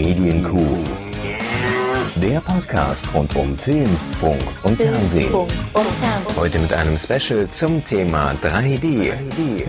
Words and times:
Medienkuh. 0.00 0.78
Der 2.22 2.40
Podcast 2.40 3.06
rund 3.12 3.36
um 3.36 3.56
Film, 3.58 3.86
Funk 4.18 4.40
und 4.62 4.78
Fernsehen. 4.78 5.30
Heute 6.36 6.58
mit 6.58 6.72
einem 6.72 6.96
Special 6.96 7.46
zum 7.48 7.84
Thema 7.84 8.32
3D 8.42 9.12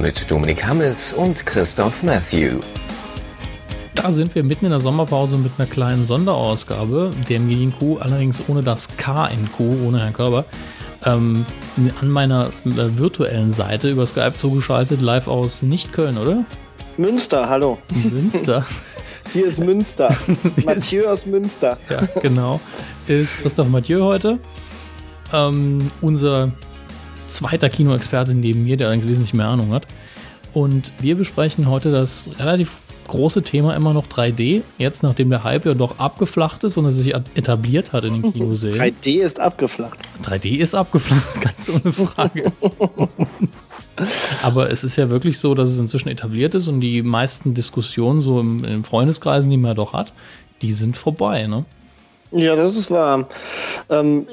mit 0.01 0.31
Dominik 0.31 0.65
Hammes 0.65 1.11
und 1.11 1.45
Christoph 1.45 2.03
Matthew. 2.03 2.61
Da 3.95 4.13
sind 4.13 4.33
wir 4.33 4.45
mitten 4.45 4.63
in 4.63 4.71
der 4.71 4.79
Sommerpause 4.79 5.37
mit 5.37 5.51
einer 5.57 5.67
kleinen 5.67 6.05
Sonderausgabe 6.05 7.11
der 7.27 7.41
Medienkuh, 7.41 7.97
allerdings 7.97 8.41
ohne 8.47 8.63
das 8.63 8.87
K 8.95 9.27
in 9.27 9.51
Kuh, 9.51 9.85
ohne 9.85 9.99
Herrn 9.99 10.13
Körber. 10.13 10.45
Ähm, 11.03 11.45
an 11.99 12.07
meiner 12.07 12.47
äh, 12.63 12.97
virtuellen 12.97 13.51
Seite 13.51 13.89
über 13.89 14.05
Skype 14.05 14.35
zugeschaltet, 14.35 15.01
live 15.01 15.27
aus 15.27 15.61
nicht-Köln, 15.61 16.17
oder? 16.17 16.45
Münster, 16.95 17.49
hallo. 17.49 17.79
Münster. 18.09 18.65
Hier 19.33 19.47
ist 19.47 19.59
Münster. 19.59 20.15
Mathieu 20.65 21.05
aus 21.07 21.25
Münster. 21.25 21.77
Ja, 21.89 22.05
genau. 22.21 22.59
Ist 23.07 23.39
Christoph 23.39 23.69
Mathieu 23.69 24.03
heute. 24.03 24.39
Ähm, 25.31 25.89
unser 26.01 26.51
zweiter 27.29 27.69
Kinoexperte 27.69 28.33
neben 28.35 28.65
mir, 28.65 28.75
der 28.75 28.87
allerdings 28.87 29.07
wesentlich 29.07 29.33
mehr 29.33 29.47
Ahnung 29.47 29.71
hat. 29.71 29.87
Und 30.53 30.91
wir 30.99 31.15
besprechen 31.15 31.69
heute 31.69 31.91
das 31.93 32.27
relativ 32.39 32.81
große 33.07 33.41
Thema 33.41 33.73
immer 33.75 33.93
noch 33.93 34.07
3D. 34.07 34.63
Jetzt, 34.77 35.03
nachdem 35.03 35.29
der 35.29 35.45
Hype 35.45 35.65
ja 35.65 35.73
doch 35.73 35.99
abgeflacht 35.99 36.63
ist 36.65 36.75
und 36.77 36.85
er 36.85 36.91
sich 36.91 37.13
etabliert 37.13 37.93
hat 37.93 38.03
in 38.03 38.21
den 38.21 38.33
Kinosälen. 38.33 38.79
3D 38.79 39.21
ist 39.21 39.39
abgeflacht. 39.39 39.99
3D 40.25 40.57
ist 40.57 40.75
abgeflacht, 40.75 41.41
ganz 41.41 41.69
ohne 41.69 41.93
Frage. 41.93 42.51
Aber 44.41 44.71
es 44.71 44.83
ist 44.83 44.95
ja 44.95 45.09
wirklich 45.09 45.39
so, 45.39 45.55
dass 45.55 45.69
es 45.69 45.79
inzwischen 45.79 46.09
etabliert 46.09 46.55
ist 46.55 46.67
und 46.67 46.79
die 46.79 47.01
meisten 47.01 47.53
Diskussionen 47.53 48.21
so 48.21 48.39
im, 48.39 48.63
in 48.63 48.83
Freundeskreisen, 48.83 49.49
die 49.51 49.57
man 49.57 49.75
doch 49.75 49.93
hat, 49.93 50.13
die 50.61 50.73
sind 50.73 50.97
vorbei, 50.97 51.47
ne? 51.47 51.65
Ja, 52.33 52.55
das 52.55 52.75
ist 52.77 52.89
wahr. 52.91 53.27
Ähm, 53.89 54.25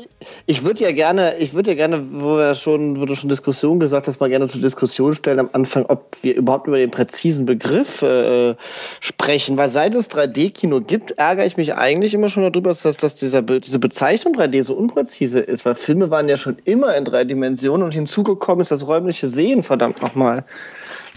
ich 0.47 0.63
würde 0.65 0.85
ja 0.85 0.93
gerne, 0.93 1.37
ich 1.39 1.53
würde 1.55 1.71
ja 1.73 1.77
gerne, 1.77 2.01
wo 2.13 2.37
wir 2.37 2.55
schon, 2.55 3.01
wo 3.01 3.07
du 3.07 3.17
schon 3.17 3.29
Diskussion 3.29 3.81
gesagt 3.81 4.07
hast, 4.07 4.21
mal 4.21 4.29
gerne 4.29 4.47
zur 4.47 4.61
Diskussion 4.61 5.15
stellen 5.17 5.41
am 5.41 5.51
Anfang, 5.53 5.85
ob 5.87 6.17
wir 6.23 6.37
überhaupt 6.37 6.69
über 6.69 6.79
den 6.79 6.91
präzisen 6.93 7.45
Begriff 7.45 8.03
äh, 8.03 8.55
sprechen. 9.01 9.57
Weil 9.57 9.71
seit 9.71 9.97
es 9.97 10.09
3D-Kino 10.11 10.81
gibt, 10.81 11.13
ärgere 11.13 11.45
ich 11.45 11.57
mich 11.57 11.75
eigentlich 11.75 12.15
immer 12.15 12.29
schon 12.29 12.45
darüber, 12.45 12.71
dass, 12.71 12.83
dass 12.83 13.15
dieser 13.17 13.43
Be 13.43 13.61
diese 13.61 13.81
Bezeichnung 13.81 14.37
3D 14.37 14.63
so 14.63 14.75
unpräzise 14.75 15.41
ist. 15.41 15.65
Weil 15.67 15.75
Filme 15.75 16.09
waren 16.11 16.29
ja 16.29 16.37
schon 16.37 16.57
immer 16.65 16.97
in 16.97 17.05
drei 17.05 17.25
Dimensionen 17.25 17.83
und 17.85 17.95
hinzugekommen 17.95 18.63
ist 18.63 18.71
das 18.71 18.87
räumliche 18.87 19.27
Sehen, 19.29 19.65
verdammt 19.65 20.01
nochmal. 20.03 20.45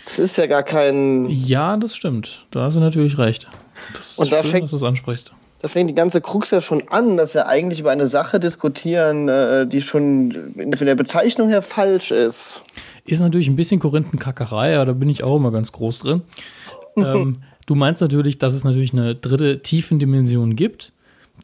Das 0.05 0.17
ist 0.17 0.35
ja 0.37 0.47
gar 0.47 0.63
kein. 0.63 1.27
Ja, 1.29 1.77
das 1.77 1.95
stimmt. 1.95 2.47
Da 2.49 2.63
hast 2.63 2.75
du 2.77 2.81
natürlich 2.81 3.19
recht. 3.19 3.47
Das 3.95 4.13
ist 4.13 4.17
Und 4.19 4.31
da 4.31 4.41
schön, 4.41 4.51
fängt- 4.51 4.63
dass 4.63 4.71
du 4.71 4.77
das 4.77 4.83
ansprichst. 4.83 5.31
Da 5.61 5.67
fängt 5.67 5.89
die 5.89 5.95
ganze 5.95 6.21
Krux 6.21 6.49
ja 6.49 6.59
schon 6.59 6.87
an, 6.87 7.17
dass 7.17 7.35
wir 7.35 7.47
eigentlich 7.47 7.79
über 7.79 7.91
eine 7.91 8.07
Sache 8.07 8.39
diskutieren, 8.39 9.29
äh, 9.29 9.67
die 9.67 9.81
schon 9.81 10.53
von 10.55 10.87
der 10.87 10.95
Bezeichnung 10.95 11.49
her 11.49 11.61
falsch 11.61 12.11
ist. 12.11 12.61
Ist 13.05 13.19
natürlich 13.19 13.47
ein 13.47 13.55
bisschen 13.55 13.79
Korinthenkackerei, 13.79 14.71
ja, 14.71 14.85
da 14.85 14.93
bin 14.93 15.09
ich 15.09 15.23
auch 15.23 15.37
immer 15.39 15.51
ganz 15.51 15.71
groß 15.71 15.99
drin. 15.99 16.21
ähm, 16.97 17.37
du 17.67 17.75
meinst 17.75 18.01
natürlich, 18.01 18.39
dass 18.39 18.55
es 18.55 18.63
natürlich 18.63 18.93
eine 18.93 19.15
dritte 19.15 19.61
Tiefendimension 19.61 20.55
gibt, 20.55 20.93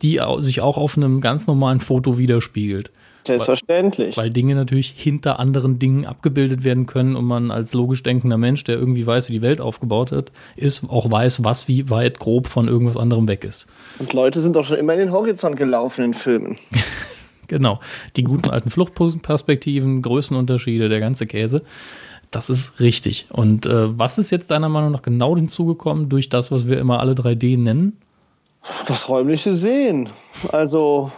die 0.02 0.20
sich 0.40 0.62
auch 0.62 0.78
auf 0.78 0.98
einem 0.98 1.22
ganz 1.22 1.46
normalen 1.46 1.80
Foto 1.80 2.18
widerspiegelt. 2.18 2.92
Selbstverständlich. 3.28 4.18
Weil 4.18 4.30
Dinge 4.30 4.56
natürlich 4.56 4.94
hinter 4.96 5.40
anderen 5.40 5.80
Dingen 5.80 6.06
abgebildet 6.06 6.64
werden 6.64 6.86
können 6.86 7.16
und 7.16 7.26
man 7.26 7.52
als 7.52 7.74
logisch 7.74 8.04
denkender 8.04 8.38
Mensch, 8.38 8.64
der 8.64 8.76
irgendwie 8.78 9.06
weiß, 9.06 9.30
wie 9.30 9.34
die 9.34 9.42
Welt 9.42 9.62
aufgebaut 9.62 10.12
hat, 10.12 10.32
ist, 10.56 10.90
auch 10.90 11.10
weiß, 11.10 11.44
was 11.44 11.68
wie 11.68 11.90
weit 11.90 12.20
grob 12.20 12.48
von 12.48 12.68
irgendwas 12.68 12.98
anderem 12.98 13.28
weg 13.28 13.44
ist. 13.44 13.68
Und 14.00 14.14
Leute 14.14 14.42
sind 14.42 14.56
doch 14.56 14.66
schon 14.66 14.78
immer 14.78 14.94
in 14.94 15.00
den 15.00 15.12
Horizont 15.12 15.58
gelaufen 15.58 16.04
in 16.06 16.14
Filmen. 16.14 16.58
Genau. 17.50 17.80
Die 18.18 18.24
guten 18.24 18.50
alten 18.50 18.70
Fluchtperspektiven, 18.70 20.02
Größenunterschiede, 20.02 20.90
der 20.90 21.00
ganze 21.00 21.26
Käse. 21.26 21.64
Das 22.30 22.50
ist 22.50 22.82
richtig. 22.82 23.28
Und 23.32 23.66
äh, 23.66 23.98
was 23.98 24.18
ist 24.18 24.32
jetzt 24.32 24.52
deiner 24.52 24.70
Meinung 24.70 24.92
nach 24.92 25.02
genau 25.02 25.36
hinzugekommen 25.36 26.10
durch 26.10 26.28
das, 26.28 26.52
was 26.52 26.68
wir 26.68 26.78
immer 26.78 27.00
alle 27.00 27.14
3D 27.14 27.58
nennen? 27.58 27.98
Das 28.88 29.08
räumliche 29.08 29.54
Sehen. 29.54 30.10
Also, 30.52 31.12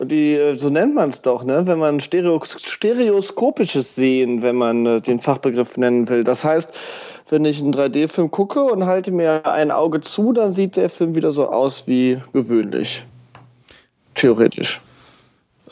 die, 0.00 0.34
äh, 0.34 0.54
so 0.56 0.68
nennt 0.68 0.94
man 0.94 1.10
es 1.10 1.22
doch, 1.22 1.44
ne? 1.44 1.66
wenn 1.66 1.78
man 1.78 2.00
Stereo 2.00 2.42
stereoskopisches 2.44 3.94
Sehen, 3.94 4.42
wenn 4.42 4.56
man 4.56 4.86
äh, 4.86 5.00
den 5.00 5.18
Fachbegriff 5.18 5.76
nennen 5.76 6.08
will. 6.08 6.24
Das 6.24 6.44
heißt, 6.44 6.72
wenn 7.30 7.44
ich 7.44 7.60
einen 7.60 7.74
3D-Film 7.74 8.30
gucke 8.30 8.62
und 8.62 8.84
halte 8.84 9.10
mir 9.10 9.46
ein 9.46 9.70
Auge 9.70 10.00
zu, 10.00 10.32
dann 10.32 10.52
sieht 10.52 10.76
der 10.76 10.90
Film 10.90 11.14
wieder 11.14 11.32
so 11.32 11.48
aus 11.48 11.86
wie 11.86 12.20
gewöhnlich. 12.32 13.04
Theoretisch. 14.14 14.80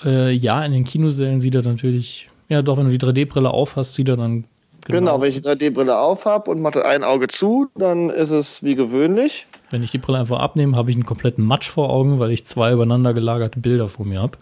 Äh, 0.05 0.33
ja, 0.33 0.65
in 0.65 0.73
den 0.73 0.85
Kinosälen 0.85 1.41
sieht 1.41 1.55
er 1.55 1.63
natürlich, 1.63 2.29
ja 2.49 2.63
doch, 2.63 2.77
wenn 2.79 2.87
du 2.87 2.97
die 2.97 2.99
3D-Brille 2.99 3.51
aufhast, 3.51 3.95
sieht 3.95 4.09
er 4.09 4.17
dann 4.17 4.45
Genau, 4.87 5.21
wenn 5.21 5.29
ich 5.29 5.41
die 5.41 5.49
3D-Brille 5.49 5.97
aufhab 5.97 6.47
und 6.47 6.61
mache 6.61 6.85
ein 6.85 7.05
Auge 7.05 7.29
zu, 7.29 7.69
dann 7.75 8.11
ist 8.11 8.31
es 8.31 8.63
wie 8.63 8.75
gewöhnlich. 8.75 9.47
Wenn 9.71 9.83
ich 9.83 9.91
die 9.91 9.99
Brille 9.99 10.19
einfach 10.19 10.41
abnehme, 10.41 10.77
habe 10.77 10.91
ich 10.91 10.97
einen 10.97 11.07
kompletten 11.07 11.45
Matsch 11.45 11.69
vor 11.71 11.91
Augen, 11.91 12.19
weil 12.19 12.31
ich 12.31 12.47
zwei 12.47 12.73
übereinander 12.73 13.15
gelagerte 13.15 13.59
Bilder 13.59 13.89
vor 13.89 14.07
mir 14.07 14.21
habe. 14.23 14.39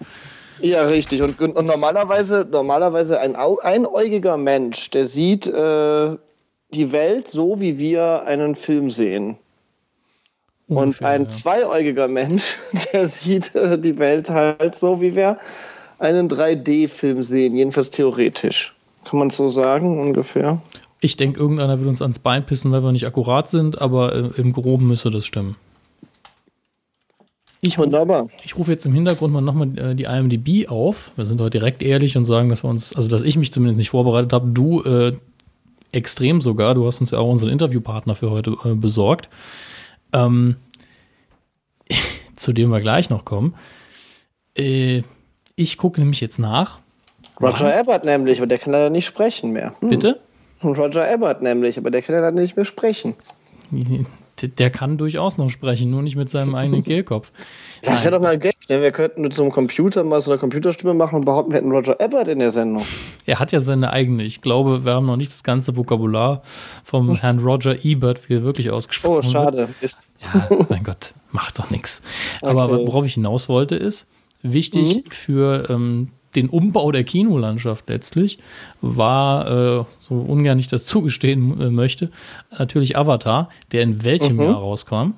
Ja, 0.60 0.83
richtig. 0.83 1.22
Und, 1.22 1.41
und 1.41 1.66
normalerweise, 1.66 2.47
normalerweise 2.50 3.19
ein 3.19 3.34
einäugiger 3.34 4.37
Mensch, 4.37 4.91
der 4.91 5.06
sieht 5.06 5.47
äh, 5.47 6.16
die 6.71 6.93
Welt 6.93 7.28
so, 7.28 7.61
wie 7.61 7.78
wir 7.78 8.25
einen 8.27 8.55
Film 8.55 8.91
sehen. 8.91 9.37
Und 10.69 10.78
Ungefähr, 10.78 11.09
ein 11.09 11.22
ja. 11.25 11.28
zweiäugiger 11.28 12.09
Mensch, 12.09 12.59
der 12.93 13.09
sieht 13.09 13.55
äh, 13.55 13.78
die 13.78 13.99
Welt 13.99 14.31
halt 14.31 14.77
so, 14.77 15.00
wie 15.00 15.15
wir 15.15 15.38
einen 15.99 16.28
3D-Film 16.28 17.22
sehen, 17.22 17.56
jedenfalls 17.56 17.91
theoretisch. 17.91 18.75
Kann 19.05 19.19
man 19.19 19.31
so 19.31 19.49
sagen, 19.49 20.00
ungefähr? 20.00 20.61
Ich 21.05 21.17
denke, 21.17 21.41
irgendeiner 21.41 21.81
wird 21.81 21.89
uns 21.89 22.01
ans 22.01 22.21
Bein 22.21 22.47
pissen, 22.47 22.71
weil 22.71 22.85
wir 22.85 22.93
nicht 22.93 23.09
akkurat 23.09 23.51
sind, 23.51 23.81
aber 23.81 24.15
äh, 24.15 24.31
im 24.37 24.53
Groben 24.53 24.87
müsste 24.87 25.11
das 25.11 25.27
stimmen. 25.27 25.57
Ich 27.61 27.77
rufe 27.77 27.87
Wunderbar. 27.87 28.29
ich 28.45 28.57
ruf 28.57 28.69
jetzt 28.69 28.87
im 28.87 28.95
Hintergrund 28.95 29.35
mal 29.35 29.41
nochmal 29.41 29.77
äh, 29.77 29.95
die 29.97 30.05
IMDb 30.05 30.69
auf. 30.69 31.11
Wir 31.17 31.25
sind 31.25 31.41
heute 31.41 31.59
direkt 31.59 31.83
ehrlich 31.83 32.17
und 32.17 32.25
sagen, 32.25 32.49
dass 32.51 32.62
wir 32.62 32.71
uns, 32.71 32.95
also 32.95 33.09
dass 33.09 33.25
ich 33.25 33.37
mich 33.37 33.53
zumindest 33.53 33.81
nicht 33.81 33.91
vorbereitet 33.91 34.33
habe. 34.33 34.49
Du 34.51 34.83
äh, 34.83 35.12
extrem 35.91 36.41
sogar. 36.41 36.75
Du 36.75 36.87
hast 36.87 37.01
uns 37.01 37.11
ja 37.11 37.19
auch 37.19 37.29
unseren 37.29 37.51
Interviewpartner 37.51 38.15
für 38.15 38.31
heute 38.31 38.57
äh, 38.65 38.75
besorgt. 38.77 39.29
Ähm, 40.12 40.55
zu 42.37 42.53
dem 42.53 42.71
wir 42.71 42.81
gleich 42.81 43.11
noch 43.11 43.25
kommen. 43.25 43.57
Äh, 44.57 45.03
ich 45.57 45.79
gucke 45.79 46.01
nämlich 46.01 46.21
jetzt 46.21 46.39
nach. 46.39 46.79
Roger 47.41 47.77
Ebert 47.77 48.05
nämlich, 48.05 48.39
aber 48.39 48.47
der 48.47 48.59
kann 48.59 48.73
leider 48.73 48.91
nicht 48.91 49.07
sprechen 49.07 49.51
mehr. 49.51 49.75
Hm. 49.81 49.89
Bitte? 49.89 50.21
Roger 50.65 51.12
Ebert 51.12 51.43
nämlich, 51.43 51.78
aber 51.78 51.91
der 51.91 52.03
kann 52.03 52.15
leider 52.15 52.31
nicht 52.31 52.56
mehr 52.56 52.65
sprechen. 52.65 53.15
Der, 54.59 54.71
kann 54.71 54.99
durchaus 54.99 55.39
noch 55.39 55.50
sprechen, 55.50 55.91
nur 55.91 56.03
nicht 56.03 56.17
mit 56.17 56.28
seinem 56.28 56.55
eigenen 56.55 56.83
Kehlkopf. 56.84 57.31
Das 57.83 58.03
wäre 58.03 58.17
doch 58.17 58.21
mal 58.23 58.33
ein 58.33 58.41
Gag, 58.41 58.56
ne? 58.69 58.81
Wir 58.83 58.91
könnten 58.91 59.23
mit 59.23 59.34
so 59.34 59.43
einem 59.43 59.53
Computer 59.53 60.03
mal 60.05 60.21
so 60.21 60.31
eine 60.33 60.39
Computerstimme 60.41 60.95
machen 60.95 61.17
und 61.17 61.25
behaupten, 61.25 61.53
wir 61.53 61.59
hätten 61.59 61.71
Roger 61.71 62.00
Ebert 62.00 62.28
in 62.28 62.41
der 62.41 62.50
Sendung. 62.50 62.84
Er 63.25 63.39
hat 63.39 63.53
ja 63.53 63.61
seine 63.61 63.93
eigene. 63.93 64.25
Ich 64.25 64.41
glaube, 64.43 64.84
wir 64.84 64.95
haben 64.95 65.06
noch 65.06 65.17
nicht 65.17 65.31
das 65.31 65.45
ganze 65.45 65.77
Vokabular 65.77 66.43
vom 66.83 67.15
Herrn 67.21 67.39
Roger 67.39 67.84
Ebert, 67.84 68.29
wie 68.29 68.34
er 68.34 68.43
wirklich 68.43 68.71
ausgesprochen 68.71 69.19
Oh, 69.19 69.23
schade. 69.23 69.69
Ist. 69.81 70.09
Ja, 70.23 70.49
mein 70.69 70.83
Gott, 70.83 71.15
macht 71.31 71.59
doch 71.59 71.71
nichts. 71.71 72.03
Aber 72.41 72.65
Okay. 72.71 72.87
worauf 72.87 73.05
ich 73.05 73.15
hinaus 73.15 73.49
wollte, 73.49 73.77
ist, 73.77 74.09
wichtig 74.43 75.05
für 75.15 75.69
ähm, 75.71 76.09
den 76.34 76.48
Umbau 76.48 76.91
der 76.93 77.04
Kinolandschaft 77.04 77.88
letztlich 77.88 78.38
war, 78.81 79.81
äh, 79.81 79.84
so 79.98 80.15
ungern 80.15 80.59
ich 80.59 80.69
das 80.69 80.84
zugestehen 80.87 81.60
äh, 81.60 81.70
möchte, 81.70 82.10
natürlich 82.56 82.97
Avatar, 82.97 83.48
der 83.72 83.82
in 83.82 84.04
welchem 84.04 84.41
Jahr 84.41 84.54
rauskam. 84.54 85.14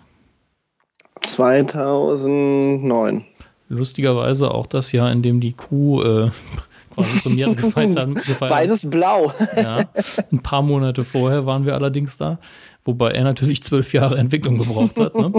2009. 1.23 3.25
Lustigerweise 3.69 4.51
auch 4.51 4.67
das 4.67 4.93
Jahr, 4.93 5.11
in 5.11 5.23
dem 5.23 5.41
die 5.41 5.53
Kuh 5.53 6.03
äh, 6.03 6.31
quasi 6.95 7.21
Premiere 7.21 7.55
gefeiert 7.55 7.97
hat. 7.97 8.09
Beides 8.41 8.89
blau. 8.89 9.33
Ja. 9.57 9.85
Ein 10.31 10.41
paar 10.41 10.63
Monate 10.63 11.05
vorher 11.05 11.47
waren 11.47 11.65
wir 11.65 11.75
allerdings 11.75 12.17
da, 12.17 12.39
wobei 12.85 13.13
er 13.13 13.25
natürlich 13.25 13.63
zwölf 13.63 13.93
Jahre 13.93 14.19
Entwicklung 14.19 14.59
gebraucht 14.59 14.99
hat. 14.99 15.15
Ne? 15.15 15.33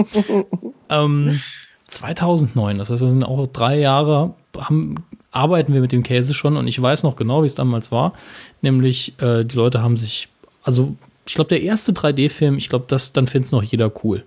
ähm, 0.90 1.40
2009, 1.86 2.78
das 2.78 2.90
heißt, 2.90 3.00
wir 3.00 3.08
sind 3.08 3.24
auch 3.24 3.46
drei 3.46 3.78
Jahre, 3.78 4.34
haben, 4.56 4.96
arbeiten 5.36 5.72
wir 5.74 5.80
mit 5.80 5.92
dem 5.92 6.02
Käse 6.02 6.34
schon 6.34 6.56
und 6.56 6.66
ich 6.66 6.80
weiß 6.80 7.02
noch 7.02 7.14
genau, 7.14 7.42
wie 7.42 7.46
es 7.46 7.54
damals 7.54 7.92
war. 7.92 8.14
Nämlich, 8.62 9.14
äh, 9.20 9.44
die 9.44 9.56
Leute 9.56 9.82
haben 9.82 9.96
sich, 9.96 10.28
also 10.62 10.94
ich 11.26 11.34
glaube, 11.34 11.48
der 11.48 11.62
erste 11.62 11.92
3D-Film, 11.92 12.56
ich 12.56 12.68
glaube, 12.68 12.86
das, 12.88 13.12
dann 13.12 13.26
findet 13.26 13.46
es 13.46 13.52
noch 13.52 13.62
jeder 13.62 13.92
cool. 14.02 14.24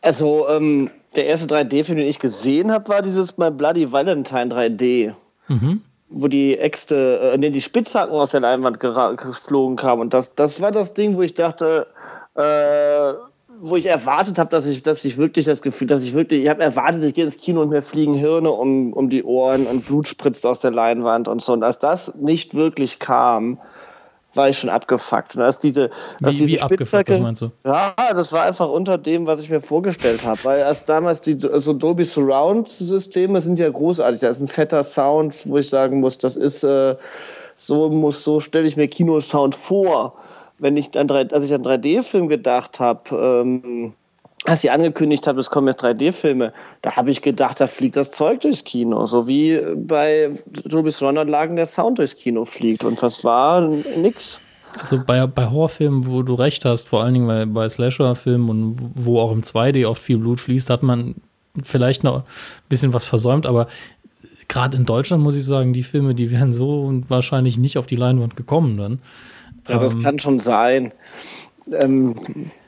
Also, 0.00 0.48
ähm, 0.48 0.90
der 1.14 1.26
erste 1.26 1.54
3D-Film, 1.54 1.98
den 1.98 2.08
ich 2.08 2.18
gesehen 2.18 2.70
habe, 2.72 2.88
war 2.88 3.02
dieses 3.02 3.36
My 3.38 3.50
Bloody 3.50 3.90
Valentine 3.90 4.46
3D. 4.46 5.14
Wo 6.10 6.28
die 6.28 6.58
Äxte, 6.58 7.32
äh, 7.34 7.38
nee, 7.38 7.50
die 7.50 7.60
Spitzhacken 7.60 8.14
aus 8.14 8.30
der 8.30 8.40
Leinwand 8.40 8.80
geflogen 8.80 9.76
kamen. 9.76 10.02
Und 10.02 10.14
das, 10.14 10.34
das 10.34 10.60
war 10.60 10.72
das 10.72 10.94
Ding, 10.94 11.16
wo 11.16 11.22
ich 11.22 11.34
dachte, 11.34 11.86
äh, 12.34 13.12
wo 13.60 13.76
ich 13.76 13.86
erwartet 13.86 14.38
habe, 14.38 14.50
dass 14.50 14.66
ich, 14.66 14.82
dass 14.82 15.04
ich 15.04 15.18
wirklich 15.18 15.44
das 15.44 15.62
Gefühl, 15.62 15.86
dass 15.86 16.02
ich 16.02 16.14
wirklich, 16.14 16.42
ich 16.42 16.48
habe 16.48 16.62
erwartet, 16.62 17.02
ich 17.02 17.14
gehe 17.14 17.24
ins 17.24 17.36
Kino 17.36 17.62
und 17.62 17.70
mir 17.70 17.82
fliegen 17.82 18.14
Hirne 18.14 18.50
um, 18.50 18.92
um 18.92 19.10
die 19.10 19.24
Ohren 19.24 19.66
und 19.66 19.86
Blut 19.86 20.08
spritzt 20.08 20.46
aus 20.46 20.60
der 20.60 20.70
Leinwand 20.70 21.28
und 21.28 21.42
so. 21.42 21.52
Und 21.52 21.62
als 21.62 21.78
das 21.78 22.14
nicht 22.16 22.54
wirklich 22.54 22.98
kam, 22.98 23.58
war 24.34 24.48
ich 24.48 24.58
schon 24.58 24.70
abgefuckt. 24.70 25.36
Und 25.36 25.42
als 25.42 25.58
diese, 25.58 25.90
als 26.22 26.32
Wie, 26.32 26.36
diese 26.36 26.48
wie 26.48 26.60
abgefuckt, 26.60 26.88
Spitzhacke, 26.88 27.14
was 27.14 27.20
meinst 27.20 27.42
du? 27.42 27.50
ja, 27.64 27.94
das 28.10 28.32
war 28.32 28.44
einfach 28.44 28.68
unter 28.68 28.98
dem, 28.98 29.26
was 29.26 29.40
ich 29.40 29.50
mir 29.50 29.60
vorgestellt 29.60 30.24
habe. 30.24 30.38
Weil 30.44 30.58
erst 30.60 30.88
damals 30.88 31.20
die 31.20 31.36
so 31.38 31.72
Dolby 31.72 32.04
Surround 32.04 32.68
Systeme 32.68 33.40
sind 33.40 33.58
ja 33.58 33.68
großartig. 33.68 34.20
Da 34.20 34.28
ist 34.28 34.40
ein 34.40 34.48
fetter 34.48 34.84
Sound, 34.84 35.34
wo 35.46 35.58
ich 35.58 35.68
sagen 35.68 36.00
muss, 36.00 36.18
das 36.18 36.36
ist 36.36 36.62
äh, 36.62 36.96
so 37.54 37.90
muss 37.90 38.22
so 38.22 38.40
stelle 38.40 38.68
ich 38.68 38.76
mir 38.76 38.88
Kinosound 38.88 39.54
vor. 39.54 40.14
Wenn 40.58 40.76
ich 40.76 40.96
an 40.98 41.08
drei, 41.08 41.28
als 41.30 41.44
ich 41.44 41.54
an 41.54 41.62
3D-Film 41.62 42.28
gedacht 42.28 42.80
habe, 42.80 43.42
ähm, 43.44 43.92
als 44.44 44.62
sie 44.62 44.70
angekündigt 44.70 45.26
hat, 45.26 45.36
es 45.36 45.50
kommen 45.50 45.68
jetzt 45.68 45.82
3D-Filme, 45.84 46.52
da 46.82 46.96
habe 46.96 47.10
ich 47.10 47.22
gedacht, 47.22 47.60
da 47.60 47.66
fliegt 47.66 47.96
das 47.96 48.10
Zeug 48.10 48.40
durchs 48.40 48.64
Kino. 48.64 49.04
So 49.06 49.26
wie 49.26 49.60
bei 49.76 50.30
Dolby 50.64 50.90
Surround 50.90 51.28
Lagen 51.28 51.56
der 51.56 51.66
Sound 51.66 51.98
durchs 51.98 52.16
Kino 52.16 52.44
fliegt. 52.44 52.84
Und 52.84 53.02
was 53.02 53.24
war? 53.24 53.60
Nix. 53.60 54.40
Also 54.78 55.00
bei, 55.04 55.26
bei 55.26 55.50
Horrorfilmen, 55.50 56.06
wo 56.06 56.22
du 56.22 56.34
recht 56.34 56.64
hast, 56.64 56.88
vor 56.88 57.02
allen 57.02 57.14
Dingen 57.14 57.26
bei, 57.26 57.46
bei 57.46 57.68
Slasher-Filmen 57.68 58.48
und 58.48 58.92
wo 58.94 59.18
auch 59.20 59.32
im 59.32 59.42
2D 59.42 59.86
oft 59.86 60.02
viel 60.02 60.18
Blut 60.18 60.40
fließt, 60.40 60.70
hat 60.70 60.82
man 60.82 61.16
vielleicht 61.62 62.04
noch 62.04 62.18
ein 62.18 62.24
bisschen 62.68 62.92
was 62.92 63.06
versäumt, 63.06 63.46
aber 63.46 63.66
gerade 64.46 64.76
in 64.76 64.84
Deutschland 64.84 65.22
muss 65.22 65.36
ich 65.36 65.44
sagen, 65.44 65.72
die 65.72 65.82
Filme, 65.82 66.14
die 66.14 66.30
wären 66.30 66.52
so 66.52 67.02
wahrscheinlich 67.08 67.58
nicht 67.58 67.78
auf 67.78 67.86
die 67.86 67.96
Leinwand 67.96 68.36
gekommen 68.36 68.76
dann. 68.76 69.00
Ja, 69.68 69.78
das 69.78 69.94
Ähm, 69.94 70.02
kann 70.02 70.18
schon 70.18 70.40
sein. 70.40 70.92
Ähm, 71.72 72.14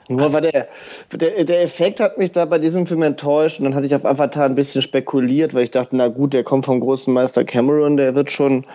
nur 0.09 0.33
war 0.33 0.41
der, 0.41 0.67
der, 1.13 1.45
der 1.45 1.63
Effekt 1.63 2.01
hat 2.01 2.19
mich 2.19 2.33
da 2.33 2.45
bei 2.45 2.59
diesem 2.59 2.85
Film 2.87 3.03
enttäuscht 3.03 3.61
und 3.61 3.65
dann 3.65 3.75
hatte 3.75 3.87
ich 3.87 3.95
auf 3.95 4.05
Avatar 4.05 4.45
ein 4.45 4.57
bisschen 4.57 4.83
spekuliert, 4.83 5.55
weil 5.55 5.63
ich 5.63 5.71
dachte, 5.71 5.95
na 5.95 6.09
gut, 6.09 6.33
der 6.33 6.43
kommt 6.43 6.67
vom 6.67 6.81
großen 6.81 7.15
Meister 7.15 7.45
Cameron, 7.45 7.97
der 7.97 8.15
wird 8.17 8.31
schon, 8.31 8.67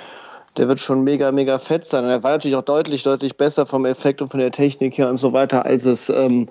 der 0.55 0.69
wird 0.69 0.79
schon 0.79 1.03
mega, 1.03 1.33
mega 1.33 1.57
fett 1.59 1.85
sein. 1.85 2.05
Und 2.05 2.09
er 2.09 2.23
war 2.23 2.31
natürlich 2.31 2.55
auch 2.55 2.61
deutlich, 2.61 3.03
deutlich 3.03 3.35
besser 3.35 3.65
vom 3.65 3.85
Effekt 3.85 4.21
und 4.21 4.29
von 4.29 4.39
der 4.39 4.51
Technik 4.51 4.97
her 4.97 5.09
und 5.09 5.17
so 5.17 5.33
weiter, 5.33 5.65
als 5.65 5.83
es 5.83 6.09
ähm, 6.09 6.47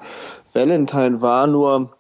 Valentine 0.53 1.23
war. 1.23 1.47
Nur 1.47 1.91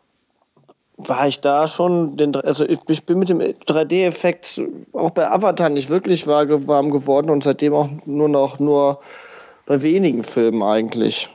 war 0.98 1.26
ich 1.26 1.40
da 1.40 1.66
schon, 1.66 2.18
den, 2.18 2.36
also 2.36 2.66
ich, 2.66 2.78
ich 2.86 3.04
bin 3.04 3.18
mit 3.18 3.30
dem 3.30 3.40
3D-Effekt 3.40 4.60
auch 4.92 5.10
bei 5.10 5.28
Avatar 5.30 5.70
nicht 5.70 5.88
wirklich 5.88 6.26
war, 6.26 6.46
warm 6.68 6.90
geworden 6.90 7.30
und 7.30 7.42
seitdem 7.42 7.72
auch 7.74 7.88
nur 8.04 8.28
noch 8.28 8.58
nur 8.58 9.00
bei 9.66 9.82
wenigen 9.82 10.22
Filmen 10.24 10.62
eigentlich. 10.62 11.28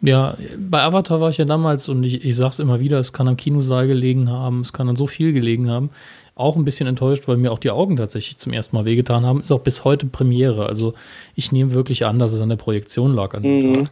Ja, 0.00 0.36
bei 0.58 0.80
Avatar 0.82 1.20
war 1.20 1.30
ich 1.30 1.38
ja 1.38 1.44
damals 1.44 1.88
und 1.88 2.04
ich, 2.04 2.24
ich 2.24 2.36
sag's 2.36 2.60
immer 2.60 2.78
wieder, 2.78 2.98
es 3.00 3.12
kann 3.12 3.26
am 3.26 3.36
Kinosaal 3.36 3.88
gelegen 3.88 4.30
haben, 4.30 4.60
es 4.60 4.72
kann 4.72 4.88
an 4.88 4.94
so 4.96 5.06
viel 5.08 5.32
gelegen 5.32 5.68
haben. 5.70 5.90
Auch 6.36 6.54
ein 6.54 6.64
bisschen 6.64 6.86
enttäuscht, 6.86 7.26
weil 7.26 7.36
mir 7.36 7.50
auch 7.50 7.58
die 7.58 7.72
Augen 7.72 7.96
tatsächlich 7.96 8.38
zum 8.38 8.52
ersten 8.52 8.76
Mal 8.76 8.84
wehgetan 8.84 9.26
haben. 9.26 9.40
Ist 9.40 9.50
auch 9.50 9.58
bis 9.60 9.82
heute 9.84 10.06
Premiere. 10.06 10.66
Also 10.68 10.94
ich 11.34 11.50
nehme 11.50 11.74
wirklich 11.74 12.06
an, 12.06 12.20
dass 12.20 12.32
es 12.32 12.40
an 12.40 12.48
der 12.48 12.56
Projektion 12.56 13.12
lag 13.12 13.34
an 13.34 13.42
dem 13.42 13.70
Mhm. 13.70 13.72
Tag. 13.74 13.90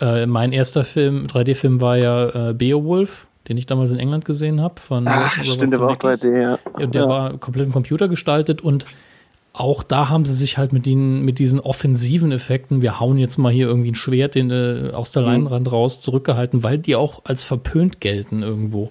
Äh, 0.00 0.26
mein 0.26 0.50
erster 0.52 0.84
Film, 0.84 1.28
3D-Film 1.28 1.80
war 1.80 1.96
ja 1.96 2.50
äh, 2.50 2.54
Beowulf, 2.54 3.28
den 3.48 3.56
ich 3.56 3.66
damals 3.66 3.92
in 3.92 4.00
England 4.00 4.24
gesehen 4.24 4.60
habe. 4.60 4.80
Von 4.80 5.06
Ach, 5.06 5.30
stimmt, 5.44 5.72
der 5.72 5.78
war 5.80 5.90
auch 5.90 5.96
Zemeckis. 5.96 6.24
3D, 6.24 6.40
ja. 6.42 6.58
Ja, 6.80 6.86
der 6.86 7.02
Ja. 7.02 7.08
war 7.08 7.38
komplett 7.38 7.66
im 7.66 7.72
Computer 7.72 8.08
gestaltet 8.08 8.60
und 8.60 8.84
auch 9.58 9.82
da 9.82 10.08
haben 10.08 10.24
sie 10.24 10.34
sich 10.34 10.58
halt 10.58 10.72
mit, 10.72 10.86
den, 10.86 11.22
mit 11.22 11.38
diesen 11.38 11.60
offensiven 11.60 12.32
Effekten, 12.32 12.82
wir 12.82 13.00
hauen 13.00 13.18
jetzt 13.18 13.38
mal 13.38 13.52
hier 13.52 13.66
irgendwie 13.66 13.90
ein 13.90 13.96
Schwert 13.96 14.34
den, 14.34 14.50
äh, 14.50 14.90
aus 14.92 15.12
der 15.12 15.22
Leinwand 15.22 15.70
raus, 15.70 16.00
zurückgehalten, 16.00 16.62
weil 16.62 16.78
die 16.78 16.96
auch 16.96 17.22
als 17.24 17.42
verpönt 17.42 18.00
gelten 18.00 18.42
irgendwo. 18.42 18.90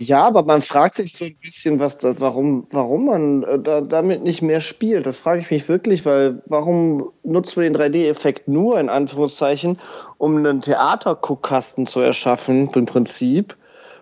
Ja, 0.00 0.24
aber 0.24 0.44
man 0.44 0.62
fragt 0.62 0.96
sich 0.96 1.12
so 1.12 1.24
ein 1.24 1.34
bisschen, 1.42 1.80
was 1.80 1.98
das, 1.98 2.20
warum, 2.20 2.68
warum 2.70 3.06
man 3.06 3.42
äh, 3.42 3.58
da, 3.58 3.80
damit 3.80 4.22
nicht 4.22 4.42
mehr 4.42 4.60
spielt. 4.60 5.06
Das 5.06 5.18
frage 5.18 5.40
ich 5.40 5.50
mich 5.50 5.68
wirklich, 5.68 6.06
weil 6.06 6.40
warum 6.46 7.10
nutzt 7.24 7.56
man 7.56 7.72
den 7.72 7.76
3D-Effekt 7.76 8.46
nur 8.46 8.78
in 8.78 8.88
Anführungszeichen, 8.88 9.76
um 10.18 10.36
einen 10.36 10.60
Theaterguckkasten 10.60 11.86
zu 11.86 12.00
erschaffen, 12.00 12.70
im 12.74 12.86
Prinzip, 12.86 13.56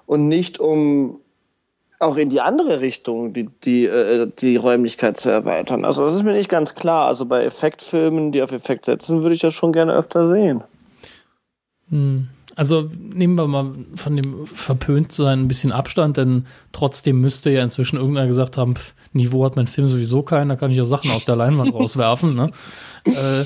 und 0.04 0.28
nicht 0.28 0.60
um 0.60 1.18
auch 1.98 2.16
in 2.16 2.28
die 2.28 2.40
andere 2.40 2.80
Richtung 2.80 3.32
die, 3.32 3.48
die, 3.64 3.86
äh, 3.86 4.30
die 4.38 4.56
Räumlichkeit 4.56 5.18
zu 5.18 5.30
erweitern. 5.30 5.84
Also 5.84 6.04
das 6.04 6.14
ist 6.14 6.22
mir 6.22 6.32
nicht 6.32 6.48
ganz 6.48 6.74
klar. 6.74 7.06
Also 7.06 7.24
bei 7.24 7.44
Effektfilmen, 7.44 8.32
die 8.32 8.42
auf 8.42 8.52
Effekt 8.52 8.84
setzen, 8.84 9.22
würde 9.22 9.34
ich 9.34 9.40
das 9.40 9.54
schon 9.54 9.72
gerne 9.72 9.94
öfter 9.94 10.30
sehen. 10.30 10.62
Hm. 11.90 12.28
Also 12.54 12.90
nehmen 12.98 13.36
wir 13.36 13.46
mal 13.46 13.74
von 13.96 14.16
dem 14.16 14.46
Verpöntsein 14.46 15.40
ein 15.40 15.48
bisschen 15.48 15.72
Abstand, 15.72 16.16
denn 16.16 16.46
trotzdem 16.72 17.20
müsste 17.20 17.50
ja 17.50 17.62
inzwischen 17.62 17.98
irgendeiner 17.98 18.26
gesagt 18.26 18.56
haben, 18.56 18.76
pff, 18.76 18.94
Niveau 19.12 19.44
hat 19.44 19.56
mein 19.56 19.66
Film 19.66 19.88
sowieso 19.88 20.22
keinen, 20.22 20.48
da 20.48 20.56
kann 20.56 20.70
ich 20.70 20.80
auch 20.80 20.86
Sachen 20.86 21.10
aus 21.10 21.26
der 21.26 21.36
Leinwand 21.36 21.74
rauswerfen. 21.74 22.34
Ne? 22.34 22.50
Äh, 23.04 23.44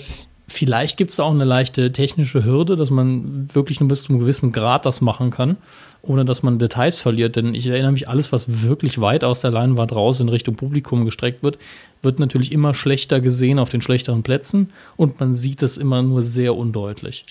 vielleicht 0.51 0.97
gibt 0.97 1.11
es 1.11 1.17
da 1.17 1.25
auch 1.25 1.31
eine 1.31 1.45
leichte 1.45 1.93
technische 1.93 2.45
Hürde, 2.45 2.77
dass 2.77 2.91
man 2.91 3.49
wirklich 3.53 3.81
nur 3.81 3.89
bis 3.89 4.03
zu 4.03 4.11
einem 4.11 4.21
gewissen 4.21 4.53
Grad 4.53 4.85
das 4.85 5.01
machen 5.01 5.31
kann, 5.31 5.57
ohne 6.03 6.25
dass 6.25 6.43
man 6.43 6.59
Details 6.59 7.01
verliert. 7.01 7.37
Denn 7.37 7.55
ich 7.55 7.67
erinnere 7.67 7.93
mich, 7.93 8.09
alles, 8.09 8.33
was 8.33 8.63
wirklich 8.65 9.01
weit 9.01 9.23
aus 9.23 9.41
der 9.41 9.53
Leinwand 9.53 9.93
raus 9.93 10.21
in 10.21 10.29
Richtung 10.29 10.57
Publikum 10.57 11.05
gestreckt 11.05 11.43
wird, 11.43 11.59
wird 12.03 12.19
natürlich 12.19 12.53
immer 12.53 12.75
schlechter 12.75 13.21
gesehen 13.21 13.59
auf 13.59 13.69
den 13.69 13.81
schlechteren 13.81 14.23
Plätzen 14.23 14.73
und 14.97 15.21
man 15.21 15.35
sieht 15.35 15.63
es 15.63 15.79
immer 15.79 16.03
nur 16.03 16.23
sehr 16.23 16.57
undeutlich. 16.57 17.25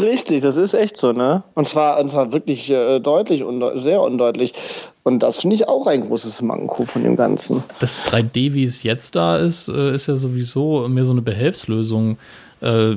Richtig, 0.00 0.42
das 0.42 0.56
ist 0.56 0.74
echt 0.74 0.96
so, 0.96 1.12
ne? 1.12 1.42
Und 1.54 1.68
zwar, 1.68 2.00
und 2.00 2.08
zwar 2.08 2.32
wirklich 2.32 2.70
äh, 2.70 2.98
deutlich, 2.98 3.42
undeut 3.42 3.78
sehr 3.78 4.00
undeutlich. 4.00 4.54
Und 5.02 5.22
das 5.22 5.40
finde 5.40 5.56
ich 5.56 5.68
auch 5.68 5.86
ein 5.86 6.06
großes 6.06 6.40
Manko 6.40 6.86
von 6.86 7.02
dem 7.02 7.16
Ganzen. 7.16 7.62
Das 7.80 8.02
3D, 8.04 8.54
wie 8.54 8.64
es 8.64 8.82
jetzt 8.84 9.16
da 9.16 9.36
ist, 9.36 9.68
äh, 9.68 9.92
ist 9.92 10.06
ja 10.06 10.16
sowieso 10.16 10.88
mehr 10.88 11.04
so 11.04 11.12
eine 11.12 11.22
Behelfslösung. 11.22 12.16
Äh, 12.62 12.96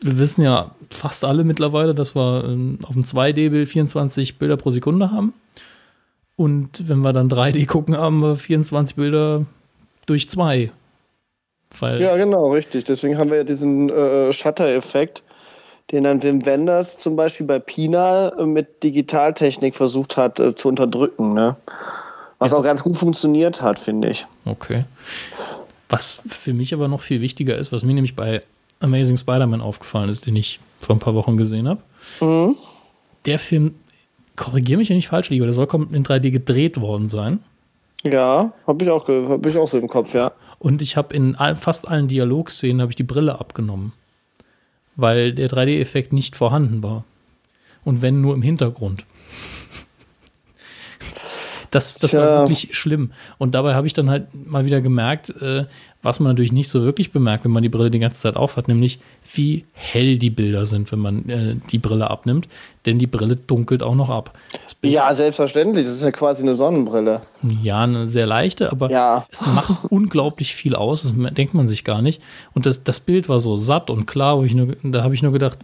wir 0.00 0.18
wissen 0.18 0.42
ja 0.42 0.72
fast 0.90 1.24
alle 1.24 1.44
mittlerweile, 1.44 1.94
dass 1.94 2.14
wir 2.14 2.44
ähm, 2.44 2.78
auf 2.84 2.94
dem 2.94 3.04
2D-Bild 3.04 3.68
24 3.68 4.38
Bilder 4.38 4.56
pro 4.56 4.70
Sekunde 4.70 5.10
haben. 5.10 5.34
Und 6.36 6.88
wenn 6.88 7.00
wir 7.00 7.12
dann 7.12 7.28
3D 7.28 7.66
gucken, 7.66 7.96
haben 7.96 8.20
wir 8.20 8.36
24 8.36 8.96
Bilder 8.96 9.46
durch 10.04 10.28
zwei. 10.28 10.70
Weil 11.78 12.00
Ja, 12.00 12.16
genau, 12.16 12.52
richtig. 12.52 12.84
Deswegen 12.84 13.18
haben 13.18 13.30
wir 13.30 13.38
ja 13.38 13.44
diesen 13.44 13.88
äh, 13.88 14.32
Shutter-Effekt, 14.32 15.22
den 15.90 16.04
dann 16.04 16.22
Wim 16.22 16.44
Wenders 16.44 16.98
zum 16.98 17.16
Beispiel 17.16 17.46
bei 17.46 17.58
Pina 17.58 18.28
äh, 18.38 18.46
mit 18.46 18.82
Digitaltechnik 18.82 19.74
versucht 19.74 20.16
hat 20.16 20.38
äh, 20.38 20.54
zu 20.54 20.68
unterdrücken, 20.68 21.32
ne? 21.32 21.56
Was 22.38 22.52
auch 22.52 22.62
ganz 22.62 22.82
gut 22.82 22.96
funktioniert 22.96 23.62
hat, 23.62 23.78
finde 23.78 24.10
ich. 24.10 24.26
Okay. 24.44 24.84
Was 25.88 26.20
für 26.26 26.52
mich 26.52 26.74
aber 26.74 26.86
noch 26.86 27.00
viel 27.00 27.22
wichtiger 27.22 27.56
ist, 27.56 27.72
was 27.72 27.82
mir 27.82 27.94
nämlich 27.94 28.14
bei 28.14 28.42
Amazing 28.80 29.16
Spider-Man 29.16 29.60
aufgefallen 29.60 30.08
ist, 30.08 30.26
den 30.26 30.36
ich 30.36 30.60
vor 30.80 30.96
ein 30.96 31.00
paar 31.00 31.14
Wochen 31.14 31.36
gesehen 31.36 31.68
habe. 31.68 31.80
Mhm. 32.20 32.56
Der 33.24 33.38
Film, 33.38 33.74
korrigiere 34.36 34.78
mich, 34.78 34.90
wenn 34.90 34.98
ich 34.98 35.08
falsch 35.08 35.30
liege, 35.30 35.44
der 35.44 35.52
soll 35.52 35.66
in 35.92 36.04
3D 36.04 36.30
gedreht 36.30 36.80
worden 36.80 37.08
sein. 37.08 37.40
Ja, 38.04 38.52
habe 38.66 38.84
ich, 38.84 38.90
auch 38.90 39.08
hab 39.08 39.44
ich 39.46 39.56
auch 39.56 39.66
so 39.66 39.78
im 39.78 39.88
Kopf, 39.88 40.14
ja. 40.14 40.32
Und 40.58 40.80
ich 40.80 40.96
habe 40.96 41.14
in 41.14 41.36
fast 41.56 41.88
allen 41.88 42.08
Dialogszenen 42.08 42.80
habe 42.80 42.92
ich 42.92 42.96
die 42.96 43.02
Brille 43.02 43.40
abgenommen, 43.40 43.92
weil 44.94 45.32
der 45.32 45.50
3D-Effekt 45.50 46.12
nicht 46.12 46.36
vorhanden 46.36 46.82
war. 46.82 47.04
Und 47.84 48.02
wenn 48.02 48.20
nur 48.20 48.34
im 48.34 48.42
Hintergrund. 48.42 49.04
Das, 51.76 51.94
das 51.98 52.14
war 52.14 52.38
wirklich 52.40 52.76
schlimm. 52.76 53.12
Und 53.38 53.54
dabei 53.54 53.74
habe 53.74 53.86
ich 53.86 53.92
dann 53.92 54.08
halt 54.10 54.26
mal 54.34 54.64
wieder 54.64 54.80
gemerkt, 54.80 55.30
äh, 55.42 55.64
was 56.02 56.20
man 56.20 56.32
natürlich 56.32 56.52
nicht 56.52 56.68
so 56.68 56.82
wirklich 56.84 57.10
bemerkt, 57.12 57.44
wenn 57.44 57.50
man 57.50 57.62
die 57.62 57.68
Brille 57.68 57.90
die 57.90 57.98
ganze 57.98 58.20
Zeit 58.20 58.36
aufhat, 58.36 58.68
nämlich 58.68 59.00
wie 59.34 59.64
hell 59.72 60.18
die 60.18 60.30
Bilder 60.30 60.64
sind, 60.66 60.90
wenn 60.92 61.00
man 61.00 61.28
äh, 61.28 61.56
die 61.70 61.78
Brille 61.78 62.08
abnimmt. 62.10 62.46
Denn 62.86 62.98
die 63.00 63.06
Brille 63.08 63.34
dunkelt 63.36 63.82
auch 63.82 63.96
noch 63.96 64.08
ab. 64.10 64.38
Ja, 64.82 65.12
selbstverständlich. 65.14 65.84
Das 65.84 65.94
ist 65.96 66.04
ja 66.04 66.12
quasi 66.12 66.42
eine 66.44 66.54
Sonnenbrille. 66.54 67.22
ja, 67.62 67.82
eine 67.82 68.06
sehr 68.06 68.26
leichte, 68.26 68.70
aber 68.70 68.90
Ja. 68.90 69.26
es 69.32 69.46
macht 69.48 69.78
unglaublich 69.90 70.54
viel 70.54 70.76
aus, 70.76 71.02
das 71.02 71.12
denkt 71.34 71.54
man 71.54 71.66
sich 71.66 71.82
gar 71.82 72.02
nicht. 72.02 72.22
Und 72.54 72.66
das, 72.66 72.84
das 72.84 73.00
Bild 73.00 73.28
war 73.28 73.40
so 73.40 73.56
satt 73.56 73.90
und 73.90 74.06
klar, 74.06 74.38
wo 74.38 74.44
ich 74.44 74.54
nur, 74.54 74.76
da 74.84 75.02
habe 75.02 75.14
ich 75.14 75.22
nur 75.22 75.32
gedacht, 75.32 75.58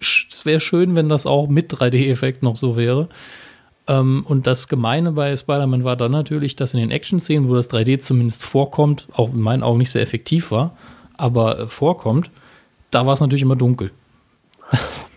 sch- 0.00 0.26
es 0.32 0.46
wäre 0.46 0.60
schön, 0.60 0.94
wenn 0.96 1.08
das 1.08 1.26
auch 1.26 1.48
mit 1.48 1.72
3D-Effekt 1.72 2.42
noch 2.42 2.56
so 2.56 2.76
wäre. 2.76 3.08
Ähm, 3.88 4.24
und 4.28 4.46
das 4.46 4.68
Gemeine 4.68 5.12
bei 5.12 5.34
Spider-Man 5.34 5.82
war 5.82 5.96
dann 5.96 6.12
natürlich, 6.12 6.54
dass 6.54 6.74
in 6.74 6.80
den 6.80 6.90
Action-Szenen, 6.90 7.48
wo 7.48 7.54
das 7.54 7.70
3D 7.70 7.98
zumindest 7.98 8.44
vorkommt, 8.44 9.08
auch 9.12 9.32
in 9.32 9.40
meinen 9.40 9.62
Augen 9.62 9.78
nicht 9.78 9.90
sehr 9.90 10.02
effektiv 10.02 10.50
war, 10.50 10.76
aber 11.16 11.58
äh, 11.58 11.66
vorkommt, 11.66 12.30
da 12.90 13.06
war 13.06 13.14
es 13.14 13.20
natürlich 13.20 13.42
immer 13.42 13.56
dunkel. 13.56 13.90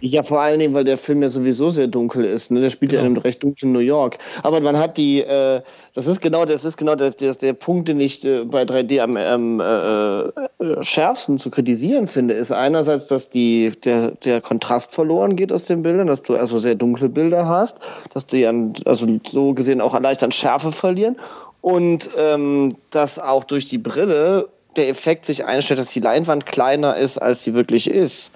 Ja, 0.03 0.23
vor 0.23 0.41
allen 0.41 0.59
Dingen, 0.59 0.73
weil 0.73 0.83
der 0.83 0.97
Film 0.97 1.21
ja 1.21 1.29
sowieso 1.29 1.69
sehr 1.69 1.87
dunkel 1.87 2.25
ist. 2.25 2.49
Ne? 2.49 2.59
Der 2.59 2.71
spielt 2.71 2.91
genau. 2.91 3.03
ja 3.03 3.07
in 3.07 3.13
einem 3.13 3.21
recht 3.21 3.43
dunklen 3.43 3.71
New 3.71 3.79
York. 3.79 4.17
Aber 4.41 4.59
man 4.59 4.75
hat 4.75 4.97
die, 4.97 5.21
äh, 5.21 5.61
das 5.93 6.07
ist 6.07 6.21
genau, 6.21 6.43
das 6.43 6.65
ist 6.65 6.77
genau 6.77 6.95
der, 6.95 7.11
der, 7.11 7.35
der 7.35 7.53
Punkt, 7.53 7.87
den 7.87 7.99
ich 7.99 8.25
äh, 8.25 8.43
bei 8.43 8.63
3D 8.63 8.99
am 8.99 9.15
ähm, 9.15 9.59
äh, 9.59 10.83
schärfsten 10.83 11.37
zu 11.37 11.51
kritisieren 11.51 12.07
finde, 12.07 12.33
ist 12.33 12.51
einerseits, 12.51 13.07
dass 13.07 13.29
die, 13.29 13.73
der, 13.83 14.11
der 14.11 14.41
Kontrast 14.41 14.91
verloren 14.91 15.35
geht 15.35 15.51
aus 15.51 15.65
den 15.65 15.83
Bildern, 15.83 16.07
dass 16.07 16.23
du 16.23 16.35
also 16.35 16.57
sehr 16.57 16.75
dunkle 16.75 17.09
Bilder 17.09 17.47
hast, 17.47 17.77
dass 18.11 18.25
die 18.25 18.47
an, 18.47 18.73
also 18.85 19.05
so 19.27 19.53
gesehen 19.53 19.81
auch 19.81 19.99
leicht 19.99 20.23
an 20.23 20.31
Schärfe 20.31 20.71
verlieren 20.71 21.15
und 21.61 22.09
ähm, 22.17 22.75
dass 22.89 23.19
auch 23.19 23.43
durch 23.43 23.65
die 23.65 23.77
Brille 23.77 24.49
der 24.75 24.89
Effekt 24.89 25.25
sich 25.25 25.45
einstellt, 25.45 25.79
dass 25.79 25.93
die 25.93 25.99
Leinwand 25.99 26.45
kleiner 26.45 26.95
ist, 26.95 27.17
als 27.17 27.43
sie 27.43 27.53
wirklich 27.53 27.89
ist. 27.89 28.31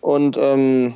Und 0.00 0.36
ähm, 0.38 0.94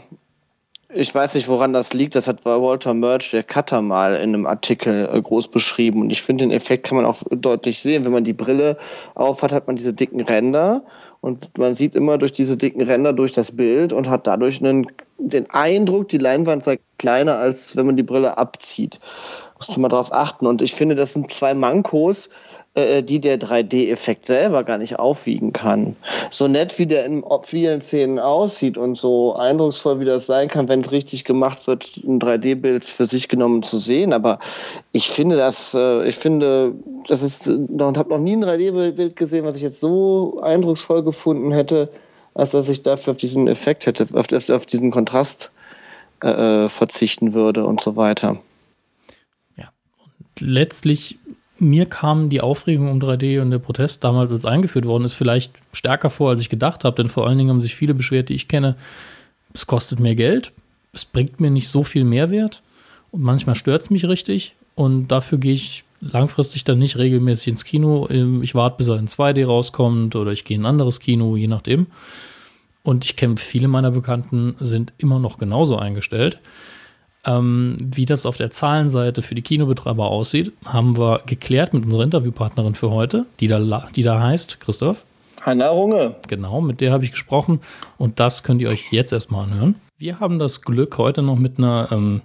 ich 0.96 1.12
weiß 1.12 1.34
nicht, 1.34 1.48
woran 1.48 1.72
das 1.72 1.92
liegt. 1.92 2.14
Das 2.14 2.28
hat 2.28 2.44
Walter 2.44 2.94
Murch, 2.94 3.30
der 3.32 3.42
Cutter, 3.42 3.82
mal 3.82 4.14
in 4.14 4.34
einem 4.34 4.46
Artikel 4.46 5.08
äh, 5.12 5.20
groß 5.20 5.48
beschrieben. 5.48 6.02
Und 6.02 6.10
ich 6.10 6.22
finde, 6.22 6.44
den 6.44 6.52
Effekt 6.52 6.86
kann 6.86 6.96
man 6.96 7.04
auch 7.04 7.20
deutlich 7.30 7.80
sehen. 7.80 8.04
Wenn 8.04 8.12
man 8.12 8.24
die 8.24 8.32
Brille 8.32 8.78
aufhat, 9.14 9.52
hat 9.52 9.66
man 9.66 9.76
diese 9.76 9.92
dicken 9.92 10.20
Ränder. 10.20 10.84
Und 11.20 11.56
man 11.58 11.74
sieht 11.74 11.94
immer 11.94 12.18
durch 12.18 12.32
diese 12.32 12.56
dicken 12.56 12.82
Ränder 12.82 13.12
durch 13.12 13.32
das 13.32 13.56
Bild 13.56 13.92
und 13.92 14.08
hat 14.08 14.26
dadurch 14.26 14.60
einen, 14.60 14.86
den 15.18 15.50
Eindruck, 15.50 16.08
die 16.08 16.18
Leinwand 16.18 16.62
sei 16.62 16.78
kleiner, 16.98 17.38
als 17.38 17.76
wenn 17.76 17.86
man 17.86 17.96
die 17.96 18.02
Brille 18.02 18.36
abzieht. 18.38 19.00
Musst 19.56 19.74
du 19.74 19.80
mal 19.80 19.88
drauf 19.88 20.12
achten. 20.12 20.46
Und 20.46 20.62
ich 20.62 20.74
finde, 20.74 20.94
das 20.94 21.14
sind 21.14 21.32
zwei 21.32 21.54
Mankos, 21.54 22.30
äh, 22.74 23.04
die 23.04 23.20
der 23.20 23.38
3D-Effekt 23.38 24.26
selber 24.26 24.64
gar 24.64 24.78
nicht 24.78 24.98
aufwiegen 24.98 25.52
kann. 25.52 25.94
So 26.30 26.48
nett 26.48 26.76
wie 26.78 26.86
der 26.86 27.04
in 27.04 27.22
vielen 27.44 27.80
Szenen 27.80 28.18
aussieht 28.18 28.76
und 28.76 28.96
so 28.96 29.34
eindrucksvoll 29.34 30.00
wie 30.00 30.04
das 30.04 30.26
sein 30.26 30.48
kann, 30.48 30.68
wenn 30.68 30.80
es 30.80 30.90
richtig 30.90 31.24
gemacht 31.24 31.68
wird, 31.68 31.96
ein 31.98 32.18
3D-Bild 32.18 32.84
für 32.84 33.06
sich 33.06 33.28
genommen 33.28 33.62
zu 33.62 33.78
sehen. 33.78 34.12
Aber 34.12 34.40
ich 34.90 35.08
finde 35.08 35.36
das, 35.36 35.74
äh, 35.74 36.06
ich 36.08 36.16
finde, 36.16 36.74
das 37.06 37.22
ist, 37.22 37.46
und 37.46 37.96
habe 37.96 38.10
noch 38.10 38.18
nie 38.18 38.34
ein 38.34 38.44
3D-Bild 38.44 39.14
gesehen, 39.14 39.44
was 39.44 39.54
ich 39.54 39.62
jetzt 39.62 39.78
so 39.78 40.40
eindrucksvoll 40.42 41.04
gefunden 41.04 41.52
hätte, 41.52 41.88
als 42.34 42.50
dass 42.50 42.68
ich 42.68 42.82
dafür 42.82 43.12
auf 43.12 43.18
diesen 43.18 43.46
Effekt 43.46 43.86
hätte, 43.86 44.04
auf, 44.14 44.50
auf 44.50 44.66
diesen 44.66 44.90
Kontrast 44.90 45.52
äh, 46.22 46.68
verzichten 46.68 47.34
würde 47.34 47.64
und 47.66 47.80
so 47.80 47.94
weiter. 47.94 48.40
Ja, 49.56 49.70
und 49.98 50.40
letztlich 50.40 51.18
mir 51.58 51.86
kam 51.86 52.28
die 52.28 52.40
Aufregung 52.40 52.90
um 52.90 52.98
3D 52.98 53.40
und 53.40 53.50
der 53.50 53.58
Protest 53.58 54.02
damals, 54.02 54.32
als 54.32 54.44
eingeführt 54.44 54.86
worden 54.86 55.04
ist, 55.04 55.14
vielleicht 55.14 55.52
stärker 55.72 56.10
vor, 56.10 56.30
als 56.30 56.40
ich 56.40 56.48
gedacht 56.48 56.84
habe. 56.84 56.96
Denn 56.96 57.08
vor 57.08 57.26
allen 57.26 57.38
Dingen 57.38 57.50
haben 57.50 57.60
sich 57.60 57.76
viele 57.76 57.94
beschwert, 57.94 58.28
die 58.28 58.34
ich 58.34 58.48
kenne, 58.48 58.76
es 59.52 59.66
kostet 59.66 60.00
mehr 60.00 60.16
Geld, 60.16 60.52
es 60.92 61.04
bringt 61.04 61.40
mir 61.40 61.50
nicht 61.50 61.68
so 61.68 61.84
viel 61.84 62.04
Mehrwert 62.04 62.62
und 63.12 63.22
manchmal 63.22 63.54
stört 63.54 63.82
es 63.82 63.90
mich 63.90 64.06
richtig. 64.06 64.54
Und 64.74 65.08
dafür 65.08 65.38
gehe 65.38 65.52
ich 65.52 65.84
langfristig 66.00 66.64
dann 66.64 66.80
nicht 66.80 66.98
regelmäßig 66.98 67.48
ins 67.48 67.64
Kino. 67.64 68.08
Ich 68.42 68.54
warte, 68.54 68.78
bis 68.78 68.88
er 68.88 68.98
in 68.98 69.06
2D 69.06 69.46
rauskommt 69.46 70.16
oder 70.16 70.32
ich 70.32 70.44
gehe 70.44 70.56
in 70.56 70.62
ein 70.62 70.66
anderes 70.66 70.98
Kino, 70.98 71.36
je 71.36 71.46
nachdem. 71.46 71.86
Und 72.82 73.04
ich 73.04 73.16
kenne 73.16 73.36
viele 73.36 73.68
meiner 73.68 73.92
Bekannten 73.92 74.56
sind 74.60 74.92
immer 74.98 75.18
noch 75.18 75.38
genauso 75.38 75.76
eingestellt. 75.76 76.38
Ähm, 77.26 77.76
wie 77.80 78.04
das 78.04 78.26
auf 78.26 78.36
der 78.36 78.50
Zahlenseite 78.50 79.22
für 79.22 79.34
die 79.34 79.42
Kinobetreiber 79.42 80.06
aussieht, 80.06 80.52
haben 80.64 80.96
wir 80.98 81.22
geklärt 81.26 81.72
mit 81.72 81.84
unserer 81.84 82.04
Interviewpartnerin 82.04 82.74
für 82.74 82.90
heute, 82.90 83.26
die 83.40 83.46
da, 83.46 83.88
die 83.94 84.02
da 84.02 84.20
heißt, 84.20 84.60
Christoph. 84.60 85.04
Hanna 85.42 85.68
Runge. 85.68 86.16
Genau, 86.28 86.60
mit 86.60 86.80
der 86.80 86.92
habe 86.92 87.04
ich 87.04 87.12
gesprochen 87.12 87.60
und 87.98 88.20
das 88.20 88.42
könnt 88.42 88.62
ihr 88.62 88.68
euch 88.68 88.92
jetzt 88.92 89.12
erstmal 89.12 89.44
anhören. 89.44 89.74
Wir 89.98 90.20
haben 90.20 90.38
das 90.38 90.62
Glück, 90.62 90.98
heute 90.98 91.22
noch 91.22 91.36
mit 91.36 91.58
einer, 91.58 91.88
ähm, 91.92 92.22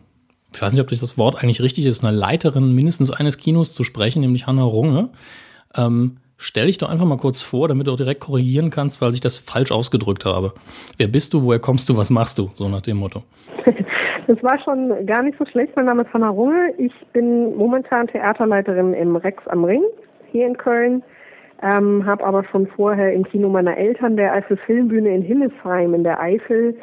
ich 0.54 0.62
weiß 0.62 0.74
nicht, 0.74 0.82
ob 0.82 0.90
das 0.90 1.18
Wort 1.18 1.42
eigentlich 1.42 1.62
richtig 1.62 1.86
ist, 1.86 2.04
einer 2.04 2.18
Leiterin 2.18 2.74
mindestens 2.74 3.12
eines 3.12 3.38
Kinos 3.38 3.74
zu 3.74 3.84
sprechen, 3.84 4.22
nämlich 4.22 4.48
Hanna 4.48 4.64
Runge. 4.64 5.10
Ähm, 5.76 6.18
stell 6.40 6.66
dich 6.66 6.80
doch 6.80 6.90
einfach 6.90 7.06
mal 7.06 7.18
kurz 7.18 7.44
vor, 7.44 7.68
damit 7.68 7.86
du 7.86 7.92
auch 7.92 7.98
direkt 7.98 8.22
korrigieren 8.22 8.72
kannst, 8.72 9.02
weil 9.02 9.14
ich 9.14 9.22
das 9.22 9.38
falsch 9.38 9.72
ausgedrückt 9.72 10.26
habe. 10.26 10.54
Wer 10.98 11.08
bist 11.08 11.34
du, 11.34 11.44
woher 11.44 11.60
kommst 11.60 11.90
du, 11.90 11.98
was 11.98 12.10
machst 12.10 12.40
du? 12.40 12.50
So 12.56 12.68
nach 12.68 12.82
dem 12.82 12.98
Motto. 12.98 13.24
Das 14.28 14.44
war 14.44 14.60
schon 14.60 15.08
gar 15.08 15.24
nicht 15.24 15.40
so 15.40 15.46
schlecht. 15.48 15.76
Mein 15.76 15.86
Name 15.86 16.04
ist 16.04 16.14
Hanna 16.14 16.30
Runge. 16.30 16.72
Ich 16.78 16.94
bin 17.14 17.56
momentan 17.58 18.06
Theaterleiterin 18.06 18.94
im 18.94 19.16
Rex 19.16 19.42
am 19.48 19.64
Ring 19.64 19.82
hier 20.32 20.46
in 20.46 20.56
Köln. 20.56 21.02
Ähm, 21.64 22.06
habe 22.06 22.24
aber 22.24 22.44
schon 22.44 22.68
vorher 22.68 23.12
im 23.12 23.24
Kino 23.24 23.50
meiner 23.50 23.76
Eltern 23.76 24.18
der 24.18 24.32
Eifel 24.34 24.58
Filmbühne 24.68 25.16
in 25.16 25.24
Hillesheim 25.24 25.96
in 25.96 26.04
der 26.04 26.22
Eifel 26.22 26.76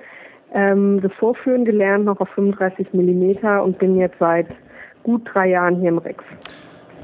ähm, 0.54 1.00
das 1.00 1.12
Vorführen 1.12 1.64
gelernt, 1.64 2.04
noch 2.04 2.18
auf 2.18 2.28
35 2.30 2.92
Millimeter 2.92 3.62
und 3.62 3.78
bin 3.78 3.96
jetzt 3.96 4.18
seit 4.18 4.48
gut 5.04 5.22
drei 5.32 5.50
Jahren 5.50 5.76
hier 5.78 5.90
im 5.90 5.98
Rex. 5.98 6.24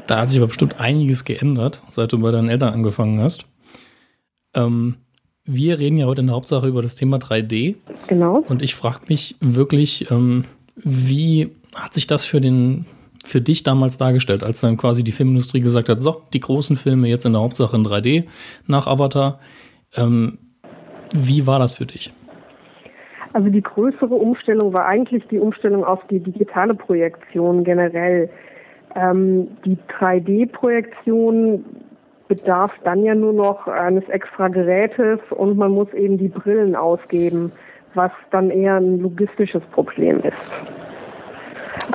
Da 0.07 0.21
hat 0.21 0.31
sich 0.31 0.39
aber 0.39 0.49
bestimmt 0.49 0.81
einiges 0.81 1.25
geändert, 1.25 1.83
seit 1.89 2.13
du 2.13 2.19
bei 2.19 2.31
deinen 2.31 2.49
Eltern 2.49 2.75
angefangen 2.75 3.21
hast. 3.21 3.47
Ähm, 4.55 4.97
wir 5.45 5.79
reden 5.79 5.97
ja 5.97 6.07
heute 6.07 6.21
in 6.21 6.29
der 6.29 6.37
Hauptsache 6.37 6.69
über 6.69 6.83
das 6.83 6.97
Thema 6.97 7.17
3D. 7.17 7.77
Genau. 8.09 8.45
Und 8.49 8.63
ich 8.63 8.75
frage 8.75 9.01
mich 9.09 9.37
wirklich, 9.41 10.11
ähm, 10.11 10.45
wie 10.77 11.51
hat 11.75 11.95
sich 11.95 12.07
das 12.07 12.27
für 12.27 12.41
den 12.41 12.87
für 13.25 13.41
dich 13.41 13.63
damals 13.63 13.99
dargestellt, 13.99 14.43
als 14.43 14.61
dann 14.61 14.77
quasi 14.77 15.05
die 15.05 15.13
Filmindustrie 15.13 15.61
gesagt 15.61 15.89
hat, 15.89 16.01
so, 16.01 16.23
die 16.33 16.41
großen 16.41 16.77
Filme 16.77 17.09
jetzt 17.09 17.25
in 17.25 17.33
der 17.33 17.43
Hauptsache 17.43 17.77
in 17.77 17.85
3D 17.85 18.25
nach 18.67 18.89
Avatar. 18.89 19.39
Ähm, 19.97 20.39
wie 21.15 21.47
war 21.47 21.59
das 21.59 21.75
für 21.75 21.87
dich? 21.87 22.13
Also 23.33 23.49
die 23.49 23.63
größere 23.63 24.15
Umstellung 24.15 24.73
war 24.73 24.87
eigentlich 24.87 25.23
die 25.31 25.39
Umstellung 25.39 25.85
auf 25.85 26.01
die 26.09 26.21
digitale 26.21 26.75
Projektion 26.75 27.65
generell. 27.65 28.29
Ähm, 28.95 29.49
die 29.65 29.79
3D-Projektion 29.99 31.65
bedarf 32.29 32.73
dann 32.85 33.05
ja 33.05 33.15
nur 33.15 33.33
noch 33.33 33.67
eines 33.67 34.09
extra 34.09 34.49
Gerätes 34.49 35.21
und 35.31 35.57
man 35.57 35.71
muss 35.71 35.93
eben 35.93 36.19
die 36.19 36.29
Brillen 36.29 36.75
ausgeben, 36.75 37.53
was 37.95 38.11
dann 38.31 38.51
eher 38.51 38.77
ein 38.77 39.01
logistisches 39.01 39.63
Problem 39.73 40.19
ist. 40.19 40.33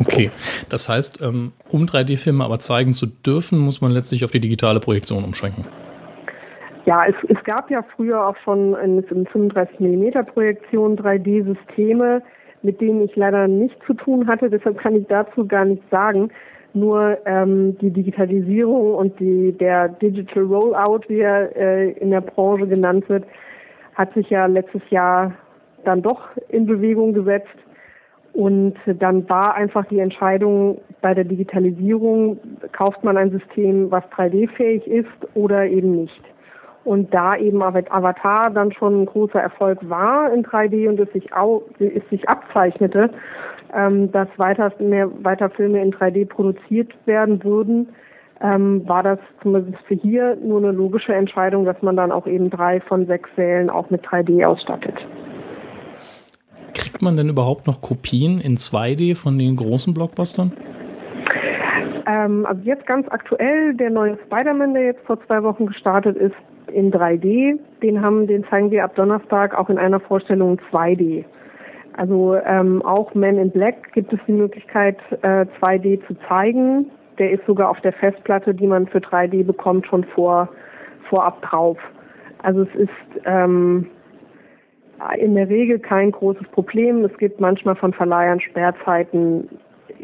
Okay, 0.02 0.30
das 0.70 0.90
heißt, 0.90 1.22
ähm, 1.22 1.54
um 1.70 1.86
3D-Filme 1.86 2.44
aber 2.44 2.60
zeigen 2.60 2.94
zu 2.94 3.08
dürfen, 3.08 3.60
muss 3.60 3.82
man 3.82 3.92
letztlich 3.92 4.24
auf 4.26 4.32
die 4.32 4.40
digitale 4.40 4.80
Projektion 4.80 5.24
umschränken. 5.24 5.66
Ja, 6.86 7.00
es, 7.08 7.16
es 7.28 7.44
gab 7.44 7.70
ja 7.70 7.80
früher 7.96 8.26
auch 8.26 8.38
schon 8.44 8.76
in, 8.76 9.04
in 9.04 9.26
35 9.26 9.80
mm 9.80 10.26
Projektion 10.26 10.98
3D-Systeme, 10.98 12.22
mit 12.62 12.80
denen 12.80 13.02
ich 13.04 13.16
leider 13.16 13.48
nichts 13.48 13.78
zu 13.86 13.94
tun 13.94 14.28
hatte, 14.28 14.50
deshalb 14.50 14.78
kann 14.80 14.96
ich 14.96 15.06
dazu 15.08 15.46
gar 15.46 15.66
nichts 15.66 15.84
sagen. 15.90 16.30
Nur 16.78 17.18
ähm, 17.26 17.76
die 17.80 17.90
Digitalisierung 17.90 18.94
und 18.94 19.20
die, 19.20 19.52
der 19.52 19.90
Digital 19.90 20.44
Rollout, 20.44 21.02
wie 21.08 21.22
er 21.22 21.56
äh, 21.56 21.92
in 21.94 22.12
der 22.12 22.22
Branche 22.22 22.68
genannt 22.68 23.10
wird, 23.10 23.24
hat 23.96 24.14
sich 24.14 24.30
ja 24.30 24.46
letztes 24.46 24.84
Jahr 24.92 25.34
dann 25.86 26.04
doch 26.04 26.22
in 26.50 26.68
Bewegung 26.68 27.14
gesetzt. 27.14 27.58
Und 28.34 28.76
dann 28.86 29.28
war 29.28 29.56
einfach 29.56 29.86
die 29.86 30.00
Entscheidung 30.00 30.80
bei 31.02 31.16
der 31.16 31.24
Digitalisierung, 31.24 32.38
kauft 32.72 33.04
man 33.04 33.18
ein 33.18 33.32
System, 33.32 33.90
was 33.90 34.04
3D-fähig 34.16 34.86
ist 34.86 35.28
oder 35.34 35.66
eben 35.66 36.04
nicht. 36.04 36.22
Und 36.84 37.12
da 37.12 37.36
eben 37.36 37.64
Avatar 37.64 38.52
dann 38.52 38.72
schon 38.72 39.02
ein 39.02 39.06
großer 39.08 39.42
Erfolg 39.42 39.80
war 39.90 40.32
in 40.32 40.46
3D 40.46 40.88
und 40.88 41.00
es 41.00 41.12
sich, 41.12 41.34
auch, 41.34 41.64
es 41.80 42.08
sich 42.12 42.30
abzeichnete, 42.30 43.10
ähm, 43.74 44.12
dass 44.12 44.28
weiter, 44.38 44.72
mehr, 44.80 45.10
weiter 45.24 45.50
Filme 45.50 45.82
in 45.82 45.92
3D 45.92 46.28
produziert 46.28 46.94
werden 47.06 47.44
würden, 47.44 47.90
ähm, 48.42 48.88
war 48.88 49.04
das 49.04 49.20
zumindest 49.42 49.78
für 49.88 49.96
hier 49.96 50.36
nur 50.36 50.60
eine 50.60 50.72
logische 50.72 51.14
Entscheidung, 51.14 51.66
dass 51.66 51.82
man 51.82 51.96
dann 51.96 52.12
auch 52.12 52.28
eben 52.28 52.50
drei 52.50 52.82
von 52.82 53.08
sechs 53.08 53.30
Sälen 53.36 53.70
auch 53.70 53.90
mit 53.90 54.06
3D 54.06 54.46
ausstattet. 54.46 54.96
Kriegt 56.74 57.02
man 57.02 57.18
denn 57.18 57.30
überhaupt 57.30 57.66
noch 57.68 57.82
Kopien 57.82 58.40
in 58.40 58.56
2D 58.56 59.16
von 59.16 59.40
den 59.40 59.56
großen 59.56 59.94
Blockbustern? 59.94 60.54
Ähm, 62.06 62.46
also 62.46 62.62
jetzt 62.64 62.86
ganz 62.86 63.08
aktuell, 63.10 63.74
der 63.74 63.90
neue 63.90 64.18
Spider-Man, 64.26 64.74
der 64.74 64.84
jetzt 64.86 65.06
vor 65.06 65.20
zwei 65.26 65.44
Wochen 65.44 65.66
gestartet 65.66 66.16
ist, 66.16 66.36
in 66.72 66.92
3D. 66.92 67.60
Den 67.82 68.02
haben, 68.02 68.28
den 68.28 68.46
zeigen 68.46 68.72
wir 68.72 68.84
ab 68.84 68.96
Donnerstag 68.96 69.58
auch 69.58 69.70
in 69.70 69.78
einer 69.78 70.00
Vorstellung 70.00 70.60
2D. 70.72 71.26
Also 71.98 72.36
ähm, 72.46 72.84
auch 72.84 73.14
Men 73.16 73.40
in 73.40 73.52
Black 73.52 73.92
gibt 73.94 74.14
es 74.14 74.20
die 74.28 74.34
Möglichkeit, 74.34 74.98
äh, 75.24 75.46
2D 75.60 76.06
zu 76.06 76.16
zeigen. 76.28 76.92
Der 77.18 77.32
ist 77.32 77.44
sogar 77.48 77.70
auf 77.70 77.82
der 77.82 77.94
Festplatte, 77.94 78.54
die 78.54 78.68
man 78.68 78.88
für 78.88 79.00
3D 79.00 79.44
bekommt, 79.44 79.88
schon 79.88 80.04
vor, 80.04 80.48
vorab 81.10 81.42
drauf. 81.42 81.78
Also 82.44 82.62
es 82.62 82.76
ist 82.76 83.24
ähm, 83.26 83.88
in 85.18 85.34
der 85.34 85.50
Regel 85.50 85.80
kein 85.80 86.12
großes 86.12 86.48
Problem. 86.50 87.04
Es 87.04 87.18
gibt 87.18 87.40
manchmal 87.40 87.76
von 87.76 87.94
Verleihern 87.94 88.40
Sperrzeiten. 88.42 89.50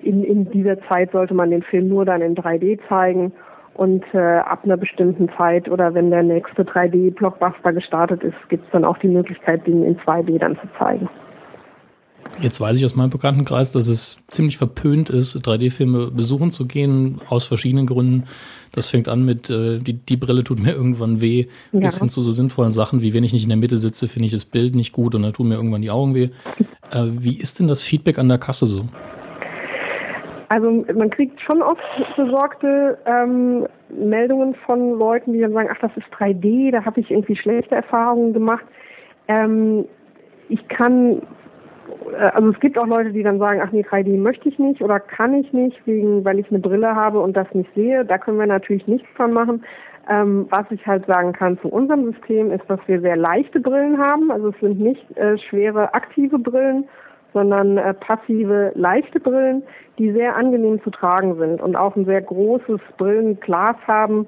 In, 0.01 0.23
in 0.23 0.49
dieser 0.49 0.81
Zeit 0.89 1.11
sollte 1.11 1.35
man 1.35 1.51
den 1.51 1.61
Film 1.61 1.89
nur 1.89 2.05
dann 2.05 2.21
in 2.21 2.35
3D 2.35 2.79
zeigen 2.89 3.31
und 3.75 4.03
äh, 4.15 4.17
ab 4.17 4.61
einer 4.63 4.77
bestimmten 4.77 5.29
Zeit 5.37 5.69
oder 5.69 5.93
wenn 5.93 6.09
der 6.09 6.23
nächste 6.23 6.63
3D-Blockbuster 6.63 7.71
gestartet 7.73 8.23
ist, 8.23 8.49
gibt 8.49 8.65
es 8.65 8.71
dann 8.71 8.85
auch 8.85 8.97
die 8.97 9.07
Möglichkeit, 9.07 9.65
den 9.67 9.83
in 9.83 9.97
2D 9.99 10.39
dann 10.39 10.57
zu 10.57 10.67
zeigen. 10.79 11.07
Jetzt 12.41 12.59
weiß 12.59 12.77
ich 12.77 12.85
aus 12.85 12.95
meinem 12.95 13.11
Bekanntenkreis, 13.11 13.71
dass 13.71 13.87
es 13.87 14.25
ziemlich 14.27 14.57
verpönt 14.57 15.09
ist, 15.09 15.37
3D-Filme 15.37 16.09
besuchen 16.11 16.49
zu 16.49 16.67
gehen, 16.67 17.21
aus 17.29 17.45
verschiedenen 17.45 17.85
Gründen. 17.85 18.23
Das 18.73 18.89
fängt 18.89 19.07
an 19.07 19.23
mit, 19.23 19.49
äh, 19.51 19.77
die, 19.77 19.93
die 19.93 20.17
Brille 20.17 20.43
tut 20.43 20.59
mir 20.59 20.73
irgendwann 20.73 21.21
weh, 21.21 21.45
ja. 21.71 21.79
bis 21.79 21.99
hin 21.99 22.09
zu 22.09 22.21
so 22.21 22.31
sinnvollen 22.31 22.71
Sachen, 22.71 23.01
wie 23.01 23.13
wenn 23.13 23.23
ich 23.23 23.33
nicht 23.33 23.43
in 23.43 23.49
der 23.49 23.57
Mitte 23.57 23.77
sitze, 23.77 24.07
finde 24.07 24.25
ich 24.25 24.31
das 24.31 24.45
Bild 24.45 24.73
nicht 24.73 24.93
gut 24.93 25.13
und 25.13 25.21
dann 25.21 25.33
tun 25.33 25.47
mir 25.47 25.55
irgendwann 25.55 25.83
die 25.83 25.91
Augen 25.91 26.15
weh. 26.15 26.29
Äh, 26.91 27.05
wie 27.11 27.39
ist 27.39 27.59
denn 27.59 27.67
das 27.67 27.83
Feedback 27.83 28.17
an 28.17 28.29
der 28.29 28.39
Kasse 28.39 28.65
so? 28.65 28.85
Also 30.49 30.85
man 30.95 31.09
kriegt 31.09 31.39
schon 31.41 31.61
oft 31.61 31.81
besorgte 32.15 32.97
ähm, 33.05 33.65
Meldungen 33.89 34.55
von 34.65 34.99
Leuten, 34.99 35.33
die 35.33 35.39
dann 35.39 35.53
sagen, 35.53 35.69
ach, 35.71 35.79
das 35.81 35.91
ist 35.95 36.05
3D, 36.15 36.71
da 36.71 36.85
habe 36.85 36.99
ich 36.99 37.09
irgendwie 37.09 37.35
schlechte 37.35 37.75
Erfahrungen 37.75 38.33
gemacht. 38.33 38.65
Ähm, 39.27 39.85
ich 40.49 40.67
kann 40.67 41.23
also 42.33 42.49
es 42.49 42.59
gibt 42.59 42.77
auch 42.77 42.87
Leute, 42.87 43.11
die 43.11 43.23
dann 43.23 43.39
sagen, 43.39 43.61
ach 43.63 43.71
nee, 43.71 43.83
3D 43.83 44.17
möchte 44.17 44.49
ich 44.49 44.59
nicht 44.59 44.81
oder 44.81 44.99
kann 44.99 45.33
ich 45.33 45.51
nicht, 45.53 45.85
wegen, 45.85 46.23
weil 46.25 46.39
ich 46.39 46.49
eine 46.49 46.59
Brille 46.59 46.95
habe 46.95 47.19
und 47.19 47.35
das 47.35 47.47
nicht 47.53 47.73
sehe. 47.75 48.05
Da 48.05 48.17
können 48.17 48.39
wir 48.39 48.47
natürlich 48.47 48.87
nichts 48.87 49.07
von 49.15 49.33
machen. 49.33 49.63
Ähm, 50.09 50.47
was 50.49 50.65
ich 50.69 50.85
halt 50.85 51.05
sagen 51.05 51.31
kann 51.31 51.57
zu 51.59 51.69
unserem 51.69 52.11
System 52.11 52.51
ist, 52.51 52.63
dass 52.67 52.79
wir 52.87 52.99
sehr 52.99 53.15
leichte 53.15 53.61
Brillen 53.61 53.97
haben. 53.99 54.31
Also 54.31 54.49
es 54.49 54.59
sind 54.59 54.79
nicht 54.79 55.17
äh, 55.17 55.37
schwere 55.37 55.93
aktive 55.93 56.39
Brillen, 56.39 56.89
sondern 57.31 57.77
äh, 57.77 57.93
passive 57.93 58.73
leichte 58.75 59.19
Brillen, 59.19 59.63
die 59.97 60.11
sehr 60.11 60.35
angenehm 60.35 60.81
zu 60.83 60.89
tragen 60.89 61.37
sind 61.37 61.61
und 61.61 61.75
auch 61.75 61.95
ein 61.95 62.05
sehr 62.05 62.21
großes 62.21 62.81
Brillenglas 62.97 63.77
haben, 63.87 64.27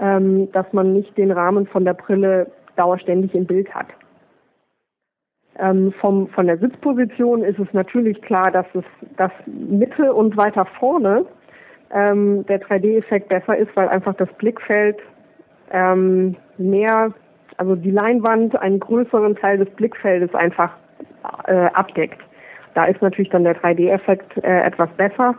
ähm, 0.00 0.50
dass 0.52 0.72
man 0.72 0.92
nicht 0.92 1.16
den 1.16 1.30
Rahmen 1.30 1.66
von 1.66 1.84
der 1.84 1.94
Brille 1.94 2.50
dauerständig 2.76 3.34
im 3.34 3.46
Bild 3.46 3.72
hat. 3.74 3.86
Ähm, 5.58 5.92
vom, 6.00 6.28
von 6.28 6.46
der 6.46 6.58
Sitzposition 6.58 7.44
ist 7.44 7.58
es 7.58 7.68
natürlich 7.72 8.20
klar, 8.22 8.50
dass 8.50 8.66
es 8.74 8.84
das 9.16 9.30
Mitte 9.46 10.14
und 10.14 10.36
weiter 10.36 10.64
vorne 10.78 11.26
ähm, 11.92 12.46
der 12.46 12.60
3D-Effekt 12.60 13.28
besser 13.28 13.56
ist, 13.56 13.74
weil 13.76 13.88
einfach 13.88 14.14
das 14.14 14.32
Blickfeld 14.38 14.96
ähm, 15.70 16.34
mehr, 16.56 17.12
also 17.58 17.76
die 17.76 17.90
Leinwand 17.90 18.56
einen 18.56 18.80
größeren 18.80 19.36
Teil 19.36 19.58
des 19.58 19.68
Blickfeldes 19.70 20.34
einfach 20.34 20.72
äh, 21.46 21.66
abdeckt. 21.74 22.20
Da 22.74 22.86
ist 22.86 23.02
natürlich 23.02 23.30
dann 23.30 23.44
der 23.44 23.56
3D-Effekt 23.56 24.38
äh, 24.42 24.62
etwas 24.62 24.88
besser. 24.96 25.34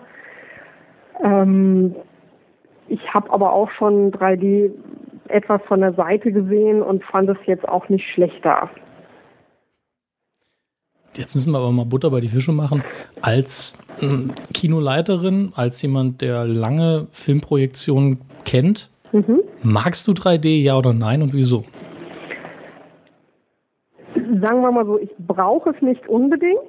Ähm, 1.24 1.96
ich 2.88 3.13
habe 3.13 3.32
aber 3.32 3.53
auch 3.53 3.72
schon 3.72 4.12
3D 4.12 4.72
etwas 5.29 5.62
von 5.63 5.79
der 5.79 5.93
Seite 5.93 6.32
gesehen 6.32 6.82
und 6.82 7.03
fand 7.03 7.29
es 7.29 7.38
jetzt 7.46 7.67
auch 7.67 7.89
nicht 7.89 8.08
schlechter. 8.13 8.70
Jetzt 11.15 11.36
müssen 11.36 11.51
wir 11.51 11.60
aber 11.60 11.72
mal 11.72 11.86
Butter 11.86 12.10
bei 12.10 12.20
die 12.20 12.27
Fische 12.27 12.51
machen. 12.51 12.84
Als 13.22 13.77
äh, 14.01 14.08
Kinoleiterin, 14.53 15.51
als 15.55 15.82
jemand, 15.82 16.22
der 16.22 16.46
lange 16.46 17.08
Filmprojektionen 17.12 18.20
kennt, 18.46 18.89
mhm. 19.12 19.41
magst 19.62 20.08
du 20.08 20.13
3D, 20.13 20.62
ja 20.62 20.77
oder 20.77 20.93
nein 20.93 21.22
und 21.22 21.34
wieso? 21.34 21.65
Sagen 24.15 24.62
wir 24.62 24.72
mal 24.72 24.86
so, 24.86 24.98
ich 25.00 25.12
brauche 25.20 25.70
es 25.70 25.82
nicht 25.82 26.08
unbedingt, 26.08 26.60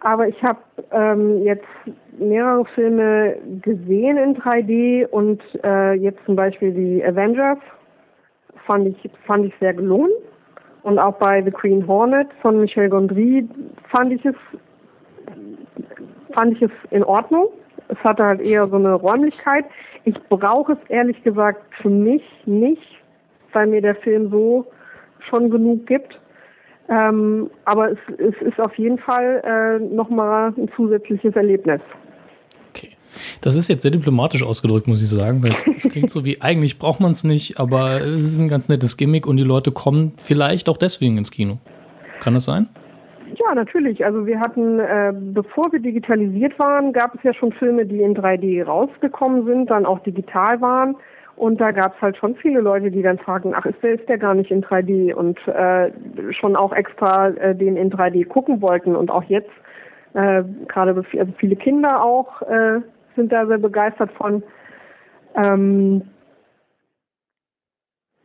aber 0.00 0.28
ich 0.28 0.42
habe 0.42 0.58
ähm, 0.90 1.42
jetzt 1.42 1.66
mehrere 2.18 2.64
Filme 2.74 3.36
gesehen 3.62 4.16
in 4.16 4.36
3D 4.36 5.06
und 5.06 5.42
äh, 5.62 5.94
jetzt 5.94 6.20
zum 6.24 6.36
Beispiel 6.36 6.72
die 6.72 7.04
Avengers 7.04 7.58
fand 8.66 8.88
ich, 8.88 9.10
fand 9.26 9.46
ich 9.46 9.52
sehr 9.60 9.74
gelungen. 9.74 10.10
Und 10.84 10.98
auch 10.98 11.14
bei 11.14 11.42
The 11.42 11.50
Queen 11.50 11.86
Hornet 11.86 12.28
von 12.42 12.60
Michel 12.60 12.90
Gondry 12.90 13.48
fand 13.90 14.12
ich 14.12 14.24
es, 14.24 14.34
fand 16.34 16.52
ich 16.52 16.62
es 16.62 16.70
in 16.90 17.02
Ordnung. 17.02 17.48
Es 17.88 17.98
hatte 18.04 18.22
halt 18.22 18.42
eher 18.42 18.66
so 18.68 18.76
eine 18.76 18.92
Räumlichkeit. 18.92 19.64
Ich 20.04 20.14
brauche 20.28 20.74
es 20.74 20.78
ehrlich 20.90 21.22
gesagt 21.22 21.62
für 21.80 21.88
mich 21.88 22.22
nicht, 22.44 23.02
weil 23.54 23.66
mir 23.66 23.80
der 23.80 23.94
Film 23.94 24.30
so 24.30 24.66
schon 25.30 25.48
genug 25.48 25.86
gibt. 25.86 26.20
Ähm, 26.90 27.50
aber 27.64 27.92
es, 27.92 27.98
es, 28.18 28.34
ist 28.42 28.60
auf 28.60 28.76
jeden 28.76 28.98
Fall 28.98 29.40
äh, 29.42 29.82
nochmal 29.82 30.52
ein 30.54 30.70
zusätzliches 30.76 31.34
Erlebnis. 31.34 31.80
Das 33.40 33.54
ist 33.54 33.68
jetzt 33.68 33.82
sehr 33.82 33.90
diplomatisch 33.90 34.42
ausgedrückt, 34.42 34.86
muss 34.86 35.02
ich 35.02 35.08
sagen, 35.08 35.42
weil 35.42 35.50
es, 35.50 35.66
es 35.76 35.88
klingt 35.90 36.10
so 36.10 36.24
wie, 36.24 36.40
eigentlich 36.40 36.78
braucht 36.78 37.00
man 37.00 37.12
es 37.12 37.24
nicht, 37.24 37.58
aber 37.58 38.00
es 38.00 38.24
ist 38.24 38.38
ein 38.38 38.48
ganz 38.48 38.68
nettes 38.68 38.96
Gimmick 38.96 39.26
und 39.26 39.36
die 39.36 39.44
Leute 39.44 39.72
kommen 39.72 40.12
vielleicht 40.18 40.68
auch 40.68 40.76
deswegen 40.76 41.18
ins 41.18 41.30
Kino. 41.30 41.58
Kann 42.20 42.34
das 42.34 42.44
sein? 42.44 42.68
Ja, 43.36 43.54
natürlich. 43.54 44.04
Also 44.04 44.26
wir 44.26 44.38
hatten, 44.40 44.78
äh, 44.78 45.12
bevor 45.14 45.72
wir 45.72 45.80
digitalisiert 45.80 46.58
waren, 46.58 46.92
gab 46.92 47.14
es 47.14 47.22
ja 47.22 47.34
schon 47.34 47.52
Filme, 47.52 47.84
die 47.86 48.00
in 48.00 48.14
3D 48.14 48.64
rausgekommen 48.64 49.44
sind, 49.46 49.70
dann 49.70 49.86
auch 49.86 49.98
digital 50.00 50.60
waren. 50.60 50.96
Und 51.36 51.60
da 51.60 51.72
gab 51.72 51.96
es 51.96 52.02
halt 52.02 52.16
schon 52.16 52.36
viele 52.36 52.60
Leute, 52.60 52.90
die 52.90 53.02
dann 53.02 53.18
fragen, 53.18 53.54
ach, 53.56 53.66
ist 53.66 53.82
der, 53.82 53.94
ist 53.94 54.08
der 54.08 54.18
gar 54.18 54.34
nicht 54.34 54.50
in 54.50 54.62
3D? 54.62 55.14
Und 55.14 55.38
äh, 55.48 55.90
schon 56.32 56.54
auch 56.54 56.72
extra 56.72 57.28
äh, 57.30 57.56
den 57.56 57.76
in 57.76 57.90
3D 57.90 58.26
gucken 58.26 58.60
wollten. 58.62 58.94
Und 58.94 59.10
auch 59.10 59.24
jetzt, 59.24 59.50
äh, 60.14 60.44
gerade 60.68 60.94
also 60.94 61.32
viele 61.38 61.56
Kinder 61.56 62.04
auch, 62.04 62.42
äh, 62.42 62.80
sind 63.16 63.32
da 63.32 63.46
sehr 63.46 63.58
begeistert 63.58 64.10
von. 64.12 64.42
Ähm, 65.34 66.02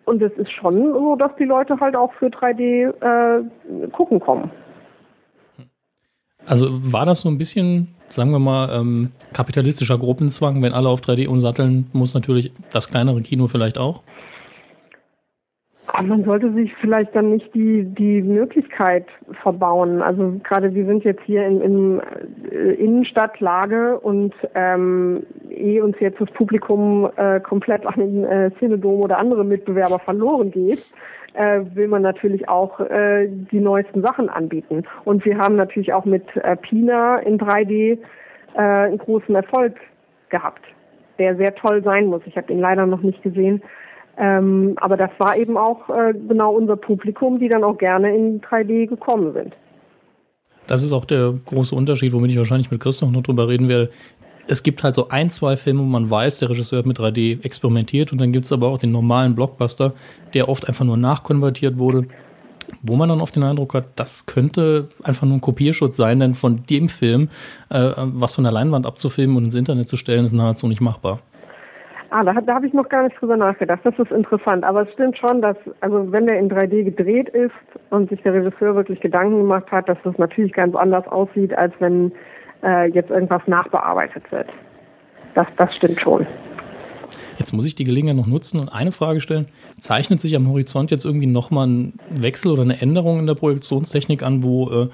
und 0.05 0.21
es 0.21 0.31
ist 0.33 0.51
schon 0.51 0.93
so, 0.93 1.15
dass 1.15 1.31
die 1.37 1.45
Leute 1.45 1.79
halt 1.79 1.95
auch 1.95 2.11
für 2.13 2.27
3D 2.27 2.89
äh, 2.89 3.89
gucken 3.91 4.19
kommen. 4.19 4.51
Also 6.45 6.67
war 6.71 7.05
das 7.05 7.21
so 7.21 7.29
ein 7.29 7.37
bisschen, 7.37 7.93
sagen 8.07 8.31
wir 8.31 8.39
mal, 8.39 8.69
ähm, 8.73 9.11
kapitalistischer 9.33 9.99
Gruppenzwang, 9.99 10.63
wenn 10.63 10.73
alle 10.73 10.89
auf 10.89 11.01
3D 11.01 11.27
umsatteln, 11.27 11.89
muss 11.93 12.15
natürlich 12.15 12.51
das 12.71 12.89
kleinere 12.89 13.21
Kino 13.21 13.45
vielleicht 13.45 13.77
auch? 13.77 14.01
Man 16.01 16.23
sollte 16.23 16.51
sich 16.53 16.73
vielleicht 16.75 17.15
dann 17.15 17.31
nicht 17.31 17.53
die, 17.53 17.83
die 17.83 18.21
Möglichkeit 18.21 19.05
verbauen. 19.41 20.01
Also 20.01 20.39
gerade 20.43 20.73
wir 20.73 20.85
sind 20.85 21.03
jetzt 21.03 21.21
hier 21.23 21.45
in, 21.45 21.61
in 21.61 22.01
äh, 22.51 22.73
Innenstadtlage 22.73 23.99
und 23.99 24.33
ähm, 24.55 25.23
ehe 25.49 25.83
uns 25.83 25.95
jetzt 25.99 26.19
das 26.19 26.29
Publikum 26.31 27.09
äh, 27.15 27.39
komplett 27.39 27.85
an 27.85 27.95
den 27.97 28.23
äh, 28.23 28.51
Cinedom 28.59 29.01
oder 29.01 29.17
andere 29.17 29.43
Mitbewerber 29.43 29.99
verloren 29.99 30.51
geht, 30.51 30.83
äh, 31.33 31.61
will 31.73 31.87
man 31.87 32.01
natürlich 32.01 32.47
auch 32.49 32.79
äh, 32.79 33.27
die 33.27 33.59
neuesten 33.59 34.01
Sachen 34.01 34.29
anbieten. 34.29 34.83
Und 35.05 35.25
wir 35.25 35.37
haben 35.37 35.55
natürlich 35.55 35.93
auch 35.93 36.05
mit 36.05 36.23
äh, 36.35 36.55
Pina 36.55 37.19
in 37.19 37.39
3D 37.39 37.97
äh, 38.55 38.59
einen 38.59 38.97
großen 38.97 39.35
Erfolg 39.35 39.75
gehabt, 40.29 40.63
der 41.17 41.35
sehr 41.35 41.55
toll 41.55 41.83
sein 41.83 42.07
muss. 42.07 42.21
Ich 42.25 42.37
habe 42.37 42.51
ihn 42.51 42.59
leider 42.59 42.85
noch 42.85 43.01
nicht 43.01 43.21
gesehen. 43.23 43.61
Ähm, 44.19 44.75
aber 44.81 44.97
das 44.97 45.11
war 45.17 45.37
eben 45.37 45.57
auch 45.57 45.89
äh, 45.89 46.13
genau 46.13 46.53
unser 46.53 46.75
Publikum, 46.75 47.39
die 47.39 47.47
dann 47.47 47.63
auch 47.63 47.77
gerne 47.77 48.13
in 48.13 48.41
3D 48.41 48.87
gekommen 48.87 49.33
sind. 49.33 49.55
Das 50.67 50.83
ist 50.83 50.91
auch 50.91 51.05
der 51.05 51.33
große 51.45 51.73
Unterschied, 51.73 52.11
womit 52.11 52.31
ich 52.31 52.37
wahrscheinlich 52.37 52.69
mit 52.69 52.81
Christoph 52.81 53.11
noch 53.11 53.23
drüber 53.23 53.47
reden 53.47 53.69
werde. 53.69 53.89
Es 54.47 54.61
gibt 54.61 54.83
halt 54.83 54.93
so 54.93 55.07
ein, 55.07 55.29
zwei 55.29 55.55
Filme, 55.55 55.81
wo 55.81 55.85
man 55.85 56.09
weiß, 56.09 56.39
der 56.39 56.49
Regisseur 56.49 56.79
hat 56.79 56.85
mit 56.85 56.99
3D 56.99 57.43
experimentiert 57.45 58.11
und 58.11 58.19
dann 58.19 58.33
gibt 58.33 58.45
es 58.45 58.51
aber 58.51 58.67
auch 58.67 58.77
den 58.77 58.91
normalen 58.91 59.35
Blockbuster, 59.35 59.93
der 60.33 60.49
oft 60.49 60.67
einfach 60.67 60.85
nur 60.85 60.97
nachkonvertiert 60.97 61.77
wurde, 61.77 62.07
wo 62.81 62.95
man 62.97 63.09
dann 63.09 63.21
oft 63.21 63.35
den 63.35 63.43
Eindruck 63.43 63.73
hat, 63.73 63.85
das 63.95 64.25
könnte 64.25 64.89
einfach 65.03 65.25
nur 65.25 65.37
ein 65.37 65.41
Kopierschutz 65.41 65.95
sein, 65.95 66.19
denn 66.19 66.35
von 66.35 66.63
dem 66.69 66.89
Film, 66.89 67.29
äh, 67.69 67.91
was 67.95 68.35
von 68.35 68.43
der 68.43 68.53
Leinwand 68.53 68.85
abzufilmen 68.85 69.37
und 69.37 69.45
ins 69.45 69.55
Internet 69.55 69.87
zu 69.87 69.97
stellen, 69.97 70.25
ist 70.25 70.33
nahezu 70.33 70.67
nicht 70.67 70.81
machbar. 70.81 71.19
Ah, 72.11 72.23
da, 72.23 72.33
da 72.41 72.55
habe 72.55 72.65
ich 72.65 72.73
noch 72.73 72.89
gar 72.89 73.03
nicht 73.03 73.19
drüber 73.19 73.37
nachgedacht. 73.37 73.81
Das 73.83 73.97
ist 73.99 74.11
interessant. 74.11 74.63
Aber 74.63 74.81
es 74.81 74.93
stimmt 74.93 75.17
schon, 75.17 75.41
dass, 75.41 75.57
also 75.81 76.11
wenn 76.11 76.25
der 76.25 76.39
in 76.39 76.49
3D 76.49 76.83
gedreht 76.83 77.29
ist 77.29 77.51
und 77.91 78.09
sich 78.09 78.21
der 78.23 78.33
Regisseur 78.33 78.75
wirklich 78.75 78.99
Gedanken 78.99 79.37
gemacht 79.37 79.71
hat, 79.71 79.87
dass 79.87 79.97
das 80.03 80.17
natürlich 80.17 80.53
ganz 80.53 80.75
anders 80.75 81.07
aussieht, 81.07 81.53
als 81.53 81.73
wenn 81.79 82.11
äh, 82.63 82.89
jetzt 82.89 83.11
irgendwas 83.11 83.43
nachbearbeitet 83.45 84.31
wird. 84.31 84.47
Das, 85.35 85.47
das 85.57 85.75
stimmt 85.75 85.99
schon. 85.99 86.25
Jetzt 87.37 87.53
muss 87.53 87.65
ich 87.65 87.75
die 87.75 87.85
Gelegenheit 87.85 88.17
noch 88.17 88.27
nutzen 88.27 88.59
und 88.59 88.69
eine 88.69 88.91
Frage 88.91 89.19
stellen. 89.19 89.47
Zeichnet 89.79 90.19
sich 90.19 90.35
am 90.35 90.47
Horizont 90.49 90.91
jetzt 90.91 91.05
irgendwie 91.05 91.25
nochmal 91.27 91.67
ein 91.67 91.93
Wechsel 92.09 92.51
oder 92.51 92.63
eine 92.63 92.81
Änderung 92.81 93.19
in 93.19 93.27
der 93.27 93.35
Projektionstechnik 93.35 94.23
an, 94.23 94.43
wo 94.43 94.69
äh, 94.69 94.87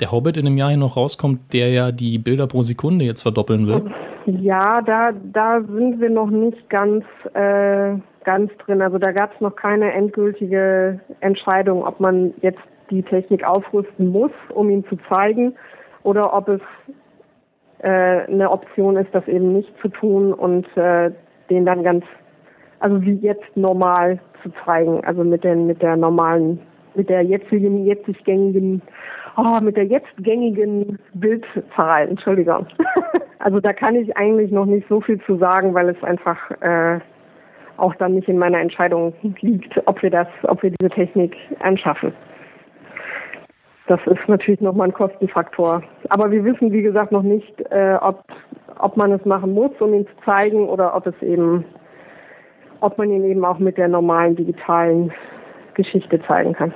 der 0.00 0.12
Hobbit 0.12 0.36
in 0.36 0.44
dem 0.44 0.56
Jahr 0.56 0.70
hier 0.70 0.78
noch 0.78 0.96
rauskommt, 0.96 1.52
der 1.52 1.70
ja 1.70 1.92
die 1.92 2.18
Bilder 2.18 2.46
pro 2.46 2.62
Sekunde 2.62 3.04
jetzt 3.04 3.22
verdoppeln 3.22 3.66
will? 3.68 3.90
Ja, 4.26 4.80
da, 4.82 5.12
da 5.32 5.60
sind 5.60 6.00
wir 6.00 6.10
noch 6.10 6.30
nicht 6.30 6.68
ganz, 6.68 7.04
äh, 7.34 7.94
ganz 8.24 8.50
drin. 8.64 8.82
Also 8.82 8.98
da 8.98 9.12
gab 9.12 9.34
es 9.34 9.40
noch 9.40 9.56
keine 9.56 9.92
endgültige 9.92 11.00
Entscheidung, 11.20 11.84
ob 11.84 12.00
man 12.00 12.34
jetzt 12.42 12.60
die 12.90 13.02
Technik 13.02 13.44
aufrüsten 13.44 14.08
muss, 14.08 14.32
um 14.54 14.70
ihn 14.70 14.84
zu 14.86 14.96
zeigen, 15.08 15.54
oder 16.02 16.34
ob 16.34 16.48
es 16.48 16.60
äh, 17.78 17.88
eine 17.88 18.50
Option 18.50 18.96
ist, 18.96 19.14
das 19.14 19.26
eben 19.28 19.52
nicht 19.52 19.70
zu 19.80 19.88
tun 19.88 20.32
und 20.32 20.66
äh, 20.76 21.10
den 21.48 21.66
dann 21.66 21.82
ganz, 21.82 22.04
also 22.80 23.00
wie 23.02 23.14
jetzt 23.14 23.56
normal 23.56 24.18
zu 24.42 24.50
zeigen, 24.64 25.04
also 25.04 25.24
mit 25.24 25.44
den 25.44 25.66
mit 25.66 25.82
der 25.82 25.96
normalen 25.96 26.60
mit 26.94 27.08
der 27.08 27.22
jetzigen, 27.22 27.84
jetzig 27.84 28.24
gängigen, 28.24 28.82
oh, 29.40 29.62
mit 29.62 29.76
der 29.76 29.86
jetzt 29.86 30.08
gängigen 30.18 30.98
Bildzahl, 31.14 32.08
Entschuldigung. 32.08 32.66
also 33.38 33.60
da 33.60 33.72
kann 33.72 33.96
ich 33.96 34.16
eigentlich 34.16 34.50
noch 34.50 34.66
nicht 34.66 34.86
so 34.88 35.00
viel 35.00 35.20
zu 35.22 35.36
sagen, 35.38 35.74
weil 35.74 35.88
es 35.88 36.02
einfach 36.02 36.50
äh, 36.60 37.00
auch 37.76 37.94
dann 37.96 38.14
nicht 38.14 38.28
in 38.28 38.38
meiner 38.38 38.60
Entscheidung 38.60 39.14
liegt, 39.40 39.80
ob 39.86 40.02
wir 40.02 40.10
das, 40.10 40.28
ob 40.42 40.62
wir 40.62 40.70
diese 40.70 40.90
Technik 40.90 41.36
anschaffen. 41.60 42.12
Das 43.86 44.00
ist 44.06 44.28
natürlich 44.28 44.60
nochmal 44.60 44.88
ein 44.88 44.94
Kostenfaktor. 44.94 45.82
Aber 46.10 46.30
wir 46.30 46.44
wissen, 46.44 46.70
wie 46.70 46.82
gesagt, 46.82 47.10
noch 47.10 47.22
nicht, 47.22 47.60
äh, 47.70 47.96
ob, 48.00 48.22
ob 48.78 48.96
man 48.96 49.10
es 49.10 49.24
machen 49.24 49.52
muss, 49.52 49.72
um 49.80 49.94
ihn 49.94 50.06
zu 50.06 50.12
zeigen, 50.24 50.68
oder 50.68 50.94
ob 50.94 51.06
es 51.06 51.22
eben, 51.22 51.64
ob 52.80 52.96
man 52.98 53.10
ihn 53.10 53.24
eben 53.24 53.44
auch 53.44 53.58
mit 53.58 53.78
der 53.78 53.88
normalen 53.88 54.36
digitalen 54.36 55.12
Geschichte 55.74 56.20
zeigen 56.22 56.52
kann. 56.52 56.72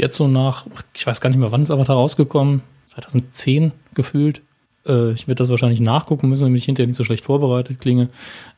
Jetzt 0.00 0.16
so 0.16 0.28
nach, 0.28 0.64
ich 0.94 1.06
weiß 1.06 1.20
gar 1.20 1.28
nicht 1.28 1.38
mehr, 1.38 1.52
wann 1.52 1.60
ist 1.60 1.70
Avatar 1.70 1.96
rausgekommen? 1.96 2.62
2010 2.94 3.72
gefühlt. 3.92 4.40
Äh, 4.86 5.12
ich 5.12 5.28
werde 5.28 5.40
das 5.40 5.50
wahrscheinlich 5.50 5.80
nachgucken 5.80 6.30
müssen, 6.30 6.44
damit 6.44 6.58
ich 6.58 6.64
hinterher 6.64 6.86
nicht 6.86 6.96
so 6.96 7.04
schlecht 7.04 7.26
vorbereitet 7.26 7.82
klinge. 7.82 8.08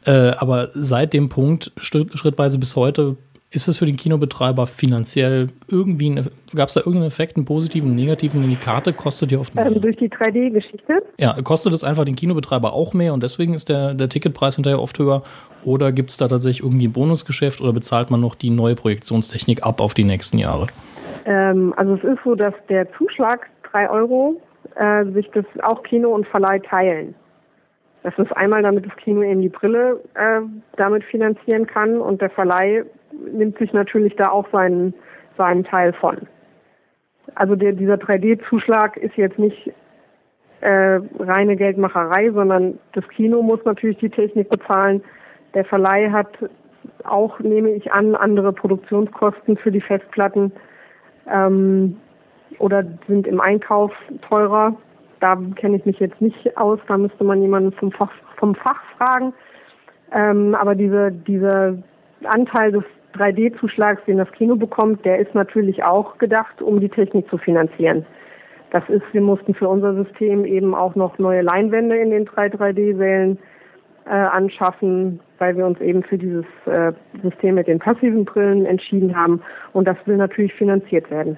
Äh, 0.07 0.31
aber 0.37 0.71
seit 0.75 1.13
dem 1.13 1.29
Punkt, 1.29 1.73
schrittweise 1.77 2.61
bis 2.61 2.77
heute, 2.77 3.17
ist 3.51 3.67
es 3.67 3.79
für 3.79 3.87
den 3.87 3.97
Kinobetreiber 3.97 4.69
finanziell 4.69 5.49
irgendwie, 5.69 6.15
gab 6.55 6.69
es 6.69 6.75
da 6.75 6.81
irgendeinen 6.81 7.09
Effekt, 7.09 7.37
einen 7.37 7.45
positiven, 7.45 7.89
einen 7.89 7.97
negativen, 7.97 8.49
die 8.49 8.57
Karte 8.57 8.93
kostet 8.93 9.33
ja 9.33 9.41
oft 9.41 9.55
mehr? 9.55 9.67
Ähm, 9.67 9.81
durch 9.81 9.97
die 9.97 10.09
3D-Geschichte? 10.09 11.03
Ja, 11.19 11.35
kostet 11.43 11.75
es 11.75 11.83
einfach 11.83 12.05
den 12.05 12.15
Kinobetreiber 12.15 12.73
auch 12.73 12.95
mehr 12.95 13.13
und 13.13 13.23
deswegen 13.23 13.53
ist 13.53 13.69
der, 13.69 13.95
der 13.95 14.09
Ticketpreis 14.09 14.55
hinterher 14.55 14.81
oft 14.81 14.99
höher? 14.99 15.23
Oder 15.65 15.91
gibt 15.93 16.11
es 16.11 16.17
da 16.17 16.29
tatsächlich 16.29 16.63
irgendwie 16.63 16.87
ein 16.87 16.93
Bonusgeschäft 16.93 17.61
oder 17.61 17.73
bezahlt 17.73 18.11
man 18.11 18.21
noch 18.21 18.37
die 18.37 18.51
neue 18.51 18.77
Projektionstechnik 18.77 19.65
ab 19.65 19.81
auf 19.81 19.93
die 19.93 20.05
nächsten 20.05 20.39
Jahre? 20.39 20.69
Ähm, 21.25 21.73
also 21.77 21.95
es 21.95 22.05
ist 22.05 22.25
so, 22.25 22.35
dass 22.35 22.55
der 22.69 22.91
Zuschlag 22.95 23.49
3 23.73 23.91
Euro 23.91 24.41
äh, 24.75 25.05
sich 25.13 25.31
das 25.31 25.45
auch 25.63 25.83
Kino 25.83 26.11
und 26.11 26.27
Verleih 26.27 26.59
teilen. 26.61 27.15
Das 28.03 28.19
ist 28.19 28.37
einmal, 28.37 28.63
damit 28.63 28.87
das 28.87 28.97
Kino 28.97 29.23
eben 29.23 29.43
die 29.43 29.49
Brille 29.49 30.01
äh, 30.15 30.41
damit 30.77 31.05
finanzieren 31.05 31.67
kann 31.67 31.99
und 31.99 32.21
der 32.21 32.31
Verleih 32.31 32.85
nimmt 33.33 33.59
sich 33.59 33.73
natürlich 33.73 34.17
da 34.17 34.31
auch 34.31 34.49
seinen, 34.51 34.95
seinen 35.37 35.65
Teil 35.65 35.93
von. 35.93 36.17
Also 37.37 37.55
der, 37.55 37.73
dieser 37.73 37.95
3D-Zuschlag 37.95 38.97
ist 38.97 39.17
jetzt 39.17 39.39
nicht 39.39 39.73
äh, 40.61 41.01
reine 41.19 41.57
Geldmacherei, 41.57 42.31
sondern 42.33 42.79
das 42.93 43.07
Kino 43.09 43.43
muss 43.43 43.65
natürlich 43.65 43.99
die 43.99 44.11
Technik 44.11 44.49
bezahlen. 44.49 45.03
Der 45.55 45.65
Verleih 45.65 46.11
hat 46.11 46.29
auch, 47.05 47.39
nehme 47.39 47.71
ich 47.71 47.93
an, 47.93 48.15
andere 48.17 48.53
Produktionskosten 48.53 49.57
für 49.57 49.71
die 49.71 49.81
Festplatten 49.81 50.53
ähm, 51.31 51.97
oder 52.59 52.85
sind 53.09 53.27
im 53.27 53.41
Einkauf 53.41 53.93
teurer. 54.29 54.75
Da 55.21 55.37
kenne 55.57 55.77
ich 55.77 55.87
mich 55.87 55.99
jetzt 56.01 56.21
nicht 56.21 56.57
aus, 56.57 56.81
da 56.89 56.99
müsste 56.99 57.25
man 57.25 57.41
jemanden 57.41 57.73
vom 57.73 57.93
Fach, 57.93 58.11
vom 58.37 58.55
Fach 58.55 58.81
fragen. 58.97 59.33
Ähm, 60.13 60.55
aber 60.55 60.75
diese, 60.75 61.13
dieser 61.13 61.77
Anteil 62.25 62.73
des 62.73 62.85
3D-Zuschlags, 63.15 64.05
den 64.07 64.19
das 64.19 64.31
Kino 64.33 64.57
bekommt, 64.57 65.05
der 65.05 65.19
ist 65.19 65.35
natürlich 65.35 65.85
auch 65.85 66.19
gedacht, 66.19 66.61
um 66.61 66.81
die 66.81 66.89
Technik 66.89 67.29
zu 67.29 67.39
finanzieren. 67.39 68.05
Das 68.71 68.89
ist, 68.89 69.05
wir 69.13 69.21
mussten 69.21 69.55
für 69.55 69.69
unser 69.69 69.95
System 69.95 70.45
eben 70.45 70.75
auch 70.75 70.95
noch 70.95 71.19
neue 71.19 71.43
Leinwände 71.43 71.97
in 71.97 72.11
den 72.11 72.25
drei 72.25 72.47
3D-Sälen 72.47 73.39
äh, 74.07 74.11
anschaffen, 74.11 75.21
weil 75.39 75.57
wir 75.57 75.67
uns 75.67 75.81
eben 75.81 76.03
für 76.03 76.19
dieses 76.19 76.45
äh, 76.67 76.93
System 77.23 77.57
mit 77.57 77.67
den 77.67 77.79
passiven 77.79 78.25
Brillen 78.25 78.67
entschieden 78.67 79.17
haben. 79.17 79.43
Und 79.73 79.87
das 79.87 79.97
will 80.07 80.17
natürlich 80.17 80.53
finanziert 80.55 81.11
werden. 81.11 81.37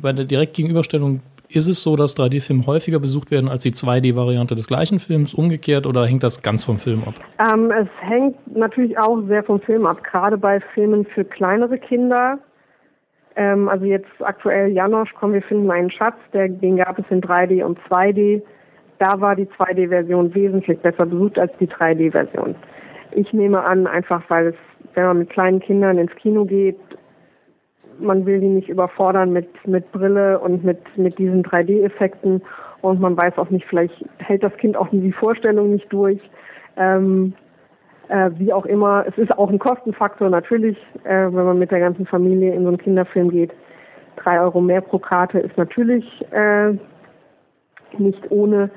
Bei 0.00 0.12
der 0.12 0.24
Direktgegenüberstellung 0.24 1.20
ist 1.48 1.68
es 1.68 1.82
so, 1.82 1.96
dass 1.96 2.16
3D-Filme 2.16 2.66
häufiger 2.66 2.98
besucht 2.98 3.30
werden 3.30 3.48
als 3.48 3.62
die 3.62 3.70
2D-Variante 3.70 4.54
des 4.54 4.66
gleichen 4.66 4.98
Films, 4.98 5.34
umgekehrt 5.34 5.86
oder 5.86 6.06
hängt 6.06 6.22
das 6.22 6.42
ganz 6.42 6.64
vom 6.64 6.78
Film 6.78 7.02
ab? 7.04 7.14
Ähm, 7.38 7.70
es 7.70 7.88
hängt 8.00 8.36
natürlich 8.56 8.98
auch 8.98 9.20
sehr 9.28 9.44
vom 9.44 9.60
Film 9.60 9.86
ab, 9.86 10.02
gerade 10.02 10.36
bei 10.36 10.60
Filmen 10.74 11.06
für 11.06 11.24
kleinere 11.24 11.78
Kinder. 11.78 12.38
Ähm, 13.36 13.68
also 13.68 13.84
jetzt 13.84 14.10
aktuell 14.20 14.72
Janosch, 14.72 15.10
komm, 15.18 15.32
wir 15.32 15.42
finden 15.42 15.70
einen 15.70 15.90
Schatz, 15.90 16.16
der, 16.32 16.48
den 16.48 16.76
gab 16.76 16.98
es 16.98 17.04
in 17.10 17.20
3D 17.20 17.62
und 17.64 17.78
2D. 17.88 18.42
Da 18.98 19.20
war 19.20 19.36
die 19.36 19.46
2D-Version 19.46 20.34
wesentlich 20.34 20.78
besser 20.80 21.06
besucht 21.06 21.38
als 21.38 21.52
die 21.58 21.66
3D-Version. 21.68 22.54
Ich 23.12 23.32
nehme 23.32 23.62
an, 23.62 23.86
einfach 23.86 24.22
weil 24.28 24.48
es, 24.48 24.54
wenn 24.94 25.04
man 25.04 25.18
mit 25.18 25.30
kleinen 25.30 25.60
Kindern 25.60 25.98
ins 25.98 26.14
Kino 26.16 26.44
geht, 26.44 26.78
man 27.98 28.26
will 28.26 28.40
die 28.40 28.48
nicht 28.48 28.68
überfordern 28.68 29.32
mit, 29.32 29.48
mit 29.66 29.90
Brille 29.92 30.38
und 30.40 30.64
mit, 30.64 30.78
mit 30.96 31.18
diesen 31.18 31.44
3D-Effekten 31.44 32.42
und 32.82 33.00
man 33.00 33.16
weiß 33.16 33.38
auch 33.38 33.50
nicht, 33.50 33.66
vielleicht 33.66 33.94
hält 34.18 34.42
das 34.42 34.54
Kind 34.56 34.76
auch 34.76 34.88
die 34.90 35.12
Vorstellung 35.12 35.70
nicht 35.70 35.92
durch. 35.92 36.20
Ähm, 36.76 37.34
äh, 38.08 38.30
wie 38.36 38.52
auch 38.52 38.66
immer, 38.66 39.04
es 39.08 39.16
ist 39.16 39.36
auch 39.38 39.48
ein 39.48 39.58
Kostenfaktor 39.58 40.28
natürlich, 40.28 40.76
äh, 41.04 41.26
wenn 41.26 41.44
man 41.44 41.58
mit 41.58 41.70
der 41.70 41.80
ganzen 41.80 42.06
Familie 42.06 42.52
in 42.52 42.62
so 42.62 42.68
einen 42.68 42.78
Kinderfilm 42.78 43.30
geht. 43.30 43.52
Drei 44.16 44.40
Euro 44.40 44.60
mehr 44.60 44.80
pro 44.80 44.98
Karte 44.98 45.38
ist 45.38 45.56
natürlich 45.56 46.04
äh, 46.30 46.74
nicht 47.98 48.30
ohne. 48.30 48.70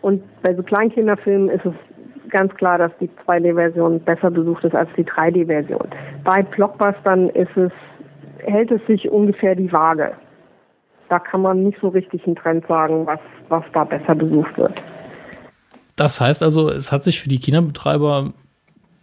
Und 0.00 0.22
bei 0.42 0.54
so 0.54 0.62
Kleinkinderfilmen 0.62 1.48
ist 1.48 1.64
es 1.64 1.74
ganz 2.30 2.54
klar, 2.54 2.78
dass 2.78 2.92
die 3.00 3.10
2D-Version 3.26 4.00
besser 4.00 4.30
besucht 4.30 4.64
ist 4.64 4.74
als 4.74 4.90
die 4.96 5.04
3D-Version. 5.04 5.88
Bei 6.24 6.42
Blockbustern 6.42 7.30
ist 7.30 7.56
es 7.56 7.72
hält 8.44 8.70
es 8.70 8.80
sich 8.86 9.08
ungefähr 9.10 9.54
die 9.54 9.72
Waage. 9.72 10.12
Da 11.08 11.18
kann 11.18 11.42
man 11.42 11.64
nicht 11.64 11.78
so 11.80 11.88
richtig 11.88 12.26
einen 12.26 12.36
Trend 12.36 12.66
sagen, 12.66 13.06
was, 13.06 13.20
was 13.48 13.64
da 13.72 13.84
besser 13.84 14.14
besucht 14.14 14.56
wird. 14.58 14.74
Das 15.96 16.20
heißt 16.20 16.42
also, 16.42 16.70
es 16.70 16.92
hat 16.92 17.02
sich 17.02 17.20
für 17.20 17.28
die 17.28 17.38
Kinobetreiber, 17.38 18.32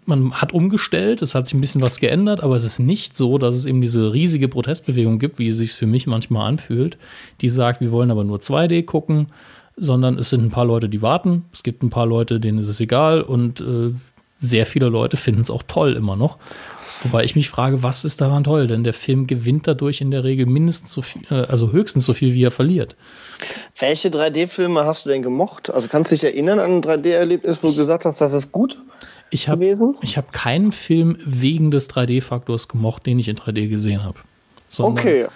man 0.05 0.33
hat 0.33 0.53
umgestellt, 0.53 1.21
es 1.21 1.35
hat 1.35 1.45
sich 1.45 1.55
ein 1.55 1.61
bisschen 1.61 1.81
was 1.81 1.99
geändert, 1.99 2.41
aber 2.41 2.55
es 2.55 2.63
ist 2.63 2.79
nicht 2.79 3.15
so, 3.15 3.37
dass 3.37 3.55
es 3.55 3.65
eben 3.65 3.81
diese 3.81 4.13
riesige 4.13 4.47
Protestbewegung 4.47 5.19
gibt, 5.19 5.39
wie 5.39 5.47
es 5.47 5.57
sich 5.57 5.73
für 5.73 5.87
mich 5.87 6.07
manchmal 6.07 6.47
anfühlt, 6.47 6.97
die 7.41 7.49
sagt, 7.49 7.81
wir 7.81 7.91
wollen 7.91 8.11
aber 8.11 8.23
nur 8.23 8.39
2D 8.39 8.83
gucken, 8.85 9.27
sondern 9.75 10.17
es 10.17 10.29
sind 10.29 10.43
ein 10.43 10.51
paar 10.51 10.65
Leute, 10.65 10.89
die 10.89 11.01
warten, 11.01 11.45
es 11.53 11.63
gibt 11.63 11.83
ein 11.83 11.89
paar 11.89 12.05
Leute, 12.05 12.39
denen 12.39 12.57
ist 12.57 12.69
es 12.69 12.79
egal 12.79 13.21
und 13.21 13.61
äh, 13.61 13.93
sehr 14.37 14.65
viele 14.65 14.89
Leute 14.89 15.17
finden 15.17 15.41
es 15.41 15.49
auch 15.49 15.63
toll 15.63 15.95
immer 15.95 16.15
noch. 16.15 16.37
Wobei 17.03 17.23
ich 17.23 17.35
mich 17.35 17.49
frage, 17.49 17.83
was 17.83 18.05
ist 18.05 18.21
daran 18.21 18.45
toll? 18.45 18.67
Denn 18.67 18.83
der 18.83 18.93
Film 18.93 19.27
gewinnt 19.27 19.67
dadurch 19.67 20.01
in 20.01 20.11
der 20.11 20.23
Regel 20.23 20.45
mindestens 20.45 20.91
so 20.91 21.01
viel, 21.01 21.23
äh, 21.29 21.45
also 21.45 21.71
höchstens 21.71 22.05
so 22.05 22.13
viel, 22.13 22.33
wie 22.33 22.43
er 22.43 22.51
verliert. 22.51 22.95
Welche 23.77 24.09
3D-Filme 24.09 24.85
hast 24.85 25.05
du 25.05 25.09
denn 25.09 25.21
gemocht? 25.21 25.69
Also 25.69 25.87
kannst 25.89 26.11
du 26.11 26.15
dich 26.15 26.23
erinnern 26.23 26.59
an 26.59 26.77
ein 26.77 26.81
3D-Erlebnis, 26.81 27.61
wo 27.61 27.67
du 27.67 27.75
gesagt 27.75 28.05
hast, 28.05 28.21
das 28.21 28.33
ist 28.33 28.51
gut 28.51 28.79
ich 29.35 29.49
hab, 29.49 29.59
gewesen? 29.59 29.95
Ich 30.01 30.17
habe 30.17 30.27
keinen 30.31 30.71
Film 30.71 31.17
wegen 31.25 31.71
des 31.71 31.89
3D-Faktors 31.89 32.67
gemocht, 32.67 33.05
den 33.05 33.19
ich 33.19 33.27
in 33.27 33.35
3D 33.35 33.67
gesehen 33.67 34.03
habe. 34.03 34.19
Okay. 34.79 35.27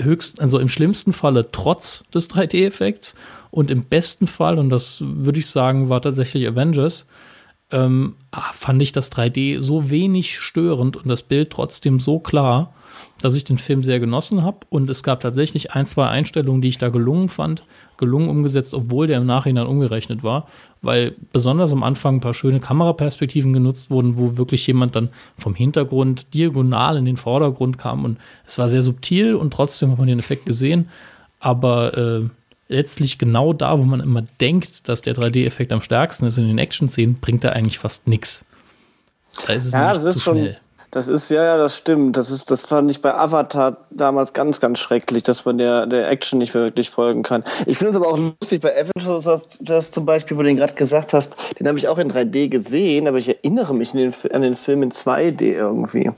Höchst, 0.00 0.40
also 0.40 0.58
im 0.58 0.68
schlimmsten 0.68 1.12
Falle 1.12 1.50
trotz 1.50 2.04
des 2.14 2.30
3D-Effekts 2.30 3.14
und 3.50 3.70
im 3.70 3.82
besten 3.82 4.26
Fall, 4.26 4.58
und 4.58 4.70
das 4.70 5.02
würde 5.02 5.40
ich 5.40 5.48
sagen, 5.48 5.88
war 5.88 6.00
tatsächlich 6.00 6.46
Avengers, 6.46 7.06
ähm, 7.70 8.14
ah, 8.30 8.52
fand 8.52 8.80
ich 8.80 8.92
das 8.92 9.12
3D 9.12 9.60
so 9.60 9.90
wenig 9.90 10.38
störend 10.38 10.96
und 10.96 11.08
das 11.08 11.22
Bild 11.22 11.50
trotzdem 11.50 12.00
so 12.00 12.18
klar, 12.18 12.72
dass 13.20 13.34
ich 13.34 13.44
den 13.44 13.58
Film 13.58 13.82
sehr 13.82 14.00
genossen 14.00 14.42
habe. 14.42 14.58
Und 14.70 14.88
es 14.88 15.02
gab 15.02 15.20
tatsächlich 15.20 15.72
ein, 15.72 15.86
zwei 15.86 16.08
Einstellungen, 16.08 16.62
die 16.62 16.68
ich 16.68 16.78
da 16.78 16.88
gelungen 16.88 17.28
fand, 17.28 17.64
gelungen 17.96 18.28
umgesetzt, 18.28 18.74
obwohl 18.74 19.06
der 19.06 19.18
im 19.18 19.26
Nachhinein 19.26 19.66
umgerechnet 19.66 20.22
war, 20.22 20.46
weil 20.82 21.14
besonders 21.32 21.72
am 21.72 21.82
Anfang 21.82 22.16
ein 22.16 22.20
paar 22.20 22.34
schöne 22.34 22.60
Kameraperspektiven 22.60 23.52
genutzt 23.52 23.90
wurden, 23.90 24.16
wo 24.16 24.36
wirklich 24.36 24.66
jemand 24.66 24.94
dann 24.94 25.08
vom 25.36 25.54
Hintergrund 25.54 26.32
diagonal 26.34 26.96
in 26.96 27.04
den 27.04 27.16
Vordergrund 27.16 27.78
kam. 27.78 28.04
Und 28.04 28.18
es 28.46 28.58
war 28.58 28.68
sehr 28.68 28.82
subtil 28.82 29.34
und 29.34 29.52
trotzdem 29.52 29.90
hat 29.90 29.98
man 29.98 30.08
den 30.08 30.20
Effekt 30.20 30.46
gesehen. 30.46 30.88
Aber 31.40 31.96
äh, 31.96 32.28
letztlich 32.68 33.18
genau 33.18 33.52
da, 33.52 33.78
wo 33.78 33.82
man 33.82 34.00
immer 34.00 34.22
denkt, 34.40 34.88
dass 34.88 35.02
der 35.02 35.14
3D-Effekt 35.14 35.72
am 35.72 35.80
stärksten 35.80 36.26
ist 36.26 36.38
in 36.38 36.46
den 36.46 36.58
Action-Szenen, 36.58 37.16
bringt 37.20 37.42
er 37.44 37.54
eigentlich 37.54 37.78
fast 37.78 38.06
nichts. 38.06 38.44
Da 39.46 39.52
ist 39.52 39.66
es 39.66 39.72
ja, 39.72 39.92
nicht 39.98 40.12
zu 40.12 40.20
schnell. 40.20 40.58
Das 40.98 41.06
ist, 41.06 41.30
ja, 41.30 41.44
ja, 41.44 41.56
das 41.56 41.76
stimmt. 41.76 42.16
Das 42.16 42.28
ist, 42.28 42.50
das 42.50 42.62
fand 42.62 42.90
ich 42.90 43.00
bei 43.00 43.14
Avatar 43.14 43.76
damals 43.90 44.32
ganz, 44.32 44.58
ganz 44.58 44.80
schrecklich, 44.80 45.22
dass 45.22 45.44
man 45.44 45.56
der, 45.56 45.86
der 45.86 46.10
Action 46.10 46.40
nicht 46.40 46.54
mehr 46.54 46.64
wirklich 46.64 46.90
folgen 46.90 47.22
kann. 47.22 47.44
Ich 47.66 47.78
finde 47.78 47.92
es 47.92 47.96
aber 47.96 48.08
auch 48.08 48.18
lustig 48.18 48.62
bei 48.62 48.72
Avengers, 48.72 49.58
das 49.60 49.92
zum 49.92 50.04
Beispiel, 50.04 50.36
wo 50.36 50.42
du 50.42 50.48
den 50.48 50.56
gerade 50.56 50.74
gesagt 50.74 51.12
hast, 51.12 51.60
den 51.60 51.68
habe 51.68 51.78
ich 51.78 51.86
auch 51.86 51.98
in 51.98 52.10
3D 52.10 52.48
gesehen, 52.48 53.06
aber 53.06 53.18
ich 53.18 53.28
erinnere 53.28 53.76
mich 53.76 53.92
den, 53.92 54.12
an 54.32 54.42
den 54.42 54.56
Film 54.56 54.82
in 54.82 54.90
2D 54.90 55.42
irgendwie. 55.42 56.10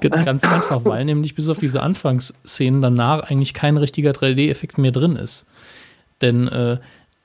Ganz 0.00 0.44
einfach, 0.44 0.84
weil 0.84 1.06
nämlich 1.06 1.34
bis 1.34 1.48
auf 1.48 1.56
diese 1.56 1.82
Anfangsszenen 1.82 2.82
danach 2.82 3.30
eigentlich 3.30 3.54
kein 3.54 3.78
richtiger 3.78 4.10
3D-Effekt 4.10 4.76
mehr 4.76 4.92
drin 4.92 5.16
ist. 5.16 5.46
Denn 6.20 6.48
äh, 6.48 6.76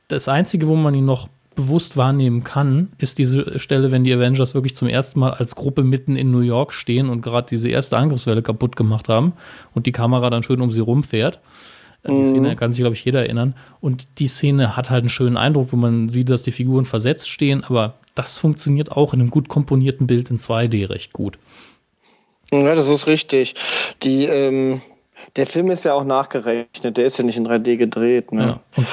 das 0.07 0.29
Einzige, 0.29 0.69
wo 0.69 0.75
man 0.75 0.93
ihn 0.95 1.05
noch 1.05 1.27
bewusst 1.55 1.97
wahrnehmen 1.97 2.43
kann, 2.43 2.91
ist 2.97 3.17
diese 3.17 3.59
Stelle, 3.59 3.91
wenn 3.91 4.03
die 4.03 4.13
Avengers 4.13 4.53
wirklich 4.53 4.75
zum 4.75 4.87
ersten 4.87 5.19
Mal 5.19 5.31
als 5.31 5.55
Gruppe 5.55 5.83
mitten 5.83 6.15
in 6.15 6.31
New 6.31 6.39
York 6.39 6.73
stehen 6.73 7.09
und 7.09 7.21
gerade 7.21 7.47
diese 7.49 7.69
erste 7.69 7.97
Angriffswelle 7.97 8.41
kaputt 8.41 8.75
gemacht 8.75 9.09
haben 9.09 9.33
und 9.73 9.85
die 9.85 9.91
Kamera 9.91 10.29
dann 10.29 10.43
schön 10.43 10.61
um 10.61 10.71
sie 10.71 10.81
rumfährt. 10.81 11.39
Äh, 12.03 12.09
die 12.09 12.19
mhm. 12.19 12.25
Szene 12.25 12.55
kann 12.55 12.71
sich, 12.71 12.81
glaube 12.81 12.95
ich, 12.95 13.03
jeder 13.03 13.21
erinnern. 13.21 13.55
Und 13.81 14.19
die 14.19 14.27
Szene 14.27 14.75
hat 14.75 14.89
halt 14.89 15.01
einen 15.01 15.09
schönen 15.09 15.37
Eindruck, 15.37 15.71
wo 15.71 15.77
man 15.77 16.09
sieht, 16.09 16.29
dass 16.29 16.43
die 16.43 16.51
Figuren 16.51 16.85
versetzt 16.85 17.29
stehen, 17.29 17.63
aber 17.63 17.95
das 18.15 18.37
funktioniert 18.37 18.91
auch 18.91 19.13
in 19.13 19.21
einem 19.21 19.29
gut 19.29 19.49
komponierten 19.49 20.07
Bild 20.07 20.29
in 20.29 20.37
2D 20.37 20.89
recht 20.89 21.13
gut. 21.13 21.39
Ja, 22.51 22.75
das 22.75 22.87
ist 22.87 23.07
richtig. 23.07 23.55
Die, 24.03 24.25
ähm, 24.25 24.81
der 25.35 25.47
Film 25.47 25.71
ist 25.71 25.85
ja 25.85 25.93
auch 25.93 26.03
nachgerechnet, 26.03 26.97
der 26.97 27.05
ist 27.05 27.17
ja 27.17 27.23
nicht 27.23 27.37
in 27.37 27.47
3D 27.47 27.77
gedreht. 27.77 28.31
Ne? 28.31 28.59
Ja. 28.77 28.83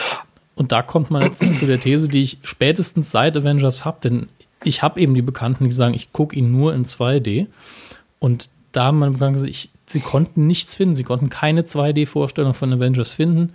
Und, 0.61 0.73
da 0.73 0.83
kommt 0.83 1.11
man 1.11 1.23
letztlich 1.23 1.55
zu 1.55 1.65
der 1.65 1.81
These, 1.81 2.07
die 2.07 2.21
ich 2.21 2.39
spätestens 2.43 3.11
seit 3.11 3.35
Avengers 3.35 3.87
habe, 3.87 3.99
denn 4.05 4.29
ich 4.63 4.83
habe 4.83 5.01
eben 5.01 5.15
die 5.15 5.23
Bekannten, 5.23 5.65
die 5.65 5.73
sagen, 5.73 5.95
ich 5.95 6.13
gucke 6.13 6.37
ihn 6.37 6.53
nur 6.53 6.75
in 6.75 6.85
2D. 6.85 7.47
Und 8.19 8.51
da 8.73 8.85
haben 8.85 8.99
meine 8.99 9.13
Bekannten 9.13 9.35
gesagt, 9.35 9.51
ich, 9.51 9.71
sie 9.87 10.01
konnten 10.01 10.47
nichts 10.47 10.75
finden, 10.75 10.95
sie 10.95 11.03
konnten 11.03 11.31
keine 11.31 11.63
2D-Vorstellung 11.63 12.53
von 12.53 12.73
Avengers 12.75 13.11
finden. 13.13 13.55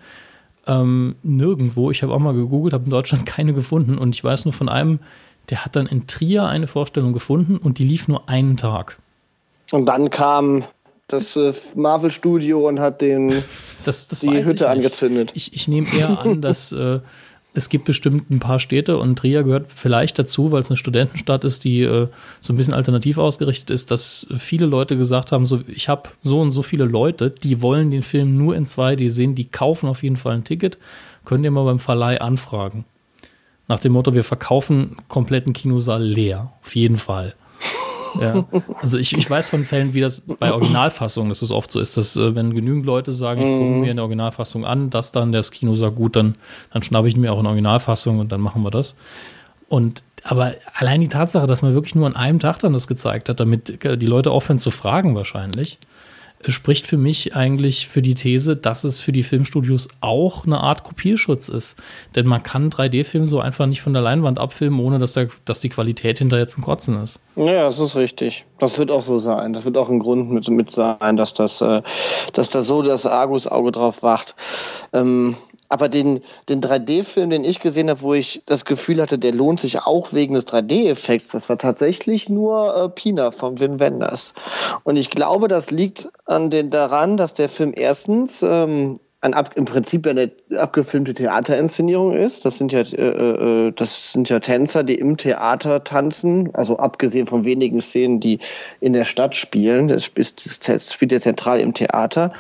Ähm, 0.66 1.16
nirgendwo. 1.22 1.92
Ich 1.92 2.02
habe 2.02 2.12
auch 2.12 2.20
mal 2.20 2.34
gegoogelt, 2.34 2.74
habe 2.74 2.86
in 2.86 2.90
Deutschland 2.90 3.26
keine 3.28 3.54
gefunden. 3.54 4.00
Und 4.00 4.16
ich 4.16 4.24
weiß 4.24 4.46
nur 4.46 4.54
von 4.54 4.68
einem, 4.68 5.00
der 5.52 5.64
hat 5.64 5.76
dann 5.76 5.86
in 5.86 6.08
Trier 6.08 6.46
eine 6.46 6.66
Vorstellung 6.66 7.14
gefunden 7.14 7.58
und 7.58 7.78
die 7.78 7.86
lief 7.86 8.08
nur 8.08 8.30
einen 8.30 8.58
Tag. 8.58 8.98
Und 9.72 9.86
dann 9.86 10.10
kam 10.10 10.64
das 11.08 11.36
äh, 11.36 11.54
Marvel-Studio 11.76 12.68
und 12.68 12.80
hat 12.80 13.02
den, 13.02 13.30
das, 13.84 14.08
das 14.08 14.22
die 14.22 14.30
Hütte 14.30 14.64
ich 14.64 14.68
angezündet. 14.68 15.32
Ich, 15.36 15.54
ich 15.54 15.68
nehme 15.68 15.88
eher 15.96 16.20
an, 16.20 16.42
dass 16.42 16.72
äh, 16.72 17.00
es 17.54 17.70
gibt 17.70 17.86
bestimmt 17.86 18.30
ein 18.30 18.40
paar 18.40 18.60
Städte 18.60 18.98
und 18.98 19.18
Trier 19.18 19.44
gehört 19.44 19.72
vielleicht 19.74 20.20
dazu, 20.20 20.52
weil 20.52 20.60
es 20.60 20.70
eine 20.70 20.78
Studentenstadt 20.78 21.46
ist, 21.46 21.64
die 21.64 21.84
äh, 21.84 22.10
so 22.42 22.54
ein 22.54 22.58
bisschen 22.58 22.74
alternativ 22.74 23.18
ausgerichtet 23.18 23.70
ist, 23.70 23.92
dass 23.92 24.28
viele 24.38 24.66
Leute 24.66 24.98
gesagt 24.98 25.32
haben, 25.32 25.46
so 25.46 25.62
ich 25.68 25.88
habe 25.88 26.10
so 26.22 26.42
und 26.42 26.52
so 26.52 26.64
viele 26.64 26.84
Leute, 26.84 27.32
die 27.32 27.62
wollen 27.62 27.92
den 27.92 28.02
Film 28.02 28.38
nur 28.38 28.56
in 28.56 28.66
2D 28.66 29.10
sehen, 29.10 29.36
die 29.36 29.46
kaufen 29.46 29.88
auf 29.88 30.04
jeden 30.04 30.18
Fall 30.18 30.34
ein 30.34 30.44
Ticket, 30.44 30.78
könnt 31.24 31.46
ihr 31.46 31.52
mal 31.52 31.64
beim 31.64 31.80
Verleih 31.80 32.20
anfragen. 32.20 32.84
Nach 33.68 33.80
dem 33.80 33.94
Motto, 33.94 34.14
wir 34.14 34.24
verkaufen 34.24 34.98
kompletten 35.08 35.54
Kinosaal 35.54 36.04
leer, 36.04 36.52
auf 36.62 36.76
jeden 36.76 36.98
Fall. 36.98 37.36
Ja. 38.20 38.46
Also 38.82 38.98
ich, 39.00 39.18
ich 39.18 39.30
weiß 39.30 39.48
von 39.48 39.64
Fällen, 39.64 39.94
wie 39.94 40.02
das 40.02 40.22
bei 40.22 40.52
Originalfassungen, 40.52 41.30
dass 41.30 41.42
es 41.42 41.52
oft 41.52 41.72
so 41.72 41.80
ist, 41.80 41.98
dass 41.98 42.16
äh, 42.18 42.36
wenn 42.36 42.54
genügend 42.54 42.86
Leute 42.86 43.12
sagen, 43.12 43.42
ich 43.42 43.48
gucke 43.48 43.80
mir 43.80 43.92
eine 43.92 44.02
Originalfassung 44.02 44.66
an, 44.66 44.90
dass 44.90 45.12
dann 45.12 45.32
das 45.32 45.52
Kino 45.52 45.76
sagt, 45.76 45.96
gut, 45.96 46.16
dann, 46.16 46.36
dann 46.72 46.84
schnappe 46.84 47.08
ich 47.08 47.18
mir 47.18 47.34
auch 47.34 47.40
eine 47.40 47.48
Originalfassung 47.48 48.20
und 48.20 48.32
dann 48.32 48.42
machen 48.42 48.62
wir 48.62 48.72
das. 48.72 48.96
Und 49.70 50.04
aber 50.24 50.56
allein 50.74 51.02
die 51.02 51.08
Tatsache, 51.08 51.46
dass 51.46 51.62
man 51.62 51.76
wirklich 51.76 51.94
nur 51.94 52.08
an 52.08 52.16
einem 52.16 52.40
Tag 52.40 52.58
dann 52.60 52.74
das 52.74 52.88
gezeigt 52.88 53.30
hat, 53.30 53.40
damit 53.40 53.84
die 53.84 54.06
Leute 54.08 54.32
aufhören 54.32 54.58
zu 54.58 54.72
fragen 54.72 55.16
wahrscheinlich, 55.16 55.78
spricht 56.52 56.86
für 56.88 56.98
mich 56.98 57.36
eigentlich 57.36 57.88
für 57.88 58.02
die 58.02 58.16
These, 58.16 58.56
dass 58.56 58.84
es 58.84 59.02
für 59.02 59.12
die 59.12 59.24
Filmstudios 59.24 59.88
auch 60.02 60.46
eine 60.46 60.60
Art 60.60 60.84
Kopierschutz 60.84 61.50
ist. 61.50 61.78
Denn 62.16 62.28
man 62.28 62.44
kann 62.44 62.70
3D-Film 62.70 63.26
so 63.26 63.40
einfach 63.40 63.66
nicht 63.66 63.82
von 63.82 63.94
der 63.94 64.02
Leinwand 64.02 64.40
abfilmen, 64.40 64.80
ohne 64.80 65.00
dass, 65.00 65.14
der, 65.14 65.28
dass 65.46 65.62
die 65.62 65.70
Qualität 65.70 66.20
hinterher 66.20 66.48
zum 66.48 66.64
Kotzen 66.64 67.02
ist. 67.02 67.20
Ja, 67.36 67.64
das 67.64 67.80
ist 67.80 67.96
richtig. 67.96 68.46
Das 68.60 68.78
wird 68.78 68.92
auch 68.92 69.02
so 69.02 69.18
sein. 69.18 69.54
Das 69.54 69.66
wird 69.66 69.78
auch 69.78 69.90
ein 69.90 70.00
Grund 70.00 70.32
mit, 70.32 70.48
mit 70.50 70.72
sein, 70.72 71.18
dass 71.18 71.34
das, 71.34 71.62
äh, 71.62 71.82
dass 72.34 72.50
da 72.50 72.62
so 72.62 72.82
das 72.82 73.06
Argus-Auge 73.06 73.72
drauf 73.72 74.04
wacht. 74.04 74.36
Ähm, 74.94 75.36
aber 75.70 75.90
den, 75.90 76.22
den 76.50 76.62
3D-Film, 76.62 77.30
den 77.30 77.44
ich 77.44 77.60
gesehen 77.60 77.90
habe, 77.90 78.02
wo 78.02 78.14
ich 78.14 78.44
das 78.46 78.66
Gefühl 78.66 79.02
hatte, 79.02 79.18
der 79.18 79.34
lohnt 79.34 79.60
sich 79.60 79.80
auch 79.80 80.14
wegen 80.14 80.36
des 80.36 80.48
3D-Effekts, 80.48 81.30
das 81.30 81.50
war 81.50 81.58
tatsächlich 81.58 82.30
nur 82.30 82.76
äh, 82.76 82.90
Pina 82.90 83.32
von 83.32 83.60
Wim 83.60 83.80
Wenders. 83.80 84.34
Und 84.84 84.98
ich 84.98 85.10
glaube, 85.10 85.48
das 85.48 85.72
liegt 85.72 86.10
an 86.26 86.50
den, 86.50 86.70
daran, 86.70 87.18
dass 87.18 87.34
der 87.34 87.50
Film 87.50 87.74
erstens 87.76 88.44
ähm, 88.44 88.96
ein 89.26 89.34
ab, 89.34 89.52
im 89.56 89.66
Prinzip 89.66 90.08
eine 90.08 90.32
abgefilmte 90.56 91.14
Theaterinszenierung 91.14 92.16
ist. 92.16 92.46
Das 92.46 92.58
sind 92.58 92.72
ja, 92.72 92.82
äh, 92.82 93.68
äh, 93.68 93.72
das 93.72 94.14
sind 94.14 94.30
ja 94.30 94.40
Tänzer, 94.40 94.84
die 94.84 94.96
im 94.96 95.18
Theater 95.18 95.84
tanzen, 95.84 96.54
also 96.54 96.78
abgesehen 96.78 97.26
von 97.28 97.44
wenigen 97.44 97.82
Szenen, 97.82 98.20
die 98.20 98.40
in 98.80 98.94
der 98.94 99.06
Stadt 99.06 99.36
spielen. 99.36 99.88
Das, 99.88 100.12
das 100.14 100.94
spielt 100.94 101.12
ja 101.12 101.20
zentral 101.20 101.60
im 101.60 101.74
Theater 101.74 102.32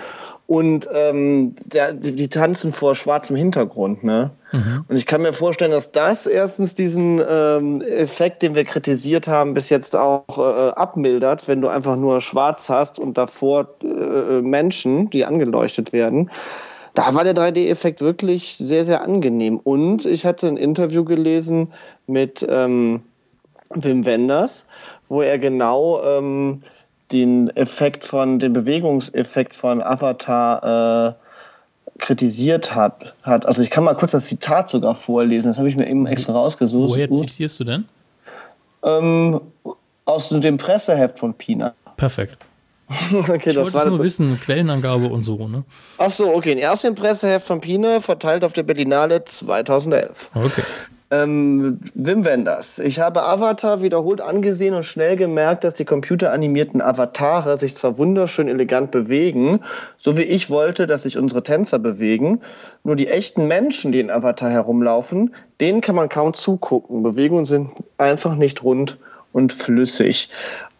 und 0.48 0.88
ähm, 0.94 1.56
der, 1.66 1.94
die, 1.94 2.28
tanzen 2.28 2.72
vor 2.72 2.94
schwarzem 2.94 3.36
Hintergrund. 3.36 4.04
Ne? 4.04 4.30
Mhm. 4.52 4.86
Und 4.88 4.96
ich 4.96 5.08
kann 5.08 5.24
mir 5.24 5.34
vorstellen, 5.34 5.72
dass 5.72 5.92
das 5.92 6.28
erstens 6.28 6.76
diesen 6.76 7.20
ähm, 7.28 7.82
Effekt, 7.82 8.44
den 8.44 8.54
wir 8.54 8.64
kritisiert 8.64 9.28
haben, 9.28 9.56
bis 9.56 9.70
jetzt 9.70 9.96
auch 9.96 10.38
äh, 10.38 10.70
abmildert, 10.72 11.48
wenn 11.48 11.62
du 11.62 11.68
einfach 11.68 11.96
nur 11.96 12.22
schwarz 12.22 12.70
hast 12.70 13.00
und 13.00 13.18
davor 13.18 13.70
äh, 13.84 14.42
Menschen, 14.42 15.10
die 15.10 15.26
angeleuchtet 15.26 15.94
werden. 15.94 16.30
Da 16.94 17.14
war 17.14 17.24
der 17.24 17.36
3D-Effekt 17.36 18.02
wirklich 18.02 18.56
sehr, 18.56 18.86
sehr 18.86 19.02
angenehm. 19.02 19.60
Und 19.64 20.06
ich 20.06 20.26
hatte 20.26 20.48
ein 20.48 20.58
Interview 20.58 21.04
gelesen 21.04 21.74
mit 22.06 22.46
ähm, 22.48 23.02
Wim 23.74 24.06
Wenders, 24.06 24.66
wo 25.10 25.22
er 25.22 25.40
genau 25.40 26.02
ähm, 26.04 26.62
den 27.12 27.56
Effekt 27.56 28.06
von, 28.06 28.40
den 28.40 28.54
Bewegungseffekt 28.54 29.54
von 29.54 29.82
Avatar 29.82 31.16
äh, 31.18 31.26
kritisiert 32.00 32.76
hat, 32.76 33.14
hat. 33.24 33.46
Also 33.46 33.62
ich 33.62 33.70
kann 33.70 33.84
mal 33.84 33.96
kurz 33.96 34.12
das 34.12 34.26
Zitat 34.26 34.70
sogar 34.70 34.96
vorlesen, 34.96 35.50
das 35.50 35.58
habe 35.58 35.70
ich 35.70 35.78
mir 35.78 35.88
eben 35.88 36.08
extra 36.08 36.34
rausgesucht. 36.34 36.92
Woher 36.92 37.08
Gut. 37.08 37.30
zitierst 37.30 37.60
du 37.60 37.64
denn? 37.64 37.86
Ähm, 38.84 39.42
aus 40.06 40.30
dem 40.30 40.58
Presseheft 40.58 41.20
von 41.20 41.34
Pina. 41.34 41.74
Perfekt. 41.98 42.38
okay, 43.14 43.50
ich 43.50 43.56
wollte 43.56 43.88
nur 43.88 44.04
wissen, 44.04 44.40
Quellenangabe 44.40 45.08
und 45.08 45.24
so, 45.24 45.48
ne? 45.48 45.64
Ach 45.98 46.10
so, 46.10 46.36
okay. 46.36 46.56
Erst 46.60 46.86
im 46.86 46.94
Presseheft 46.94 47.48
von 47.48 47.60
Pina, 47.60 48.00
verteilt 48.00 48.44
auf 48.44 48.54
der 48.54 48.62
Berlinale 48.62 49.26
2011. 49.26 50.30
Okay. 50.36 50.62
Ähm, 51.24 51.80
Wim 51.94 52.26
Wenders. 52.26 52.80
Ich 52.80 53.00
habe 53.00 53.24
Avatar 53.24 53.82
wiederholt 53.82 54.22
angesehen 54.22 54.74
und 54.74 54.84
schnell 54.84 55.16
gemerkt, 55.16 55.64
dass 55.64 55.76
die 55.76 55.86
computeranimierten 55.86 56.82
Avatare 56.82 57.58
sich 57.58 57.76
zwar 57.76 57.98
wunderschön 57.98 58.48
elegant 58.48 58.92
bewegen, 58.92 59.60
so 59.98 60.18
wie 60.18 60.24
ich 60.24 60.50
wollte, 60.50 60.88
dass 60.88 61.04
sich 61.04 61.18
unsere 61.18 61.44
Tänzer 61.44 61.80
bewegen, 61.80 62.42
nur 62.84 62.96
die 62.96 63.08
echten 63.08 63.48
Menschen, 63.48 63.92
die 63.92 64.00
in 64.00 64.10
Avatar 64.10 64.50
herumlaufen, 64.50 65.34
denen 65.60 65.82
kann 65.82 65.96
man 65.96 66.10
kaum 66.10 66.34
zugucken. 66.34 67.04
Bewegungen 67.04 67.46
sind 67.46 67.72
einfach 67.98 68.36
nicht 68.36 68.64
rund 68.64 68.98
und 69.36 69.52
flüssig. 69.52 70.30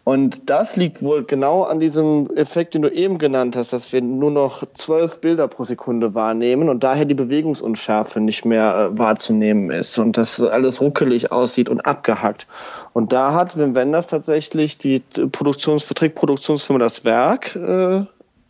Und 0.04 0.48
das 0.48 0.76
liegt 0.76 1.02
wohl 1.02 1.24
genau 1.24 1.64
an 1.64 1.80
diesem 1.80 2.30
Effekt, 2.36 2.74
den 2.74 2.82
du 2.82 2.88
eben 2.88 3.18
genannt 3.18 3.56
hast, 3.56 3.72
dass 3.72 3.92
wir 3.92 4.00
nur 4.00 4.30
noch 4.30 4.62
zwölf 4.72 5.20
Bilder 5.20 5.46
pro 5.48 5.64
Sekunde 5.64 6.14
wahrnehmen 6.14 6.68
und 6.68 6.82
daher 6.84 7.04
die 7.04 7.14
Bewegungsunschärfe 7.14 8.20
nicht 8.20 8.44
mehr 8.44 8.92
äh, 8.92 8.98
wahrzunehmen 8.98 9.70
ist 9.70 9.98
und 9.98 10.16
das 10.16 10.40
alles 10.40 10.80
ruckelig 10.80 11.32
aussieht 11.32 11.68
und 11.68 11.84
abgehackt. 11.84 12.46
Und 12.92 13.12
da 13.12 13.34
hat 13.34 13.58
Wim 13.58 13.74
Wenders 13.74 14.06
tatsächlich 14.06 14.78
die 14.78 15.00
Produktions 15.32 15.82
Vertriebproduktionsfirma 15.82 16.78
Das 16.78 17.04
Werk 17.04 17.56
äh, 17.56 18.04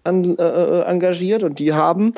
an, 0.04 0.38
äh, 0.38 0.80
engagiert 0.82 1.42
und 1.42 1.58
die 1.58 1.72
haben 1.72 2.12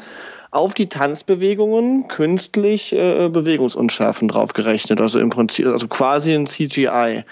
auf 0.50 0.74
die 0.74 0.88
Tanzbewegungen 0.88 2.08
künstlich 2.08 2.92
äh, 2.92 3.28
Bewegungsunschärfen 3.28 4.28
draufgerechnet, 4.28 5.00
also 5.00 5.20
im 5.20 5.30
Prinzip, 5.30 5.66
also 5.66 5.86
quasi 5.88 6.34
ein 6.34 6.46
CGI. 6.46 7.24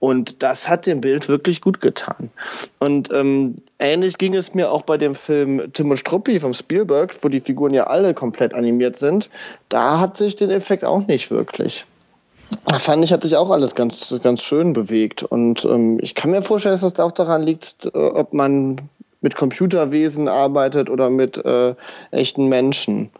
Und 0.00 0.42
das 0.42 0.68
hat 0.68 0.86
dem 0.86 1.00
Bild 1.00 1.28
wirklich 1.28 1.60
gut 1.60 1.80
getan. 1.80 2.30
Und 2.78 3.10
ähm, 3.12 3.56
ähnlich 3.78 4.18
ging 4.18 4.34
es 4.34 4.54
mir 4.54 4.70
auch 4.70 4.82
bei 4.82 4.98
dem 4.98 5.14
Film 5.14 5.72
Tim 5.72 5.90
und 5.90 5.96
Struppi 5.96 6.40
vom 6.40 6.52
Spielberg, 6.52 7.14
wo 7.22 7.28
die 7.28 7.40
Figuren 7.40 7.72
ja 7.72 7.86
alle 7.86 8.14
komplett 8.14 8.54
animiert 8.54 8.96
sind. 8.96 9.30
Da 9.68 9.98
hat 10.00 10.16
sich 10.16 10.36
den 10.36 10.50
Effekt 10.50 10.84
auch 10.84 11.06
nicht 11.06 11.30
wirklich. 11.30 11.86
Da 12.66 12.78
fand 12.78 13.04
ich, 13.04 13.12
hat 13.12 13.22
sich 13.22 13.36
auch 13.36 13.50
alles 13.50 13.74
ganz, 13.74 14.14
ganz 14.22 14.42
schön 14.42 14.72
bewegt. 14.74 15.22
Und 15.22 15.64
ähm, 15.64 15.98
ich 16.00 16.14
kann 16.14 16.30
mir 16.30 16.42
vorstellen, 16.42 16.74
dass 16.74 16.82
das 16.82 17.00
auch 17.00 17.12
daran 17.12 17.42
liegt, 17.42 17.94
ob 17.94 18.32
man 18.32 18.76
mit 19.24 19.36
Computerwesen 19.36 20.28
arbeitet 20.28 20.90
oder 20.90 21.08
mit 21.08 21.38
äh, 21.38 21.74
echten 22.10 22.50
Menschen. 22.50 23.10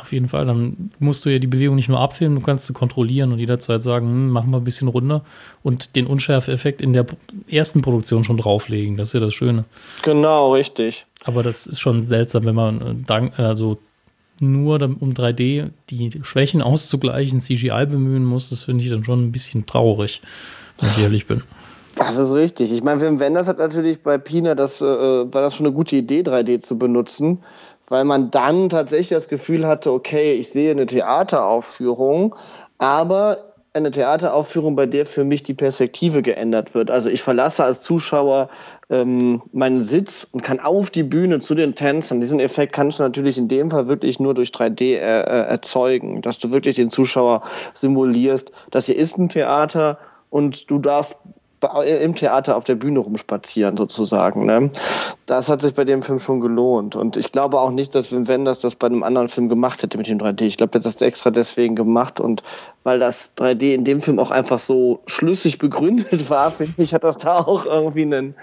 Auf 0.00 0.12
jeden 0.12 0.28
Fall, 0.28 0.46
dann 0.46 0.92
musst 1.00 1.24
du 1.24 1.30
ja 1.30 1.40
die 1.40 1.48
Bewegung 1.48 1.74
nicht 1.74 1.88
nur 1.88 1.98
abfilmen, 1.98 2.38
du 2.38 2.44
kannst 2.44 2.66
sie 2.66 2.72
kontrollieren 2.72 3.32
und 3.32 3.40
jederzeit 3.40 3.82
sagen, 3.82 4.06
hm, 4.06 4.30
machen 4.30 4.52
wir 4.52 4.58
ein 4.58 4.64
bisschen 4.64 4.86
runter 4.86 5.24
und 5.64 5.96
den 5.96 6.06
Unschärfeffekt 6.06 6.80
in 6.80 6.92
der 6.92 7.06
ersten 7.50 7.82
Produktion 7.82 8.22
schon 8.22 8.36
drauflegen. 8.36 8.96
Das 8.96 9.08
ist 9.08 9.14
ja 9.14 9.20
das 9.20 9.34
Schöne. 9.34 9.64
Genau, 10.02 10.52
richtig. 10.52 11.06
Aber 11.24 11.42
das 11.42 11.66
ist 11.66 11.80
schon 11.80 12.00
seltsam, 12.00 12.44
wenn 12.44 12.54
man 12.54 13.04
äh, 13.08 13.42
also 13.42 13.78
nur 14.38 14.80
um 14.80 15.12
3D 15.12 15.70
die 15.90 16.20
Schwächen 16.22 16.62
auszugleichen, 16.62 17.40
CGI 17.40 17.86
bemühen 17.86 18.24
muss. 18.24 18.50
Das 18.50 18.62
finde 18.62 18.84
ich 18.84 18.90
dann 18.90 19.02
schon 19.02 19.24
ein 19.24 19.32
bisschen 19.32 19.66
traurig, 19.66 20.22
wenn 20.78 20.90
ich 20.90 20.98
ehrlich 21.02 21.26
bin. 21.26 21.42
Das 21.98 22.16
ist 22.16 22.30
richtig. 22.32 22.70
Ich 22.70 22.84
meine, 22.84 23.00
Wim 23.00 23.18
Wenders 23.18 23.48
hat 23.48 23.58
natürlich 23.58 24.02
bei 24.02 24.18
Pina, 24.18 24.54
das 24.54 24.80
äh, 24.80 24.84
war 24.84 25.42
das 25.42 25.56
schon 25.56 25.66
eine 25.66 25.74
gute 25.74 25.96
Idee, 25.96 26.20
3D 26.20 26.60
zu 26.60 26.78
benutzen, 26.78 27.42
weil 27.88 28.04
man 28.04 28.30
dann 28.30 28.68
tatsächlich 28.68 29.08
das 29.08 29.28
Gefühl 29.28 29.66
hatte, 29.66 29.90
okay, 29.92 30.34
ich 30.34 30.48
sehe 30.48 30.70
eine 30.70 30.86
Theateraufführung, 30.86 32.36
aber 32.78 33.38
eine 33.74 33.90
Theateraufführung, 33.90 34.76
bei 34.76 34.86
der 34.86 35.06
für 35.06 35.24
mich 35.24 35.42
die 35.42 35.54
Perspektive 35.54 36.22
geändert 36.22 36.72
wird. 36.72 36.90
Also 36.90 37.10
ich 37.10 37.20
verlasse 37.20 37.64
als 37.64 37.80
Zuschauer 37.80 38.48
ähm, 38.90 39.42
meinen 39.52 39.82
Sitz 39.82 40.26
und 40.30 40.42
kann 40.42 40.60
auf 40.60 40.90
die 40.90 41.02
Bühne 41.02 41.40
zu 41.40 41.56
den 41.56 41.74
Tänzern. 41.74 42.20
Diesen 42.20 42.38
Effekt 42.38 42.72
kannst 42.72 43.00
du 43.00 43.02
natürlich 43.02 43.38
in 43.38 43.48
dem 43.48 43.72
Fall 43.72 43.88
wirklich 43.88 44.20
nur 44.20 44.34
durch 44.34 44.50
3D 44.50 44.82
äh, 44.82 44.96
äh, 44.96 45.48
erzeugen, 45.48 46.22
dass 46.22 46.38
du 46.38 46.52
wirklich 46.52 46.76
den 46.76 46.90
Zuschauer 46.90 47.42
simulierst, 47.74 48.52
das 48.70 48.86
hier 48.86 48.96
ist 48.96 49.18
ein 49.18 49.28
Theater 49.28 49.98
und 50.30 50.70
du 50.70 50.78
darfst 50.78 51.16
im 51.84 52.14
Theater 52.14 52.56
auf 52.56 52.64
der 52.64 52.76
Bühne 52.76 53.00
rumspazieren 53.00 53.76
sozusagen. 53.76 54.46
Ne? 54.46 54.70
Das 55.26 55.48
hat 55.48 55.60
sich 55.60 55.74
bei 55.74 55.84
dem 55.84 56.02
Film 56.02 56.18
schon 56.18 56.40
gelohnt. 56.40 56.94
Und 56.96 57.16
ich 57.16 57.32
glaube 57.32 57.58
auch 57.60 57.70
nicht, 57.70 57.94
dass 57.94 58.12
Wim 58.12 58.28
Wenders 58.28 58.60
das 58.60 58.76
bei 58.76 58.86
einem 58.86 59.02
anderen 59.02 59.28
Film 59.28 59.48
gemacht 59.48 59.82
hätte 59.82 59.98
mit 59.98 60.08
dem 60.08 60.18
3D. 60.18 60.42
Ich 60.42 60.56
glaube, 60.56 60.74
er 60.74 60.78
hat 60.80 60.84
das 60.84 61.00
extra 61.02 61.30
deswegen 61.30 61.74
gemacht 61.74 62.20
und 62.20 62.42
weil 62.84 62.98
das 62.98 63.36
3D 63.36 63.74
in 63.74 63.84
dem 63.84 64.00
Film 64.00 64.18
auch 64.18 64.30
einfach 64.30 64.58
so 64.58 65.00
schlüssig 65.06 65.58
begründet 65.58 66.30
war, 66.30 66.50
finde 66.50 66.82
ich, 66.82 66.94
hat 66.94 67.04
das 67.04 67.18
da 67.18 67.38
auch 67.38 67.66
irgendwie 67.66 68.02
einen 68.02 68.34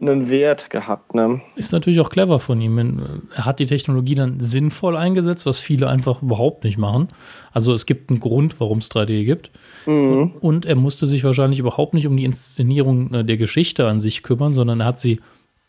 einen 0.00 0.28
Wert 0.28 0.68
gehabt. 0.68 1.14
Ne? 1.14 1.40
Ist 1.54 1.72
natürlich 1.72 2.00
auch 2.00 2.10
clever 2.10 2.38
von 2.38 2.60
ihm. 2.60 3.26
Er 3.34 3.46
hat 3.46 3.60
die 3.60 3.66
Technologie 3.66 4.14
dann 4.14 4.40
sinnvoll 4.40 4.96
eingesetzt, 4.96 5.46
was 5.46 5.58
viele 5.58 5.88
einfach 5.88 6.22
überhaupt 6.22 6.64
nicht 6.64 6.76
machen. 6.76 7.08
Also 7.52 7.72
es 7.72 7.86
gibt 7.86 8.10
einen 8.10 8.20
Grund, 8.20 8.60
warum 8.60 8.78
es 8.78 8.90
3D 8.90 9.24
gibt. 9.24 9.50
Mhm. 9.86 10.34
Und 10.40 10.66
er 10.66 10.76
musste 10.76 11.06
sich 11.06 11.24
wahrscheinlich 11.24 11.58
überhaupt 11.58 11.94
nicht 11.94 12.06
um 12.06 12.16
die 12.16 12.24
Inszenierung 12.24 13.12
äh, 13.14 13.24
der 13.24 13.38
Geschichte 13.38 13.86
an 13.88 13.98
sich 13.98 14.22
kümmern, 14.22 14.52
sondern 14.52 14.80
er 14.80 14.86
hat 14.86 15.00
sie 15.00 15.20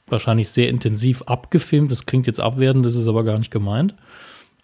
wahrscheinlich 0.07 0.49
sehr 0.49 0.69
intensiv 0.69 1.21
abgefilmt. 1.23 1.91
Das 1.91 2.05
klingt 2.05 2.27
jetzt 2.27 2.41
abwertend, 2.41 2.85
das 2.85 2.95
ist 2.95 3.07
aber 3.07 3.23
gar 3.23 3.37
nicht 3.37 3.51
gemeint. 3.51 3.95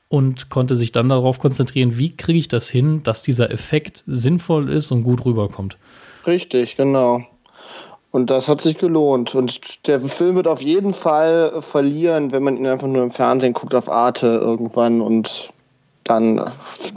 Und 0.10 0.49
konnte 0.49 0.76
sich 0.76 0.91
dann 0.91 1.10
darauf 1.10 1.39
konzentrieren, 1.39 1.97
wie 1.97 2.15
kriege 2.15 2.38
ich 2.38 2.47
das 2.47 2.69
hin, 2.69 3.02
dass 3.04 3.23
dieser 3.23 3.49
Effekt 3.49 4.04
sinnvoll 4.06 4.69
ist 4.69 4.91
und 4.91 5.04
gut 5.04 5.26
rüberkommt. 5.26 5.78
Richtig, 6.28 6.76
genau. 6.78 7.23
Und 8.13 8.30
das 8.30 8.47
hat 8.47 8.62
sich 8.62 8.78
gelohnt. 8.78 9.34
Und 9.34 9.88
der 9.88 9.99
Film 9.99 10.36
wird 10.36 10.47
auf 10.47 10.62
jeden 10.62 10.93
Fall 10.93 11.63
verlieren, 11.63 12.32
wenn 12.32 12.43
man 12.43 12.58
ihn 12.58 12.67
einfach 12.67 12.88
nur 12.88 13.02
im 13.02 13.10
Fernsehen 13.10 13.54
guckt 13.54 13.73
auf 13.73 13.89
Arte 13.89 14.28
irgendwann 14.28 15.02
und 15.02 15.49
dann, 16.04 16.45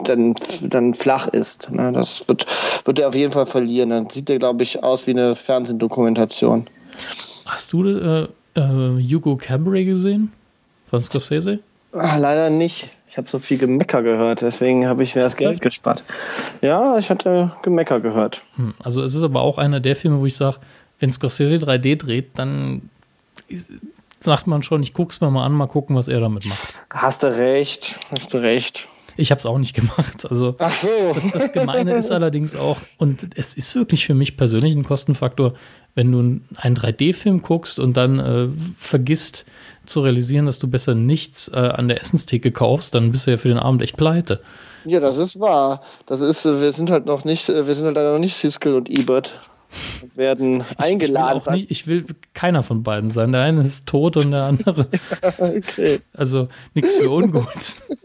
dann, 0.05 0.35
dann 0.61 0.93
flach 0.93 1.27
ist. 1.29 1.71
Ne? 1.71 1.91
Das 1.93 2.29
wird, 2.29 2.45
wird 2.85 2.99
er 2.99 3.09
auf 3.09 3.15
jeden 3.15 3.33
Fall 3.33 3.47
verlieren. 3.47 3.89
Dann 3.89 4.11
sieht 4.11 4.29
er, 4.29 4.39
glaube 4.39 4.63
ich, 4.63 4.85
aus 4.85 5.07
wie 5.07 5.13
eine 5.13 5.35
Fernsehdokumentation. 5.35 6.67
Hast 7.47 7.73
du 7.73 7.89
äh, 7.89 8.29
äh, 8.55 9.03
Hugo 9.03 9.37
Cabret 9.37 9.87
gesehen? 9.87 10.31
Von 10.91 11.01
Scorsese? 11.01 11.61
Ach, 11.93 12.19
leider 12.19 12.51
nicht. 12.51 12.91
Ich 13.09 13.17
habe 13.17 13.27
so 13.27 13.39
viel 13.39 13.57
Gemecker 13.57 14.03
gehört, 14.03 14.43
deswegen 14.43 14.87
habe 14.87 15.03
ich 15.03 15.15
mir 15.15 15.23
das 15.23 15.39
Geld 15.39 15.63
gespart. 15.63 16.05
Ja, 16.61 16.99
ich 16.99 17.09
hatte 17.09 17.53
Gemecker 17.63 18.01
gehört. 18.01 18.43
Hm, 18.57 18.75
also 18.85 19.03
es 19.03 19.15
ist 19.15 19.23
aber 19.23 19.41
auch 19.41 19.57
einer 19.57 19.81
der 19.81 19.97
Filme, 19.97 20.21
wo 20.21 20.27
ich 20.27 20.37
sage, 20.37 20.59
wenn 20.99 21.11
Scorsese 21.11 21.57
3D 21.57 21.97
dreht, 21.97 22.39
dann 22.39 22.91
sagt 24.21 24.47
man 24.47 24.63
schon, 24.63 24.83
ich 24.83 24.93
guck's 24.93 25.21
mir 25.21 25.31
mal 25.31 25.45
an, 25.45 25.53
mal 25.53 25.67
gucken, 25.67 25.97
was 25.97 26.09
er 26.09 26.21
damit 26.21 26.47
macht. 26.47 26.75
Hast 26.91 27.23
du 27.23 27.27
recht, 27.29 27.99
hast 28.11 28.33
du 28.33 28.39
recht. 28.39 28.89
Ich 29.19 29.31
habe 29.31 29.39
es 29.39 29.47
auch 29.47 29.59
nicht 29.59 29.75
gemacht. 29.75 30.27
Also 30.29 30.57
Ach 30.59 30.73
so. 30.73 31.13
das, 31.15 31.31
das 31.31 31.53
Gemeine 31.53 31.95
ist 31.95 32.11
allerdings 32.11 32.55
auch, 32.55 32.79
und 32.99 33.29
es 33.37 33.55
ist 33.55 33.75
wirklich 33.75 34.05
für 34.05 34.15
mich 34.15 34.37
persönlich 34.37 34.75
ein 34.75 34.85
Kostenfaktor, 34.85 35.55
wenn 35.95 36.13
du 36.13 36.19
einen 36.57 36.77
3D-Film 36.77 37.41
guckst 37.41 37.79
und 37.79 37.97
dann 37.97 38.19
äh, 38.19 38.49
vergisst 38.77 39.47
zu 39.87 40.01
realisieren, 40.01 40.47
dass 40.47 40.59
du 40.59 40.69
besser 40.69 40.95
nichts 40.95 41.49
äh, 41.49 41.57
an 41.57 41.89
der 41.89 42.01
Essenstheke 42.01 42.53
kaufst, 42.53 42.95
dann 42.95 43.13
bist 43.13 43.27
du 43.27 43.31
ja 43.31 43.37
für 43.37 43.49
den 43.49 43.59
Abend 43.59 43.81
echt 43.83 43.97
pleite. 43.97 44.41
Ja, 44.85 45.01
das 45.01 45.19
ist 45.19 45.41
wahr. 45.41 45.83
Das 46.05 46.21
ist, 46.21 46.45
äh, 46.45 46.61
wir 46.61 46.73
sind 46.73 46.91
halt 46.91 47.07
noch 47.07 47.25
nicht, 47.25 47.49
äh, 47.49 47.67
wir 47.67 47.75
sind 47.75 47.87
halt 47.87 47.97
noch 47.97 48.19
nicht 48.19 48.35
Siskel 48.35 48.75
und 48.75 48.91
Ebert 48.91 49.41
werden 50.15 50.65
eingeladen. 50.79 51.39
Ich 51.39 51.47
will, 51.47 51.55
nicht, 51.55 51.71
ich 51.71 51.87
will, 51.87 52.05
keiner 52.35 52.63
von 52.63 52.83
beiden 52.83 53.09
sein. 53.09 53.33
Der 53.33 53.43
eine 53.43 53.61
ist 53.61 53.87
tot 53.87 54.17
und 54.17 54.31
der 54.31 54.45
andere. 54.45 54.87
okay. 55.39 56.01
Also 56.15 56.49
nichts 56.75 56.95
für 56.95 57.11
ungut. 57.11 57.47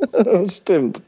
Stimmt. 0.51 1.01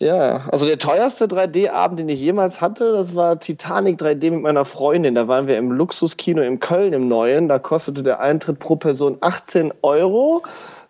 Ja, 0.00 0.46
also 0.50 0.66
der 0.66 0.78
teuerste 0.78 1.26
3D-Abend, 1.26 2.00
den 2.00 2.08
ich 2.08 2.20
jemals 2.20 2.60
hatte, 2.60 2.92
das 2.92 3.14
war 3.14 3.38
Titanic 3.38 4.00
3D 4.00 4.30
mit 4.32 4.42
meiner 4.42 4.64
Freundin. 4.64 5.14
Da 5.14 5.28
waren 5.28 5.46
wir 5.46 5.56
im 5.56 5.70
Luxuskino 5.70 6.42
in 6.42 6.60
Köln 6.60 6.92
im 6.92 7.08
Neuen. 7.08 7.48
Da 7.48 7.58
kostete 7.58 8.02
der 8.02 8.20
Eintritt 8.20 8.58
pro 8.58 8.76
Person 8.76 9.16
18 9.20 9.72
Euro. 9.82 10.42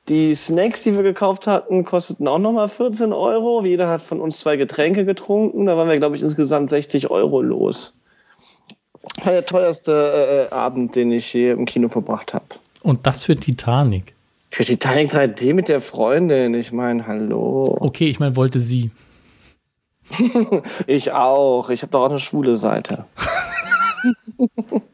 Die 0.08 0.34
Snacks, 0.34 0.82
die 0.82 0.94
wir 0.94 1.02
gekauft 1.02 1.46
hatten, 1.46 1.84
kosteten 1.84 2.28
auch 2.28 2.38
nochmal 2.38 2.68
14 2.68 3.12
Euro. 3.12 3.64
Jeder 3.64 3.88
hat 3.88 4.02
von 4.02 4.20
uns 4.20 4.40
zwei 4.40 4.56
Getränke 4.56 5.04
getrunken. 5.04 5.66
Da 5.66 5.76
waren 5.76 5.88
wir, 5.88 5.96
glaube 5.96 6.16
ich, 6.16 6.22
insgesamt 6.22 6.70
60 6.70 7.10
Euro 7.10 7.40
los 7.40 7.94
war 9.22 9.32
der 9.32 9.46
teuerste 9.46 10.48
äh, 10.50 10.54
Abend, 10.54 10.96
den 10.96 11.12
ich 11.12 11.32
je 11.32 11.50
im 11.50 11.66
Kino 11.66 11.88
verbracht 11.88 12.34
habe. 12.34 12.44
Und 12.82 13.06
das 13.06 13.24
für 13.24 13.36
Titanic? 13.36 14.14
Für 14.50 14.64
Titanic 14.64 15.12
3D 15.12 15.54
mit 15.54 15.68
der 15.68 15.80
Freundin. 15.80 16.54
Ich 16.54 16.72
meine, 16.72 17.06
hallo. 17.06 17.76
Okay, 17.80 18.08
ich 18.08 18.20
meine, 18.20 18.36
wollte 18.36 18.60
sie. 18.60 18.90
ich 20.86 21.12
auch. 21.12 21.70
Ich 21.70 21.82
habe 21.82 21.90
doch 21.90 22.02
auch 22.02 22.10
eine 22.10 22.18
schwule 22.18 22.56
Seite. 22.56 23.06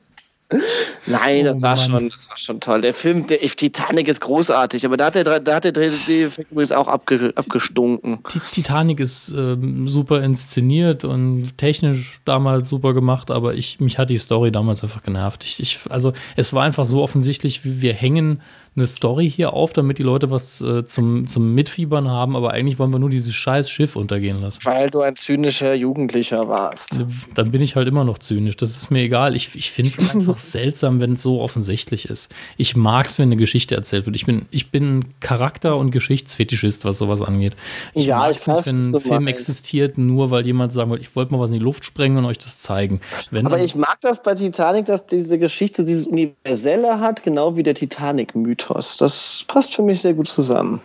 Nein, 1.06 1.44
das, 1.44 1.58
oh, 1.58 1.62
war 1.62 1.76
schon, 1.76 2.08
das 2.08 2.28
war 2.28 2.36
schon 2.36 2.60
toll. 2.60 2.80
Der 2.80 2.94
Film, 2.94 3.26
der 3.26 3.38
Titanic 3.40 4.08
ist 4.08 4.20
großartig, 4.20 4.84
aber 4.84 4.96
da 4.96 5.06
hat 5.06 5.14
der, 5.14 5.40
da 5.40 5.54
hat 5.54 5.64
der 5.64 5.72
3D-Effekt 5.72 6.50
übrigens 6.50 6.72
auch 6.72 6.88
abge, 6.88 7.32
abgestunken. 7.34 8.18
Die 8.34 8.40
Titanic 8.52 9.00
ist 9.00 9.34
ähm, 9.36 9.86
super 9.86 10.22
inszeniert 10.22 11.04
und 11.04 11.56
technisch 11.56 12.18
damals 12.24 12.68
super 12.68 12.94
gemacht, 12.94 13.30
aber 13.30 13.54
ich, 13.54 13.80
mich 13.80 13.98
hat 13.98 14.10
die 14.10 14.18
Story 14.18 14.52
damals 14.52 14.82
einfach 14.82 15.02
genervt. 15.02 15.44
Ich, 15.44 15.60
ich, 15.60 15.78
also 15.88 16.12
es 16.36 16.52
war 16.52 16.64
einfach 16.64 16.84
so 16.84 17.02
offensichtlich, 17.02 17.64
wie 17.64 17.82
wir 17.82 17.94
hängen 17.94 18.40
eine 18.76 18.86
Story 18.86 19.28
hier 19.28 19.52
auf, 19.52 19.72
damit 19.72 19.98
die 19.98 20.04
Leute 20.04 20.30
was 20.30 20.60
äh, 20.60 20.84
zum, 20.86 21.26
zum 21.26 21.54
Mitfiebern 21.54 22.08
haben, 22.08 22.36
aber 22.36 22.52
eigentlich 22.52 22.78
wollen 22.78 22.92
wir 22.92 23.00
nur 23.00 23.10
dieses 23.10 23.34
scheiß 23.34 23.68
Schiff 23.68 23.96
untergehen 23.96 24.40
lassen. 24.40 24.64
Weil 24.64 24.90
du 24.90 25.00
ein 25.00 25.16
zynischer 25.16 25.74
Jugendlicher 25.74 26.48
warst. 26.48 26.96
Dann 27.34 27.50
bin 27.50 27.62
ich 27.62 27.74
halt 27.74 27.88
immer 27.88 28.04
noch 28.04 28.18
zynisch. 28.18 28.56
Das 28.56 28.76
ist 28.76 28.90
mir 28.90 29.00
egal. 29.00 29.34
Ich, 29.34 29.56
ich 29.56 29.72
finde 29.72 29.90
es 29.90 29.98
einfach 30.14 30.38
seltsam, 30.38 30.99
wenn 31.00 31.14
es 31.14 31.22
so 31.22 31.40
offensichtlich 31.40 32.08
ist. 32.08 32.32
Ich 32.56 32.76
mag 32.76 33.06
es, 33.06 33.18
wenn 33.18 33.28
eine 33.28 33.36
Geschichte 33.36 33.74
erzählt 33.74 34.06
wird. 34.06 34.16
Ich 34.16 34.26
bin, 34.26 34.46
ich 34.50 34.70
bin 34.70 35.06
Charakter- 35.20 35.76
und 35.76 35.90
Geschichtsfetischist, 35.90 36.84
was 36.84 36.98
sowas 36.98 37.22
angeht. 37.22 37.56
Ich 37.94 38.06
ja, 38.06 38.18
mag 38.18 38.36
es 38.36 38.46
nicht, 38.46 38.66
wenn 38.66 38.94
ein 38.94 39.00
Film 39.00 39.26
existiert, 39.26 39.98
nur 39.98 40.30
weil 40.30 40.46
jemand 40.46 40.72
sagen 40.72 40.90
will, 40.90 41.00
ich 41.00 41.14
wollte 41.16 41.32
mal 41.32 41.40
was 41.40 41.50
in 41.50 41.54
die 41.54 41.64
Luft 41.64 41.84
sprengen 41.84 42.18
und 42.18 42.24
euch 42.26 42.38
das 42.38 42.58
zeigen. 42.58 43.00
Wenn 43.30 43.46
aber 43.46 43.58
ich 43.58 43.74
mag 43.74 43.98
das 44.00 44.22
bei 44.22 44.34
Titanic, 44.34 44.86
dass 44.86 45.06
diese 45.06 45.38
Geschichte 45.38 45.84
dieses 45.84 46.06
Universelle 46.06 47.00
hat, 47.00 47.22
genau 47.22 47.56
wie 47.56 47.62
der 47.62 47.74
Titanic-Mythos. 47.74 48.50
Mythos. 48.50 48.96
Das 48.96 49.44
passt 49.46 49.74
für 49.74 49.82
mich 49.82 50.00
sehr 50.00 50.14
gut 50.14 50.28
zusammen. 50.28 50.80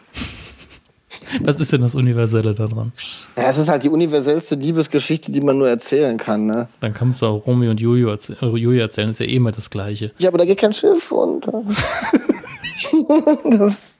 Was 1.41 1.59
ist 1.59 1.73
denn 1.73 1.81
das 1.81 1.95
Universelle 1.95 2.53
daran? 2.53 2.91
Ja, 3.35 3.49
es 3.49 3.57
ist 3.57 3.69
halt 3.69 3.83
die 3.83 3.89
universellste 3.89 4.55
Liebesgeschichte, 4.55 5.31
die 5.31 5.41
man 5.41 5.57
nur 5.57 5.69
erzählen 5.69 6.17
kann. 6.17 6.45
Ne? 6.45 6.67
Dann 6.79 6.93
kannst 6.93 7.21
du 7.21 7.25
auch 7.27 7.45
Romeo 7.45 7.71
und 7.71 7.81
Julia, 7.81 8.11
erzäh 8.11 8.33
äh, 8.41 8.57
Julia 8.57 8.83
erzählen, 8.83 9.09
ist 9.09 9.19
ja 9.19 9.25
eh 9.25 9.35
immer 9.35 9.51
das 9.51 9.69
Gleiche. 9.69 10.11
Ja, 10.19 10.29
aber 10.29 10.38
da 10.38 10.45
geht 10.45 10.59
kein 10.59 10.73
Schiff 10.73 11.11
und. 11.11 11.45
das, 13.59 13.99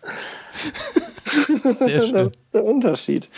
Sehr 1.80 2.02
schön. 2.02 2.14
Das 2.16 2.28
ist 2.28 2.54
der 2.54 2.64
Unterschied. 2.64 3.30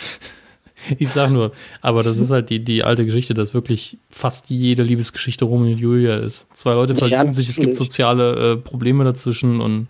Ich 0.98 1.08
sag 1.08 1.30
nur, 1.30 1.52
aber 1.80 2.02
das 2.02 2.18
ist 2.18 2.30
halt 2.30 2.50
die, 2.50 2.62
die 2.62 2.84
alte 2.84 3.04
Geschichte, 3.04 3.34
dass 3.34 3.52
wirklich 3.52 3.98
fast 4.10 4.48
jede 4.48 4.82
Liebesgeschichte 4.82 5.44
Romeo 5.44 5.72
und 5.72 5.80
Julia 5.80 6.18
ist. 6.18 6.46
Zwei 6.54 6.74
Leute 6.74 6.94
verlieben 6.94 7.26
ja, 7.26 7.32
sich, 7.32 7.48
es 7.48 7.56
gibt 7.56 7.74
soziale 7.74 8.52
äh, 8.52 8.56
Probleme 8.56 9.04
dazwischen 9.04 9.60
und 9.60 9.88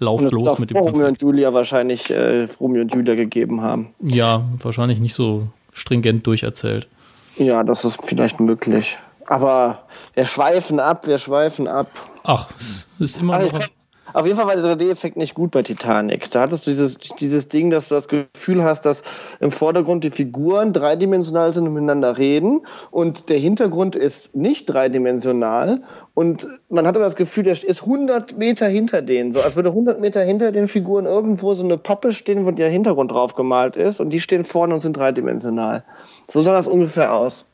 lauft 0.00 0.24
und 0.24 0.32
los 0.32 0.58
mit 0.58 0.70
dem 0.70 0.78
Romeo 0.78 1.06
und 1.06 1.20
Julia 1.22 1.52
wahrscheinlich 1.54 2.10
äh, 2.10 2.46
Romeo 2.58 2.82
und 2.82 2.94
Julia 2.94 3.14
gegeben 3.14 3.60
haben. 3.60 3.94
Ja, 4.00 4.42
wahrscheinlich 4.58 5.00
nicht 5.00 5.14
so 5.14 5.46
stringent 5.72 6.26
durcherzählt. 6.26 6.88
Ja, 7.36 7.62
das 7.62 7.84
ist 7.84 7.98
vielleicht 8.04 8.40
möglich. 8.40 8.98
Aber 9.26 9.82
wir 10.14 10.26
schweifen 10.26 10.80
ab, 10.80 11.06
wir 11.06 11.18
schweifen 11.18 11.68
ab. 11.68 11.88
Ach, 12.24 12.48
es 12.58 12.88
ist 12.98 13.16
immer 13.16 13.34
also 13.34 13.52
noch. 13.52 13.66
Auf 14.12 14.26
jeden 14.26 14.36
Fall 14.36 14.46
war 14.46 14.56
der 14.56 14.76
3D-Effekt 14.76 15.16
nicht 15.16 15.34
gut 15.34 15.50
bei 15.50 15.62
Titanic. 15.62 16.30
Da 16.30 16.42
hattest 16.42 16.66
du 16.66 16.70
dieses, 16.70 16.98
dieses 16.98 17.48
Ding, 17.48 17.70
dass 17.70 17.88
du 17.88 17.94
das 17.94 18.08
Gefühl 18.08 18.62
hast, 18.62 18.84
dass 18.86 19.02
im 19.40 19.50
Vordergrund 19.50 20.04
die 20.04 20.10
Figuren 20.10 20.72
dreidimensional 20.72 21.52
sind 21.54 21.66
und 21.66 21.74
miteinander 21.74 22.18
reden 22.18 22.62
und 22.90 23.28
der 23.28 23.38
Hintergrund 23.38 23.96
ist 23.96 24.34
nicht 24.34 24.66
dreidimensional 24.66 25.82
und 26.14 26.48
man 26.68 26.86
hat 26.86 26.96
aber 26.96 27.04
das 27.04 27.16
Gefühl, 27.16 27.44
der 27.44 27.52
ist 27.52 27.82
100 27.82 28.36
Meter 28.36 28.68
hinter 28.68 29.02
denen, 29.02 29.32
so 29.32 29.40
als 29.40 29.56
würde 29.56 29.70
100 29.70 30.00
Meter 30.00 30.22
hinter 30.22 30.52
den 30.52 30.68
Figuren 30.68 31.06
irgendwo 31.06 31.54
so 31.54 31.64
eine 31.64 31.78
Pappe 31.78 32.12
stehen, 32.12 32.46
wo 32.46 32.50
der 32.50 32.68
Hintergrund 32.68 33.10
drauf 33.10 33.34
gemalt 33.34 33.76
ist 33.76 34.00
und 34.00 34.10
die 34.10 34.20
stehen 34.20 34.44
vorne 34.44 34.74
und 34.74 34.80
sind 34.80 34.96
dreidimensional. 34.96 35.84
So 36.28 36.42
sah 36.42 36.52
das 36.52 36.66
ungefähr 36.66 37.14
aus. 37.14 37.46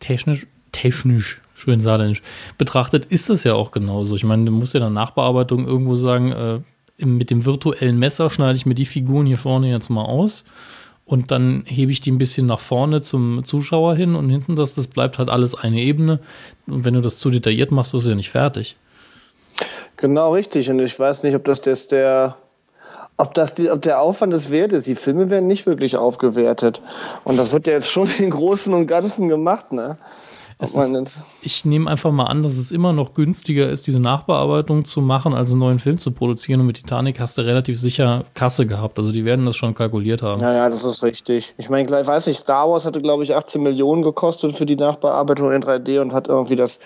Technisch, 0.00 0.46
technisch 0.72 1.40
schön 1.62 1.80
saarländisch 1.80 2.22
betrachtet, 2.58 3.06
ist 3.06 3.30
das 3.30 3.44
ja 3.44 3.54
auch 3.54 3.70
genauso. 3.70 4.16
Ich 4.16 4.24
meine, 4.24 4.44
du 4.44 4.52
musst 4.52 4.74
ja 4.74 4.80
der 4.80 4.90
Nachbearbeitung 4.90 5.66
irgendwo 5.66 5.94
sagen, 5.94 6.32
äh, 6.32 6.60
mit 6.98 7.30
dem 7.30 7.46
virtuellen 7.46 7.98
Messer 7.98 8.30
schneide 8.30 8.56
ich 8.56 8.66
mir 8.66 8.74
die 8.74 8.84
Figuren 8.84 9.26
hier 9.26 9.38
vorne 9.38 9.70
jetzt 9.70 9.88
mal 9.88 10.04
aus 10.04 10.44
und 11.04 11.30
dann 11.30 11.64
hebe 11.66 11.90
ich 11.90 12.00
die 12.00 12.12
ein 12.12 12.18
bisschen 12.18 12.46
nach 12.46 12.60
vorne 12.60 13.00
zum 13.00 13.44
Zuschauer 13.44 13.94
hin 13.94 14.14
und 14.14 14.30
hinten 14.30 14.56
das, 14.56 14.74
das 14.74 14.86
bleibt 14.86 15.18
halt 15.18 15.30
alles 15.30 15.54
eine 15.54 15.80
Ebene. 15.80 16.20
Und 16.66 16.84
wenn 16.84 16.94
du 16.94 17.00
das 17.00 17.18
zu 17.18 17.30
detailliert 17.30 17.70
machst, 17.70 17.94
ist 17.94 18.06
ja 18.06 18.14
nicht 18.14 18.30
fertig. 18.30 18.76
Genau, 19.96 20.32
richtig. 20.32 20.70
Und 20.70 20.78
ich 20.78 20.98
weiß 20.98 21.22
nicht, 21.24 21.34
ob 21.34 21.44
das 21.44 21.60
das 21.60 21.88
der, 21.88 22.36
ob 23.16 23.34
das 23.34 23.54
die, 23.54 23.70
ob 23.70 23.82
der 23.82 24.00
Aufwand 24.00 24.32
es 24.32 24.50
wert 24.50 24.72
ist. 24.72 24.86
Die 24.86 24.94
Filme 24.94 25.28
werden 25.28 25.48
nicht 25.48 25.66
wirklich 25.66 25.96
aufgewertet. 25.96 26.80
Und 27.24 27.36
das 27.36 27.52
wird 27.52 27.66
ja 27.66 27.74
jetzt 27.74 27.90
schon 27.90 28.08
im 28.18 28.30
Großen 28.30 28.72
und 28.72 28.86
Ganzen 28.86 29.28
gemacht, 29.28 29.72
ne? 29.72 29.98
Ist, 30.60 30.78
ich 31.42 31.64
nehme 31.64 31.90
einfach 31.90 32.12
mal 32.12 32.26
an, 32.26 32.42
dass 32.42 32.56
es 32.56 32.70
immer 32.70 32.92
noch 32.92 33.14
günstiger 33.14 33.68
ist, 33.68 33.86
diese 33.86 34.00
Nachbearbeitung 34.00 34.84
zu 34.84 35.00
machen, 35.00 35.34
als 35.34 35.50
einen 35.50 35.60
neuen 35.60 35.78
Film 35.78 35.98
zu 35.98 36.10
produzieren. 36.10 36.60
Und 36.60 36.66
mit 36.66 36.76
Titanic 36.76 37.20
hast 37.20 37.38
du 37.38 37.42
relativ 37.42 37.80
sicher 37.80 38.24
Kasse 38.34 38.66
gehabt. 38.66 38.98
Also 38.98 39.12
die 39.12 39.24
werden 39.24 39.46
das 39.46 39.56
schon 39.56 39.74
kalkuliert 39.74 40.22
haben. 40.22 40.40
Ja, 40.40 40.52
ja, 40.52 40.68
das 40.68 40.84
ist 40.84 41.02
richtig. 41.02 41.54
Ich 41.58 41.68
meine, 41.68 41.84
ich 41.84 42.06
weiß 42.06 42.26
nicht, 42.26 42.38
Star 42.38 42.68
Wars 42.68 42.84
hatte, 42.84 43.00
glaube 43.00 43.22
ich, 43.22 43.34
18 43.34 43.62
Millionen 43.62 44.02
gekostet 44.02 44.52
für 44.52 44.66
die 44.66 44.76
Nachbearbeitung 44.76 45.52
in 45.52 45.62
3D 45.62 46.00
und 46.00 46.12
hat 46.12 46.28
irgendwie 46.28 46.56
das 46.56 46.78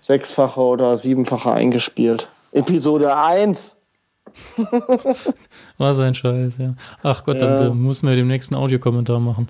sechsfache 0.00 0.60
oder 0.60 0.96
siebenfache 0.96 1.52
eingespielt. 1.52 2.28
Episode 2.52 3.16
1. 3.16 3.76
War 5.78 5.94
sein 5.94 6.14
Scheiß, 6.14 6.58
ja. 6.58 6.74
Ach 7.02 7.24
Gott, 7.24 7.40
ja. 7.40 7.64
dann 7.64 7.78
müssen 7.78 8.08
wir 8.08 8.16
dem 8.16 8.28
nächsten 8.28 8.54
Audiokommentar 8.54 9.20
machen. 9.20 9.48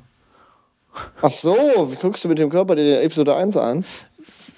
Ach 1.22 1.30
so, 1.30 1.54
wie 1.90 1.96
guckst 1.96 2.24
du 2.24 2.28
mit 2.28 2.38
dem 2.38 2.50
Körper 2.50 2.76
die 2.76 2.92
Episode 2.92 3.34
1 3.36 3.56
an? 3.56 3.84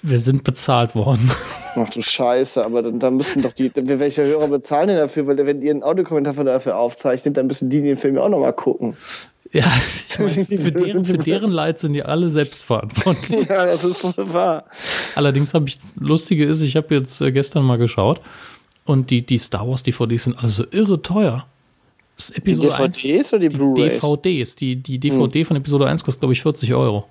Wir 0.01 0.19
sind 0.19 0.43
bezahlt 0.43 0.95
worden. 0.95 1.31
Ach 1.75 1.89
du 1.89 2.01
Scheiße, 2.01 2.63
aber 2.63 2.83
dann, 2.83 2.99
dann 2.99 3.15
müssen 3.15 3.41
doch 3.41 3.51
die, 3.51 3.71
welche 3.75 4.23
Hörer 4.23 4.47
bezahlen 4.47 4.89
denn 4.89 4.97
dafür? 4.97 5.27
Weil 5.27 5.37
wenn 5.45 5.61
ihr 5.61 5.71
einen 5.71 5.83
Audiokommentar 5.83 6.33
von 6.33 6.45
dafür 6.45 6.77
aufzeichnet, 6.77 7.37
dann 7.37 7.47
müssen 7.47 7.69
die 7.69 7.81
den 7.81 7.97
Film 7.97 8.17
auch 8.17 8.29
nochmal 8.29 8.53
gucken. 8.53 8.95
Ja, 9.51 9.71
ich 10.09 10.19
mein, 10.19 10.29
für, 10.29 10.71
deren, 10.71 11.05
für 11.05 11.17
deren 11.17 11.51
Leid 11.51 11.79
sind 11.79 11.93
die 11.93 12.03
alle 12.03 12.29
selbst 12.29 12.63
verantwortlich. 12.63 13.47
ja, 13.49 13.65
das 13.65 13.83
ist 13.83 14.17
wohl 14.17 14.33
wahr. 14.33 14.65
Allerdings 15.15 15.53
habe 15.53 15.67
ich, 15.67 15.77
das 15.77 15.95
Lustige 15.97 16.45
ist, 16.45 16.61
ich 16.61 16.75
habe 16.75 16.93
jetzt 16.93 17.21
äh, 17.21 17.31
gestern 17.31 17.63
mal 17.63 17.77
geschaut 17.77 18.21
und 18.85 19.09
die, 19.09 19.25
die 19.25 19.37
Star 19.37 19.67
Wars 19.67 19.83
DVDs 19.83 20.25
sind 20.25 20.37
alle 20.37 20.49
so 20.49 20.65
irre 20.71 21.01
teuer. 21.01 21.45
Das 22.17 22.31
Episode 22.31 22.67
die 22.67 22.73
DVDs 22.73 23.05
1, 23.05 23.33
oder 23.33 23.39
die, 23.39 23.49
die 23.49 23.55
Blu-rays? 23.55 23.99
DVDs. 23.99 24.55
Die, 24.55 24.75
die 24.75 24.99
DVD 24.99 25.39
hm. 25.39 25.45
von 25.45 25.57
Episode 25.57 25.87
1 25.87 26.03
kostet, 26.03 26.21
glaube 26.21 26.33
ich, 26.33 26.41
40 26.41 26.73
Euro. 26.73 27.05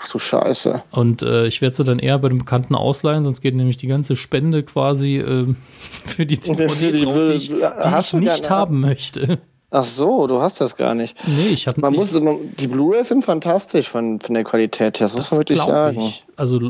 Ach 0.00 0.06
so 0.06 0.18
Scheiße. 0.18 0.82
Und 0.90 1.22
äh, 1.22 1.46
ich 1.46 1.60
werde 1.60 1.74
sie 1.74 1.84
dann 1.84 1.98
eher 1.98 2.18
bei 2.18 2.28
dem 2.28 2.38
Bekannten 2.38 2.74
ausleihen, 2.74 3.24
sonst 3.24 3.40
geht 3.40 3.54
nämlich 3.54 3.78
die 3.78 3.86
ganze 3.86 4.16
Spende 4.16 4.62
quasi 4.62 5.16
äh, 5.16 5.46
für 6.04 6.24
die 6.26 6.36
DVD 6.38 6.92
die, 6.92 7.04
drauf, 7.04 7.14
die 7.14 7.32
ich, 7.32 7.48
die 7.48 7.56
ich 8.00 8.12
nicht 8.14 8.50
haben 8.50 8.80
möchte. 8.80 9.38
Ach 9.70 9.82
so, 9.82 10.28
du 10.28 10.40
hast 10.40 10.60
das 10.60 10.76
gar 10.76 10.94
nicht. 10.94 11.16
Nee, 11.26 11.48
ich 11.48 11.66
habe 11.66 11.80
man 11.80 11.94
muss 11.94 12.16
Die 12.60 12.68
Blu-rays 12.68 13.08
sind 13.08 13.24
fantastisch 13.24 13.88
von, 13.88 14.20
von 14.20 14.34
der 14.34 14.44
Qualität 14.44 15.00
her, 15.00 15.06
das, 15.06 15.14
das 15.14 15.16
muss 15.16 15.30
man 15.32 15.38
wirklich 15.40 15.58
sagen. 15.58 16.00
Ich. 16.00 16.24
Also 16.36 16.60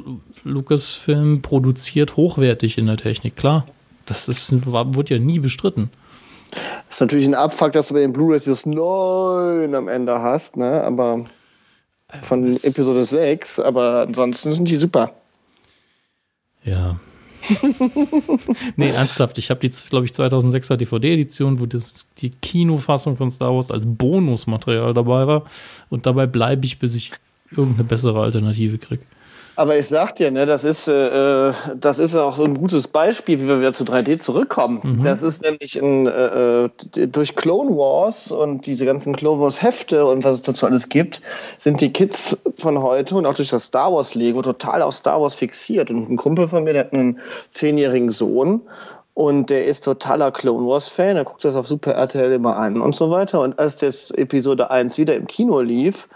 Lucasfilm 0.42 1.42
produziert 1.42 2.16
hochwertig 2.16 2.78
in 2.78 2.86
der 2.86 2.96
Technik, 2.96 3.36
klar. 3.36 3.66
Das 4.06 4.26
ist, 4.28 4.72
war, 4.72 4.94
wurde 4.94 5.14
ja 5.14 5.20
nie 5.20 5.38
bestritten. 5.38 5.90
Das 6.54 6.96
ist 6.96 7.00
natürlich 7.00 7.26
ein 7.26 7.34
Abfuck, 7.34 7.72
dass 7.72 7.88
du 7.88 7.94
bei 7.94 8.00
den 8.00 8.12
Blu-rays 8.12 8.44
das 8.44 8.66
9 8.66 9.74
am 9.74 9.88
Ende 9.88 10.20
hast, 10.20 10.56
ne? 10.56 10.82
Aber 10.82 11.24
von 12.22 12.54
Was? 12.54 12.64
Episode 12.64 13.04
6, 13.04 13.60
aber 13.60 14.02
ansonsten 14.06 14.52
sind 14.52 14.68
die 14.68 14.76
super. 14.76 15.12
Ja. 16.64 16.98
nee, 18.76 18.88
ernsthaft, 18.88 19.36
ich 19.36 19.50
habe 19.50 19.60
die, 19.60 19.70
glaube 19.90 20.06
ich, 20.06 20.12
2006er 20.12 20.76
DVD-Edition, 20.76 21.60
wo 21.60 21.66
das, 21.66 22.06
die 22.18 22.30
Kinofassung 22.30 23.16
von 23.16 23.30
Star 23.30 23.54
Wars 23.54 23.70
als 23.70 23.84
Bonusmaterial 23.86 24.94
dabei 24.94 25.26
war. 25.26 25.44
Und 25.90 26.06
dabei 26.06 26.26
bleibe 26.26 26.64
ich, 26.64 26.78
bis 26.78 26.94
ich 26.94 27.12
irgendeine 27.50 27.84
bessere 27.84 28.22
Alternative 28.22 28.78
kriege. 28.78 29.02
Aber 29.56 29.78
ich 29.78 29.86
sag 29.86 30.16
dir, 30.16 30.30
ne, 30.30 30.46
das 30.46 30.64
ist, 30.64 30.88
äh, 30.88 31.52
das 31.76 31.98
ist 31.98 32.16
auch 32.16 32.38
ein 32.38 32.54
gutes 32.54 32.88
Beispiel, 32.88 33.40
wie 33.40 33.46
wir 33.46 33.60
wieder 33.60 33.72
zu 33.72 33.84
3D 33.84 34.18
zurückkommen. 34.18 34.80
Mhm. 34.82 35.02
Das 35.02 35.22
ist 35.22 35.42
nämlich 35.42 35.76
in, 35.76 36.06
äh, 36.06 36.64
äh, 36.64 36.70
durch 37.06 37.36
Clone 37.36 37.70
Wars 37.70 38.32
und 38.32 38.66
diese 38.66 38.84
ganzen 38.84 39.14
Clone 39.14 39.40
Wars 39.40 39.62
Hefte 39.62 40.06
und 40.06 40.24
was 40.24 40.36
es 40.36 40.42
dazu 40.42 40.66
alles 40.66 40.88
gibt, 40.88 41.20
sind 41.58 41.80
die 41.80 41.92
Kids 41.92 42.42
von 42.56 42.82
heute 42.82 43.14
und 43.14 43.26
auch 43.26 43.34
durch 43.34 43.50
das 43.50 43.66
Star 43.66 43.92
Wars 43.92 44.14
Lego 44.14 44.42
total 44.42 44.82
auf 44.82 44.94
Star 44.94 45.20
Wars 45.20 45.34
fixiert. 45.36 45.90
Und 45.90 46.10
ein 46.10 46.16
Kumpel 46.16 46.48
von 46.48 46.64
mir, 46.64 46.72
der 46.72 46.84
hat 46.84 46.92
einen 46.92 47.20
zehnjährigen 47.50 48.10
Sohn 48.10 48.60
und 49.14 49.50
der 49.50 49.66
ist 49.66 49.84
totaler 49.84 50.32
Clone 50.32 50.66
Wars 50.66 50.88
Fan. 50.88 51.16
Er 51.16 51.24
guckt 51.24 51.44
das 51.44 51.54
auf 51.54 51.68
Super 51.68 51.92
RTL 51.92 52.32
immer 52.32 52.56
an 52.56 52.80
und 52.80 52.96
so 52.96 53.10
weiter. 53.10 53.40
Und 53.40 53.58
als 53.58 53.76
das 53.76 54.10
Episode 54.10 54.70
1 54.70 54.98
wieder 54.98 55.14
im 55.14 55.28
Kino 55.28 55.60
lief, 55.60 56.08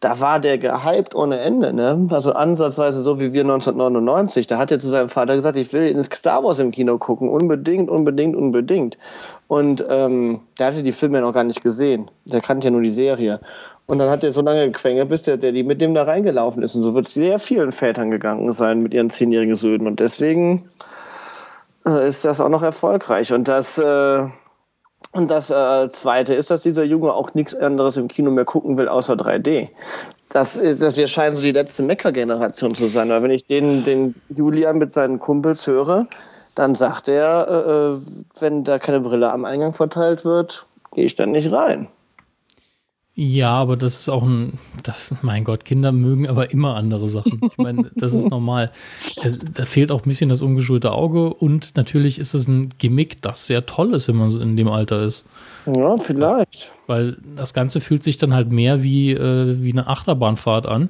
da 0.00 0.18
war 0.18 0.40
der 0.40 0.56
gehypt 0.56 1.14
ohne 1.14 1.40
Ende, 1.40 1.74
ne? 1.74 2.06
Also 2.10 2.32
ansatzweise 2.32 3.02
so 3.02 3.20
wie 3.20 3.34
wir 3.34 3.42
1999. 3.42 4.46
Da 4.46 4.56
hat 4.56 4.72
er 4.72 4.80
zu 4.80 4.88
seinem 4.88 5.10
Vater 5.10 5.36
gesagt, 5.36 5.58
ich 5.58 5.72
will 5.74 5.86
ins 5.86 6.08
Star 6.14 6.42
Wars 6.42 6.58
im 6.58 6.70
Kino 6.70 6.96
gucken. 6.96 7.28
Unbedingt, 7.28 7.90
unbedingt, 7.90 8.34
unbedingt. 8.34 8.96
Und 9.46 9.84
ähm, 9.90 10.40
der 10.58 10.68
hatte 10.68 10.82
die 10.82 10.92
Filme 10.92 11.18
ja 11.18 11.24
noch 11.24 11.34
gar 11.34 11.44
nicht 11.44 11.62
gesehen. 11.62 12.10
Der 12.24 12.40
kannte 12.40 12.68
ja 12.68 12.70
nur 12.70 12.80
die 12.80 12.90
Serie. 12.90 13.40
Und 13.86 13.98
dann 13.98 14.08
hat 14.08 14.24
er 14.24 14.32
so 14.32 14.40
lange 14.40 14.70
gequengelt, 14.70 15.10
bis 15.10 15.22
der, 15.22 15.36
der 15.36 15.52
die 15.52 15.64
mit 15.64 15.82
dem 15.82 15.92
da 15.94 16.04
reingelaufen 16.04 16.62
ist. 16.62 16.74
Und 16.76 16.82
so 16.82 16.94
wird 16.94 17.06
es 17.06 17.12
sehr 17.12 17.38
vielen 17.38 17.72
Vätern 17.72 18.10
gegangen 18.10 18.50
sein 18.52 18.82
mit 18.82 18.94
ihren 18.94 19.10
zehnjährigen 19.10 19.54
Söhnen. 19.54 19.86
Und 19.86 20.00
deswegen 20.00 20.70
äh, 21.84 22.08
ist 22.08 22.24
das 22.24 22.40
auch 22.40 22.48
noch 22.48 22.62
erfolgreich. 22.62 23.34
Und 23.34 23.48
das 23.48 23.76
äh, 23.76 24.28
und 25.12 25.30
das 25.30 25.50
äh, 25.50 25.90
Zweite 25.90 26.34
ist, 26.34 26.50
dass 26.50 26.62
dieser 26.62 26.84
Junge 26.84 27.12
auch 27.12 27.34
nichts 27.34 27.54
anderes 27.54 27.96
im 27.96 28.06
Kino 28.06 28.30
mehr 28.30 28.44
gucken 28.44 28.78
will, 28.78 28.88
außer 28.88 29.14
3D. 29.14 29.68
Das 30.28 30.56
ist, 30.56 30.80
dass 30.80 30.96
wir 30.96 31.08
scheinen 31.08 31.34
so 31.34 31.42
die 31.42 31.50
letzte 31.50 31.82
Mecker-Generation 31.82 32.74
zu 32.74 32.86
sein. 32.86 33.08
Weil 33.08 33.22
wenn 33.24 33.32
ich 33.32 33.44
den, 33.46 33.82
den 33.82 34.14
Julian 34.28 34.78
mit 34.78 34.92
seinen 34.92 35.18
Kumpels 35.18 35.66
höre, 35.66 36.06
dann 36.54 36.76
sagt 36.76 37.08
er, 37.08 37.48
äh, 37.48 37.94
äh 37.94 38.00
wenn 38.38 38.62
da 38.62 38.78
keine 38.78 39.00
Brille 39.00 39.32
am 39.32 39.44
Eingang 39.44 39.74
verteilt 39.74 40.24
wird, 40.24 40.66
gehe 40.94 41.06
ich 41.06 41.16
dann 41.16 41.32
nicht 41.32 41.50
rein. 41.50 41.88
Ja, 43.22 43.50
aber 43.50 43.76
das 43.76 44.00
ist 44.00 44.08
auch 44.08 44.22
ein, 44.22 44.54
das, 44.82 45.12
mein 45.20 45.44
Gott, 45.44 45.66
Kinder 45.66 45.92
mögen 45.92 46.26
aber 46.26 46.52
immer 46.52 46.76
andere 46.76 47.06
Sachen. 47.06 47.38
Ich 47.42 47.58
meine, 47.58 47.90
das 47.94 48.14
ist 48.14 48.30
normal. 48.30 48.72
Da 49.54 49.66
fehlt 49.66 49.92
auch 49.92 50.06
ein 50.06 50.08
bisschen 50.08 50.30
das 50.30 50.40
ungeschulte 50.40 50.92
Auge 50.92 51.34
und 51.34 51.76
natürlich 51.76 52.18
ist 52.18 52.32
es 52.32 52.48
ein 52.48 52.70
Gimmick, 52.78 53.20
das 53.20 53.46
sehr 53.46 53.66
toll 53.66 53.92
ist, 53.92 54.08
wenn 54.08 54.16
man 54.16 54.30
in 54.40 54.56
dem 54.56 54.68
Alter 54.68 55.02
ist. 55.02 55.26
Ja, 55.66 55.98
vielleicht. 55.98 56.72
Weil 56.86 57.18
das 57.36 57.52
Ganze 57.52 57.82
fühlt 57.82 58.02
sich 58.02 58.16
dann 58.16 58.32
halt 58.32 58.52
mehr 58.52 58.82
wie, 58.82 59.12
äh, 59.12 59.62
wie 59.62 59.72
eine 59.72 59.86
Achterbahnfahrt 59.86 60.64
an, 60.64 60.88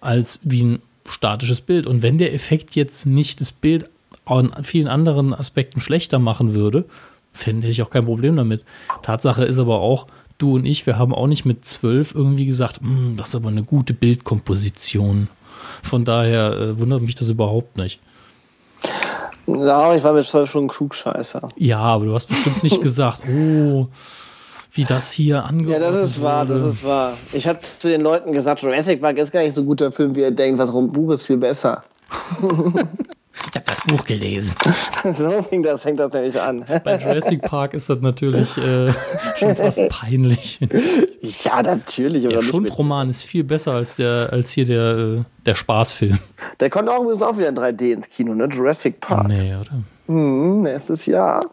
als 0.00 0.42
wie 0.44 0.62
ein 0.62 0.78
statisches 1.06 1.60
Bild. 1.60 1.88
Und 1.88 2.02
wenn 2.02 2.18
der 2.18 2.32
Effekt 2.34 2.76
jetzt 2.76 3.04
nicht 3.04 3.40
das 3.40 3.50
Bild 3.50 3.90
an 4.26 4.54
vielen 4.62 4.86
anderen 4.86 5.34
Aspekten 5.34 5.80
schlechter 5.80 6.20
machen 6.20 6.54
würde, 6.54 6.84
fände 7.32 7.66
ich 7.66 7.82
auch 7.82 7.90
kein 7.90 8.04
Problem 8.04 8.36
damit. 8.36 8.64
Tatsache 9.02 9.44
ist 9.44 9.58
aber 9.58 9.80
auch, 9.80 10.06
du 10.38 10.56
und 10.56 10.66
ich, 10.66 10.86
wir 10.86 10.98
haben 10.98 11.14
auch 11.14 11.26
nicht 11.26 11.44
mit 11.44 11.64
zwölf 11.64 12.14
irgendwie 12.14 12.46
gesagt, 12.46 12.80
hm, 12.80 13.14
das 13.16 13.30
ist 13.30 13.34
aber 13.36 13.48
eine 13.48 13.62
gute 13.62 13.94
Bildkomposition. 13.94 15.28
Von 15.82 16.04
daher 16.04 16.52
äh, 16.52 16.78
wundert 16.78 17.02
mich 17.02 17.14
das 17.14 17.28
überhaupt 17.28 17.76
nicht. 17.76 18.00
Ja, 19.46 19.94
ich 19.94 20.02
war 20.02 20.12
mit 20.12 20.24
zwölf 20.24 20.50
schon 20.50 20.64
ein 20.64 20.68
Klugscheißer. 20.68 21.48
Ja, 21.56 21.78
aber 21.78 22.06
du 22.06 22.14
hast 22.14 22.26
bestimmt 22.26 22.62
nicht 22.62 22.80
gesagt, 22.82 23.22
oh, 23.28 23.88
wie 24.72 24.84
das 24.84 25.12
hier 25.12 25.44
angeordnet 25.44 25.82
Ja, 25.82 25.90
das 25.90 26.10
ist 26.10 26.22
wahr, 26.22 26.46
das 26.46 26.62
ist 26.62 26.84
wahr. 26.84 27.16
Ich 27.32 27.46
habe 27.46 27.60
zu 27.78 27.88
den 27.88 28.00
Leuten 28.00 28.32
gesagt, 28.32 28.62
Jurassic 28.62 29.00
Park 29.00 29.18
ist 29.18 29.30
gar 29.30 29.42
nicht 29.42 29.54
so 29.54 29.60
ein 29.60 29.66
guter 29.66 29.92
Film, 29.92 30.14
wie 30.16 30.20
ihr 30.20 30.30
denkt. 30.30 30.58
Was 30.58 30.70
Buch 30.70 31.12
ist 31.12 31.24
viel 31.24 31.36
besser. 31.36 31.84
Ich 33.36 33.54
habe 33.54 33.64
das 33.66 33.80
Buch 33.82 34.02
gelesen. 34.04 34.56
so 35.12 35.42
fängt 35.42 35.66
das, 35.66 35.82
fängt 35.82 35.98
das 35.98 36.12
nämlich 36.12 36.40
an. 36.40 36.64
Bei 36.84 36.96
Jurassic 36.96 37.42
Park 37.42 37.74
ist 37.74 37.90
das 37.90 38.00
natürlich 38.00 38.56
äh, 38.56 38.92
schon 39.36 39.56
fast 39.56 39.88
peinlich. 39.88 40.60
Ja, 41.20 41.62
natürlich. 41.62 42.26
Der 42.26 42.42
Schundroman 42.42 43.10
ist 43.10 43.22
viel 43.22 43.44
besser 43.44 43.72
als, 43.72 43.96
der, 43.96 44.28
als 44.30 44.52
hier 44.52 44.64
der, 44.64 44.98
äh, 44.98 45.22
der 45.46 45.54
Spaßfilm. 45.54 46.18
Der 46.60 46.70
kommt 46.70 46.88
auch 46.88 47.00
übrigens 47.00 47.22
auch 47.22 47.36
wieder 47.36 47.48
in 47.48 47.56
3D 47.56 47.92
ins 47.92 48.08
Kino, 48.08 48.34
ne? 48.34 48.46
Jurassic 48.46 49.00
Park. 49.00 49.26
Nee, 49.28 49.54
oder? 49.54 49.82
Mhm, 50.06 50.62
nächstes 50.62 51.06
Jahr. 51.06 51.44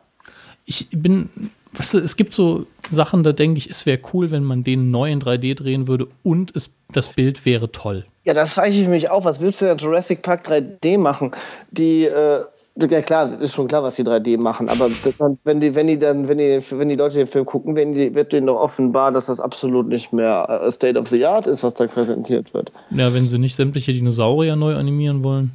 Ich 0.66 0.88
bin 0.92 1.30
weißt 1.74 1.96
du, 1.96 2.00
es 2.00 2.16
gibt 2.16 2.34
so 2.34 2.66
Sachen, 2.90 3.24
da 3.24 3.32
denke 3.32 3.58
ich, 3.58 3.70
es 3.70 3.86
wäre 3.86 4.00
cool, 4.14 4.32
wenn 4.32 4.44
man 4.44 4.64
den 4.64 4.92
neu 4.92 5.12
in 5.12 5.22
3D 5.22 5.56
drehen 5.56 5.88
würde 5.88 6.08
und 6.24 6.56
es, 6.56 6.72
das 6.94 7.10
Bild 7.10 7.46
wäre 7.46 7.72
toll. 7.72 8.06
Ja, 8.24 8.34
das 8.34 8.54
frage 8.54 8.70
ich 8.70 8.88
mich 8.88 9.10
auch. 9.10 9.26
Was 9.26 9.40
willst 9.40 9.62
du 9.62 9.72
in 9.72 9.78
Jurassic 9.78 10.22
Park 10.22 10.46
3D 10.48 10.98
machen? 10.98 11.32
Die, 11.72 12.06
äh, 12.06 12.44
ja 12.76 13.02
klar, 13.02 13.40
ist 13.42 13.54
schon 13.54 13.68
klar, 13.68 13.84
was 13.84 13.96
die 13.96 14.04
3D 14.04 14.38
machen, 14.38 14.70
aber 14.70 14.90
wenn 15.44 15.60
die, 15.60 15.74
wenn 15.76 15.88
die 15.88 15.98
dann, 15.98 16.28
wenn 16.28 16.38
die, 16.38 16.60
wenn 16.72 16.90
die 16.90 16.96
Leute 16.96 17.18
den 17.18 17.28
Film 17.28 17.46
gucken, 17.46 17.76
die, 17.76 18.14
wird 18.14 18.34
denen 18.34 18.48
doch 18.48 18.60
offenbar, 18.60 19.12
dass 19.12 19.28
das 19.28 19.40
absolut 19.40 19.88
nicht 19.88 20.14
mehr 20.14 20.62
äh, 20.64 20.72
State 20.72 21.00
of 21.00 21.08
the 21.08 21.26
Art 21.26 21.48
ist, 21.48 21.64
was 21.64 21.74
da 21.74 21.88
präsentiert 21.88 22.54
wird. 22.54 22.72
Ja, 22.92 23.14
wenn 23.14 23.26
sie 23.26 23.40
nicht 23.40 23.56
sämtliche 23.56 23.92
Dinosaurier 23.92 24.56
neu 24.56 24.76
animieren 24.76 25.24
wollen. 25.24 25.52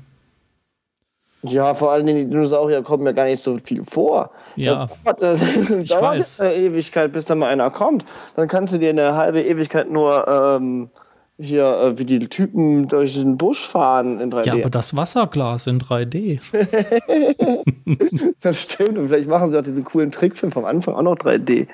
Ja, 1.50 1.74
vor 1.74 1.92
allem 1.92 2.06
die 2.06 2.24
Dinosaurier 2.24 2.82
kommen 2.82 3.06
ja 3.06 3.12
gar 3.12 3.24
nicht 3.24 3.42
so 3.42 3.56
viel 3.58 3.82
vor. 3.82 4.30
Ja. 4.56 4.88
Das 5.04 5.18
dauert, 5.18 5.22
das 5.22 5.88
dauert 5.88 6.40
eine 6.40 6.54
Ewigkeit, 6.54 7.12
bis 7.12 7.24
da 7.24 7.34
mal 7.34 7.48
einer 7.48 7.70
kommt. 7.70 8.04
Dann 8.36 8.48
kannst 8.48 8.72
du 8.72 8.78
dir 8.78 8.90
eine 8.90 9.14
halbe 9.14 9.42
Ewigkeit 9.42 9.90
nur 9.90 10.26
ähm, 10.28 10.90
hier, 11.38 11.64
äh, 11.64 11.98
wie 11.98 12.04
die 12.04 12.20
Typen 12.20 12.88
durch 12.88 13.14
den 13.14 13.36
Busch 13.36 13.66
fahren 13.66 14.20
in 14.20 14.30
3D. 14.30 14.46
Ja, 14.46 14.54
aber 14.54 14.70
das 14.70 14.96
Wasserglas 14.96 15.66
in 15.66 15.80
3D. 15.80 16.40
das 18.40 18.62
stimmt. 18.62 18.98
Und 18.98 19.08
vielleicht 19.08 19.28
machen 19.28 19.50
sie 19.50 19.58
auch 19.58 19.62
diesen 19.62 19.84
coolen 19.84 20.10
Trickfilm 20.10 20.52
vom 20.52 20.64
Anfang 20.64 20.94
auch 20.94 21.02
noch 21.02 21.16
3D. 21.16 21.66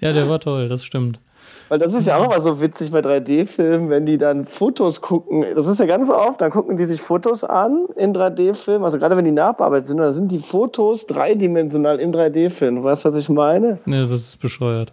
ja, 0.00 0.12
der 0.12 0.28
war 0.28 0.40
toll, 0.40 0.68
das 0.68 0.84
stimmt. 0.84 1.20
Weil 1.68 1.78
das 1.78 1.92
ist 1.92 2.06
ja 2.06 2.16
auch 2.16 2.28
mal 2.28 2.40
so 2.40 2.60
witzig 2.60 2.90
bei 2.90 3.00
3D-Filmen, 3.00 3.90
wenn 3.90 4.06
die 4.06 4.16
dann 4.16 4.46
Fotos 4.46 5.00
gucken. 5.02 5.44
Das 5.54 5.66
ist 5.66 5.78
ja 5.78 5.86
ganz 5.86 6.08
oft, 6.08 6.40
dann 6.40 6.50
gucken 6.50 6.76
die 6.76 6.86
sich 6.86 7.00
Fotos 7.00 7.44
an 7.44 7.86
in 7.96 8.14
3D-Filmen. 8.14 8.84
Also 8.84 8.98
gerade 8.98 9.16
wenn 9.16 9.24
die 9.24 9.30
nachbearbeitet 9.30 9.86
sind, 9.86 9.98
dann 9.98 10.14
sind 10.14 10.32
die 10.32 10.38
Fotos 10.38 11.06
dreidimensional 11.06 12.00
im 12.00 12.12
3D-Film. 12.12 12.76
Du 12.76 12.84
weißt, 12.84 13.04
was 13.04 13.16
ich 13.16 13.28
meine? 13.28 13.78
Ne, 13.84 14.02
das 14.02 14.12
ist 14.12 14.40
bescheuert. 14.40 14.92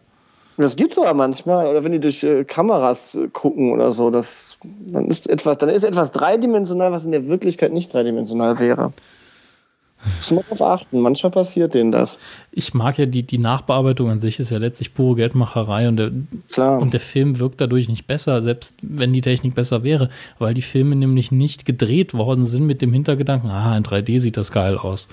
Das 0.58 0.76
gibt's 0.76 0.98
aber 0.98 1.14
manchmal. 1.14 1.68
Oder 1.68 1.84
wenn 1.84 1.92
die 1.92 2.00
durch 2.00 2.24
äh, 2.24 2.44
Kameras 2.44 3.16
äh, 3.16 3.28
gucken 3.28 3.72
oder 3.72 3.92
so. 3.92 4.10
Das, 4.10 4.58
dann, 4.64 5.08
ist 5.08 5.30
etwas, 5.30 5.58
dann 5.58 5.70
ist 5.70 5.84
etwas 5.84 6.12
dreidimensional, 6.12 6.92
was 6.92 7.06
in 7.06 7.12
der 7.12 7.28
Wirklichkeit 7.28 7.74
nicht 7.74 7.94
dreidimensional 7.94 8.60
wäre. 8.60 8.92
Muss 10.18 10.32
man 10.32 10.44
darauf 10.50 10.62
achten. 10.62 11.00
Manchmal 11.00 11.32
passiert 11.32 11.74
denen 11.74 11.92
das. 11.92 12.20
Ich 12.52 12.74
mag 12.74 12.98
ja 12.98 13.06
die, 13.06 13.24
die 13.24 13.38
Nachbearbeitung 13.38 14.10
an 14.10 14.20
sich 14.20 14.40
ist 14.40 14.52
ja 14.52 14.58
letztlich 14.58 14.94
pure 14.94 15.16
Geldmacherei 15.16 15.88
und 15.88 15.98
der, 15.98 16.12
Klar. 16.52 16.80
und 16.80 16.94
der 16.94 17.00
Film 17.00 17.40
wirkt 17.40 17.60
dadurch 17.62 17.90
nicht 17.90 18.08
besser, 18.08 18.42
selbst 18.42 18.78
wenn 18.82 19.14
die 19.14 19.22
Technik 19.22 19.56
besser 19.56 19.84
wäre, 19.84 20.10
weil 20.40 20.54
die 20.54 20.62
Filme 20.62 20.96
nämlich 20.96 21.32
nicht 21.32 21.66
gedreht 21.66 22.14
worden 22.14 22.46
sind 22.46 22.66
mit 22.66 22.82
dem 22.82 22.94
Hintergedanken, 22.94 23.50
ah, 23.50 23.76
in 23.78 23.84
3D 23.84 24.20
sieht 24.20 24.38
das 24.38 24.52
geil 24.52 24.78
aus. 24.78 25.08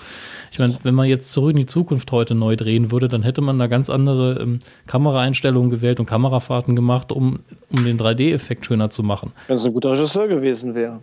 Ich 0.51 0.59
meine, 0.59 0.77
wenn 0.83 0.95
man 0.95 1.07
jetzt 1.07 1.31
zurück 1.31 1.51
in 1.51 1.57
die 1.57 1.65
Zukunft 1.65 2.11
heute 2.11 2.35
neu 2.35 2.55
drehen 2.55 2.91
würde, 2.91 3.07
dann 3.07 3.23
hätte 3.23 3.41
man 3.41 3.57
da 3.57 3.67
ganz 3.67 3.89
andere 3.89 4.39
ähm, 4.41 4.59
Kameraeinstellungen 4.87 5.69
gewählt 5.69 5.99
und 5.99 6.05
Kamerafahrten 6.05 6.75
gemacht, 6.75 7.11
um, 7.11 7.39
um 7.71 7.83
den 7.83 7.99
3D-Effekt 7.99 8.65
schöner 8.65 8.89
zu 8.89 9.03
machen. 9.03 9.31
Wenn 9.47 9.57
es 9.57 9.65
ein 9.65 9.73
guter 9.73 9.91
Regisseur 9.91 10.27
gewesen 10.27 10.75
wäre. 10.75 10.99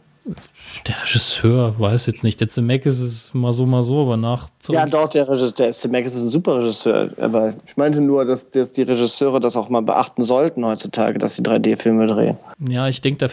Der 0.87 1.03
Regisseur 1.03 1.79
weiß 1.79 2.07
jetzt 2.07 2.25
nicht. 2.25 2.41
Der 2.41 2.49
Zemeckis 2.49 3.01
ist 3.01 3.35
mal 3.35 3.53
so, 3.53 3.67
mal 3.67 3.83
so, 3.83 4.03
aber 4.03 4.17
nach. 4.17 4.49
Ja, 4.69 4.87
doch, 4.87 5.09
der 5.11 5.29
Regisseur, 5.29 5.53
der 5.53 5.73
Zemeckis 5.73 6.15
ist 6.15 6.23
ein 6.23 6.29
super 6.29 6.59
Regisseur. 6.59 7.11
Aber 7.19 7.55
ich 7.67 7.77
meinte 7.77 8.01
nur, 8.01 8.25
dass, 8.25 8.51
dass 8.51 8.73
die 8.73 8.83
Regisseure 8.83 9.41
das 9.41 9.57
auch 9.57 9.69
mal 9.69 9.83
beachten 9.83 10.23
sollten 10.23 10.65
heutzutage, 10.65 11.19
dass 11.19 11.37
sie 11.37 11.43
3D-Filme 11.43 12.07
drehen. 12.07 12.37
Ja, 12.69 12.89
ich 12.89 13.01
denke, 13.01 13.29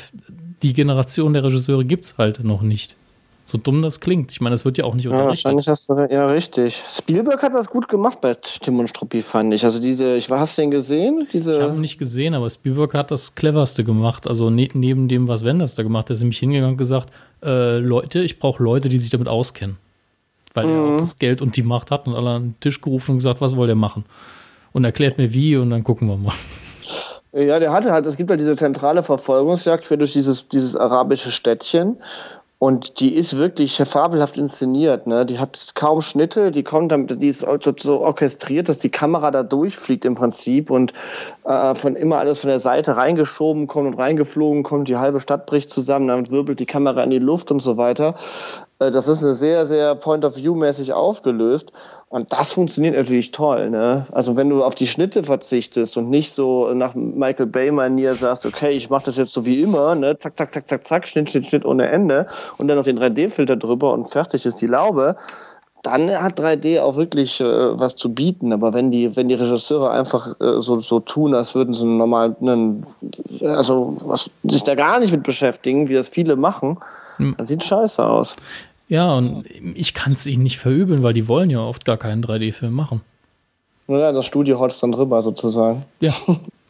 die 0.63 0.73
Generation 0.73 1.33
der 1.33 1.43
Regisseure 1.43 1.83
gibt 1.83 2.05
es 2.05 2.17
halt 2.17 2.43
noch 2.43 2.61
nicht. 2.61 2.95
So 3.49 3.57
dumm 3.57 3.81
das 3.81 4.01
klingt. 4.01 4.29
Ich 4.33 4.41
meine, 4.41 4.53
das 4.53 4.65
wird 4.65 4.77
ja 4.77 4.83
auch 4.83 4.93
nicht 4.93 5.07
unterrichtet. 5.07 5.45
Ja, 5.45 5.51
wahrscheinlich 5.51 5.69
hast 5.69 5.87
du 5.87 5.93
ja 5.95 6.27
richtig. 6.27 6.83
Spielberg 6.97 7.41
hat 7.41 7.53
das 7.53 7.69
gut 7.69 7.87
gemacht 7.87 8.19
bei 8.19 8.33
Tim 8.33 8.77
und 8.77 8.89
Struppi, 8.89 9.21
fand 9.21 9.53
ich. 9.53 9.63
Also 9.63 9.79
diese, 9.79 10.17
ich 10.17 10.29
hast 10.29 10.57
du 10.57 10.63
den 10.63 10.71
gesehen? 10.71 11.25
Diese 11.31 11.53
ich 11.53 11.61
habe 11.61 11.75
ihn 11.75 11.79
nicht 11.79 11.97
gesehen, 11.97 12.33
aber 12.33 12.49
Spielberg 12.49 12.93
hat 12.93 13.09
das 13.09 13.35
cleverste 13.35 13.85
gemacht. 13.85 14.27
Also 14.27 14.49
ne, 14.49 14.67
neben 14.73 15.07
dem, 15.07 15.29
was 15.29 15.45
Wenders 15.45 15.75
da 15.75 15.83
gemacht 15.83 16.09
hat, 16.09 16.15
ist 16.15 16.19
nämlich 16.19 16.39
hingegangen 16.39 16.71
und 16.71 16.77
gesagt, 16.77 17.09
äh, 17.41 17.77
Leute, 17.77 18.19
ich 18.19 18.37
brauche 18.37 18.61
Leute, 18.61 18.89
die 18.89 18.97
sich 18.97 19.11
damit 19.11 19.29
auskennen. 19.29 19.77
Weil 20.53 20.65
mhm. 20.65 20.71
er 20.71 20.81
auch 20.81 20.99
das 20.99 21.17
Geld 21.17 21.41
und 21.41 21.55
die 21.55 21.63
Macht 21.63 21.89
hat 21.89 22.05
und 22.05 22.15
alle 22.15 22.31
an 22.31 22.43
den 22.43 22.59
Tisch 22.59 22.81
gerufen 22.81 23.11
und 23.11 23.17
gesagt, 23.19 23.39
was 23.39 23.55
wollt 23.55 23.69
ihr 23.69 23.75
machen? 23.75 24.03
Und 24.73 24.83
erklärt 24.83 25.17
mir 25.17 25.33
wie 25.33 25.55
und 25.55 25.69
dann 25.69 25.85
gucken 25.85 26.09
wir 26.09 26.17
mal. 26.17 26.33
Ja, 27.33 27.59
der 27.59 27.71
hatte 27.71 27.91
halt, 27.91 28.05
es 28.05 28.17
gibt 28.17 28.29
halt 28.29 28.39
diese 28.39 28.55
zentrale 28.55 29.03
Verfolgungsjagd 29.03 29.85
für 29.85 29.97
durch 29.97 30.13
dieses, 30.13 30.47
dieses 30.47 30.75
arabische 30.75 31.29
Städtchen. 31.29 31.97
Und 32.59 32.99
die 32.99 33.13
ist 33.13 33.37
wirklich 33.37 33.77
fabelhaft 33.77 34.35
inszeniert. 34.35 35.05
Ne? 35.05 35.27
Die 35.27 35.37
hat 35.37 35.73
kaum 35.75 36.01
Schnitte, 36.01 36.49
die 36.51 36.63
kommt 36.63 36.91
damit, 36.91 37.21
die 37.21 37.27
ist 37.27 37.45
so 37.79 38.01
orchestriert, 38.01 38.67
dass 38.67 38.79
die 38.79 38.89
Kamera 38.89 39.29
da 39.29 39.43
durchfliegt 39.43 40.05
im 40.05 40.15
Prinzip 40.15 40.71
und 40.71 40.91
äh, 41.43 41.75
von 41.75 41.95
immer 41.95 42.17
alles 42.17 42.39
von 42.39 42.47
der 42.49 42.59
Seite 42.59 42.97
reingeschoben 42.97 43.67
kommt 43.67 43.87
und 43.87 43.93
reingeflogen 43.93 44.63
kommt, 44.63 44.89
die 44.89 44.97
halbe 44.97 45.19
Stadt 45.19 45.45
bricht 45.45 45.69
zusammen, 45.69 46.07
damit 46.07 46.31
wirbelt 46.31 46.59
die 46.59 46.65
Kamera 46.65 47.03
in 47.03 47.11
die 47.11 47.19
Luft 47.19 47.51
und 47.51 47.59
so 47.59 47.77
weiter. 47.77 48.15
Äh, 48.79 48.91
das 48.91 49.07
ist 49.07 49.23
eine 49.23 49.33
sehr, 49.33 49.65
sehr 49.65 49.95
Point-of-View-mäßig 49.95 50.93
aufgelöst. 50.93 51.71
Und 52.09 52.31
das 52.31 52.53
funktioniert 52.53 52.95
natürlich 52.95 53.31
toll. 53.31 53.69
Ne? 53.69 54.05
Also 54.13 54.37
wenn 54.37 54.49
du 54.49 54.63
auf 54.63 54.75
die 54.75 54.87
Schnitte 54.87 55.23
verzichtest 55.23 55.97
und 55.97 56.09
nicht 56.09 56.31
so 56.31 56.73
nach 56.73 56.95
Michael 56.95 57.47
Bay-Manier 57.47 58.15
sagst, 58.15 58.45
okay, 58.45 58.69
ich 58.69 58.89
mache 58.89 59.05
das 59.05 59.17
jetzt 59.17 59.33
so 59.33 59.45
wie 59.45 59.61
immer, 59.61 59.93
ne? 59.93 60.17
zack, 60.17 60.37
zack, 60.37 60.53
zack, 60.53 60.69
zack, 60.69 60.85
zack, 60.85 61.07
Schnitt, 61.07 61.29
Schnitt, 61.29 61.47
Schnitt 61.47 61.65
ohne 61.65 61.89
Ende 61.89 62.27
und 62.59 62.69
dann 62.69 62.77
noch 62.77 62.85
den 62.85 62.97
3D-Filter 62.97 63.57
drüber 63.57 63.91
und 63.91 64.07
fertig 64.07 64.45
ist 64.45 64.61
die 64.61 64.67
Laube, 64.67 65.17
dann 65.83 66.09
hat 66.09 66.39
3D 66.39 66.81
auch 66.81 66.95
wirklich 66.95 67.41
äh, 67.41 67.45
was 67.79 67.95
zu 67.97 68.13
bieten. 68.13 68.53
Aber 68.53 68.73
wenn 68.73 68.89
die, 68.89 69.15
wenn 69.15 69.27
die 69.27 69.35
Regisseure 69.35 69.91
einfach 69.91 70.39
äh, 70.39 70.61
so, 70.61 70.79
so 70.79 71.01
tun, 71.01 71.35
als 71.35 71.55
würden 71.55 71.73
sie 71.73 71.85
normal, 71.85 72.35
einen, 72.41 72.85
also 73.41 73.97
was, 74.05 74.31
sich 74.43 74.63
da 74.63 74.75
gar 74.75 74.99
nicht 74.99 75.11
mit 75.11 75.23
beschäftigen, 75.23 75.89
wie 75.89 75.93
das 75.93 76.07
viele 76.07 76.35
machen, 76.35 76.77
dann 77.17 77.47
sieht 77.47 77.63
scheiße 77.63 78.03
aus. 78.03 78.35
Ja, 78.89 79.13
und 79.15 79.45
ich 79.75 79.93
kann 79.93 80.13
es 80.13 80.25
ihnen 80.25 80.43
nicht 80.43 80.59
verübeln, 80.59 81.03
weil 81.03 81.13
die 81.13 81.27
wollen 81.27 81.49
ja 81.49 81.59
oft 81.59 81.83
gar 81.83 81.97
keinen 81.97 82.23
3D-Film 82.23 82.73
machen. 82.73 83.01
Naja, 83.87 84.11
das 84.11 84.25
Studio 84.25 84.59
holzt 84.59 84.81
dann 84.83 84.91
drüber 84.91 85.21
sozusagen. 85.21 85.85
Ja, 85.99 86.13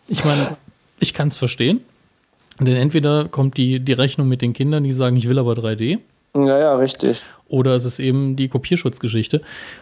ich 0.07 0.23
meine, 0.23 0.57
ich 0.99 1.13
kann 1.13 1.27
es 1.27 1.35
verstehen. 1.35 1.81
Denn 2.59 2.75
entweder 2.75 3.27
kommt 3.27 3.57
die, 3.57 3.79
die 3.79 3.93
Rechnung 3.93 4.27
mit 4.27 4.41
den 4.41 4.53
Kindern, 4.53 4.83
die 4.83 4.91
sagen, 4.91 5.15
ich 5.15 5.29
will 5.29 5.37
aber 5.37 5.53
3D. 5.53 5.99
Ja, 6.35 6.59
ja, 6.59 6.75
richtig. 6.75 7.23
Oder 7.47 7.75
es 7.75 7.85
ist 7.85 7.99
eben 7.99 8.35
die 8.35 8.47
Kopierschutzgeschichte. 8.47 9.41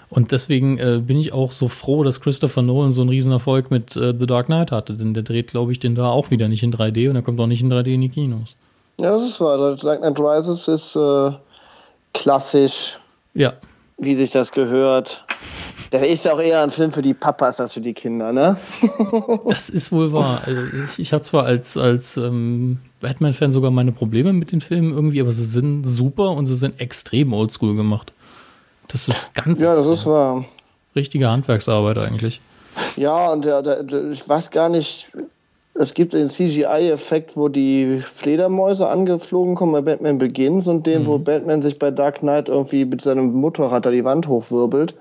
Und 0.09 0.31
deswegen 0.31 0.77
äh, 0.77 1.01
bin 1.05 1.17
ich 1.17 1.33
auch 1.33 1.51
so 1.51 1.67
froh, 1.67 2.03
dass 2.03 2.21
Christopher 2.21 2.61
Nolan 2.61 2.91
so 2.91 3.01
einen 3.01 3.09
Riesenerfolg 3.09 3.71
mit 3.71 3.95
äh, 3.95 4.13
The 4.17 4.25
Dark 4.25 4.47
Knight 4.47 4.71
hatte. 4.71 4.93
Denn 4.93 5.13
der 5.13 5.23
dreht, 5.23 5.47
glaube 5.47 5.71
ich, 5.71 5.79
den 5.79 5.95
da 5.95 6.09
auch 6.09 6.31
wieder 6.31 6.47
nicht 6.47 6.63
in 6.63 6.73
3D 6.73 7.09
und 7.09 7.15
er 7.15 7.21
kommt 7.21 7.39
auch 7.39 7.47
nicht 7.47 7.61
in 7.61 7.71
3D 7.71 7.87
in 7.87 8.01
die 8.01 8.09
Kinos. 8.09 8.55
Ja, 8.99 9.11
das 9.11 9.23
ist 9.23 9.41
wahr. 9.41 9.75
Dark 9.75 9.99
Knight 9.99 10.19
Rises 10.19 10.67
ist 10.67 10.95
äh, 10.95 11.31
klassisch. 12.13 12.99
Ja. 13.33 13.53
Wie 13.97 14.15
sich 14.15 14.31
das 14.31 14.51
gehört. 14.51 15.23
Der 15.91 16.07
ist 16.07 16.25
ja 16.25 16.33
auch 16.33 16.39
eher 16.39 16.61
ein 16.63 16.71
Film 16.71 16.91
für 16.91 17.01
die 17.01 17.13
Papas 17.13 17.59
als 17.59 17.73
für 17.73 17.81
die 17.81 17.93
Kinder, 17.93 18.31
ne? 18.33 18.57
das 19.47 19.69
ist 19.69 19.91
wohl 19.91 20.11
wahr. 20.11 20.41
Also 20.45 20.61
ich, 20.85 20.99
ich 20.99 21.13
habe 21.13 21.23
zwar 21.23 21.43
als, 21.45 21.77
als 21.77 22.17
ähm, 22.17 22.79
Batman-Fan 23.01 23.51
sogar 23.51 23.71
meine 23.71 23.91
Probleme 23.91 24.33
mit 24.33 24.51
den 24.51 24.61
Filmen 24.61 24.93
irgendwie, 24.93 25.21
aber 25.21 25.31
sie 25.31 25.45
sind 25.45 25.83
super 25.85 26.31
und 26.31 26.45
sie 26.47 26.55
sind 26.55 26.79
extrem 26.79 27.33
oldschool 27.33 27.75
gemacht. 27.75 28.13
Das 28.87 29.07
ist 29.07 29.33
ganz 29.33 29.61
Ja, 29.61 29.71
extrem. 29.71 29.91
das 29.91 29.99
ist 29.99 30.05
wahr. 30.07 30.45
Richtige 30.95 31.29
Handwerksarbeit 31.29 31.97
eigentlich. 31.97 32.41
Ja, 32.97 33.31
und 33.31 33.45
der, 33.45 33.61
der, 33.61 33.83
der, 33.83 34.09
ich 34.11 34.27
weiß 34.27 34.51
gar 34.51 34.69
nicht, 34.69 35.11
es 35.77 35.93
gibt 35.93 36.13
den 36.13 36.29
CGI-Effekt, 36.29 37.35
wo 37.35 37.49
die 37.49 37.99
Fledermäuse 38.01 38.87
angeflogen 38.87 39.55
kommen 39.55 39.73
bei 39.73 39.81
Batman 39.81 40.17
Begins 40.17 40.67
und 40.67 40.87
den, 40.87 41.01
mhm. 41.01 41.05
wo 41.05 41.19
Batman 41.19 41.61
sich 41.61 41.77
bei 41.77 41.91
Dark 41.91 42.19
Knight 42.19 42.47
irgendwie 42.47 42.85
mit 42.85 43.01
seinem 43.01 43.33
Motorrad 43.33 43.85
da 43.85 43.91
die 43.91 44.05
Wand 44.05 44.27
hochwirbelt. 44.27 44.95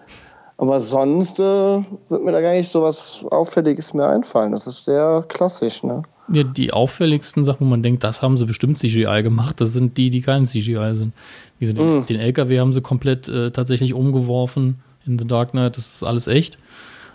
Aber 0.57 0.81
sonst 0.81 1.39
äh, 1.39 1.43
wird 1.43 2.25
mir 2.25 2.33
da 2.33 2.41
gar 2.41 2.53
nicht 2.53 2.69
so 2.69 2.83
was 2.83 3.25
Auffälliges 3.31 3.95
mehr 3.95 4.09
einfallen. 4.09 4.53
Das 4.53 4.67
ist 4.67 4.85
sehr 4.85 5.25
klassisch, 5.29 5.83
ne? 5.83 6.03
Ja, 6.33 6.43
die 6.43 6.73
auffälligsten 6.73 7.45
Sachen, 7.45 7.67
wo 7.67 7.71
man 7.71 7.83
denkt, 7.83 8.03
das 8.03 8.23
haben 8.23 8.37
sie 8.37 8.47
bestimmt 8.47 8.79
CGI 8.79 9.23
gemacht, 9.23 9.61
das 9.61 9.75
sind 9.75 9.99
die, 9.99 10.11
die 10.11 10.23
kein 10.23 10.47
CGI 10.47 10.95
sind. 10.95 11.13
Wie 11.59 11.67
sie 11.67 11.75
den, 11.75 12.01
mm. 12.01 12.07
den 12.07 12.19
LKW 12.19 12.61
haben 12.61 12.73
sie 12.73 12.81
komplett 12.81 13.29
äh, 13.29 13.51
tatsächlich 13.51 13.93
umgeworfen 13.93 14.81
in 15.05 15.19
The 15.19 15.27
Dark 15.27 15.51
Knight, 15.51 15.77
das 15.77 15.97
ist 15.97 16.03
alles 16.03 16.27
echt. 16.27 16.59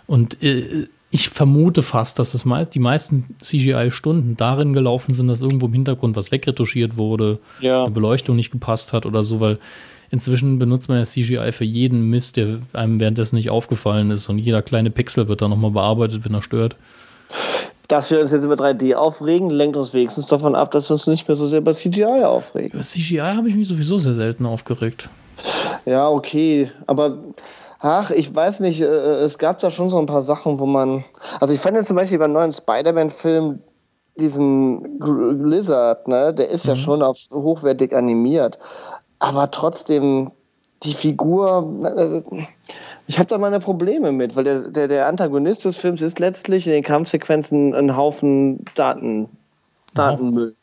Und 0.06 0.40
äh, 0.44 0.86
ich 1.10 1.28
vermute 1.28 1.82
fast, 1.82 2.18
dass 2.18 2.32
das 2.32 2.44
meist, 2.44 2.74
die 2.74 2.78
meisten 2.78 3.34
CGI-Stunden 3.42 4.36
darin 4.36 4.72
gelaufen 4.72 5.12
sind, 5.12 5.26
dass 5.28 5.42
irgendwo 5.42 5.66
im 5.66 5.72
Hintergrund 5.72 6.14
was 6.14 6.30
wegretuschiert 6.30 6.96
wurde, 6.96 7.40
ja. 7.60 7.82
eine 7.82 7.90
Beleuchtung 7.90 8.36
nicht 8.36 8.52
gepasst 8.52 8.92
hat 8.92 9.06
oder 9.06 9.24
so, 9.24 9.40
weil 9.40 9.58
inzwischen 10.10 10.58
benutzt 10.58 10.88
man 10.88 10.98
ja 10.98 11.04
CGI 11.04 11.50
für 11.50 11.64
jeden 11.64 12.02
Mist, 12.02 12.36
der 12.36 12.60
einem 12.72 13.00
währenddessen 13.00 13.36
nicht 13.36 13.50
aufgefallen 13.50 14.10
ist 14.10 14.28
und 14.28 14.38
jeder 14.38 14.62
kleine 14.62 14.90
Pixel 14.90 15.26
wird 15.26 15.42
dann 15.42 15.50
nochmal 15.50 15.72
bearbeitet, 15.72 16.24
wenn 16.24 16.34
er 16.34 16.42
stört. 16.42 16.76
Dass 17.88 18.12
wir 18.12 18.20
uns 18.20 18.30
jetzt 18.30 18.44
über 18.44 18.54
3D 18.54 18.94
aufregen, 18.94 19.50
lenkt 19.50 19.76
uns 19.76 19.92
wenigstens 19.92 20.28
davon 20.28 20.54
ab, 20.54 20.70
dass 20.70 20.90
wir 20.90 20.94
uns 20.94 21.08
nicht 21.08 21.26
mehr 21.26 21.36
so 21.36 21.46
sehr 21.46 21.60
bei 21.60 21.72
CGI 21.72 22.22
aufregen. 22.24 22.70
Über 22.70 22.82
CGI 22.82 23.18
habe 23.18 23.48
ich 23.48 23.56
mich 23.56 23.66
sowieso 23.66 23.98
sehr 23.98 24.14
selten 24.14 24.46
aufgeregt. 24.46 25.08
Ja, 25.86 26.08
okay, 26.08 26.70
aber 26.86 27.18
Ach, 27.80 28.10
ich 28.10 28.34
weiß 28.34 28.60
nicht, 28.60 28.82
äh, 28.82 28.84
es 28.84 29.38
gab 29.38 29.58
da 29.58 29.70
schon 29.70 29.88
so 29.88 29.98
ein 29.98 30.06
paar 30.06 30.22
Sachen, 30.22 30.58
wo 30.58 30.66
man. 30.66 31.04
Also 31.40 31.54
ich 31.54 31.60
fand 31.60 31.76
jetzt 31.76 31.88
zum 31.88 31.96
Beispiel 31.96 32.18
beim 32.18 32.32
neuen 32.32 32.52
Spider-Man-Film 32.52 33.60
diesen 34.18 35.00
Lizard, 35.42 36.06
ne, 36.06 36.34
der 36.34 36.50
ist 36.50 36.64
mhm. 36.64 36.70
ja 36.70 36.76
schon 36.76 37.02
auf 37.02 37.16
hochwertig 37.32 37.94
animiert. 37.96 38.58
Aber 39.18 39.50
trotzdem, 39.50 40.30
die 40.82 40.92
Figur, 40.92 41.78
also, 41.82 42.22
ich 43.06 43.18
habe 43.18 43.28
da 43.28 43.38
meine 43.38 43.60
Probleme 43.60 44.12
mit, 44.12 44.36
weil 44.36 44.44
der, 44.44 44.68
der, 44.68 44.88
der 44.88 45.06
Antagonist 45.06 45.64
des 45.64 45.76
Films 45.76 46.02
ist 46.02 46.18
letztlich 46.18 46.66
in 46.66 46.72
den 46.72 46.82
Kampfsequenzen 46.82 47.74
ein 47.74 47.96
Haufen 47.96 48.64
Daten, 48.74 49.28
Datenmüll. 49.94 50.54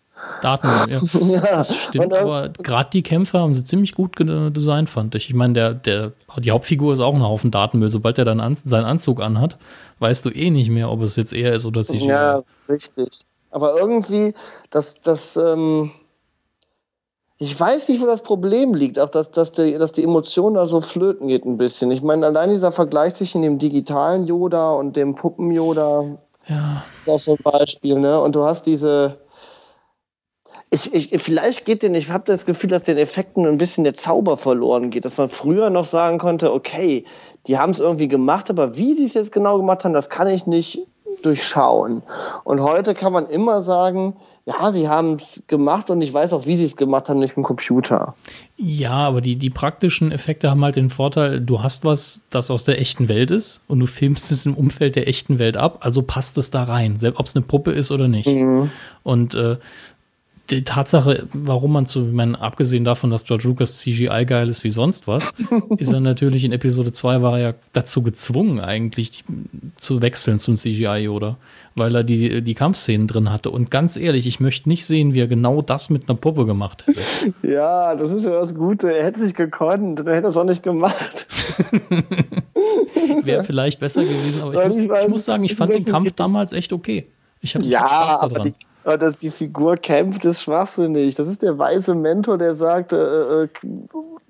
Datenmüll, 0.41 1.29
ja. 1.31 1.41
Das 1.41 1.75
stimmt, 1.75 2.13
aber 2.13 2.49
gerade 2.49 2.89
die 2.91 3.03
Kämpfer 3.03 3.39
haben 3.39 3.53
sie 3.53 3.63
ziemlich 3.63 3.93
gut 3.93 4.15
designt, 4.19 4.89
fand 4.89 5.15
ich. 5.15 5.29
Ich 5.29 5.35
meine, 5.35 5.53
der, 5.53 5.73
der, 5.73 6.13
die 6.37 6.51
Hauptfigur 6.51 6.93
ist 6.93 6.99
auch 6.99 7.13
ein 7.13 7.23
Haufen 7.23 7.51
Datenmüll. 7.51 7.89
Sobald 7.89 8.17
er 8.17 8.25
dann 8.25 8.39
an, 8.39 8.55
seinen 8.55 8.85
Anzug 8.85 9.21
anhat, 9.21 9.57
weißt 9.99 10.25
du 10.25 10.29
eh 10.29 10.49
nicht 10.49 10.69
mehr, 10.69 10.91
ob 10.91 11.01
es 11.01 11.15
jetzt 11.15 11.33
er 11.33 11.53
ist 11.53 11.65
oder 11.65 11.83
sich. 11.83 12.03
Ja, 12.03 12.41
richtig. 12.69 13.21
Aber 13.51 13.77
irgendwie, 13.77 14.33
das, 14.69 14.95
das, 15.01 15.37
ähm, 15.37 15.91
ich 17.39 17.59
weiß 17.59 17.87
nicht, 17.89 18.01
wo 18.01 18.07
das 18.07 18.23
Problem 18.23 18.73
liegt, 18.73 18.97
auch 18.99 19.09
dass, 19.09 19.29
dass, 19.31 19.51
die, 19.51 19.77
dass 19.77 19.91
die 19.91 20.03
Emotion 20.03 20.55
da 20.55 20.65
so 20.65 20.81
flöten 20.81 21.27
geht 21.27 21.45
ein 21.45 21.57
bisschen. 21.57 21.91
Ich 21.91 22.01
meine, 22.01 22.25
allein 22.25 22.49
dieser 22.49 22.71
Vergleich 22.71 23.15
zwischen 23.15 23.43
dem 23.43 23.59
digitalen 23.59 24.25
Yoda 24.25 24.71
und 24.71 24.95
dem 24.95 25.13
Puppen-Yoda 25.15 26.17
ja. 26.47 26.83
ist 27.01 27.09
auch 27.09 27.19
so 27.19 27.31
ein 27.33 27.43
Beispiel, 27.43 27.99
ne? 27.99 28.19
Und 28.19 28.35
du 28.35 28.43
hast 28.43 28.65
diese. 28.65 29.19
Ich, 30.69 30.93
ich, 30.93 31.21
vielleicht 31.21 31.65
geht 31.65 31.81
den, 31.81 31.95
ich 31.95 32.09
habe 32.09 32.25
das 32.25 32.45
Gefühl, 32.45 32.69
dass 32.69 32.83
den 32.83 32.97
Effekten 32.97 33.45
ein 33.45 33.57
bisschen 33.57 33.85
der 33.85 33.93
Zauber 33.93 34.35
verloren 34.35 34.89
geht, 34.89 35.05
dass 35.05 35.17
man 35.17 35.29
früher 35.29 35.69
noch 35.69 35.85
sagen 35.85 36.17
konnte, 36.17 36.51
okay, 36.51 37.05
die 37.47 37.57
haben 37.57 37.69
es 37.69 37.79
irgendwie 37.79 38.09
gemacht, 38.09 38.49
aber 38.49 38.75
wie 38.75 38.93
sie 38.93 39.05
es 39.05 39.13
jetzt 39.13 39.31
genau 39.31 39.57
gemacht 39.57 39.85
haben, 39.85 39.93
das 39.93 40.09
kann 40.09 40.27
ich 40.27 40.45
nicht 40.45 40.79
durchschauen. 41.23 42.03
Und 42.43 42.61
heute 42.61 42.93
kann 42.93 43.13
man 43.13 43.27
immer 43.27 43.61
sagen, 43.61 44.15
ja, 44.47 44.71
sie 44.71 44.87
haben 44.87 45.15
es 45.15 45.43
gemacht 45.47 45.89
und 45.89 46.01
ich 46.01 46.13
weiß 46.13 46.31
auch, 46.31 46.45
wie 46.45 46.55
sie 46.55 46.63
es 46.63 46.77
gemacht 46.77 47.09
haben, 47.09 47.19
nicht 47.19 47.31
mit 47.31 47.43
dem 47.43 47.47
Computer. 47.47 48.15
Ja, 48.55 48.93
aber 48.93 49.19
die, 49.19 49.35
die 49.35 49.49
praktischen 49.49 50.09
Effekte 50.09 50.49
haben 50.49 50.63
halt 50.63 50.77
den 50.77 50.89
Vorteil, 50.89 51.41
du 51.41 51.61
hast 51.61 51.83
was, 51.83 52.21
das 52.29 52.49
aus 52.49 52.63
der 52.63 52.79
echten 52.79 53.09
Welt 53.09 53.29
ist 53.29 53.59
und 53.67 53.79
du 53.79 53.87
filmst 53.87 54.31
es 54.31 54.45
im 54.45 54.53
Umfeld 54.53 54.95
der 54.95 55.07
echten 55.07 55.37
Welt 55.37 55.57
ab, 55.57 55.79
also 55.81 56.01
passt 56.01 56.37
es 56.37 56.49
da 56.49 56.63
rein, 56.63 56.95
selbst 56.95 57.19
ob 57.19 57.25
es 57.25 57.35
eine 57.35 57.45
Puppe 57.45 57.71
ist 57.71 57.91
oder 57.91 58.07
nicht. 58.07 58.27
Mhm. 58.27 58.71
Und 59.03 59.35
äh, 59.35 59.57
die 60.49 60.63
Tatsache, 60.63 61.27
warum 61.33 61.73
man 61.73 61.85
zu, 61.85 62.07
ich 62.07 62.13
meine, 62.13 62.39
abgesehen 62.39 62.83
davon, 62.83 63.09
dass 63.09 63.23
George 63.25 63.47
Lucas 63.47 63.79
CGI 63.79 64.25
geil 64.25 64.47
ist 64.49 64.63
wie 64.63 64.71
sonst 64.71 65.07
was, 65.07 65.33
ist 65.77 65.91
er 65.91 65.99
natürlich 65.99 66.43
in 66.43 66.51
Episode 66.51 66.91
2 66.91 67.21
war 67.21 67.37
er 67.37 67.49
ja 67.49 67.53
dazu 67.73 68.01
gezwungen, 68.01 68.59
eigentlich 68.59 69.23
zu 69.75 70.01
wechseln 70.01 70.39
zum 70.39 70.55
CGI 70.55 71.09
oder 71.09 71.37
weil 71.75 71.95
er 71.95 72.03
die, 72.03 72.41
die 72.41 72.53
Kampfszenen 72.55 73.07
drin 73.07 73.31
hatte. 73.31 73.51
Und 73.51 73.69
ganz 73.69 73.97
ehrlich, 73.97 74.25
ich 74.25 74.39
möchte 74.39 74.67
nicht 74.69 74.85
sehen, 74.85 75.13
wie 75.13 75.19
er 75.19 75.27
genau 75.27 75.61
das 75.61 75.89
mit 75.89 76.09
einer 76.09 76.17
Puppe 76.17 76.45
gemacht 76.45 76.85
hätte. 76.87 77.01
Ja, 77.43 77.95
das 77.95 78.09
ist 78.09 78.23
ja 78.23 78.31
das 78.31 78.55
Gute. 78.55 78.93
Er 78.93 79.05
hätte 79.05 79.23
sich 79.23 79.33
gekonnt, 79.33 79.99
dann 79.99 80.07
hätte 80.07 80.27
er 80.27 80.29
es 80.29 80.37
auch 80.37 80.43
nicht 80.43 80.63
gemacht. 80.63 81.27
Wäre 83.23 83.43
vielleicht 83.43 83.79
besser 83.79 84.03
gewesen, 84.03 84.41
aber 84.41 84.53
ich 84.53 84.67
muss, 84.67 85.01
ich 85.03 85.07
muss 85.07 85.25
sagen, 85.25 85.43
ich 85.43 85.55
fand 85.55 85.73
den 85.73 85.85
Kampf 85.85 86.11
damals 86.13 86.53
echt 86.53 86.73
okay. 86.73 87.07
Ich 87.41 87.55
habe 87.55 87.65
ja, 87.65 87.79
Spaß 87.79 88.19
daran. 88.21 88.35
Aber 88.35 88.45
die, 88.45 88.55
aber 88.87 88.97
dass 88.97 89.17
die 89.17 89.29
Figur 89.29 89.75
kämpft, 89.75 90.23
ist 90.23 90.41
schwachsinnig. 90.41 91.15
Das 91.15 91.27
ist 91.27 91.41
der 91.41 91.57
weise 91.57 91.93
Mentor, 91.93 92.37
der 92.37 92.55
sagt, 92.55 92.93
äh, 92.93 93.43
äh, 93.43 93.47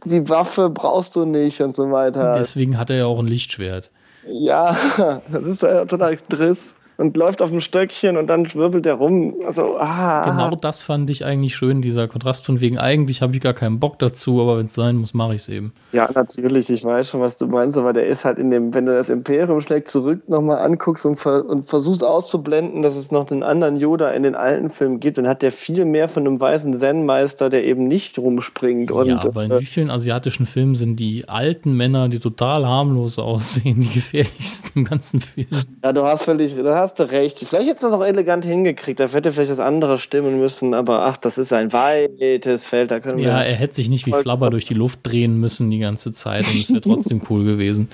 die 0.06 0.28
Waffe 0.30 0.72
brauchst 0.72 1.16
du 1.16 1.26
nicht 1.26 1.62
und 1.62 1.76
so 1.76 1.92
weiter. 1.92 2.34
Deswegen 2.34 2.80
hat 2.80 2.90
er 2.90 2.98
ja 2.98 3.06
auch 3.06 3.20
ein 3.20 3.28
Lichtschwert. 3.28 3.92
Ja, 4.26 4.76
das 5.32 5.44
ist 5.44 5.62
ja 5.62 5.86
total 5.86 6.18
Driss 6.30 6.74
und 6.98 7.16
läuft 7.16 7.42
auf 7.42 7.52
dem 7.52 7.60
Stöckchen 7.60 8.18
und 8.18 8.28
dann 8.28 8.46
schwirbelt 8.46 8.86
er 8.86 8.96
rum. 8.96 9.36
Also, 9.46 9.78
ah. 9.78 10.26
Genau 10.26 10.56
das 10.56 10.82
fand 10.82 11.10
ich 11.10 11.24
eigentlich 11.24 11.56
schön, 11.56 11.82
dieser 11.82 12.08
Kontrast 12.08 12.46
von 12.46 12.60
wegen, 12.60 12.78
eigentlich 12.78 13.22
habe 13.22 13.36
ich 13.36 13.42
gar 13.42 13.54
keinen 13.54 13.80
Bock 13.80 14.00
dazu, 14.00 14.42
aber 14.42 14.58
wenn 14.58 14.66
es 14.66 14.74
sein 14.74 14.98
muss, 14.98 15.14
mache 15.14 15.36
ich 15.36 15.42
es 15.42 15.50
eben. 15.50 15.74
Ja, 15.92 16.10
natürlich, 16.14 16.70
ich 16.70 16.84
weiß 16.84 17.10
schon, 17.10 17.22
was 17.22 17.38
du 17.38 17.48
meinst, 17.48 17.78
aber 17.78 17.94
der 17.94 18.08
ist 18.08 18.26
halt 18.26 18.40
in 18.40 18.50
dem, 18.50 18.74
wenn 18.74 18.88
du 18.88 18.94
das 18.94 19.10
Imperium 19.10 19.62
schlägt 19.62 19.90
zurück 19.90 20.28
nochmal 20.28 20.58
anguckst 20.58 21.06
und, 21.06 21.18
ver 21.18 21.46
und 21.46 21.68
versuchst 21.68 22.04
auszublenden, 22.04 22.82
dass 22.82 22.96
es 22.96 23.12
noch 23.12 23.28
den 23.28 23.44
anderen 23.44 23.78
Yoda 23.78 24.10
in 24.12 24.24
den 24.24 24.36
alten 24.36 24.70
Filmen 24.70 25.00
gibt, 25.00 25.18
dann 25.18 25.28
hat 25.28 25.42
der 25.42 25.52
viel 25.52 25.86
mehr 25.86 26.10
von 26.10 26.26
einem 26.26 26.40
weißen 26.40 26.74
Zen-Meister, 26.74 27.50
der 27.50 27.66
eben 27.66 27.88
nicht 27.88 28.18
rumspringt. 28.18 28.92
Und, 28.92 29.08
ja, 29.08 29.24
aber 29.24 29.44
in 29.44 29.52
äh, 29.52 29.60
wie 29.60 29.66
vielen 29.66 29.92
asiatischen 29.92 30.46
Filmen 30.46 30.76
sind 30.76 30.96
die 30.98 31.30
alten 31.30 31.74
Männer, 31.74 32.10
die 32.10 32.20
total 32.20 32.66
harmlos 32.66 33.20
aussehen, 33.20 33.82
die 33.82 33.90
gefährlichsten 33.90 34.72
im 34.80 34.86
ganzen 34.86 35.22
Film? 35.22 35.48
Ja, 35.84 35.94
du 35.94 36.04
hast 36.04 36.24
völlig, 36.24 36.56
du 36.56 36.76
hast 36.76 36.87
hast 36.88 37.00
du 37.00 37.12
recht. 37.12 37.40
Vielleicht 37.40 37.68
hätte 37.68 37.76
es 37.76 37.82
das 37.82 37.94
auch 37.94 38.04
elegant 38.04 38.46
hingekriegt. 38.46 39.00
Da 39.00 39.08
hätte 39.08 39.32
vielleicht 39.32 39.52
das 39.52 39.60
andere 39.60 39.98
stimmen 39.98 40.40
müssen, 40.40 40.74
aber 40.74 41.06
ach, 41.06 41.18
das 41.18 41.38
ist 41.38 41.52
ein 41.52 41.74
weites 41.74 42.66
Feld. 42.66 42.92
Da 42.92 43.00
können 43.00 43.20
ja, 43.20 43.38
er 43.38 43.56
hätte 43.56 43.76
sich 43.76 43.90
nicht 43.90 44.06
wie 44.06 44.14
Flabber 44.14 44.50
durch 44.50 44.66
die 44.66 44.74
Luft 44.74 45.00
drehen 45.04 45.38
müssen 45.38 45.70
die 45.70 45.80
ganze 45.80 46.12
Zeit 46.12 46.48
und 46.48 46.56
es 46.56 46.70
wäre 46.70 46.82
trotzdem 46.82 47.22
cool 47.30 47.44
gewesen. 47.44 47.90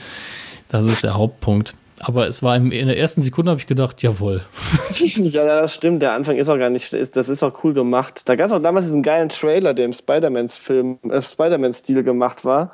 Das 0.70 0.86
ist 0.86 1.04
der 1.04 1.16
Hauptpunkt. 1.16 1.76
Aber 2.00 2.28
es 2.28 2.44
war 2.44 2.58
in 2.58 2.70
der 2.70 2.98
ersten 2.98 3.22
Sekunde, 3.22 3.52
habe 3.52 3.62
ich 3.62 3.68
gedacht, 3.68 4.02
jawohl. 4.04 4.42
ja, 4.94 5.46
das 5.46 5.74
stimmt. 5.74 6.02
Der 6.02 6.14
Anfang 6.14 6.36
ist 6.36 6.50
auch 6.50 6.58
gar 6.58 6.70
nicht, 6.70 6.92
das 6.92 7.30
ist 7.30 7.44
auch 7.44 7.64
cool 7.64 7.74
gemacht. 7.74 8.24
Da 8.26 8.36
gab 8.36 8.48
es 8.48 8.52
auch 8.52 8.62
damals 8.62 8.88
diesen 8.88 9.04
geilen 9.04 9.30
Trailer, 9.30 9.74
der 9.74 9.86
im 9.86 9.94
Spider-Man-Film, 9.94 11.00
äh, 11.10 11.22
Spider-Man-Stil 11.22 12.04
gemacht 12.04 12.44
war 12.44 12.72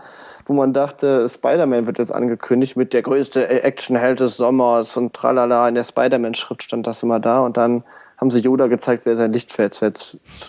wo 0.49 0.53
man 0.53 0.73
dachte, 0.73 1.29
Spider-Man 1.29 1.85
wird 1.85 1.99
jetzt 1.99 2.11
angekündigt 2.11 2.75
mit 2.75 2.91
der 2.91 3.03
größte 3.03 3.47
Actionheld 3.63 4.19
des 4.19 4.37
Sommers 4.37 4.97
und 4.97 5.13
tralala. 5.13 5.69
In 5.69 5.75
der 5.75 5.83
Spider-Man-Schrift 5.83 6.63
stand 6.63 6.87
das 6.87 7.03
immer 7.03 7.19
da 7.19 7.45
und 7.45 7.55
dann 7.55 7.83
haben 8.17 8.31
sie 8.31 8.39
Yoda 8.39 8.67
gezeigt, 8.67 9.05
wer 9.05 9.15
sein 9.15 9.31
Lichtfeld 9.31 9.79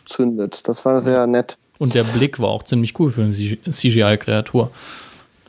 zündet. 0.07 0.67
Das 0.67 0.85
war 0.85 1.01
sehr 1.01 1.27
nett. 1.27 1.57
Und 1.79 1.95
der 1.95 2.05
Blick 2.05 2.41
war 2.41 2.49
auch 2.49 2.63
ziemlich 2.63 2.99
cool 2.99 3.11
für 3.11 3.23
eine 3.23 3.33
CGI-Kreatur. 3.33 4.71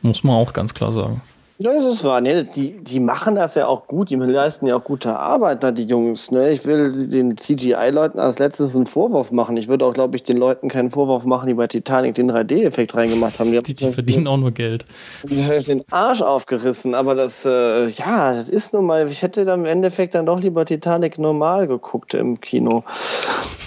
Muss 0.01 0.23
man 0.23 0.35
auch 0.35 0.53
ganz 0.53 0.73
klar 0.73 0.91
sagen. 0.91 1.21
Ja, 1.61 1.73
das 1.73 1.83
ist 1.83 2.03
wahr. 2.03 2.21
Ne? 2.21 2.43
Die, 2.43 2.71
die 2.71 2.99
machen 2.99 3.35
das 3.35 3.53
ja 3.53 3.67
auch 3.67 3.85
gut. 3.85 4.09
Die 4.09 4.15
leisten 4.15 4.65
ja 4.65 4.77
auch 4.77 4.83
gute 4.83 5.15
Arbeit 5.15 5.61
da, 5.61 5.71
die 5.71 5.83
Jungs. 5.83 6.31
Ne? 6.31 6.49
Ich 6.49 6.65
will 6.65 7.07
den 7.07 7.37
CGI-Leuten 7.37 8.19
als 8.19 8.39
letztes 8.39 8.75
einen 8.75 8.87
Vorwurf 8.87 9.31
machen. 9.31 9.55
Ich 9.57 9.67
würde 9.67 9.85
auch, 9.85 9.93
glaube 9.93 10.15
ich, 10.15 10.23
den 10.23 10.37
Leuten 10.37 10.69
keinen 10.69 10.89
Vorwurf 10.89 11.23
machen, 11.23 11.47
die 11.47 11.53
bei 11.53 11.67
Titanic 11.67 12.15
den 12.15 12.31
3D-Effekt 12.31 12.95
reingemacht 12.95 13.37
haben. 13.37 13.51
Die, 13.51 13.61
die, 13.61 13.75
die 13.75 13.91
verdienen 13.91 14.25
auch 14.25 14.37
nur 14.37 14.49
Geld. 14.49 14.85
Die 15.23 15.43
haben 15.43 15.63
den 15.63 15.83
Arsch 15.91 16.23
aufgerissen. 16.23 16.95
Aber 16.95 17.13
das, 17.13 17.45
äh, 17.45 17.85
ja, 17.85 18.33
das 18.33 18.49
ist 18.49 18.73
nun 18.73 18.87
mal, 18.87 19.07
ich 19.07 19.21
hätte 19.21 19.45
dann 19.45 19.59
im 19.59 19.65
Endeffekt 19.67 20.15
dann 20.15 20.25
doch 20.25 20.39
lieber 20.39 20.65
Titanic 20.65 21.19
normal 21.19 21.67
geguckt 21.67 22.15
im 22.15 22.41
Kino. 22.41 22.83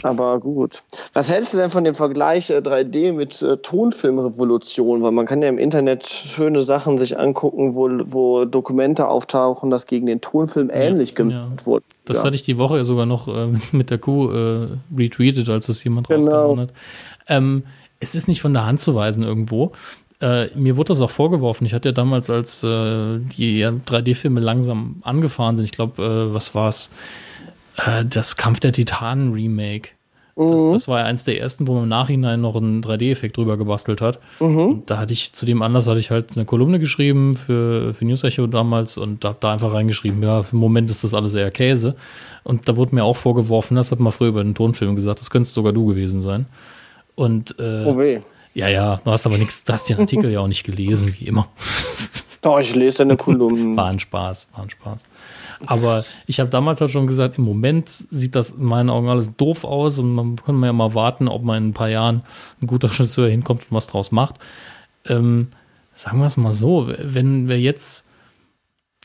Aber 0.03 0.39
gut. 0.39 0.83
Was 1.15 1.31
hältst 1.31 1.55
du 1.55 1.59
denn 1.59 1.71
von 1.71 1.85
dem 1.85 1.95
Vergleich 1.95 2.51
äh, 2.51 2.59
3D 2.59 3.13
mit 3.13 3.41
äh, 3.41 3.57
Tonfilmrevolution? 3.57 5.03
Weil 5.03 5.13
man 5.13 5.27
kann 5.27 5.41
ja 5.41 5.49
im 5.49 5.59
Internet 5.59 6.07
schöne 6.07 6.61
Sachen 6.61 6.99
sich 6.99 7.19
angucken, 7.19 7.75
wo 7.75 7.84
wo, 7.89 8.45
Dokumente 8.45 9.09
auftauchen, 9.09 9.71
dass 9.71 9.87
gegen 9.87 10.07
den 10.07 10.21
Tonfilm 10.21 10.71
ähnlich 10.73 11.11
ja, 11.11 11.17
gemacht 11.17 11.61
ja. 11.61 11.67
wurde. 11.67 11.85
Das 12.05 12.19
ja. 12.19 12.25
hatte 12.25 12.37
ich 12.37 12.43
die 12.43 12.59
Woche 12.59 12.85
sogar 12.85 13.07
noch 13.07 13.29
äh, 13.29 13.49
mit 13.73 13.91
der 13.91 13.99
Kuh 13.99 14.31
äh, 14.31 14.69
retweetet, 14.97 15.49
als 15.49 15.69
es 15.69 15.83
jemand 15.85 16.09
genau. 16.09 16.21
rausgehauen 16.21 16.61
hat. 16.61 16.71
Ähm, 17.29 17.65
es 18.01 18.15
ist 18.15 18.29
nicht 18.29 18.41
von 18.41 18.53
der 18.53 18.67
Hand 18.67 18.81
zu 18.81 18.95
weisen 18.95 19.23
irgendwo. 19.23 19.73
Äh, 20.21 20.49
mir 20.55 20.77
wurde 20.77 20.89
das 20.89 21.01
auch 21.01 21.11
vorgeworfen. 21.11 21.67
Ich 21.67 21.75
hatte 21.75 21.89
ja 21.89 21.93
damals, 21.93 22.31
als 22.31 22.63
äh, 22.63 23.19
die 23.19 23.65
3D-Filme 23.65 24.41
langsam 24.41 24.97
angefahren 25.03 25.57
sind, 25.57 25.65
ich 25.65 25.73
glaube, 25.73 26.03
äh, 26.03 26.35
was 26.35 26.55
war 26.55 26.69
es? 26.69 26.91
Äh, 27.77 28.05
das 28.05 28.37
Kampf 28.37 28.61
der 28.61 28.73
Titanen 28.73 29.33
Remake. 29.33 29.91
Das, 30.37 30.63
mhm. 30.63 30.73
das, 30.73 30.89
war 30.89 31.01
ja 31.01 31.05
eins 31.07 31.25
der 31.25 31.41
ersten, 31.41 31.69
wo 31.69 31.75
man 31.75 31.85
im 31.85 31.89
Nachhinein 31.89 32.41
noch 32.41 32.57
einen 32.57 32.83
3D-Effekt 32.83 33.37
drüber 33.37 33.57
gebastelt 33.57 34.01
hat. 34.01 34.19
Mhm. 34.41 34.83
Da 34.87 34.99
hatte 34.99 35.13
ich, 35.13 35.33
zu 35.33 35.47
dem 35.47 35.63
Anlass 35.63 35.87
hatte 35.87 36.01
ich 36.01 36.11
halt 36.11 36.33
eine 36.35 36.45
Kolumne 36.45 36.81
geschrieben 36.81 37.37
für, 37.37 37.93
für 37.95 38.05
News 38.05 38.25
Echo 38.25 38.49
damals 38.49 38.99
und 38.99 39.25
habe 39.25 39.37
da 39.39 39.53
einfach 39.53 39.73
reingeschrieben, 39.73 40.21
ja, 40.23 40.45
im 40.51 40.59
Moment 40.59 40.91
ist 40.91 41.05
das 41.05 41.15
alles 41.15 41.35
eher 41.35 41.53
Käse. 41.53 41.95
Und 42.43 42.69
da 42.69 42.77
wurde 42.77 42.97
mir 42.97 43.05
auch 43.05 43.17
vorgeworfen, 43.17 43.77
das 43.77 43.93
hat 43.93 44.01
man 44.01 44.11
früher 44.11 44.31
über 44.31 44.43
den 44.43 44.57
Tonfilm 44.57 44.97
gesagt, 44.97 45.21
das 45.21 45.31
könntest 45.31 45.55
sogar 45.55 45.73
du 45.73 45.87
gewesen 45.87 46.21
sein. 46.21 46.47
Und 47.15 47.57
äh, 47.61 47.85
oh 47.85 47.97
weh. 47.97 48.21
Ja, 48.55 48.69
ja, 48.69 49.01
du 49.05 49.11
hast 49.11 49.27
aber 49.27 49.39
nichts, 49.39 49.63
du 49.65 49.73
hast 49.73 49.89
den 49.89 49.99
Artikel 49.99 50.31
ja 50.31 50.41
auch 50.41 50.49
nicht 50.49 50.65
gelesen, 50.65 51.15
wie 51.19 51.27
immer. 51.27 51.49
Doch, 52.43 52.59
ich 52.61 52.75
lese 52.75 52.99
deine 52.99 53.17
Kolumnen. 53.17 53.77
War 53.77 53.87
ein 53.87 53.99
Spaß, 53.99 54.49
war 54.53 54.65
ein 54.65 54.71
Spaß. 54.71 55.03
Aber 55.67 56.05
ich 56.27 56.41
habe 56.41 56.51
damals 56.51 56.81
halt 56.81 56.91
schon 56.91 57.07
gesagt, 57.07 57.39
im 57.39 57.45
Moment 57.45 57.89
sieht 57.89 58.35
das 58.35 58.51
in 58.51 58.65
meinen 58.65 58.91
Augen 58.91 59.09
alles 59.09 59.37
doof 59.37 59.65
aus 59.65 59.99
und 59.99 60.15
man 60.15 60.37
kann 60.37 60.63
ja 60.63 60.73
mal 60.73 60.95
warten, 60.95 61.29
ob 61.29 61.43
man 61.43 61.59
in 61.59 61.69
ein 61.71 61.75
paar 61.75 61.89
Jahren 61.89 62.23
ein 62.61 62.67
guter 62.67 62.89
Regisseur 62.91 63.29
hinkommt 63.29 63.63
und 63.63 63.73
was 63.73 63.87
draus 63.87 64.13
macht. 64.13 64.37
Ähm, 65.07 65.49
sagen 65.95 66.19
wir 66.19 66.27
es 66.27 66.37
mal 66.37 66.53
so, 66.53 66.93
wenn 66.99 67.49
wir 67.49 67.61
jetzt, 67.61 68.07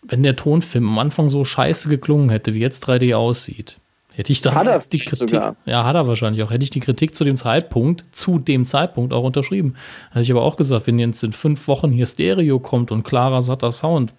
wenn 0.03 0.23
der 0.23 0.35
Tonfilm 0.35 0.89
am 0.89 0.99
Anfang 0.99 1.29
so 1.29 1.43
scheiße 1.43 1.89
geklungen 1.89 2.29
hätte, 2.29 2.53
wie 2.53 2.59
jetzt 2.59 2.87
3D 2.87 3.15
aussieht, 3.15 3.79
hätte 4.13 4.31
ich 4.31 4.41
da 4.41 4.53
hat 4.53 4.67
er 4.67 4.79
die 4.79 4.99
Kritik, 4.99 5.29
sogar. 5.29 5.55
ja, 5.65 5.85
hat 5.85 5.95
er 5.95 6.07
wahrscheinlich 6.07 6.43
auch, 6.43 6.51
hätte 6.51 6.63
ich 6.63 6.69
die 6.69 6.79
Kritik 6.79 7.15
zu 7.15 7.23
dem 7.23 7.35
Zeitpunkt, 7.35 8.05
zu 8.11 8.39
dem 8.39 8.65
Zeitpunkt 8.65 9.13
auch 9.13 9.23
unterschrieben. 9.23 9.75
Hätte 10.11 10.21
ich 10.21 10.31
aber 10.31 10.41
auch 10.41 10.57
gesagt, 10.57 10.87
wenn 10.87 10.99
jetzt 10.99 11.23
in 11.23 11.31
fünf 11.31 11.67
Wochen 11.67 11.91
hier 11.91 12.05
Stereo 12.05 12.59
kommt 12.59 12.91
und 12.91 13.03
klarer, 13.03 13.41
satter 13.41 13.71
Sound, 13.71 14.13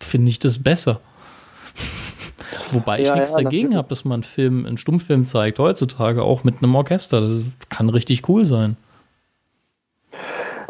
finde 0.00 0.30
ich 0.30 0.38
das 0.38 0.62
besser. 0.62 1.00
Wobei 2.70 3.00
ich 3.00 3.08
ja, 3.08 3.14
nichts 3.14 3.32
ja, 3.32 3.42
dagegen 3.42 3.76
habe, 3.76 3.88
dass 3.88 4.04
man 4.04 4.14
einen 4.14 4.22
Film, 4.22 4.66
einen 4.66 4.78
Stummfilm 4.78 5.24
zeigt, 5.24 5.58
heutzutage 5.58 6.22
auch 6.22 6.44
mit 6.44 6.62
einem 6.62 6.74
Orchester. 6.74 7.20
Das 7.20 7.42
kann 7.68 7.88
richtig 7.88 8.28
cool 8.28 8.44
sein. 8.44 8.76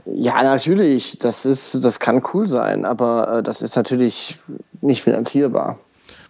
Ja, 0.06 0.42
natürlich, 0.42 1.18
das 1.18 1.46
ist, 1.46 1.82
das 1.82 1.98
kann 1.98 2.22
cool 2.34 2.46
sein, 2.46 2.84
aber 2.84 3.38
äh, 3.38 3.42
das 3.42 3.62
ist 3.62 3.74
natürlich 3.74 4.36
nicht 4.82 5.02
finanzierbar. 5.02 5.78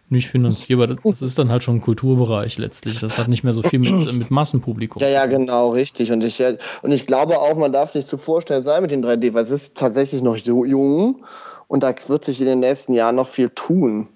nicht 0.08 0.28
finanzierbar. 0.28 0.86
Das, 0.86 0.98
das, 1.02 1.22
ist 1.22 1.38
dann 1.38 1.50
halt 1.50 1.64
schon 1.64 1.76
ein 1.76 1.80
Kulturbereich 1.80 2.56
letztlich. 2.58 3.00
Das 3.00 3.18
hat 3.18 3.26
nicht 3.26 3.42
mehr 3.42 3.52
so 3.52 3.62
viel 3.62 3.80
mit, 3.80 4.12
mit 4.12 4.30
Massenpublikum. 4.30 5.02
Ja, 5.02 5.08
ja, 5.08 5.26
genau, 5.26 5.70
richtig. 5.70 6.12
Und 6.12 6.22
ich, 6.22 6.40
und 6.82 6.92
ich 6.92 7.06
glaube 7.06 7.38
auch, 7.38 7.56
man 7.56 7.72
darf 7.72 7.94
nicht 7.96 8.06
zu 8.06 8.16
vorstellen 8.16 8.62
sein 8.62 8.82
mit 8.82 8.92
dem 8.92 9.02
3D, 9.02 9.34
weil 9.34 9.42
es 9.42 9.50
ist 9.50 9.76
tatsächlich 9.76 10.22
noch 10.22 10.38
so 10.38 10.64
jung. 10.64 11.24
Und 11.66 11.82
da 11.82 11.94
wird 12.08 12.24
sich 12.24 12.40
in 12.40 12.46
den 12.46 12.60
nächsten 12.60 12.92
Jahren 12.94 13.16
noch 13.16 13.28
viel 13.28 13.50
tun. 13.50 14.08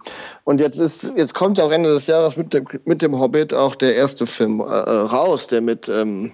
Und 0.45 0.61
jetzt 0.61 0.79
ist, 0.79 1.13
jetzt 1.17 1.35
kommt 1.35 1.59
ja 1.59 1.65
auch 1.65 1.71
Ende 1.71 1.93
des 1.93 2.07
Jahres 2.07 2.37
mit 2.37 2.53
dem, 2.55 2.67
mit 2.85 3.03
dem 3.03 3.19
Hobbit 3.19 3.55
auch 3.55 3.75
der 3.75 3.95
erste 3.95 4.27
Film 4.27 4.61
äh, 4.61 4.65
raus, 4.65 5.47
der 5.47 5.61
mit 5.61 5.89
ähm, 5.89 6.33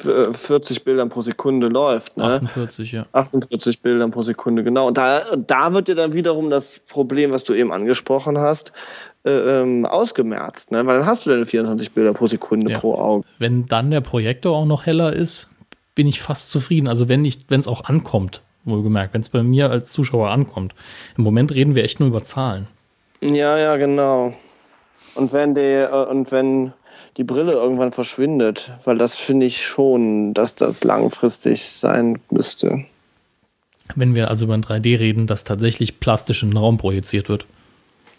40 0.00 0.84
Bildern 0.84 1.08
pro 1.08 1.22
Sekunde 1.22 1.68
läuft. 1.68 2.16
Ne? 2.16 2.24
48, 2.24 2.92
ja. 2.92 3.06
48 3.12 3.82
Bildern 3.82 4.10
pro 4.10 4.22
Sekunde, 4.22 4.62
genau. 4.62 4.86
Und 4.86 4.96
da, 4.96 5.36
da 5.36 5.72
wird 5.72 5.88
dir 5.88 5.94
dann 5.94 6.12
wiederum 6.12 6.50
das 6.50 6.80
Problem, 6.86 7.32
was 7.32 7.44
du 7.44 7.54
eben 7.54 7.72
angesprochen 7.72 8.38
hast, 8.38 8.72
äh, 9.24 9.30
ähm, 9.30 9.86
ausgemerzt. 9.86 10.70
Ne? 10.70 10.86
Weil 10.86 10.98
dann 10.98 11.06
hast 11.06 11.26
du 11.26 11.30
deine 11.30 11.46
24 11.46 11.92
Bilder 11.92 12.12
pro 12.12 12.26
Sekunde 12.26 12.70
ja. 12.72 12.78
pro 12.78 12.94
Auge. 12.94 13.26
Wenn 13.38 13.66
dann 13.66 13.90
der 13.90 14.00
Projektor 14.00 14.56
auch 14.56 14.66
noch 14.66 14.86
heller 14.86 15.12
ist, 15.12 15.48
bin 15.94 16.06
ich 16.06 16.22
fast 16.22 16.50
zufrieden. 16.50 16.86
Also 16.86 17.08
wenn 17.08 17.24
es 17.24 17.66
auch 17.66 17.84
ankommt, 17.84 18.42
wohlgemerkt, 18.68 19.14
wenn 19.14 19.20
es 19.20 19.28
bei 19.28 19.42
mir 19.42 19.70
als 19.70 19.92
Zuschauer 19.92 20.30
ankommt. 20.30 20.74
Im 21.16 21.24
Moment 21.24 21.52
reden 21.52 21.74
wir 21.74 21.84
echt 21.84 22.00
nur 22.00 22.08
über 22.08 22.22
Zahlen. 22.22 22.66
Ja, 23.20 23.58
ja, 23.58 23.76
genau. 23.76 24.34
Und 25.14 25.32
wenn 25.32 25.54
die, 25.54 25.60
äh, 25.60 26.06
und 26.06 26.30
wenn 26.30 26.72
die 27.16 27.24
Brille 27.24 27.52
irgendwann 27.52 27.92
verschwindet, 27.92 28.70
weil 28.84 28.96
das 28.96 29.16
finde 29.16 29.46
ich 29.46 29.66
schon, 29.66 30.34
dass 30.34 30.54
das 30.54 30.84
langfristig 30.84 31.62
sein 31.64 32.20
müsste. 32.30 32.84
Wenn 33.96 34.14
wir 34.14 34.28
also 34.28 34.44
über 34.44 34.54
ein 34.54 34.62
3D 34.62 34.98
reden, 34.98 35.26
das 35.26 35.44
tatsächlich 35.44 35.98
plastisch 35.98 36.42
in 36.42 36.50
den 36.50 36.58
Raum 36.58 36.76
projiziert 36.76 37.28
wird. 37.28 37.46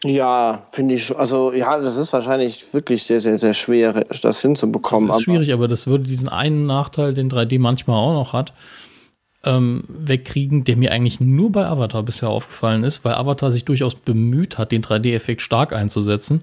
Ja, 0.04 0.64
finde 0.72 0.96
ich, 0.96 1.16
also 1.16 1.52
ja, 1.52 1.80
das 1.80 1.98
ist 1.98 2.14
wahrscheinlich 2.14 2.74
wirklich 2.74 3.04
sehr, 3.04 3.20
sehr, 3.20 3.38
sehr 3.38 3.54
schwer, 3.54 4.06
das 4.22 4.42
hinzubekommen. 4.42 5.08
Das 5.08 5.18
ist 5.18 5.24
schwierig, 5.24 5.52
aber 5.52 5.68
das 5.68 5.88
würde 5.88 6.06
diesen 6.06 6.30
einen 6.30 6.66
Nachteil, 6.66 7.14
den 7.14 7.30
3D 7.30 7.60
manchmal 7.60 7.98
auch 7.98 8.14
noch 8.14 8.32
hat, 8.32 8.54
ähm, 9.44 9.84
wegkriegen, 9.88 10.64
der 10.64 10.76
mir 10.76 10.92
eigentlich 10.92 11.20
nur 11.20 11.52
bei 11.52 11.66
Avatar 11.66 12.04
bisher 12.04 12.30
aufgefallen 12.30 12.84
ist, 12.84 13.06
weil 13.06 13.14
Avatar 13.14 13.52
sich 13.52 13.66
durchaus 13.66 13.96
bemüht 13.96 14.58
hat, 14.58 14.72
den 14.72 14.82
3D-Effekt 14.82 15.42
stark 15.42 15.74
einzusetzen. 15.74 16.42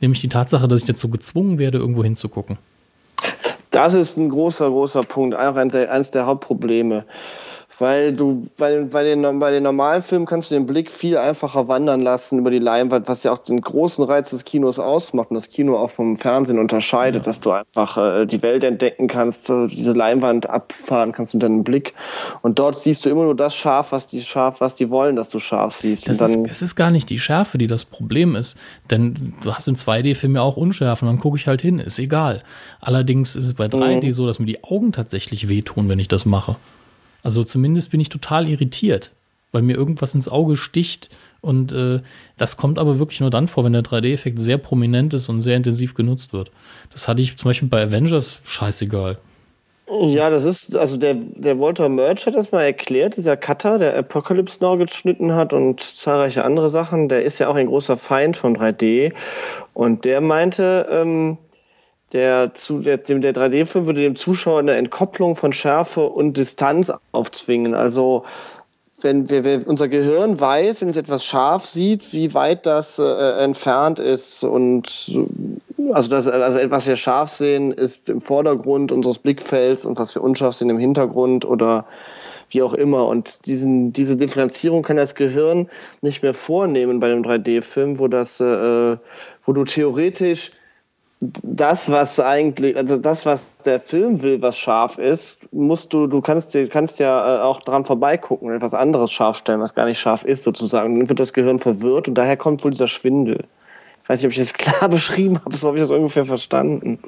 Nämlich 0.00 0.20
die 0.20 0.28
Tatsache, 0.28 0.68
dass 0.68 0.80
ich 0.80 0.86
dazu 0.86 1.08
gezwungen 1.08 1.58
werde, 1.58 1.78
irgendwo 1.78 2.04
hinzugucken. 2.04 2.58
Das 3.70 3.94
ist 3.94 4.16
ein 4.16 4.28
großer, 4.28 4.68
großer 4.68 5.02
Punkt, 5.02 5.36
auch 5.36 5.56
eines 5.56 6.10
der 6.10 6.26
Hauptprobleme. 6.26 7.04
Weil 7.78 8.14
du 8.14 8.48
bei, 8.56 8.84
bei, 8.84 9.04
den, 9.04 9.38
bei 9.38 9.50
den 9.50 9.62
normalen 9.62 10.02
Filmen 10.02 10.24
kannst 10.24 10.50
du 10.50 10.54
den 10.54 10.66
Blick 10.66 10.90
viel 10.90 11.18
einfacher 11.18 11.68
wandern 11.68 12.00
lassen 12.00 12.38
über 12.38 12.50
die 12.50 12.58
Leinwand, 12.58 13.06
was 13.08 13.22
ja 13.22 13.32
auch 13.32 13.38
den 13.38 13.60
großen 13.60 14.02
Reiz 14.04 14.30
des 14.30 14.44
Kinos 14.44 14.78
ausmacht 14.78 15.30
und 15.30 15.34
das 15.34 15.50
Kino 15.50 15.76
auch 15.76 15.90
vom 15.90 16.16
Fernsehen 16.16 16.58
unterscheidet, 16.58 17.22
ja. 17.22 17.30
dass 17.30 17.40
du 17.40 17.50
einfach 17.50 17.98
äh, 17.98 18.26
die 18.26 18.40
Welt 18.42 18.64
entdecken 18.64 19.08
kannst, 19.08 19.48
diese 19.48 19.92
Leinwand 19.92 20.48
abfahren 20.48 21.12
kannst 21.12 21.34
mit 21.34 21.42
deinem 21.42 21.64
Blick. 21.64 21.94
Und 22.40 22.58
dort 22.58 22.80
siehst 22.80 23.04
du 23.04 23.10
immer 23.10 23.24
nur 23.24 23.36
das 23.36 23.54
scharf, 23.54 23.92
was 23.92 24.06
die 24.06 24.22
scharf, 24.22 24.60
was 24.60 24.74
die 24.74 24.88
wollen, 24.88 25.16
dass 25.16 25.28
du 25.28 25.38
scharf 25.38 25.74
siehst. 25.74 26.08
Das 26.08 26.20
ist, 26.20 26.48
es 26.48 26.62
ist 26.62 26.76
gar 26.76 26.90
nicht 26.90 27.10
die 27.10 27.18
Schärfe, 27.18 27.58
die 27.58 27.66
das 27.66 27.84
Problem 27.84 28.36
ist. 28.36 28.56
Denn 28.90 29.34
du 29.42 29.54
hast 29.54 29.68
im 29.68 29.74
2D-Film 29.74 30.36
ja 30.36 30.42
auch 30.42 30.56
Unschärfe 30.56 31.04
und 31.04 31.10
dann 31.10 31.20
gucke 31.20 31.36
ich 31.36 31.46
halt 31.46 31.60
hin, 31.60 31.78
ist 31.78 31.98
egal. 31.98 32.42
Allerdings 32.80 33.36
ist 33.36 33.44
es 33.44 33.54
bei 33.54 33.66
3D 33.66 34.06
mhm. 34.06 34.12
so, 34.12 34.26
dass 34.26 34.38
mir 34.38 34.46
die 34.46 34.64
Augen 34.64 34.92
tatsächlich 34.92 35.48
wehtun, 35.48 35.88
wenn 35.90 35.98
ich 35.98 36.08
das 36.08 36.24
mache. 36.24 36.56
Also 37.26 37.42
zumindest 37.42 37.90
bin 37.90 37.98
ich 37.98 38.08
total 38.08 38.48
irritiert, 38.48 39.10
weil 39.50 39.62
mir 39.62 39.74
irgendwas 39.74 40.14
ins 40.14 40.28
Auge 40.28 40.54
sticht. 40.54 41.10
Und 41.40 41.72
äh, 41.72 41.98
das 42.36 42.56
kommt 42.56 42.78
aber 42.78 43.00
wirklich 43.00 43.18
nur 43.18 43.30
dann 43.30 43.48
vor, 43.48 43.64
wenn 43.64 43.72
der 43.72 43.82
3D-Effekt 43.82 44.38
sehr 44.38 44.58
prominent 44.58 45.12
ist 45.12 45.28
und 45.28 45.40
sehr 45.40 45.56
intensiv 45.56 45.94
genutzt 45.94 46.32
wird. 46.32 46.52
Das 46.92 47.08
hatte 47.08 47.22
ich 47.22 47.36
zum 47.36 47.48
Beispiel 47.48 47.68
bei 47.68 47.82
Avengers 47.82 48.38
scheißegal. 48.44 49.18
Ja, 49.88 50.30
das 50.30 50.44
ist, 50.44 50.76
also 50.76 50.96
der, 50.96 51.14
der 51.14 51.58
Walter 51.58 51.88
Merch 51.88 52.26
hat 52.26 52.36
das 52.36 52.52
mal 52.52 52.62
erklärt, 52.62 53.16
dieser 53.16 53.36
Cutter, 53.36 53.78
der 53.78 53.98
Apocalypse 53.98 54.58
Now 54.60 54.76
geschnitten 54.76 55.34
hat 55.34 55.52
und 55.52 55.80
zahlreiche 55.80 56.44
andere 56.44 56.68
Sachen, 56.68 57.08
der 57.08 57.24
ist 57.24 57.40
ja 57.40 57.48
auch 57.48 57.56
ein 57.56 57.66
großer 57.66 57.96
Feind 57.96 58.36
von 58.36 58.56
3D. 58.56 59.12
Und 59.74 60.04
der 60.04 60.20
meinte, 60.20 60.86
ähm, 60.92 61.38
der, 62.16 62.54
zu, 62.54 62.78
der, 62.78 62.96
der 62.96 63.34
3D-Film 63.34 63.84
würde 63.84 64.00
dem 64.00 64.16
Zuschauer 64.16 64.60
eine 64.60 64.72
Entkopplung 64.72 65.36
von 65.36 65.52
Schärfe 65.52 66.00
und 66.08 66.38
Distanz 66.38 66.90
aufzwingen. 67.12 67.74
Also 67.74 68.24
wenn 69.02 69.28
wir, 69.28 69.44
wir, 69.44 69.68
unser 69.68 69.88
Gehirn 69.88 70.40
weiß, 70.40 70.80
wenn 70.80 70.88
es 70.88 70.96
etwas 70.96 71.26
scharf 71.26 71.66
sieht, 71.66 72.14
wie 72.14 72.32
weit 72.32 72.64
das 72.64 72.98
äh, 72.98 73.04
entfernt 73.44 73.98
ist 73.98 74.42
und 74.42 75.14
also 75.92 76.08
das, 76.08 76.26
also 76.26 76.56
etwas 76.56 76.88
wir 76.88 76.96
scharf 76.96 77.28
sehen, 77.28 77.70
ist 77.70 78.08
im 78.08 78.22
Vordergrund 78.22 78.92
unseres 78.92 79.18
Blickfelds 79.18 79.84
und 79.84 79.98
was 79.98 80.14
wir 80.14 80.22
unscharf 80.22 80.54
sehen 80.54 80.70
im 80.70 80.78
Hintergrund 80.78 81.44
oder 81.44 81.84
wie 82.48 82.62
auch 82.62 82.72
immer. 82.72 83.08
Und 83.08 83.44
diesen, 83.44 83.92
diese 83.92 84.16
Differenzierung 84.16 84.82
kann 84.82 84.96
das 84.96 85.14
Gehirn 85.14 85.68
nicht 86.00 86.22
mehr 86.22 86.32
vornehmen 86.32 86.98
bei 86.98 87.12
einem 87.12 87.22
3D-Film, 87.22 87.98
wo 87.98 88.08
das, 88.08 88.40
äh, 88.40 88.96
wo 89.44 89.52
du 89.52 89.64
theoretisch 89.64 90.52
das, 91.20 91.90
was 91.90 92.20
eigentlich, 92.20 92.76
also 92.76 92.98
das, 92.98 93.24
was 93.24 93.58
der 93.58 93.80
Film 93.80 94.22
will, 94.22 94.42
was 94.42 94.58
scharf 94.58 94.98
ist, 94.98 95.38
musst 95.52 95.92
du, 95.92 96.06
du 96.06 96.20
kannst, 96.20 96.54
du 96.54 96.68
kannst 96.68 96.98
ja 96.98 97.38
äh, 97.38 97.42
auch 97.42 97.60
dran 97.60 97.86
vorbeigucken 97.86 98.48
und 98.48 98.54
etwas 98.54 98.74
anderes 98.74 99.12
scharf 99.12 99.38
stellen, 99.38 99.60
was 99.60 99.74
gar 99.74 99.86
nicht 99.86 99.98
scharf 99.98 100.24
ist, 100.24 100.42
sozusagen. 100.42 100.98
Dann 100.98 101.08
wird 101.08 101.18
das 101.18 101.32
Gehirn 101.32 101.58
verwirrt 101.58 102.08
und 102.08 102.14
daher 102.14 102.36
kommt 102.36 102.62
wohl 102.64 102.70
dieser 102.70 102.88
Schwindel. 102.88 103.44
Ich 104.02 104.08
weiß 104.10 104.18
nicht, 104.18 104.26
ob 104.26 104.32
ich 104.32 104.38
das 104.38 104.54
klar 104.54 104.88
beschrieben 104.90 105.40
habe, 105.42 105.56
so 105.56 105.68
habe 105.68 105.78
ich 105.78 105.82
das 105.82 105.90
ungefähr 105.90 106.26
verstanden. 106.26 106.98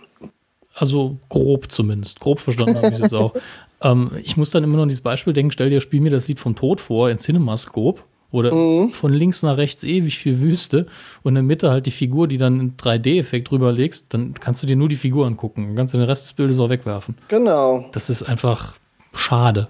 Also 0.75 1.17
grob 1.29 1.71
zumindest. 1.71 2.21
Grob 2.21 2.41
verstanden 2.41 2.77
habe 2.77 2.89
ich 2.89 2.95
es 2.95 3.01
jetzt 3.01 3.15
auch. 3.15 3.35
Ähm, 3.81 4.11
ich 4.25 4.37
muss 4.37 4.51
dann 4.51 4.65
immer 4.65 4.75
noch 4.75 4.83
an 4.83 4.89
dieses 4.89 5.05
Beispiel 5.05 5.33
denken, 5.33 5.53
stell 5.53 5.71
dir, 5.71 5.81
spiel 5.81 6.01
mir 6.01 6.11
das 6.11 6.27
Lied 6.27 6.41
vom 6.41 6.57
Tod 6.57 6.81
vor 6.81 7.11
in 7.11 7.19
Cinemascope 7.19 8.03
oder 8.31 8.55
mhm. 8.55 8.93
von 8.93 9.13
links 9.13 9.43
nach 9.43 9.57
rechts 9.57 9.85
ewig 9.85 10.19
viel 10.19 10.41
Wüste 10.41 10.87
und 11.23 11.31
in 11.31 11.35
der 11.37 11.43
Mitte 11.43 11.71
halt 11.71 11.87
die 11.87 11.91
Figur, 11.91 12.29
die 12.29 12.37
dann 12.37 12.61
in 12.61 12.77
3D-Effekt 12.77 13.51
drüber 13.51 13.73
legst, 13.73 14.13
dann 14.13 14.35
kannst 14.35 14.63
du 14.63 14.67
dir 14.67 14.77
nur 14.77 14.89
die 14.89 14.97
Figur 14.97 15.27
angucken. 15.27 15.69
Dann 15.69 15.77
kannst 15.77 15.95
du 15.95 15.99
den 15.99 16.07
Rest 16.07 16.25
des 16.25 16.33
Bildes 16.35 16.61
auch 16.61 16.69
wegwerfen. 16.69 17.17
Genau. 17.29 17.87
Das 17.93 18.11
ist 18.11 18.23
einfach 18.23 18.75
schade. 19.15 19.69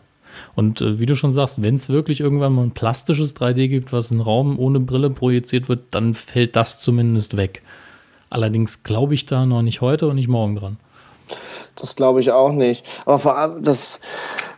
Und 0.54 0.80
äh, 0.80 0.98
wie 0.98 1.06
du 1.06 1.14
schon 1.14 1.32
sagst, 1.32 1.62
wenn 1.62 1.74
es 1.74 1.88
wirklich 1.88 2.20
irgendwann 2.20 2.52
mal 2.52 2.62
ein 2.62 2.72
plastisches 2.72 3.36
3D 3.36 3.68
gibt, 3.68 3.92
was 3.92 4.10
in 4.10 4.20
Raum 4.20 4.58
ohne 4.58 4.80
Brille 4.80 5.10
projiziert 5.10 5.68
wird, 5.68 5.80
dann 5.92 6.14
fällt 6.14 6.56
das 6.56 6.80
zumindest 6.80 7.36
weg. 7.36 7.62
Allerdings 8.30 8.82
glaube 8.82 9.14
ich 9.14 9.26
da 9.26 9.46
noch 9.46 9.62
nicht 9.62 9.80
heute 9.80 10.08
und 10.08 10.16
nicht 10.16 10.28
morgen 10.28 10.56
dran. 10.56 10.76
Das 11.76 11.96
glaube 11.96 12.20
ich 12.20 12.32
auch 12.32 12.52
nicht. 12.52 12.84
Aber 13.06 13.18
vor 13.18 13.36
allem, 13.36 13.62
das, 13.62 14.00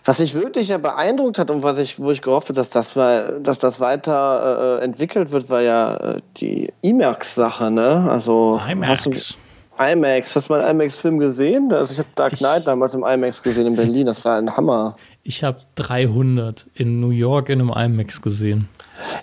was 0.04 0.18
mich 0.18 0.34
wirklich 0.34 0.68
ja 0.68 0.78
beeindruckt 0.78 1.38
hat 1.38 1.50
und 1.50 1.62
was 1.62 1.78
ich, 1.78 1.98
wo 1.98 2.10
ich 2.10 2.22
gehofft 2.22 2.48
habe, 2.48 2.56
dass 2.56 2.70
das, 2.70 2.94
dass 2.94 3.58
das 3.58 3.80
weiter 3.80 4.78
äh, 4.80 4.84
entwickelt 4.84 5.30
wird, 5.32 5.50
war 5.50 5.60
ja 5.60 5.96
äh, 5.96 6.20
die 6.38 6.72
IMAX-Sache, 6.82 7.70
ne? 7.70 8.08
Also 8.10 8.60
IMAX. 8.68 9.06
Hast 9.06 9.06
du, 9.06 9.38
IMAX. 9.80 10.36
Hast 10.36 10.48
du 10.48 10.52
mal 10.52 10.62
einen 10.62 10.80
IMAX-Film 10.80 11.18
gesehen? 11.18 11.72
Also 11.72 11.92
ich 11.92 11.98
habe 11.98 12.08
Dark 12.14 12.36
Knight 12.36 12.66
damals 12.66 12.94
im 12.94 13.04
IMAX 13.04 13.42
gesehen 13.42 13.66
in 13.66 13.76
Berlin. 13.76 14.06
Das 14.06 14.24
war 14.24 14.36
ein 14.36 14.54
Hammer. 14.56 14.96
Ich 15.22 15.42
habe 15.42 15.58
300 15.76 16.66
in 16.74 17.00
New 17.00 17.10
York 17.10 17.48
in 17.48 17.60
einem 17.60 17.70
IMAX 17.70 18.20
gesehen. 18.20 18.68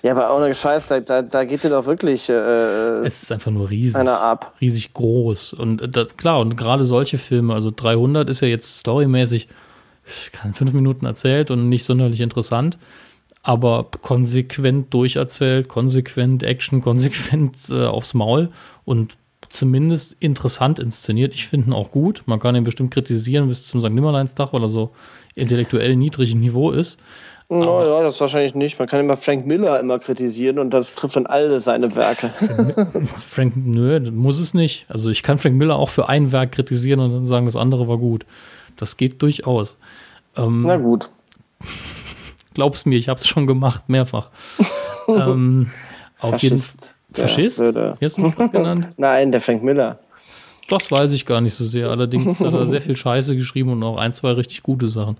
Ja, 0.02 0.12
aber 0.12 0.34
ohne 0.36 0.52
Scheiß, 0.54 0.86
da, 0.86 1.00
da, 1.00 1.22
da 1.22 1.44
geht 1.44 1.62
dir 1.62 1.70
doch 1.70 1.86
wirklich. 1.86 2.28
Äh, 2.28 2.32
es 3.04 3.22
ist 3.22 3.30
einfach 3.30 3.52
nur 3.52 3.70
riesig. 3.70 4.00
Einer 4.00 4.20
ab. 4.20 4.54
Riesig 4.60 4.92
groß. 4.94 5.52
Und 5.54 5.82
äh, 5.82 5.88
das, 5.88 6.16
klar, 6.16 6.40
und 6.40 6.56
gerade 6.56 6.84
solche 6.84 7.18
Filme, 7.18 7.54
also 7.54 7.70
300 7.74 8.28
ist 8.28 8.40
ja 8.40 8.48
jetzt 8.48 8.78
storymäßig 8.78 9.48
kann 10.32 10.54
fünf 10.54 10.72
Minuten 10.72 11.06
erzählt 11.06 11.50
und 11.50 11.68
nicht 11.68 11.84
sonderlich 11.84 12.20
interessant, 12.20 12.78
aber 13.42 13.88
konsequent 14.02 14.92
durcherzählt, 14.92 15.68
konsequent 15.68 16.42
Action, 16.42 16.80
konsequent 16.82 17.56
äh, 17.70 17.86
aufs 17.86 18.14
Maul 18.14 18.50
und 18.84 19.16
zumindest 19.48 20.16
interessant 20.20 20.78
inszeniert. 20.78 21.32
Ich 21.32 21.48
finde 21.48 21.70
ihn 21.70 21.72
auch 21.72 21.90
gut. 21.90 22.22
Man 22.26 22.38
kann 22.38 22.54
ihn 22.54 22.64
bestimmt 22.64 22.92
kritisieren 22.92 23.48
bis 23.48 23.66
zum 23.66 23.80
St. 23.80 23.90
Nimmerleinstag, 23.90 24.52
weil 24.52 24.62
er 24.62 24.68
so 24.68 24.90
intellektuell 25.34 25.96
niedrigen 25.96 26.40
Niveau 26.40 26.70
ist. 26.70 26.98
No, 27.50 27.82
ja, 27.82 28.02
das 28.02 28.20
wahrscheinlich 28.20 28.54
nicht. 28.54 28.78
Man 28.78 28.86
kann 28.88 29.00
immer 29.00 29.16
Frank 29.16 29.46
Miller 29.46 29.80
immer 29.80 29.98
kritisieren 29.98 30.58
und 30.58 30.68
das 30.68 30.94
trifft 30.94 31.16
dann 31.16 31.26
alle 31.26 31.60
seine 31.60 31.96
Werke. 31.96 32.28
Frank, 33.26 33.54
nö, 33.56 34.00
muss 34.10 34.38
es 34.38 34.52
nicht. 34.52 34.84
Also 34.90 35.08
ich 35.08 35.22
kann 35.22 35.38
Frank 35.38 35.56
Miller 35.56 35.76
auch 35.76 35.88
für 35.88 36.10
ein 36.10 36.30
Werk 36.30 36.52
kritisieren 36.52 37.00
und 37.00 37.12
dann 37.12 37.24
sagen, 37.24 37.46
das 37.46 37.56
andere 37.56 37.88
war 37.88 37.96
gut. 37.96 38.26
Das 38.78 38.96
geht 38.96 39.20
durchaus. 39.20 39.76
Ähm, 40.36 40.62
Na 40.62 40.76
gut. 40.76 41.10
Glaub's 42.54 42.86
mir, 42.86 42.96
ich 42.96 43.08
habe 43.08 43.18
es 43.18 43.28
schon 43.28 43.46
gemacht, 43.46 43.88
mehrfach. 43.88 44.30
ähm, 45.08 45.70
auf 46.20 46.42
jeden 46.42 46.56
Fall. 46.56 46.88
Faschist? 47.12 47.60
Ja, 47.60 48.00
Wie 48.00 48.04
hast 48.04 48.18
du 48.18 48.22
mich 48.22 48.36
genannt? 48.36 48.88
Nein, 48.96 49.32
der 49.32 49.40
Frank 49.40 49.62
Miller. 49.62 49.98
Das 50.68 50.90
weiß 50.90 51.12
ich 51.12 51.24
gar 51.24 51.40
nicht 51.40 51.54
so 51.54 51.64
sehr. 51.64 51.88
Allerdings 51.88 52.40
hat 52.40 52.52
er 52.52 52.66
sehr 52.66 52.82
viel 52.82 52.96
Scheiße 52.96 53.34
geschrieben 53.34 53.72
und 53.72 53.82
auch 53.82 53.96
ein, 53.96 54.12
zwei 54.12 54.32
richtig 54.32 54.62
gute 54.62 54.88
Sachen. 54.88 55.16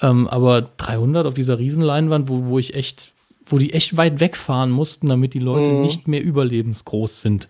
Ähm, 0.00 0.28
aber 0.28 0.62
300 0.76 1.26
auf 1.26 1.34
dieser 1.34 1.58
Riesenleinwand, 1.58 2.28
wo, 2.28 2.46
wo 2.46 2.58
ich 2.58 2.74
echt 2.74 3.10
wo 3.46 3.58
die 3.58 3.72
echt 3.72 3.96
weit 3.96 4.20
wegfahren 4.20 4.70
mussten, 4.70 5.08
damit 5.08 5.34
die 5.34 5.38
Leute 5.38 5.72
mhm. 5.72 5.82
nicht 5.82 6.08
mehr 6.08 6.22
überlebensgroß 6.22 7.22
sind. 7.22 7.48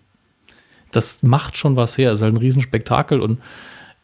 Das 0.91 1.23
macht 1.23 1.57
schon 1.57 1.75
was 1.75 1.97
her. 1.97 2.11
Es 2.11 2.19
ist 2.19 2.23
halt 2.23 2.35
ein 2.35 2.37
Riesenspektakel 2.37 3.19
und 3.19 3.39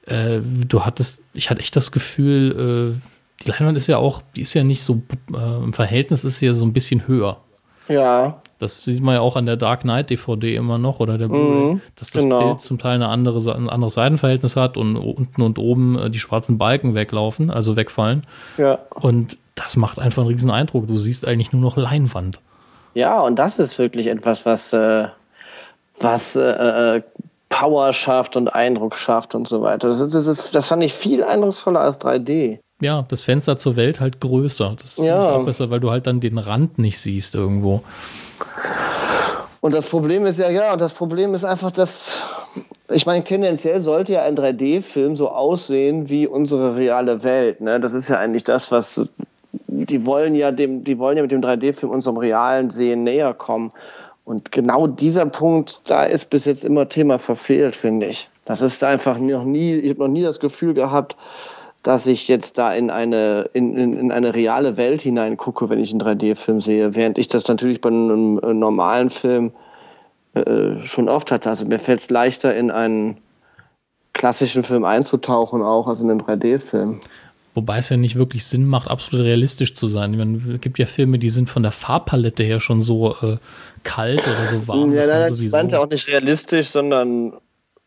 äh, 0.07 0.39
du 0.41 0.83
hattest, 0.85 1.23
ich 1.33 1.49
hatte 1.49 1.61
echt 1.61 1.75
das 1.75 1.91
Gefühl, 1.91 2.95
äh, 2.95 3.43
die 3.43 3.49
Leinwand 3.49 3.77
ist 3.77 3.87
ja 3.87 3.97
auch, 3.97 4.21
die 4.35 4.41
ist 4.41 4.53
ja 4.53 4.63
nicht 4.63 4.83
so, 4.83 5.01
äh, 5.33 5.63
im 5.63 5.73
Verhältnis 5.73 6.23
ist 6.23 6.39
sie 6.39 6.45
ja 6.45 6.53
so 6.53 6.65
ein 6.65 6.73
bisschen 6.73 7.07
höher. 7.07 7.37
Ja. 7.87 8.39
Das 8.59 8.83
sieht 8.83 9.01
man 9.01 9.15
ja 9.15 9.21
auch 9.21 9.35
an 9.35 9.45
der 9.45 9.57
Dark 9.57 9.81
Knight 9.81 10.09
DVD 10.09 10.55
immer 10.55 10.77
noch 10.77 11.01
oder 11.01 11.17
der 11.17 11.27
mhm, 11.27 11.81
dass 11.97 12.11
das 12.11 12.23
genau. 12.23 12.45
Bild 12.45 12.61
zum 12.61 12.79
Teil 12.79 12.95
eine 12.95 13.09
andere, 13.09 13.37
ein 13.55 13.69
anderes 13.69 13.95
Seitenverhältnis 13.95 14.55
hat 14.55 14.77
und 14.77 14.95
unten 14.95 15.41
und 15.41 15.59
oben 15.59 15.97
äh, 15.97 16.09
die 16.09 16.19
schwarzen 16.19 16.57
Balken 16.57 16.95
weglaufen, 16.95 17.51
also 17.51 17.75
wegfallen. 17.75 18.25
Ja. 18.57 18.79
Und 18.91 19.37
das 19.55 19.75
macht 19.75 19.99
einfach 19.99 20.21
einen 20.21 20.31
riesen 20.31 20.49
Eindruck. 20.49 20.87
Du 20.87 20.97
siehst 20.97 21.27
eigentlich 21.27 21.51
nur 21.51 21.61
noch 21.61 21.75
Leinwand. 21.75 22.39
Ja, 22.93 23.19
und 23.19 23.37
das 23.37 23.59
ist 23.59 23.77
wirklich 23.79 24.07
etwas, 24.07 24.45
was, 24.45 24.71
äh, 24.71 25.07
was 25.99 26.35
äh, 26.35 26.97
äh 26.97 27.01
Power 27.53 27.93
schafft 27.93 28.35
und 28.35 28.47
Eindruck 28.47 28.97
schafft 28.97 29.35
und 29.35 29.47
so 29.47 29.61
weiter. 29.61 29.87
Das, 29.87 29.99
das, 29.99 30.25
ist, 30.25 30.55
das 30.55 30.67
fand 30.69 30.83
ich 30.83 30.91
viel 30.91 31.23
eindrucksvoller 31.23 31.81
als 31.81 32.01
3D. 32.01 32.59
Ja, 32.81 33.05
das 33.07 33.21
Fenster 33.21 33.57
zur 33.57 33.75
Welt 33.75 33.99
halt 33.99 34.19
größer. 34.19 34.75
Das 34.81 34.97
ist 34.97 35.05
ja. 35.05 35.35
auch 35.35 35.45
besser, 35.45 35.69
weil 35.69 35.79
du 35.79 35.91
halt 35.91 36.07
dann 36.07 36.19
den 36.19 36.39
Rand 36.39 36.79
nicht 36.79 36.99
siehst 36.99 37.35
irgendwo. 37.35 37.83
Und 39.61 39.73
das 39.73 39.87
Problem 39.87 40.25
ist 40.25 40.39
ja, 40.39 40.49
ja, 40.49 40.75
das 40.75 40.93
Problem 40.93 41.35
ist 41.35 41.45
einfach, 41.45 41.71
dass, 41.71 42.15
ich 42.89 43.05
meine, 43.05 43.23
tendenziell 43.23 43.81
sollte 43.81 44.13
ja 44.13 44.23
ein 44.23 44.35
3D-Film 44.35 45.15
so 45.15 45.29
aussehen 45.29 46.09
wie 46.09 46.25
unsere 46.25 46.75
reale 46.75 47.23
Welt. 47.23 47.61
Ne? 47.61 47.79
Das 47.79 47.93
ist 47.93 48.09
ja 48.09 48.17
eigentlich 48.17 48.43
das, 48.43 48.71
was, 48.71 48.99
die 49.67 50.05
wollen 50.05 50.33
ja 50.33 50.51
dem, 50.51 50.83
die 50.83 50.97
wollen 50.97 51.17
ja 51.17 51.23
mit 51.23 51.31
dem 51.31 51.41
3D-Film 51.41 51.91
unserem 51.91 52.17
realen 52.17 52.71
Sehen 52.71 53.03
näher 53.03 53.33
kommen. 53.33 53.71
Und 54.25 54.51
genau 54.51 54.87
dieser 54.87 55.25
Punkt, 55.25 55.81
da 55.85 56.03
ist 56.03 56.29
bis 56.29 56.45
jetzt 56.45 56.63
immer 56.63 56.87
Thema 56.87 57.19
verfehlt, 57.19 57.75
finde 57.75 58.07
ich. 58.07 58.29
Das 58.45 58.61
ist 58.61 58.83
einfach 58.83 59.17
noch 59.17 59.43
nie, 59.43 59.73
ich 59.75 59.91
habe 59.91 60.01
noch 60.01 60.07
nie 60.07 60.23
das 60.23 60.39
Gefühl 60.39 60.73
gehabt, 60.73 61.17
dass 61.81 62.07
ich 62.07 62.29
jetzt 62.29 62.57
da 62.57 62.73
in 62.73 62.89
eine, 62.89 63.49
in, 63.53 63.77
in, 63.77 63.97
in 63.97 64.11
eine 64.11 64.33
reale 64.33 64.77
Welt 64.77 65.01
hineingucke, 65.01 65.69
wenn 65.69 65.79
ich 65.79 65.91
einen 65.91 66.01
3D-Film 66.01 66.61
sehe, 66.61 66.95
während 66.95 67.17
ich 67.17 67.27
das 67.27 67.47
natürlich 67.47 67.81
bei 67.81 67.89
einem 67.89 68.35
normalen 68.35 69.09
Film 69.09 69.51
äh, 70.33 70.77
schon 70.79 71.09
oft 71.09 71.31
hatte. 71.31 71.49
Also 71.49 71.65
mir 71.65 71.79
fällt 71.79 71.99
es 71.99 72.09
leichter, 72.09 72.55
in 72.55 72.71
einen 72.71 73.17
klassischen 74.13 74.63
Film 74.63 74.85
einzutauchen, 74.85 75.61
auch 75.61 75.87
als 75.87 76.01
in 76.01 76.09
einen 76.09 76.21
3D-Film. 76.21 77.01
Wobei 77.55 77.77
es 77.77 77.89
ja 77.89 77.97
nicht 77.97 78.15
wirklich 78.15 78.45
Sinn 78.45 78.65
macht, 78.65 78.87
absolut 78.87 79.25
realistisch 79.25 79.75
zu 79.75 79.87
sein. 79.87 80.17
Meine, 80.17 80.37
es 80.37 80.61
gibt 80.61 80.79
ja 80.79 80.87
Filme, 80.87 81.19
die 81.19 81.29
sind 81.29 81.49
von 81.49 81.61
der 81.61 81.71
Farbpalette 81.71 82.43
her 82.43 82.59
schon 82.59 82.81
so 82.81 83.15
äh, 83.21 83.37
kalt 83.83 84.19
oder 84.19 84.47
so 84.47 84.67
warm. 84.67 84.91
Ja, 84.91 85.05
nein, 85.05 85.29
das 85.29 85.51
meint 85.51 85.71
ja 85.71 85.79
auch 85.79 85.89
nicht 85.89 86.07
realistisch, 86.07 86.69
sondern 86.69 87.33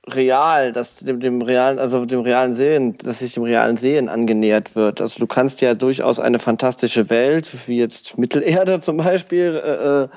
real, 0.09 0.73
dass 0.73 0.99
dem, 0.99 1.19
dem 1.19 1.43
realen, 1.43 1.79
also 1.79 2.05
dem 2.07 2.21
realen 2.21 2.55
Sehen, 2.55 2.97
dass 2.99 3.19
sich 3.19 3.35
dem 3.35 3.43
realen 3.43 3.77
Sehen 3.77 4.09
angenähert 4.09 4.77
wird. 4.77 5.01
Also 5.01 5.19
du 5.19 5.27
kannst 5.27 5.61
ja 5.63 5.75
durchaus 5.75 6.21
eine 6.21 6.39
fantastische 6.39 7.11
Welt, 7.11 7.49
wie 7.67 7.79
jetzt 7.79 8.17
Mittelerde 8.17 8.79
zum 8.81 8.99
Beispiel, 8.99 9.61
äh, 9.63 10.05
äh 10.05 10.09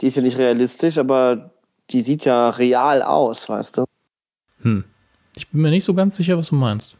die 0.00 0.08
ist 0.08 0.16
ja 0.16 0.22
nicht 0.22 0.36
realistisch, 0.36 0.98
aber 0.98 1.50
die 1.90 2.00
sieht 2.00 2.24
ja 2.24 2.50
real 2.50 3.02
aus, 3.02 3.48
weißt 3.48 3.78
du? 3.78 3.84
Hm. 4.62 4.84
Ich 5.36 5.48
bin 5.48 5.60
mir 5.62 5.70
nicht 5.70 5.84
so 5.84 5.94
ganz 5.94 6.16
sicher, 6.16 6.36
was 6.36 6.48
du 6.48 6.56
meinst. 6.56 6.96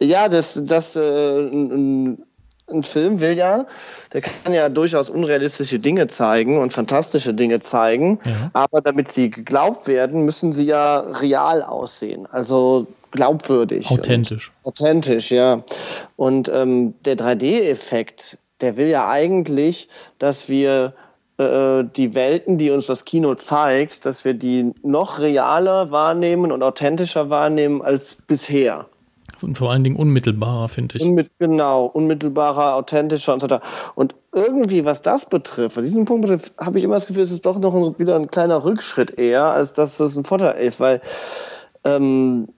Ja, 0.00 0.28
das, 0.28 0.60
das 0.64 0.96
äh, 0.96 1.00
ein, 1.00 2.24
ein 2.70 2.82
Film 2.82 3.20
will 3.20 3.36
ja, 3.36 3.66
der 4.12 4.20
kann 4.20 4.52
ja 4.54 4.68
durchaus 4.68 5.10
unrealistische 5.10 5.78
Dinge 5.78 6.06
zeigen 6.06 6.58
und 6.58 6.72
fantastische 6.72 7.34
Dinge 7.34 7.60
zeigen, 7.60 8.18
ja. 8.26 8.50
aber 8.52 8.80
damit 8.80 9.10
sie 9.10 9.30
geglaubt 9.30 9.86
werden, 9.86 10.24
müssen 10.24 10.52
sie 10.52 10.66
ja 10.66 11.00
real 11.00 11.62
aussehen. 11.62 12.26
Also 12.26 12.86
glaubwürdig. 13.10 13.90
Authentisch. 13.90 14.52
Authentisch, 14.64 15.30
ja. 15.30 15.62
Und 16.16 16.50
ähm, 16.52 16.94
der 17.04 17.16
3D-Effekt, 17.16 18.38
der 18.60 18.76
will 18.76 18.88
ja 18.88 19.08
eigentlich, 19.08 19.88
dass 20.18 20.48
wir 20.48 20.92
äh, 21.38 21.84
die 21.96 22.14
Welten, 22.14 22.58
die 22.58 22.70
uns 22.70 22.86
das 22.86 23.04
Kino 23.04 23.34
zeigt, 23.34 24.04
dass 24.04 24.24
wir 24.24 24.34
die 24.34 24.72
noch 24.82 25.18
realer 25.18 25.90
wahrnehmen 25.90 26.52
und 26.52 26.62
authentischer 26.62 27.30
wahrnehmen 27.30 27.80
als 27.80 28.16
bisher. 28.26 28.86
Und 29.42 29.58
vor 29.58 29.70
allen 29.70 29.84
Dingen 29.84 29.96
unmittelbarer, 29.96 30.68
finde 30.68 30.96
ich. 30.96 31.02
Unmit 31.02 31.30
genau, 31.38 31.86
unmittelbarer, 31.86 32.74
authentischer 32.74 33.34
und 33.34 33.40
so 33.40 33.44
weiter. 33.48 33.62
Und 33.94 34.14
irgendwie, 34.32 34.84
was 34.84 35.02
das 35.02 35.26
betrifft, 35.26 35.76
was 35.76 35.84
diesen 35.84 36.04
Punkt 36.04 36.22
betrifft, 36.22 36.52
habe 36.58 36.78
ich 36.78 36.84
immer 36.84 36.94
das 36.94 37.06
Gefühl, 37.06 37.22
es 37.22 37.30
ist 37.30 37.46
doch 37.46 37.58
noch 37.58 37.74
ein, 37.74 37.98
wieder 37.98 38.16
ein 38.16 38.30
kleiner 38.30 38.64
Rückschritt 38.64 39.18
eher, 39.18 39.44
als 39.44 39.72
dass 39.74 39.98
das 39.98 40.16
ein 40.16 40.24
Vorteil 40.24 40.60
ist, 40.60 40.80
weil 40.80 41.00
ähm, 41.84 42.48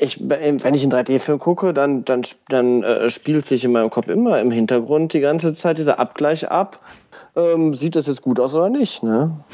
ich, 0.00 0.20
wenn 0.20 0.74
ich 0.74 0.82
einen 0.82 0.92
3D-Film 0.92 1.38
gucke, 1.38 1.72
dann, 1.72 2.04
dann, 2.04 2.22
dann 2.48 2.82
äh, 2.82 3.08
spielt 3.08 3.46
sich 3.46 3.64
in 3.64 3.72
meinem 3.72 3.90
Kopf 3.90 4.08
immer 4.08 4.40
im 4.40 4.50
Hintergrund 4.50 5.12
die 5.12 5.20
ganze 5.20 5.54
Zeit 5.54 5.78
dieser 5.78 5.98
Abgleich 5.98 6.50
ab. 6.50 6.80
Ähm, 7.34 7.74
sieht 7.74 7.96
das 7.96 8.06
jetzt 8.06 8.22
gut 8.22 8.40
aus 8.40 8.54
oder 8.54 8.68
nicht, 8.68 9.02
ne? 9.02 9.44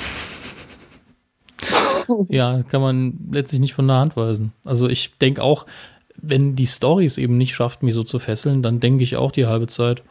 ja, 2.28 2.62
kann 2.62 2.80
man 2.80 3.18
letztlich 3.30 3.60
nicht 3.60 3.74
von 3.74 3.86
der 3.86 3.96
Hand 3.96 4.16
weisen. 4.16 4.52
Also 4.64 4.88
ich 4.88 5.18
denke 5.18 5.42
auch, 5.42 5.66
wenn 6.22 6.56
die 6.56 6.66
Story 6.66 7.04
es 7.04 7.18
eben 7.18 7.36
nicht 7.36 7.54
schafft, 7.54 7.82
mich 7.82 7.94
so 7.94 8.02
zu 8.02 8.18
fesseln, 8.18 8.62
dann 8.62 8.80
denke 8.80 9.02
ich 9.02 9.16
auch 9.16 9.32
die 9.32 9.46
halbe 9.46 9.66
Zeit, 9.66 10.02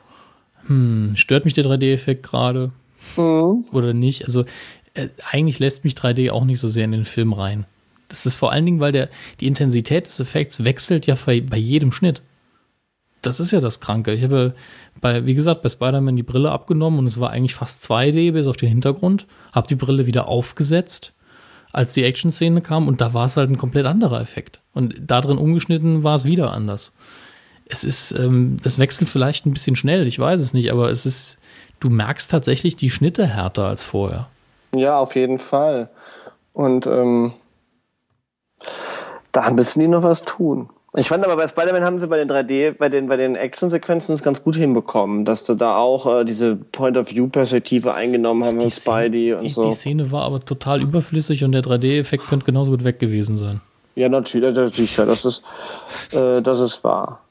hm, 0.67 1.13
stört 1.15 1.45
mich 1.45 1.53
der 1.53 1.65
3D-Effekt 1.65 2.23
gerade 2.23 2.71
mhm. 3.17 3.65
oder 3.71 3.93
nicht? 3.93 4.25
Also 4.25 4.45
äh, 4.93 5.07
eigentlich 5.29 5.59
lässt 5.59 5.83
mich 5.83 5.93
3D 5.93 6.31
auch 6.31 6.45
nicht 6.45 6.59
so 6.59 6.69
sehr 6.69 6.85
in 6.85 6.91
den 6.91 7.05
Film 7.05 7.33
rein. 7.33 7.65
Das 8.09 8.25
ist 8.25 8.35
vor 8.35 8.51
allen 8.51 8.65
Dingen, 8.65 8.81
weil 8.81 8.91
der, 8.91 9.09
die 9.39 9.47
Intensität 9.47 10.05
des 10.05 10.19
Effekts 10.19 10.65
wechselt 10.65 11.07
ja 11.07 11.15
bei, 11.25 11.39
bei 11.39 11.57
jedem 11.57 11.93
Schnitt. 11.93 12.21
Das 13.21 13.39
ist 13.39 13.51
ja 13.51 13.61
das 13.61 13.79
Kranke. 13.79 14.13
Ich 14.13 14.23
habe 14.23 14.53
bei, 14.99 15.25
wie 15.25 15.35
gesagt, 15.35 15.61
bei 15.61 15.69
Spider-Man 15.69 16.15
die 16.15 16.23
Brille 16.23 16.51
abgenommen 16.51 16.99
und 16.99 17.05
es 17.05 17.19
war 17.19 17.29
eigentlich 17.29 17.55
fast 17.55 17.89
2D 17.89 18.33
bis 18.33 18.47
auf 18.47 18.57
den 18.57 18.69
Hintergrund. 18.69 19.27
Habe 19.53 19.67
die 19.67 19.75
Brille 19.75 20.07
wieder 20.07 20.27
aufgesetzt 20.27 21.13
als 21.71 21.93
die 21.93 22.03
Action-Szene 22.03 22.61
kam 22.61 22.87
und 22.87 22.99
da 22.99 23.13
war 23.13 23.25
es 23.25 23.37
halt 23.37 23.49
ein 23.49 23.57
komplett 23.57 23.85
anderer 23.85 24.19
Effekt. 24.19 24.60
Und 24.73 24.95
da 24.99 25.21
drin 25.21 25.37
umgeschnitten 25.37 26.03
war 26.03 26.15
es 26.15 26.25
wieder 26.25 26.51
anders. 26.53 26.93
Es 27.65 27.83
ist, 27.83 28.11
ähm, 28.13 28.57
das 28.63 28.79
wechselt 28.79 29.09
vielleicht 29.09 29.45
ein 29.45 29.53
bisschen 29.53 29.75
schnell, 29.75 30.07
ich 30.07 30.19
weiß 30.19 30.39
es 30.39 30.53
nicht, 30.53 30.71
aber 30.71 30.89
es 30.89 31.05
ist, 31.05 31.39
du 31.79 31.89
merkst 31.89 32.29
tatsächlich 32.29 32.75
die 32.75 32.89
Schnitte 32.89 33.27
härter 33.27 33.67
als 33.67 33.83
vorher. 33.83 34.27
Ja, 34.75 34.99
auf 34.99 35.15
jeden 35.15 35.39
Fall. 35.39 35.89
Und 36.53 36.85
ähm, 36.87 37.33
da 39.31 39.49
müssen 39.51 39.79
die 39.79 39.87
noch 39.87 40.03
was 40.03 40.23
tun. 40.23 40.69
Ich 40.93 41.07
fand 41.07 41.23
aber 41.23 41.37
bei 41.37 41.47
Spider-Man 41.47 41.85
haben 41.85 41.99
sie 41.99 42.07
bei 42.07 42.17
den 42.17 42.29
3D, 42.29 42.73
bei 42.73 42.89
den, 42.89 43.07
bei 43.07 43.15
den 43.15 43.37
Action-Sequenzen 43.37 44.13
es 44.13 44.23
ganz 44.23 44.43
gut 44.43 44.57
hinbekommen, 44.57 45.23
dass 45.23 45.45
sie 45.45 45.55
da 45.55 45.77
auch 45.77 46.05
äh, 46.05 46.25
diese 46.25 46.57
Point-of-View-Perspektive 46.57 47.93
eingenommen 47.93 48.43
haben 48.43 48.57
mit 48.57 48.73
Spidey 48.73 49.33
und 49.33 49.41
die, 49.41 49.49
so. 49.49 49.63
Die 49.63 49.71
Szene 49.71 50.11
war 50.11 50.23
aber 50.23 50.43
total 50.43 50.81
überflüssig 50.81 51.45
und 51.45 51.53
der 51.53 51.61
3D-Effekt 51.61 52.27
könnte 52.27 52.45
genauso 52.45 52.71
gut 52.71 52.83
weg 52.83 52.99
gewesen 52.99 53.37
sein. 53.37 53.61
Ja, 54.01 54.09
natürlich, 54.09 54.75
sicher, 54.75 55.05
das 55.05 55.25
ist, 55.25 55.43
äh, 56.11 56.41
das 56.41 56.59
ist 56.59 56.83
wahr. 56.83 57.21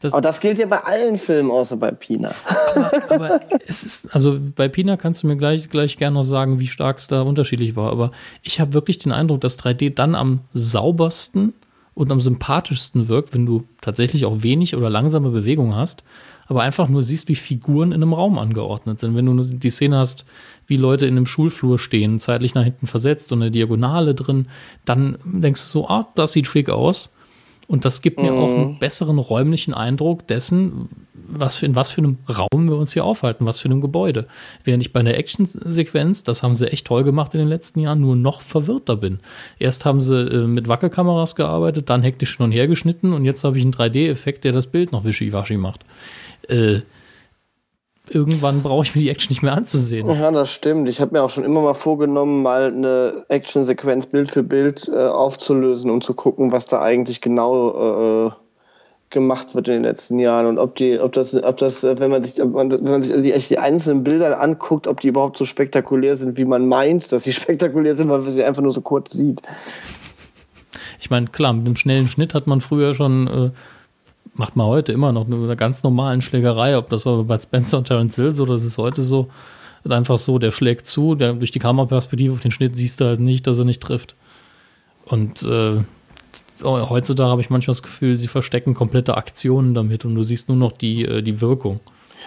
Das, 0.00 0.14
aber 0.14 0.22
das 0.22 0.40
gilt 0.40 0.58
ja 0.58 0.64
bei 0.64 0.82
allen 0.82 1.18
Filmen, 1.18 1.50
außer 1.50 1.76
bei 1.76 1.90
Pina. 1.90 2.34
Aber, 2.74 2.92
aber, 3.10 3.40
es 3.66 3.82
ist, 3.82 4.14
also 4.14 4.38
bei 4.56 4.68
Pina 4.68 4.96
kannst 4.96 5.22
du 5.22 5.26
mir 5.26 5.36
gleich, 5.36 5.68
gleich 5.68 5.98
gerne 5.98 6.14
noch 6.14 6.22
sagen, 6.22 6.60
wie 6.60 6.66
stark 6.66 6.96
es 6.96 7.08
da 7.08 7.20
unterschiedlich 7.20 7.76
war. 7.76 7.92
Aber 7.92 8.10
ich 8.42 8.58
habe 8.58 8.72
wirklich 8.72 8.96
den 8.96 9.12
Eindruck, 9.12 9.42
dass 9.42 9.58
3D 9.58 9.92
dann 9.92 10.14
am 10.14 10.40
saubersten 10.54 11.52
und 11.92 12.10
am 12.10 12.22
sympathischsten 12.22 13.08
wirkt, 13.08 13.34
wenn 13.34 13.44
du 13.44 13.64
tatsächlich 13.82 14.24
auch 14.24 14.42
wenig 14.42 14.74
oder 14.76 14.88
langsame 14.88 15.28
Bewegungen 15.28 15.76
hast, 15.76 16.04
aber 16.46 16.62
einfach 16.62 16.88
nur 16.88 17.02
siehst, 17.02 17.28
wie 17.28 17.34
Figuren 17.34 17.92
in 17.92 18.02
einem 18.02 18.12
Raum 18.12 18.38
angeordnet 18.38 18.98
sind. 18.98 19.16
Wenn 19.16 19.26
du 19.26 19.42
die 19.42 19.70
Szene 19.70 19.98
hast, 19.98 20.24
wie 20.66 20.76
Leute 20.76 21.06
in 21.06 21.16
einem 21.16 21.26
Schulflur 21.26 21.78
stehen, 21.78 22.18
zeitlich 22.18 22.54
nach 22.54 22.64
hinten 22.64 22.86
versetzt 22.86 23.32
und 23.32 23.42
eine 23.42 23.50
Diagonale 23.50 24.14
drin, 24.14 24.48
dann 24.84 25.18
denkst 25.24 25.62
du 25.62 25.68
so, 25.68 25.88
ah, 25.88 26.08
das 26.14 26.32
sieht 26.32 26.46
schick 26.46 26.70
aus. 26.70 27.12
Und 27.66 27.84
das 27.84 28.02
gibt 28.02 28.20
mir 28.20 28.32
mhm. 28.32 28.38
auch 28.38 28.48
einen 28.48 28.78
besseren 28.78 29.18
räumlichen 29.18 29.72
Eindruck 29.72 30.26
dessen, 30.26 30.88
was 31.26 31.56
für, 31.56 31.66
in 31.66 31.74
was 31.74 31.90
für 31.90 32.02
einem 32.02 32.18
Raum 32.28 32.68
wir 32.68 32.76
uns 32.76 32.92
hier 32.92 33.04
aufhalten, 33.04 33.46
was 33.46 33.60
für 33.60 33.68
einem 33.68 33.80
Gebäude. 33.80 34.26
Während 34.64 34.82
ich 34.82 34.92
bei 34.92 35.00
einer 35.00 35.14
Action-Sequenz, 35.14 36.24
das 36.24 36.42
haben 36.42 36.54
sie 36.54 36.70
echt 36.70 36.86
toll 36.86 37.04
gemacht 37.04 37.32
in 37.34 37.40
den 37.40 37.48
letzten 37.48 37.80
Jahren, 37.80 38.00
nur 38.00 38.16
noch 38.16 38.42
verwirrter 38.42 38.96
bin. 38.96 39.20
Erst 39.58 39.86
haben 39.86 40.00
sie 40.00 40.14
äh, 40.14 40.46
mit 40.46 40.68
Wackelkameras 40.68 41.36
gearbeitet, 41.36 41.88
dann 41.88 42.02
hektisch 42.02 42.36
hin 42.36 42.44
und 42.44 42.52
her 42.52 42.68
geschnitten 42.68 43.14
und 43.14 43.24
jetzt 43.24 43.44
habe 43.44 43.56
ich 43.56 43.64
einen 43.64 43.72
3D-Effekt, 43.72 44.44
der 44.44 44.52
das 44.52 44.66
Bild 44.66 44.92
noch 44.92 45.04
wischiwaschi 45.04 45.56
macht. 45.56 45.84
Äh, 46.48 46.82
irgendwann 48.10 48.62
brauche 48.62 48.84
ich 48.84 48.94
mir 48.94 49.02
die 49.02 49.10
Action 49.10 49.32
nicht 49.32 49.42
mehr 49.42 49.54
anzusehen. 49.54 50.08
Ja, 50.08 50.30
das 50.30 50.50
stimmt. 50.50 50.88
Ich 50.88 51.00
habe 51.00 51.12
mir 51.12 51.22
auch 51.22 51.30
schon 51.30 51.44
immer 51.44 51.62
mal 51.62 51.74
vorgenommen, 51.74 52.42
mal 52.42 52.66
eine 52.66 53.24
Action-Sequenz 53.28 54.06
Bild 54.06 54.30
für 54.30 54.42
Bild 54.42 54.88
äh, 54.88 55.06
aufzulösen, 55.06 55.90
um 55.90 56.00
zu 56.00 56.14
gucken, 56.14 56.52
was 56.52 56.66
da 56.66 56.82
eigentlich 56.82 57.20
genau 57.20 58.28
äh, 58.28 58.30
gemacht 59.10 59.54
wird 59.54 59.68
in 59.68 59.74
den 59.74 59.82
letzten 59.84 60.18
Jahren 60.18 60.46
und 60.46 60.58
ob 60.58 60.74
die, 60.74 60.98
ob 60.98 61.12
das, 61.12 61.34
ob 61.34 61.56
das, 61.56 61.84
äh, 61.84 61.98
wenn 61.98 62.10
man 62.10 62.22
sich, 62.22 62.44
man, 62.44 62.70
wenn 62.70 62.84
man 62.84 63.02
sich 63.02 63.14
die, 63.22 63.32
die 63.32 63.58
einzelnen 63.58 64.04
Bilder 64.04 64.40
anguckt, 64.40 64.86
ob 64.86 65.00
die 65.00 65.08
überhaupt 65.08 65.38
so 65.38 65.46
spektakulär 65.46 66.16
sind, 66.16 66.36
wie 66.36 66.44
man 66.44 66.68
meint, 66.68 67.10
dass 67.10 67.22
sie 67.22 67.32
spektakulär 67.32 67.96
sind, 67.96 68.10
weil 68.10 68.20
man 68.20 68.30
sie 68.30 68.44
einfach 68.44 68.62
nur 68.62 68.72
so 68.72 68.82
kurz 68.82 69.12
sieht. 69.12 69.40
Ich 71.00 71.10
meine, 71.10 71.26
klar, 71.26 71.52
mit 71.52 71.66
einem 71.66 71.76
schnellen 71.76 72.08
Schnitt 72.08 72.34
hat 72.34 72.46
man 72.46 72.60
früher 72.60 72.92
schon, 72.92 73.26
äh, 73.28 73.50
macht 74.34 74.56
man 74.56 74.66
heute 74.66 74.92
immer 74.92 75.12
noch 75.12 75.26
eine 75.26 75.56
ganz 75.56 75.82
normalen 75.82 76.22
Schlägerei, 76.22 76.76
ob 76.76 76.88
das 76.88 77.06
war 77.06 77.22
bei 77.24 77.38
Spencer 77.38 77.78
und 77.78 77.86
Terence 77.86 78.16
Hill 78.16 78.32
so, 78.32 78.46
das 78.46 78.64
ist 78.64 78.78
heute 78.78 79.02
so, 79.02 79.28
einfach 79.88 80.16
so, 80.16 80.38
der 80.38 80.50
schlägt 80.50 80.86
zu, 80.86 81.14
der 81.14 81.34
durch 81.34 81.50
die 81.50 81.58
Kameraperspektive 81.58 82.32
auf 82.32 82.40
den 82.40 82.50
Schnitt 82.50 82.76
siehst 82.76 83.00
du 83.00 83.04
halt 83.04 83.20
nicht, 83.20 83.46
dass 83.46 83.58
er 83.58 83.64
nicht 83.64 83.82
trifft. 83.82 84.16
Und 85.04 85.42
äh, 85.42 85.82
heutzutage 86.64 87.30
habe 87.30 87.42
ich 87.42 87.50
manchmal 87.50 87.72
das 87.72 87.82
Gefühl, 87.82 88.18
sie 88.18 88.28
verstecken 88.28 88.74
komplette 88.74 89.16
Aktionen 89.16 89.74
damit 89.74 90.04
und 90.04 90.14
du 90.14 90.22
siehst 90.22 90.48
nur 90.48 90.56
noch 90.56 90.72
die, 90.72 91.04
äh, 91.04 91.22
die 91.22 91.40
Wirkung. 91.40 91.80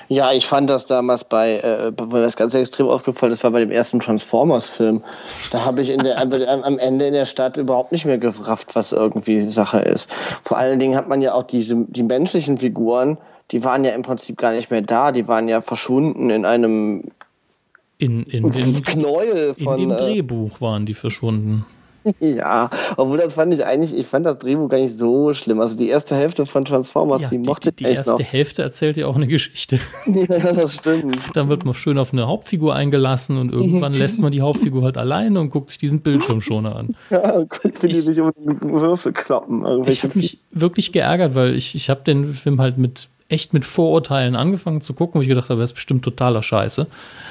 Ja, 0.09 0.31
ich 0.31 0.47
fand 0.47 0.69
das 0.69 0.85
damals 0.85 1.23
bei, 1.23 1.57
äh, 1.59 1.91
wo 1.97 2.17
das 2.17 2.37
ganz 2.37 2.53
extrem 2.53 2.87
aufgefallen 2.87 3.33
ist, 3.33 3.43
war 3.43 3.51
bei 3.51 3.59
dem 3.59 3.71
ersten 3.71 3.99
Transformers-Film. 3.99 5.03
Da 5.51 5.65
habe 5.65 5.81
ich 5.81 5.89
in 5.89 6.03
der, 6.03 6.17
am 6.19 6.79
Ende 6.79 7.07
in 7.07 7.13
der 7.13 7.25
Stadt 7.25 7.57
überhaupt 7.57 7.91
nicht 7.91 8.05
mehr 8.05 8.17
gerafft, 8.17 8.75
was 8.75 8.91
irgendwie 8.93 9.49
Sache 9.49 9.79
ist. 9.79 10.09
Vor 10.43 10.57
allen 10.57 10.79
Dingen 10.79 10.95
hat 10.95 11.09
man 11.09 11.21
ja 11.21 11.33
auch 11.33 11.43
diese, 11.43 11.85
die 11.89 12.03
menschlichen 12.03 12.57
Figuren, 12.57 13.17
die 13.51 13.63
waren 13.63 13.83
ja 13.83 13.91
im 13.91 14.01
Prinzip 14.01 14.37
gar 14.37 14.53
nicht 14.53 14.71
mehr 14.71 14.81
da, 14.81 15.11
die 15.11 15.27
waren 15.27 15.47
ja 15.47 15.61
verschwunden 15.61 16.29
in 16.29 16.45
einem 16.45 17.03
in, 17.97 18.23
in, 18.23 18.45
in, 18.45 18.83
Knäuel 18.83 19.55
von. 19.55 19.79
In 19.79 19.89
dem 19.89 19.91
äh, 19.91 19.97
Drehbuch 19.97 20.61
waren 20.61 20.85
die 20.85 20.93
verschwunden. 20.93 21.65
Ja, 22.19 22.69
obwohl 22.97 23.17
das 23.17 23.33
fand 23.33 23.53
ich 23.53 23.65
eigentlich, 23.65 23.97
ich 23.97 24.05
fand 24.05 24.25
das 24.25 24.37
Drehbuch 24.39 24.69
gar 24.69 24.77
nicht 24.79 24.97
so 24.97 25.33
schlimm. 25.33 25.59
Also 25.59 25.77
die 25.77 25.89
erste 25.89 26.15
Hälfte 26.15 26.45
von 26.45 26.63
Transformers, 26.63 27.21
ja, 27.21 27.29
die, 27.29 27.37
die 27.37 27.47
mochte 27.47 27.71
ich 27.75 27.85
echt 27.85 28.05
noch. 28.05 28.15
Die 28.15 28.23
erste 28.23 28.23
Hälfte 28.23 28.61
erzählt 28.61 28.97
ja 28.97 29.07
auch 29.07 29.15
eine 29.15 29.27
Geschichte. 29.27 29.79
Ja, 30.07 30.51
das 30.51 30.75
stimmt. 30.75 31.17
Dann 31.35 31.49
wird 31.49 31.65
man 31.65 31.73
schön 31.73 31.97
auf 31.97 32.11
eine 32.11 32.27
Hauptfigur 32.27 32.73
eingelassen 32.73 33.37
und 33.37 33.51
irgendwann 33.51 33.93
lässt 33.93 34.19
man 34.19 34.31
die 34.31 34.41
Hauptfigur 34.41 34.83
halt 34.83 34.97
alleine 34.97 35.39
und 35.39 35.49
guckt 35.49 35.69
sich 35.69 35.77
diesen 35.77 36.01
Bildschirm 36.01 36.41
schon 36.41 36.65
an. 36.65 36.95
Ja, 37.09 37.33
und 37.33 37.49
guckt, 37.49 37.83
wie 37.83 37.87
die 37.87 38.01
sich 38.01 38.19
um 38.19 38.31
Würfel 38.35 39.13
kloppen. 39.13 39.65
Ich 39.87 40.03
habe 40.03 40.17
mich 40.17 40.39
wirklich 40.51 40.91
geärgert, 40.91 41.35
weil 41.35 41.55
ich, 41.55 41.75
ich 41.75 41.89
habe 41.89 42.01
den 42.03 42.33
Film 42.33 42.59
halt 42.59 42.77
mit 42.77 43.09
echt 43.29 43.53
mit 43.53 43.65
Vorurteilen 43.65 44.35
angefangen 44.35 44.81
zu 44.81 44.93
gucken, 44.93 45.19
wo 45.19 45.21
ich 45.21 45.27
gedacht 45.27 45.49
habe, 45.49 45.59
das 45.59 45.71
ist 45.71 45.75
bestimmt 45.75 46.03
totaler 46.03 46.41
Scheiße. 46.41 46.87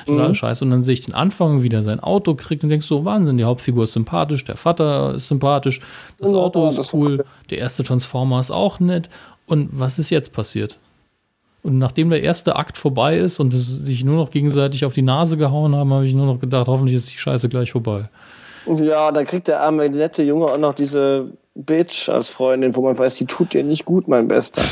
Totaler 0.06 0.28
mhm. 0.28 0.34
Scheiße. 0.34 0.64
Und 0.64 0.70
dann 0.70 0.82
sehe 0.82 0.94
ich 0.94 1.02
den 1.02 1.14
Anfang, 1.14 1.62
wie 1.62 1.68
der 1.68 1.82
sein 1.82 2.00
Auto 2.00 2.34
kriegt 2.34 2.62
und 2.62 2.68
denkst 2.68 2.86
so, 2.86 3.04
Wahnsinn, 3.04 3.38
die 3.38 3.44
Hauptfigur 3.44 3.84
ist 3.84 3.92
sympathisch, 3.92 4.44
der 4.44 4.56
Vater 4.56 5.14
ist 5.14 5.28
sympathisch, 5.28 5.80
das 6.18 6.32
ja, 6.32 6.36
Auto 6.36 6.68
ist 6.68 6.92
cool, 6.92 7.24
der 7.50 7.58
erste 7.58 7.82
Transformer 7.82 8.40
ist 8.40 8.50
auch 8.50 8.78
nett. 8.78 9.08
Und 9.46 9.68
was 9.72 9.98
ist 9.98 10.10
jetzt 10.10 10.32
passiert? 10.32 10.78
Und 11.62 11.78
nachdem 11.78 12.10
der 12.10 12.22
erste 12.22 12.56
Akt 12.56 12.78
vorbei 12.78 13.18
ist 13.18 13.40
und 13.40 13.54
es 13.54 13.66
sich 13.66 14.04
nur 14.04 14.16
noch 14.16 14.30
gegenseitig 14.30 14.84
auf 14.84 14.94
die 14.94 15.02
Nase 15.02 15.36
gehauen 15.36 15.74
haben, 15.74 15.92
habe 15.92 16.06
ich 16.06 16.14
nur 16.14 16.26
noch 16.26 16.38
gedacht, 16.38 16.68
hoffentlich 16.68 16.96
ist 16.96 17.10
die 17.10 17.18
Scheiße 17.18 17.48
gleich 17.48 17.72
vorbei. 17.72 18.08
Ja, 18.66 19.10
dann 19.10 19.26
kriegt 19.26 19.48
der 19.48 19.62
arme, 19.62 19.88
nette 19.88 20.22
Junge 20.22 20.46
auch 20.46 20.58
noch 20.58 20.74
diese 20.74 21.32
Bitch 21.56 22.08
als 22.08 22.28
Freundin, 22.28 22.76
wo 22.76 22.82
man 22.82 22.96
weiß, 22.98 23.14
die 23.16 23.26
tut 23.26 23.54
dir 23.54 23.64
nicht 23.64 23.84
gut, 23.86 24.08
mein 24.08 24.28
Bester. 24.28 24.62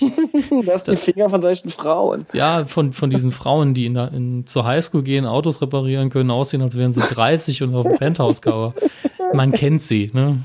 du 0.00 0.66
hast 0.72 0.88
die 0.88 0.96
Finger 0.96 1.28
von 1.28 1.42
solchen 1.42 1.68
Frauen. 1.68 2.26
Ja, 2.32 2.64
von, 2.64 2.92
von 2.94 3.10
diesen 3.10 3.30
Frauen, 3.30 3.74
die 3.74 3.86
in, 3.86 3.96
in, 3.96 4.46
zur 4.46 4.64
Highschool 4.64 5.02
gehen, 5.02 5.26
Autos 5.26 5.60
reparieren 5.60 6.08
können, 6.08 6.30
aussehen, 6.30 6.62
als 6.62 6.76
wären 6.76 6.92
sie 6.92 7.00
30 7.02 7.62
und 7.62 7.74
auf 7.74 7.86
dem 7.86 7.96
Penthouse-Cover. 7.96 8.74
Man 9.34 9.52
kennt 9.52 9.82
sie, 9.82 10.10
ne? 10.12 10.42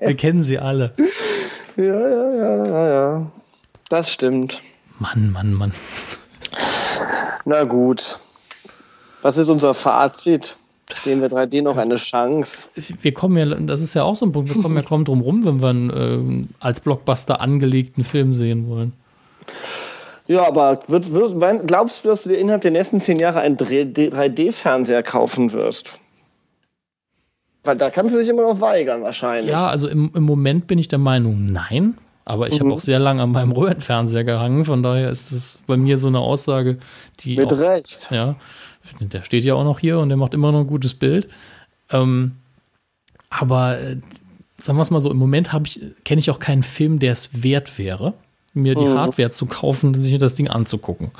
Wir 0.00 0.14
kennen 0.14 0.42
sie 0.42 0.58
alle. 0.58 0.92
Ja, 1.76 1.84
ja, 1.84 2.34
ja, 2.34 2.66
ja, 2.66 2.88
ja. 2.88 3.32
Das 3.88 4.12
stimmt. 4.12 4.62
Mann, 4.98 5.30
Mann, 5.32 5.54
Mann. 5.54 5.72
Na 7.44 7.64
gut. 7.64 8.20
Was 9.22 9.38
ist 9.38 9.48
unser 9.48 9.72
Fazit? 9.74 10.56
Geben 11.04 11.20
wir 11.20 11.28
3D 11.28 11.62
noch 11.62 11.76
eine 11.76 11.96
Chance. 11.96 12.66
Wir 13.02 13.12
kommen 13.12 13.36
ja, 13.36 13.54
das 13.56 13.82
ist 13.82 13.94
ja 13.94 14.04
auch 14.04 14.14
so 14.14 14.24
ein 14.26 14.32
Punkt, 14.32 14.54
wir 14.54 14.60
kommen 14.62 14.76
ja 14.76 14.82
kaum 14.82 15.04
drum 15.04 15.20
rum, 15.20 15.44
wenn 15.44 15.62
wir 15.62 15.68
einen 15.68 16.48
äh, 16.48 16.54
als 16.60 16.80
Blockbuster 16.80 17.40
angelegten 17.40 18.04
Film 18.04 18.32
sehen 18.32 18.68
wollen. 18.68 18.92
Ja, 20.26 20.46
aber 20.46 20.80
wird, 20.88 21.12
wird, 21.12 21.66
glaubst 21.66 22.04
du, 22.04 22.08
dass 22.08 22.22
du 22.22 22.30
dir 22.30 22.36
innerhalb 22.36 22.62
der 22.62 22.70
nächsten 22.70 23.00
zehn 23.00 23.18
Jahre 23.18 23.40
einen 23.40 23.56
3D-Fernseher 23.56 25.02
kaufen 25.02 25.52
wirst? 25.52 25.94
Weil 27.64 27.76
da 27.76 27.90
kannst 27.90 28.14
du 28.14 28.18
dich 28.18 28.28
immer 28.28 28.42
noch 28.42 28.60
weigern, 28.60 29.02
wahrscheinlich. 29.02 29.50
Ja, 29.50 29.68
also 29.68 29.88
im, 29.88 30.10
im 30.14 30.22
Moment 30.22 30.66
bin 30.66 30.78
ich 30.78 30.88
der 30.88 30.98
Meinung, 30.98 31.46
nein. 31.46 31.98
Aber 32.24 32.48
ich 32.48 32.60
mhm. 32.60 32.66
habe 32.66 32.74
auch 32.74 32.80
sehr 32.80 32.98
lange 32.98 33.22
an 33.22 33.30
meinem 33.30 33.52
Röhrenfernseher 33.52 34.24
gehangen, 34.24 34.64
von 34.64 34.82
daher 34.82 35.10
ist 35.10 35.32
es 35.32 35.58
bei 35.66 35.78
mir 35.78 35.96
so 35.96 36.08
eine 36.08 36.20
Aussage, 36.20 36.78
die. 37.20 37.36
Mit 37.36 37.52
auch, 37.52 37.58
Recht. 37.58 38.08
Ja 38.10 38.36
der 39.00 39.22
steht 39.22 39.44
ja 39.44 39.54
auch 39.54 39.64
noch 39.64 39.78
hier 39.78 39.98
und 39.98 40.08
der 40.08 40.16
macht 40.16 40.34
immer 40.34 40.52
noch 40.52 40.60
ein 40.60 40.66
gutes 40.66 40.94
Bild. 40.94 41.28
Ähm, 41.90 42.32
aber 43.30 43.78
äh, 43.80 43.96
sagen 44.58 44.78
wir 44.78 44.82
es 44.82 44.90
mal 44.90 45.00
so, 45.00 45.10
im 45.10 45.16
Moment 45.16 45.50
ich, 45.64 45.80
kenne 46.04 46.18
ich 46.18 46.30
auch 46.30 46.38
keinen 46.38 46.62
Film, 46.62 46.98
der 46.98 47.12
es 47.12 47.42
wert 47.42 47.78
wäre, 47.78 48.14
mir 48.54 48.74
die 48.74 48.84
mhm. 48.84 48.98
Hardware 48.98 49.30
zu 49.30 49.46
kaufen 49.46 49.94
und 49.94 50.02
sich 50.02 50.18
das 50.18 50.34
Ding 50.34 50.48
anzugucken. 50.48 51.10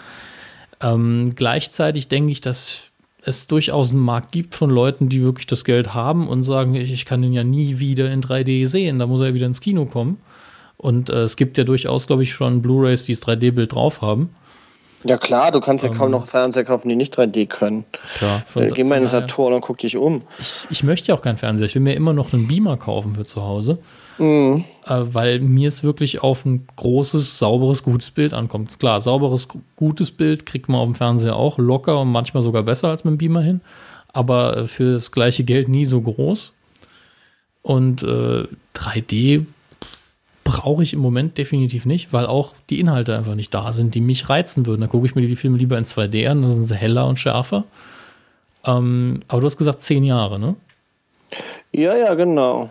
Ähm, 0.81 1.33
gleichzeitig 1.35 2.09
denke 2.09 2.33
ich, 2.33 2.41
dass 2.41 2.93
es 3.23 3.47
durchaus 3.47 3.91
einen 3.91 4.01
Markt 4.01 4.33
gibt 4.33 4.55
von 4.55 4.71
Leuten, 4.71 5.09
die 5.09 5.23
wirklich 5.23 5.47
das 5.47 5.65
Geld 5.65 5.93
haben 5.95 6.29
und 6.29 6.43
sagen, 6.43 6.75
ich, 6.75 6.93
ich 6.93 7.05
kann 7.05 7.23
den 7.23 7.33
ja 7.33 7.45
nie 7.45 7.79
wieder 7.79 8.11
in 8.13 8.23
3D 8.23 8.67
sehen, 8.67 8.99
da 8.99 9.07
muss 9.07 9.21
er 9.21 9.35
wieder 9.35 9.47
ins 9.47 9.61
Kino 9.61 9.87
kommen. 9.87 10.19
Und 10.77 11.11
äh, 11.11 11.23
es 11.23 11.37
gibt 11.37 11.59
ja 11.59 11.65
durchaus, 11.65 12.07
glaube 12.07 12.23
ich, 12.23 12.33
schon 12.33 12.63
Blu-rays, 12.63 13.05
die 13.05 13.13
das 13.13 13.23
3D-Bild 13.23 13.73
drauf 13.73 14.01
haben. 14.01 14.31
Ja 15.05 15.17
klar, 15.17 15.53
du 15.53 15.61
kannst 15.61 15.85
ja 15.85 15.91
kaum 15.91 16.07
ähm. 16.07 16.13
noch 16.13 16.27
Fernseher 16.27 16.65
kaufen, 16.65 16.89
die 16.89 16.97
nicht 16.97 17.17
3D 17.17 17.47
können. 17.47 17.85
Klar. 18.17 18.43
Äh, 18.57 18.71
geh 18.71 18.83
mal 18.83 18.97
in 18.97 19.03
den 19.03 19.09
Saturn 19.09 19.53
und 19.53 19.61
guck 19.61 19.79
dich 19.79 19.97
um. 19.97 20.23
Ich, 20.41 20.67
ich, 20.71 20.83
möchte 20.83 21.09
ja 21.09 21.15
auch 21.15 21.23
keinen 21.23 21.37
Fernseher. 21.37 21.67
Ich 21.67 21.75
will 21.75 21.83
mir 21.83 21.95
immer 21.95 22.13
noch 22.13 22.33
einen 22.33 22.49
Beamer 22.49 22.77
kaufen 22.77 23.15
für 23.15 23.25
zu 23.25 23.43
Hause. 23.43 23.79
Mhm. 24.19 24.65
Äh, 24.85 24.95
weil 25.03 25.39
mir 25.39 25.69
es 25.69 25.85
wirklich 25.85 26.23
auf 26.23 26.45
ein 26.45 26.67
großes, 26.75 27.39
sauberes, 27.39 27.85
gutes 27.85 28.11
Bild 28.11 28.35
ankommt. 28.35 28.77
Klar, 28.81 29.01
sauberes, 29.01 29.49
gutes 29.77 30.11
Bild 30.11 30.47
kriegt 30.47 30.69
man 30.69 30.81
auf 30.81 30.89
dem 30.89 30.97
Fernseher 30.97 31.37
auch 31.37 31.59
locker 31.59 32.01
und 32.01 32.11
manchmal 32.11 32.43
sogar 32.43 32.65
besser 32.65 32.89
als 32.89 33.05
mit 33.05 33.13
dem 33.13 33.19
Beamer 33.19 33.43
hin. 33.43 33.61
Aber 34.13 34.57
äh, 34.57 34.67
für 34.67 34.95
das 34.95 35.13
gleiche 35.13 35.45
Geld 35.45 35.69
nie 35.69 35.85
so 35.85 36.01
groß. 36.01 36.55
Und 37.63 38.03
äh, 38.03 38.49
3D 38.75 39.47
brauche 40.59 40.83
ich 40.83 40.93
im 40.93 40.99
Moment 40.99 41.39
definitiv 41.39 41.87
nicht, 41.87 42.13
weil 42.13 42.27
auch 42.27 42.53
die 42.69 42.81
Inhalte 42.81 43.17
einfach 43.17 43.37
nicht 43.37 43.55
da 43.55 43.71
sind, 43.71 43.95
die 43.95 44.01
mich 44.01 44.29
reizen 44.29 44.67
würden. 44.67 44.81
Da 44.81 44.89
gucke 44.89 45.07
ich 45.07 45.15
mir 45.15 45.25
die 45.25 45.37
Filme 45.37 45.57
lieber 45.57 45.79
in 45.79 45.85
2D 45.85 46.29
an, 46.29 46.43
dann 46.43 46.53
sind 46.53 46.65
sie 46.65 46.75
heller 46.75 47.07
und 47.07 47.17
schärfer. 47.17 47.63
Ähm, 48.67 49.21
aber 49.29 49.41
du 49.41 49.47
hast 49.47 49.57
gesagt 49.57 49.83
zehn 49.83 50.03
Jahre, 50.03 50.41
ne? 50.41 50.57
Ja, 51.71 51.97
ja, 51.97 52.15
genau. 52.15 52.71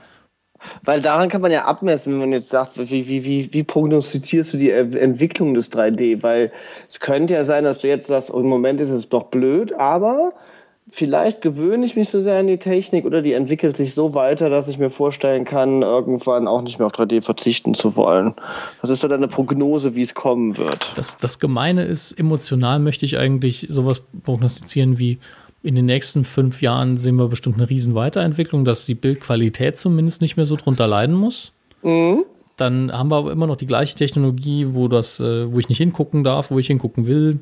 Weil 0.84 1.00
daran 1.00 1.30
kann 1.30 1.40
man 1.40 1.52
ja 1.52 1.64
abmessen, 1.64 2.12
wenn 2.12 2.20
man 2.20 2.32
jetzt 2.34 2.50
sagt, 2.50 2.78
wie, 2.78 3.08
wie, 3.08 3.24
wie, 3.24 3.54
wie 3.54 3.64
prognostizierst 3.64 4.54
du 4.54 4.58
die 4.58 4.72
Entwicklung 4.72 5.54
des 5.54 5.72
3D? 5.72 6.22
Weil 6.24 6.52
es 6.90 7.00
könnte 7.00 7.36
ja 7.36 7.46
sein, 7.46 7.64
dass 7.64 7.80
du 7.80 7.88
jetzt 7.88 8.08
sagst, 8.08 8.34
oh, 8.34 8.42
im 8.42 8.48
Moment 8.48 8.82
ist 8.82 8.90
es 8.90 9.08
doch 9.08 9.28
blöd, 9.28 9.72
aber 9.72 10.34
vielleicht 10.90 11.42
gewöhne 11.42 11.86
ich 11.86 11.96
mich 11.96 12.10
so 12.10 12.20
sehr 12.20 12.40
an 12.40 12.48
die 12.48 12.58
Technik 12.58 13.06
oder 13.06 13.22
die 13.22 13.34
entwickelt 13.34 13.76
sich 13.76 13.94
so 13.94 14.14
weiter, 14.14 14.50
dass 14.50 14.68
ich 14.68 14.78
mir 14.78 14.90
vorstellen 14.90 15.44
kann, 15.46 15.82
irgendwann 15.82 16.48
auch 16.48 16.62
nicht 16.62 16.80
mehr 16.80 16.88
auf 16.88 16.94
3D 16.94 17.22
verzichten 17.22 17.74
zu 17.74 17.96
wollen. 17.96 18.34
Was 18.82 18.90
ist 18.90 19.04
da 19.04 19.08
deine 19.08 19.28
Prognose, 19.28 19.96
wie 19.96 20.02
es 20.02 20.16
kommen 20.16 20.58
wird? 20.58 20.92
Das, 20.96 21.18
das 21.18 21.40
Gemeine 21.40 21.84
ist, 21.84 22.14
emotional 22.14 22.80
möchte 22.80 23.06
ich 23.06 23.18
eigentlich 23.18 23.68
sowas 23.70 24.02
prognostizieren 24.24 25.00
wie 25.00 25.20
in 25.64 25.76
den 25.76 25.86
nächsten 25.86 26.24
fünf 26.24 26.62
Jahren 26.62 26.96
sehen 26.98 27.16
wir 27.18 27.28
bestimmt 27.28 27.58
eine 27.58 27.70
riesen 27.70 27.96
Weiterentwicklung, 27.96 28.64
dass 28.64 28.86
die 28.86 28.96
Bildqualität 28.96 29.78
zumindest 29.78 30.22
nicht 30.22 30.38
mehr 30.38 30.46
so 30.46 30.56
drunter 30.56 30.88
leiden 30.88 31.16
muss. 31.16 31.52
Mhm. 31.82 32.24
Dann 32.56 32.92
haben 32.92 33.12
wir 33.12 33.18
aber 33.18 33.32
immer 33.32 33.48
noch 33.48 33.58
die 33.58 33.66
gleiche 33.66 33.96
Technologie, 33.96 34.68
wo 34.70 34.88
das, 34.88 35.20
äh, 35.20 35.52
wo 35.52 35.60
ich 35.60 35.68
nicht 35.68 35.80
hingucken 35.80 36.24
darf, 36.24 36.52
wo 36.52 36.60
ich 36.60 36.68
hingucken 36.68 37.06
will 37.06 37.40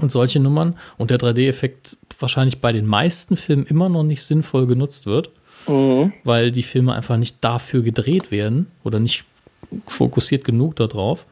und 0.00 0.10
solche 0.10 0.40
Nummern 0.40 0.76
und 0.98 1.10
der 1.10 1.18
3D-Effekt 1.18 1.96
wahrscheinlich 2.18 2.60
bei 2.60 2.72
den 2.72 2.86
meisten 2.86 3.36
Filmen 3.36 3.66
immer 3.66 3.88
noch 3.88 4.02
nicht 4.02 4.22
sinnvoll 4.22 4.66
genutzt 4.66 5.06
wird, 5.06 5.30
mhm. 5.68 6.12
weil 6.24 6.50
die 6.50 6.62
Filme 6.62 6.94
einfach 6.94 7.16
nicht 7.16 7.36
dafür 7.40 7.82
gedreht 7.82 8.30
werden 8.30 8.66
oder 8.82 9.00
nicht 9.00 9.24
fokussiert 9.86 10.44
genug 10.44 10.76
darauf. 10.76 11.26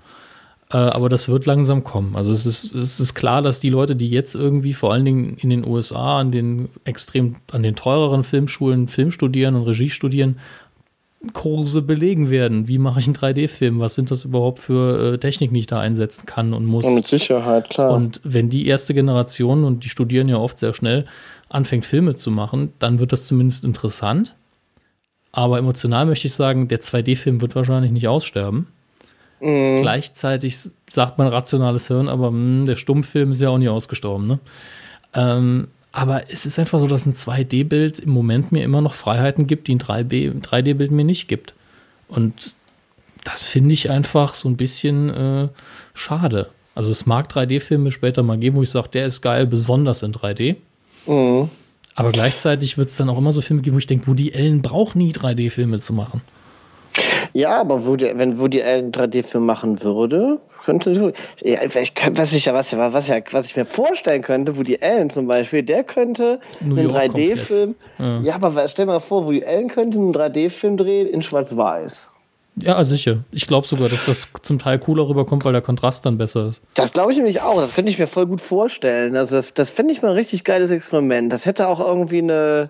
Äh, 0.73 0.79
aber 0.79 1.09
das 1.09 1.29
wird 1.29 1.45
langsam 1.45 1.85
kommen. 1.85 2.17
Also 2.17 2.33
es 2.33 2.47
ist, 2.47 2.75
es 2.75 2.99
ist 2.99 3.15
klar, 3.15 3.43
dass 3.43 3.61
die 3.61 3.69
Leute, 3.69 3.95
die 3.95 4.09
jetzt 4.09 4.35
irgendwie 4.35 4.73
vor 4.73 4.93
allen 4.93 5.05
Dingen 5.05 5.37
in 5.37 5.51
den 5.51 5.67
USA 5.67 6.21
an 6.21 6.33
den 6.33 6.71
extrem, 6.85 7.37
an 7.51 7.63
den 7.63 7.77
teureren 7.77 8.23
Filmschulen 8.23 8.89
Film 8.89 9.11
studieren 9.11 9.55
und 9.55 9.65
Regie 9.65 9.91
studieren, 9.91 10.39
Kurse 11.33 11.83
belegen 11.83 12.31
werden. 12.31 12.69
Wie 12.69 12.79
mache 12.79 13.01
ich 13.01 13.07
einen 13.07 13.17
3D-Film? 13.17 13.81
Was 13.81 13.95
sind 13.95 14.11
das 14.11 14.25
überhaupt 14.25 14.59
für 14.59 15.15
äh, 15.15 15.19
Techniken, 15.19 15.55
die 15.55 15.61
ich 15.61 15.67
da 15.67 15.81
einsetzen 15.81 16.27
kann 16.27 16.53
und 16.53 16.67
muss? 16.67 16.85
Und 16.85 16.95
mit 16.95 17.07
Sicherheit, 17.07 17.71
klar. 17.71 17.93
Und 17.93 18.21
wenn 18.25 18.51
die 18.51 18.67
erste 18.67 18.93
Generation, 18.93 19.65
und 19.65 19.85
die 19.85 19.89
studieren 19.89 20.29
ja 20.29 20.37
oft 20.37 20.59
sehr 20.59 20.75
schnell, 20.75 21.07
anfängt, 21.49 21.87
Filme 21.87 22.15
zu 22.15 22.31
machen, 22.31 22.73
dann 22.79 22.99
wird 22.99 23.13
das 23.13 23.27
zumindest 23.27 23.65
interessant. 23.65 24.35
Aber 25.31 25.59
emotional 25.59 26.07
möchte 26.07 26.27
ich 26.27 26.35
sagen, 26.35 26.69
der 26.69 26.81
2D-Film 26.81 27.41
wird 27.41 27.55
wahrscheinlich 27.55 27.93
nicht 27.93 28.09
aussterben. 28.09 28.67
Mhm. 29.41 29.81
Gleichzeitig 29.81 30.59
sagt 30.89 31.19
man 31.19 31.29
rationales 31.29 31.89
Hirn, 31.89 32.09
aber 32.09 32.31
mh, 32.31 32.37
hm, 32.37 32.67
der 32.67 32.77
Stummfilm 32.77 33.33
ist 33.33 33.41
ja 33.41 33.49
auch 33.49 33.59
nie 33.59 33.69
ausgestorben. 33.69 34.27
Ne? 34.27 34.39
Ähm, 35.15 35.69
aber 35.93 36.31
es 36.31 36.47
ist 36.47 36.59
einfach 36.59 36.81
so, 36.81 36.87
dass 36.87 37.07
ein 37.07 37.13
2D-Bild 37.13 37.99
im 38.01 38.11
Moment 38.11 38.51
mir 38.51 38.65
immer 38.65 38.81
noch 38.81 38.95
Freiheiten 38.95 39.47
gibt, 39.47 39.69
die 39.69 39.75
ein 39.75 39.79
3D-Bild 39.79 40.91
mir 40.91 41.05
nicht 41.05 41.29
gibt. 41.29 41.55
Und 42.09 42.55
das 43.25 43.47
finde 43.47 43.75
ich 43.75 43.91
einfach 43.91 44.35
so 44.35 44.49
ein 44.49 44.57
bisschen 44.57 45.11
äh, 45.11 45.49
schade. 45.95 46.49
Also 46.75 46.91
es 46.91 47.05
mag 47.05 47.31
3D-Filme 47.31 47.91
später 47.91 48.23
mal 48.23 48.39
geben, 48.39 48.57
wo 48.57 48.63
ich 48.63 48.71
sage, 48.71 48.89
der 48.89 49.07
ist 49.07 49.21
geil, 49.21 49.47
besonders 49.47 50.03
in 50.03 50.13
3D. 50.13 50.57
Mhm. 51.07 51.51
Aber 51.95 52.11
gleichzeitig 52.11 52.79
wird 52.79 52.89
es 52.89 52.97
dann 52.97 53.11
auch 53.11 53.19
immer 53.19 53.33
so 53.33 53.43
Filme 53.43 53.61
geben, 53.61 53.77
wo 53.77 53.79
ich 53.79 53.87
denke, 53.87 54.07
Woody 54.07 54.33
Allen 54.35 54.63
braucht 54.63 54.97
nie 54.97 55.13
3D-Filme 55.13 55.79
zu 55.79 55.93
machen. 55.93 56.23
Ja, 57.35 57.61
aber 57.61 57.87
Woody, 57.87 58.11
wenn 58.15 58.39
Woody 58.39 58.63
Allen 58.63 58.93
3D-Film 58.93 59.45
machen 59.45 59.83
würde, 59.83 60.41
könnte 60.65 61.13
ja, 61.43 61.63
ich, 61.65 61.93
was 62.13 62.33
ich 62.33 62.45
ja 62.45 62.55
was, 62.55 62.77
was, 62.77 63.09
ja, 63.09 63.17
was 63.31 63.47
ich 63.47 63.57
mir 63.57 63.65
vorstellen 63.65 64.23
könnte, 64.23 64.57
Woody 64.57 64.79
Allen 64.81 65.11
zum 65.11 65.27
Beispiel, 65.27 65.63
der 65.63 65.85
könnte 65.85 66.41
New 66.61 66.79
einen 66.79 66.91
3D-Film. 66.91 67.75
Ja. 67.99 68.21
ja. 68.21 68.35
aber 68.41 68.67
stell 68.69 68.87
mal 68.87 69.01
vor, 69.01 69.27
Woody 69.27 69.45
Allen 69.45 69.69
könnte 69.69 69.99
einen 69.99 70.13
3D-Film 70.13 70.77
drehen 70.77 71.09
in 71.09 71.23
Schwarz-Weiß. 71.23 72.09
Ja, 72.57 72.85
sicher. 72.85 73.25
Ich 73.31 73.47
glaube 73.47 73.67
sogar, 73.67 73.89
dass 73.89 74.05
das 74.05 74.29
zum 74.43 74.59
Teil 74.59 74.79
cooler 74.79 75.09
rüberkommt, 75.09 75.45
weil 75.45 75.53
der 75.53 75.63
Kontrast 75.63 76.05
dann 76.05 76.19
besser 76.19 76.49
ist. 76.49 76.63
Das 76.75 76.93
glaube 76.93 77.11
ich 77.13 77.17
nämlich 77.17 77.41
auch. 77.41 77.57
Das 77.57 77.75
könnte 77.75 77.91
ich 77.91 77.99
mir 77.99 78.07
voll 78.07 78.27
gut 78.27 78.43
vorstellen. 78.43 79.17
Also 79.17 79.37
das, 79.37 79.55
das 79.55 79.71
fände 79.71 79.93
ich 79.93 80.03
mal 80.03 80.09
ein 80.09 80.17
richtig 80.17 80.45
geiles 80.45 80.71
Experiment. 80.71 81.33
Das 81.33 81.47
hätte 81.47 81.69
auch 81.69 81.81
irgendwie 81.81 82.19
eine, 82.19 82.69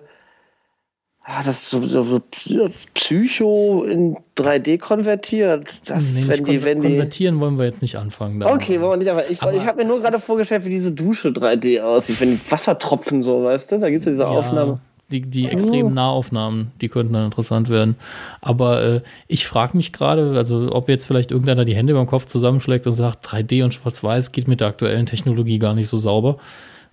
Ah, 1.25 1.41
das 1.41 1.63
ist 1.63 1.69
so, 1.69 1.81
so, 1.87 2.21
so 2.33 2.69
Psycho 2.93 3.85
in 3.85 4.17
3D 4.37 4.77
konvertiert. 4.77 5.69
Das, 5.85 6.03
nee, 6.03 6.25
wenn 6.27 6.43
die, 6.43 6.63
wenn 6.63 6.81
konvertieren 6.81 7.35
die... 7.35 7.41
wollen 7.41 7.57
wir 7.57 7.63
jetzt 7.63 7.81
nicht 7.81 7.95
anfangen. 7.95 8.41
Da 8.41 8.53
okay, 8.53 8.81
wollen 8.81 8.91
wir 8.91 8.97
nicht, 8.97 9.09
aber 9.09 9.29
ich, 9.29 9.41
aber 9.41 9.53
ich 9.53 9.65
habe 9.65 9.81
mir 9.81 9.87
nur 9.87 10.01
gerade 10.01 10.19
vorgestellt, 10.19 10.65
wie 10.65 10.69
diese 10.69 10.91
Dusche 10.91 11.29
3D 11.29 11.81
aussieht, 11.81 12.19
wenn 12.19 12.41
Wassertropfen 12.49 13.23
so, 13.23 13.41
weißt 13.41 13.71
du? 13.71 13.79
Da 13.79 13.89
gibt 13.89 14.01
es 14.01 14.05
ja 14.05 14.11
diese 14.11 14.23
ja, 14.23 14.29
Aufnahme. 14.29 14.79
Die, 15.11 15.21
die 15.21 15.47
extremen 15.47 15.93
Nahaufnahmen, 15.93 16.71
die 16.81 16.89
könnten 16.89 17.13
dann 17.13 17.25
interessant 17.25 17.69
werden. 17.69 17.95
Aber 18.41 18.83
äh, 18.83 19.01
ich 19.27 19.45
frage 19.47 19.77
mich 19.77 19.93
gerade, 19.93 20.33
also 20.35 20.71
ob 20.73 20.89
jetzt 20.89 21.05
vielleicht 21.05 21.31
irgendeiner 21.31 21.63
die 21.63 21.75
Hände 21.75 21.93
beim 21.93 22.07
Kopf 22.07 22.25
zusammenschlägt 22.25 22.85
und 22.85 22.93
sagt, 22.93 23.25
3D 23.25 23.63
und 23.63 23.73
Schwarz-Weiß 23.73 24.33
geht 24.33 24.47
mit 24.49 24.59
der 24.59 24.67
aktuellen 24.67 25.05
Technologie 25.05 25.59
gar 25.59 25.73
nicht 25.73 25.87
so 25.87 25.97
sauber. 25.97 26.37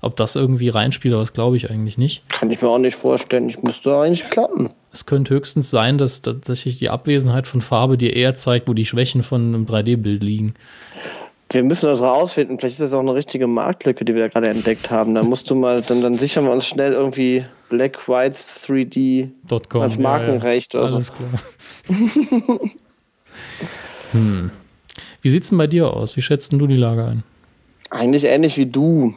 Ob 0.03 0.17
das 0.17 0.35
irgendwie 0.35 0.71
reinspielt, 0.71 1.15
das 1.15 1.33
glaube 1.33 1.57
ich 1.57 1.71
eigentlich 1.71 1.99
nicht. 1.99 2.23
Kann 2.29 2.51
ich 2.51 2.63
mir 2.63 2.69
auch 2.69 2.79
nicht 2.79 2.97
vorstellen. 2.97 3.49
Ich 3.49 3.63
müsste 3.63 3.95
eigentlich 3.97 4.29
klappen. 4.31 4.73
Es 4.93 5.07
könnte 5.07 5.35
höchstens 5.35 5.71
sein, 5.71 5.99
dass 5.99 6.23
tatsächlich 6.23 6.79
die 6.79 6.89
Abwesenheit 6.89 7.47
von 7.47 7.61
Farbe 7.61 7.99
dir 7.99 8.17
eher 8.17 8.35
zeigt, 8.35 8.69
wo 8.69 8.73
die 8.73 8.87
Schwächen 8.87 9.23
von 9.23 9.55
einem 9.55 9.67
3D-Bild 9.67 10.23
liegen. 10.23 10.55
Wir 11.53 11.65
müssen 11.65 11.87
das 11.87 12.01
rausfinden. 12.01 12.59
Vielleicht 12.59 12.75
ist 12.75 12.81
das 12.81 12.95
auch 12.95 13.01
eine 13.01 13.15
richtige 13.15 13.47
Marktlücke, 13.47 14.05
die 14.05 14.15
wir 14.15 14.23
da 14.23 14.29
gerade 14.29 14.51
entdeckt 14.51 14.91
haben. 14.91 15.15
Da 15.15 15.23
musst 15.23 15.51
du 15.51 15.55
mal, 15.55 15.83
dann, 15.83 16.01
dann 16.01 16.17
sichern 16.17 16.45
wir 16.45 16.53
uns 16.53 16.67
schnell 16.67 16.93
irgendwie 16.93 17.45
Black 17.69 18.09
White 18.09 18.39
3D 18.39 19.31
als 19.81 19.99
Markenrecht 19.99 20.75
ja, 20.75 20.81
ja. 20.81 20.89
oder 20.89 21.01
so. 21.01 21.13
klar. 21.13 21.41
hm. 24.13 24.51
Wie 25.23 25.29
sieht's 25.29 25.49
denn 25.49 25.59
bei 25.59 25.67
dir 25.67 25.93
aus? 25.93 26.17
Wie 26.17 26.23
schätzt 26.23 26.53
du 26.53 26.67
die 26.67 26.77
Lage 26.77 27.05
ein? 27.05 27.23
Eigentlich 27.91 28.25
ähnlich 28.25 28.57
wie 28.57 28.67
du. 28.67 29.15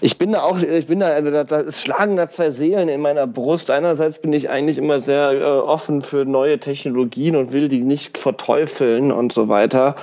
Ich 0.00 0.18
bin 0.18 0.32
da 0.32 0.42
auch, 0.42 0.60
ich 0.60 0.86
bin 0.86 1.00
da, 1.00 1.20
da, 1.20 1.44
da 1.44 1.72
schlagen 1.72 2.16
da 2.16 2.28
zwei 2.28 2.50
Seelen 2.50 2.88
in 2.88 3.00
meiner 3.00 3.26
Brust. 3.26 3.70
Einerseits 3.70 4.20
bin 4.20 4.32
ich 4.32 4.48
eigentlich 4.48 4.78
immer 4.78 5.00
sehr 5.00 5.32
äh, 5.32 5.42
offen 5.42 6.02
für 6.02 6.24
neue 6.24 6.60
Technologien 6.60 7.34
und 7.34 7.52
will 7.52 7.68
die 7.68 7.80
nicht 7.80 8.18
verteufeln 8.18 9.10
und 9.10 9.32
so 9.32 9.48
weiter. 9.48 9.96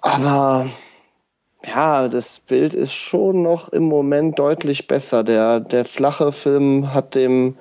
Aber 0.00 0.68
ja, 1.66 2.08
das 2.08 2.40
Bild 2.40 2.74
ist 2.74 2.92
schon 2.92 3.42
noch 3.42 3.68
im 3.70 3.84
Moment 3.84 4.38
deutlich 4.38 4.86
besser. 4.86 5.24
Der, 5.24 5.60
der 5.60 5.84
flache 5.84 6.32
Film 6.32 6.92
hat 6.92 7.14
dem 7.14 7.56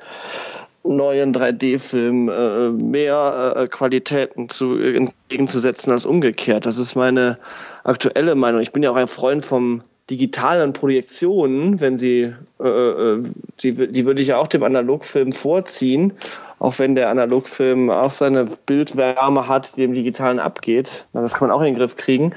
neuen 0.83 1.33
3D-Film 1.33 2.29
äh, 2.29 2.69
mehr 2.71 3.53
äh, 3.55 3.67
Qualitäten 3.67 4.49
zu, 4.49 4.77
entgegenzusetzen 4.77 5.91
als 5.91 6.05
umgekehrt. 6.05 6.65
Das 6.65 6.77
ist 6.77 6.95
meine 6.95 7.37
aktuelle 7.83 8.35
Meinung. 8.35 8.61
Ich 8.61 8.71
bin 8.71 8.81
ja 8.81 8.91
auch 8.91 8.95
ein 8.95 9.07
Freund 9.07 9.45
vom 9.45 9.83
digitalen 10.09 10.73
Projektionen, 10.73 11.79
wenn 11.79 11.97
sie, 11.97 12.33
äh, 12.59 12.67
äh, 12.67 13.23
die, 13.61 13.91
die 13.91 14.05
würde 14.05 14.21
ich 14.21 14.29
ja 14.29 14.37
auch 14.37 14.47
dem 14.47 14.63
Analogfilm 14.63 15.31
vorziehen, 15.31 16.13
auch 16.59 16.77
wenn 16.79 16.95
der 16.95 17.09
Analogfilm 17.09 17.89
auch 17.89 18.11
seine 18.11 18.47
Bildwärme 18.65 19.47
hat, 19.47 19.75
die 19.75 19.81
dem 19.81 19.93
digitalen 19.93 20.39
abgeht. 20.39 21.05
Das 21.13 21.33
kann 21.33 21.47
man 21.47 21.57
auch 21.57 21.61
in 21.61 21.67
den 21.67 21.75
Griff 21.75 21.95
kriegen. 21.95 22.33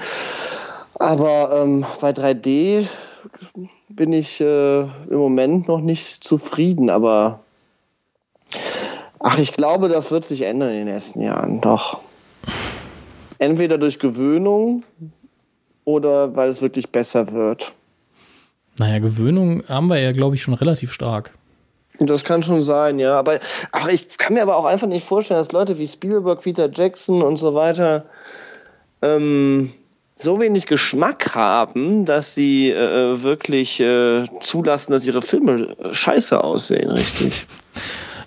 Aber 0.95 1.61
ähm, 1.61 1.85
bei 1.99 2.11
3D 2.11 2.87
bin 3.89 4.13
ich 4.13 4.39
äh, 4.41 4.81
im 4.81 5.17
Moment 5.17 5.67
noch 5.67 5.81
nicht 5.81 6.23
zufrieden, 6.23 6.89
aber 6.89 7.41
ach, 9.19 9.37
ich 9.37 9.53
glaube, 9.53 9.89
das 9.89 10.11
wird 10.11 10.25
sich 10.25 10.43
ändern 10.43 10.69
in 10.69 10.85
den 10.85 10.93
nächsten 10.93 11.21
Jahren, 11.21 11.61
doch. 11.61 11.99
Entweder 13.37 13.77
durch 13.77 13.99
Gewöhnung, 13.99 14.83
oder 15.85 16.35
weil 16.35 16.49
es 16.49 16.61
wirklich 16.61 16.89
besser 16.89 17.31
wird? 17.31 17.73
Naja, 18.77 18.99
Gewöhnung 18.99 19.63
haben 19.67 19.87
wir 19.87 19.99
ja, 19.99 20.11
glaube 20.11 20.35
ich, 20.35 20.43
schon 20.43 20.53
relativ 20.53 20.91
stark. 20.91 21.31
Das 21.99 22.25
kann 22.25 22.43
schon 22.43 22.61
sein, 22.61 22.99
ja. 22.99 23.17
Aber 23.17 23.39
ach, 23.71 23.87
ich 23.87 24.17
kann 24.17 24.33
mir 24.33 24.41
aber 24.41 24.57
auch 24.57 24.65
einfach 24.65 24.87
nicht 24.87 25.05
vorstellen, 25.05 25.39
dass 25.39 25.53
Leute 25.53 25.77
wie 25.77 25.87
Spielberg, 25.87 26.41
Peter 26.41 26.69
Jackson 26.69 27.21
und 27.21 27.37
so 27.37 27.55
weiter 27.55 28.05
ähm, 29.01 29.71
so 30.17 30.39
wenig 30.39 30.65
Geschmack 30.65 31.35
haben, 31.35 32.05
dass 32.05 32.35
sie 32.35 32.71
äh, 32.71 33.21
wirklich 33.21 33.79
äh, 33.79 34.23
zulassen, 34.39 34.93
dass 34.93 35.05
ihre 35.05 35.21
Filme 35.21 35.75
scheiße 35.91 36.41
aussehen, 36.41 36.89
richtig. 36.91 37.45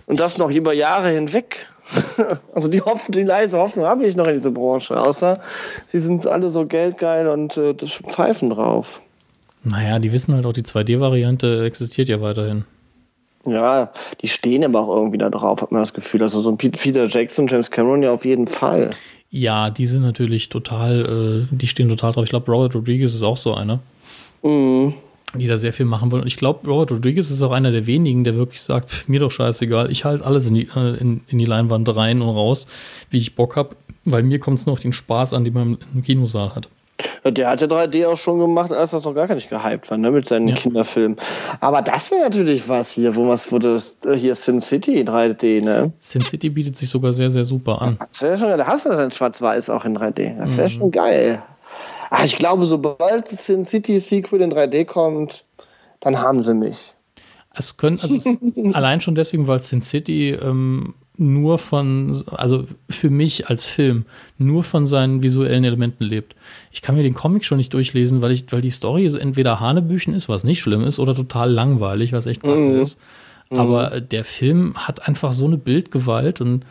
Und 0.06 0.20
das 0.20 0.38
noch 0.38 0.50
über 0.50 0.72
Jahre 0.72 1.10
hinweg. 1.10 1.66
Also 2.54 2.68
die, 2.68 2.80
Hoffnung, 2.80 3.12
die 3.12 3.22
leise 3.22 3.58
Hoffnung 3.58 3.86
habe 3.86 4.04
ich 4.04 4.16
noch 4.16 4.26
in 4.26 4.34
dieser 4.34 4.50
Branche, 4.50 5.00
außer 5.00 5.40
sie 5.86 6.00
sind 6.00 6.26
alle 6.26 6.50
so 6.50 6.66
geldgeil 6.66 7.28
und 7.28 7.56
äh, 7.56 7.74
pfeifen 7.74 8.50
drauf. 8.50 9.00
Naja, 9.64 9.98
die 9.98 10.12
wissen 10.12 10.34
halt 10.34 10.46
auch, 10.46 10.52
die 10.52 10.62
2D-Variante 10.62 11.64
existiert 11.64 12.08
ja 12.08 12.20
weiterhin. 12.20 12.64
Ja, 13.46 13.90
die 14.20 14.28
stehen 14.28 14.64
aber 14.64 14.80
auch 14.80 14.96
irgendwie 14.96 15.18
da 15.18 15.30
drauf, 15.30 15.62
hat 15.62 15.72
man 15.72 15.82
das 15.82 15.94
Gefühl. 15.94 16.22
Also 16.22 16.40
so 16.40 16.50
ein 16.50 16.56
Peter 16.56 17.06
Jackson, 17.06 17.46
James 17.46 17.70
Cameron 17.70 18.02
ja 18.02 18.12
auf 18.12 18.24
jeden 18.24 18.46
Fall. 18.46 18.90
Ja, 19.30 19.70
die 19.70 19.86
sind 19.86 20.02
natürlich 20.02 20.48
total, 20.48 21.46
äh, 21.50 21.54
die 21.54 21.66
stehen 21.66 21.88
total 21.88 22.12
drauf. 22.12 22.24
Ich 22.24 22.30
glaube, 22.30 22.50
Robert 22.50 22.74
Rodriguez 22.74 23.14
ist 23.14 23.22
auch 23.22 23.36
so 23.36 23.54
einer. 23.54 23.80
Mhm 24.42 24.94
die 25.34 25.46
da 25.46 25.56
sehr 25.56 25.72
viel 25.72 25.86
machen 25.86 26.10
wollen. 26.10 26.22
Und 26.22 26.28
ich 26.28 26.36
glaube, 26.36 26.66
Robert 26.68 26.92
Rodriguez 26.92 27.30
ist 27.30 27.42
auch 27.42 27.50
einer 27.50 27.70
der 27.70 27.86
wenigen, 27.86 28.24
der 28.24 28.36
wirklich 28.36 28.62
sagt, 28.62 29.08
mir 29.08 29.20
doch 29.20 29.30
scheißegal, 29.30 29.90
ich 29.90 30.04
halte 30.04 30.24
alles 30.24 30.46
in 30.46 30.54
die, 30.54 30.68
äh, 30.74 30.96
in, 30.98 31.20
in, 31.28 31.38
die 31.38 31.44
Leinwand 31.44 31.94
rein 31.94 32.22
und 32.22 32.30
raus, 32.30 32.66
wie 33.10 33.18
ich 33.18 33.34
Bock 33.34 33.56
habe, 33.56 33.76
weil 34.04 34.22
mir 34.22 34.38
kommt 34.38 34.58
es 34.58 34.66
nur 34.66 34.72
auf 34.72 34.80
den 34.80 34.92
Spaß 34.92 35.34
an, 35.34 35.44
den 35.44 35.54
man 35.54 35.78
im 35.94 36.02
Kinosaal 36.02 36.54
hat. 36.54 36.68
Der 37.24 37.50
hat 37.50 37.60
ja 37.60 37.66
3D 37.68 38.06
auch 38.06 38.16
schon 38.16 38.40
gemacht, 38.40 38.72
als 38.72 38.90
das 38.90 39.04
noch 39.04 39.14
gar 39.14 39.32
nicht 39.32 39.48
gehypt 39.48 39.90
war, 39.90 39.98
ne, 39.98 40.10
mit 40.10 40.26
seinen 40.26 40.48
ja. 40.48 40.56
Kinderfilmen. 40.56 41.16
Aber 41.60 41.82
das 41.82 42.10
wäre 42.10 42.22
natürlich 42.22 42.68
was 42.68 42.92
hier, 42.92 43.14
wo 43.14 43.28
was 43.28 43.52
wurde 43.52 43.80
äh, 44.04 44.14
hier 44.14 44.34
Sin 44.34 44.60
City 44.60 45.02
3D, 45.02 45.62
ne? 45.62 45.92
Sin 45.98 46.22
City 46.22 46.48
bietet 46.48 46.76
sich 46.76 46.88
sogar 46.88 47.12
sehr, 47.12 47.30
sehr 47.30 47.44
super 47.44 47.80
an. 47.82 47.98
Das 48.00 48.22
wäre 48.22 48.36
schon, 48.36 48.48
da 48.58 48.66
hast 48.66 48.86
du 48.86 48.90
dann 48.90 49.10
Schwarz-Weiß 49.10 49.70
auch 49.70 49.84
in 49.84 49.96
3D. 49.96 50.38
Das 50.38 50.56
wäre 50.56 50.68
mhm. 50.68 50.72
schon 50.72 50.90
geil. 50.90 51.42
Ach, 52.10 52.24
ich 52.24 52.36
glaube, 52.36 52.66
sobald 52.66 53.28
Sin 53.28 53.64
City 53.64 53.98
Sequel 53.98 54.40
in 54.40 54.52
3D 54.52 54.84
kommt, 54.84 55.44
dann 56.00 56.18
haben 56.18 56.42
sie 56.42 56.54
mich. 56.54 56.94
Es 57.54 57.76
können, 57.76 57.98
also 58.00 58.16
es, 58.16 58.26
allein 58.74 59.00
schon 59.00 59.14
deswegen, 59.14 59.46
weil 59.46 59.60
Sin 59.60 59.80
City 59.80 60.30
ähm, 60.30 60.94
nur 61.16 61.58
von, 61.58 62.16
also 62.30 62.64
für 62.88 63.10
mich 63.10 63.48
als 63.48 63.64
Film, 63.64 64.06
nur 64.38 64.62
von 64.62 64.86
seinen 64.86 65.22
visuellen 65.22 65.64
Elementen 65.64 66.04
lebt. 66.04 66.36
Ich 66.70 66.80
kann 66.80 66.94
mir 66.94 67.02
den 67.02 67.14
Comic 67.14 67.44
schon 67.44 67.58
nicht 67.58 67.74
durchlesen, 67.74 68.22
weil 68.22 68.30
ich, 68.30 68.50
weil 68.50 68.60
die 68.60 68.70
Story 68.70 69.08
so 69.08 69.18
entweder 69.18 69.58
Hanebüchen 69.58 70.14
ist, 70.14 70.28
was 70.28 70.44
nicht 70.44 70.60
schlimm 70.60 70.84
ist, 70.84 70.98
oder 70.98 71.14
total 71.14 71.50
langweilig, 71.50 72.12
was 72.12 72.26
echt 72.26 72.42
kacke 72.42 72.56
mhm. 72.56 72.80
ist. 72.80 73.00
Aber 73.50 73.90
mhm. 73.90 74.08
der 74.08 74.24
Film 74.24 74.74
hat 74.76 75.08
einfach 75.08 75.32
so 75.32 75.46
eine 75.46 75.58
Bildgewalt 75.58 76.40
und 76.40 76.64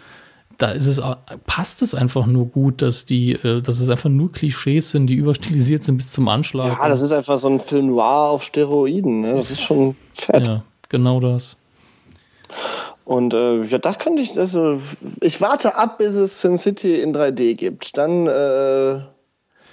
da 0.57 0.71
ist 0.71 0.88
es, 0.88 1.01
passt 1.45 1.81
es 1.81 1.93
einfach 1.93 2.25
nur 2.25 2.47
gut, 2.47 2.81
dass 2.81 3.05
die, 3.05 3.34
äh, 3.34 3.61
dass 3.61 3.79
es 3.79 3.89
einfach 3.89 4.09
nur 4.09 4.31
Klischees 4.31 4.91
sind, 4.91 5.07
die 5.07 5.15
überstilisiert 5.15 5.84
sind 5.84 5.97
bis 5.97 6.11
zum 6.11 6.27
Anschlag. 6.27 6.77
Ja, 6.79 6.89
das 6.89 7.01
ist 7.01 7.11
einfach 7.11 7.38
so 7.38 7.47
ein 7.47 7.59
Film 7.59 7.88
noir 7.88 8.29
auf 8.29 8.43
Steroiden. 8.43 9.21
Ne? 9.21 9.35
Das 9.35 9.51
ist 9.51 9.61
schon 9.61 9.95
fett. 10.13 10.47
Ja, 10.47 10.63
genau 10.89 11.19
das. 11.19 11.57
Und 13.05 13.34
äh, 13.34 13.63
ja, 13.63 13.77
das 13.77 13.99
könnte 13.99 14.21
ich, 14.21 14.38
also 14.38 14.81
ich 15.21 15.39
warte 15.39 15.75
ab, 15.75 15.97
bis 15.97 16.15
es 16.15 16.41
Sin 16.41 16.57
City 16.57 16.99
in 17.01 17.15
3D 17.15 17.53
gibt. 17.53 17.97
Dann 17.97 18.27
äh, 18.27 19.01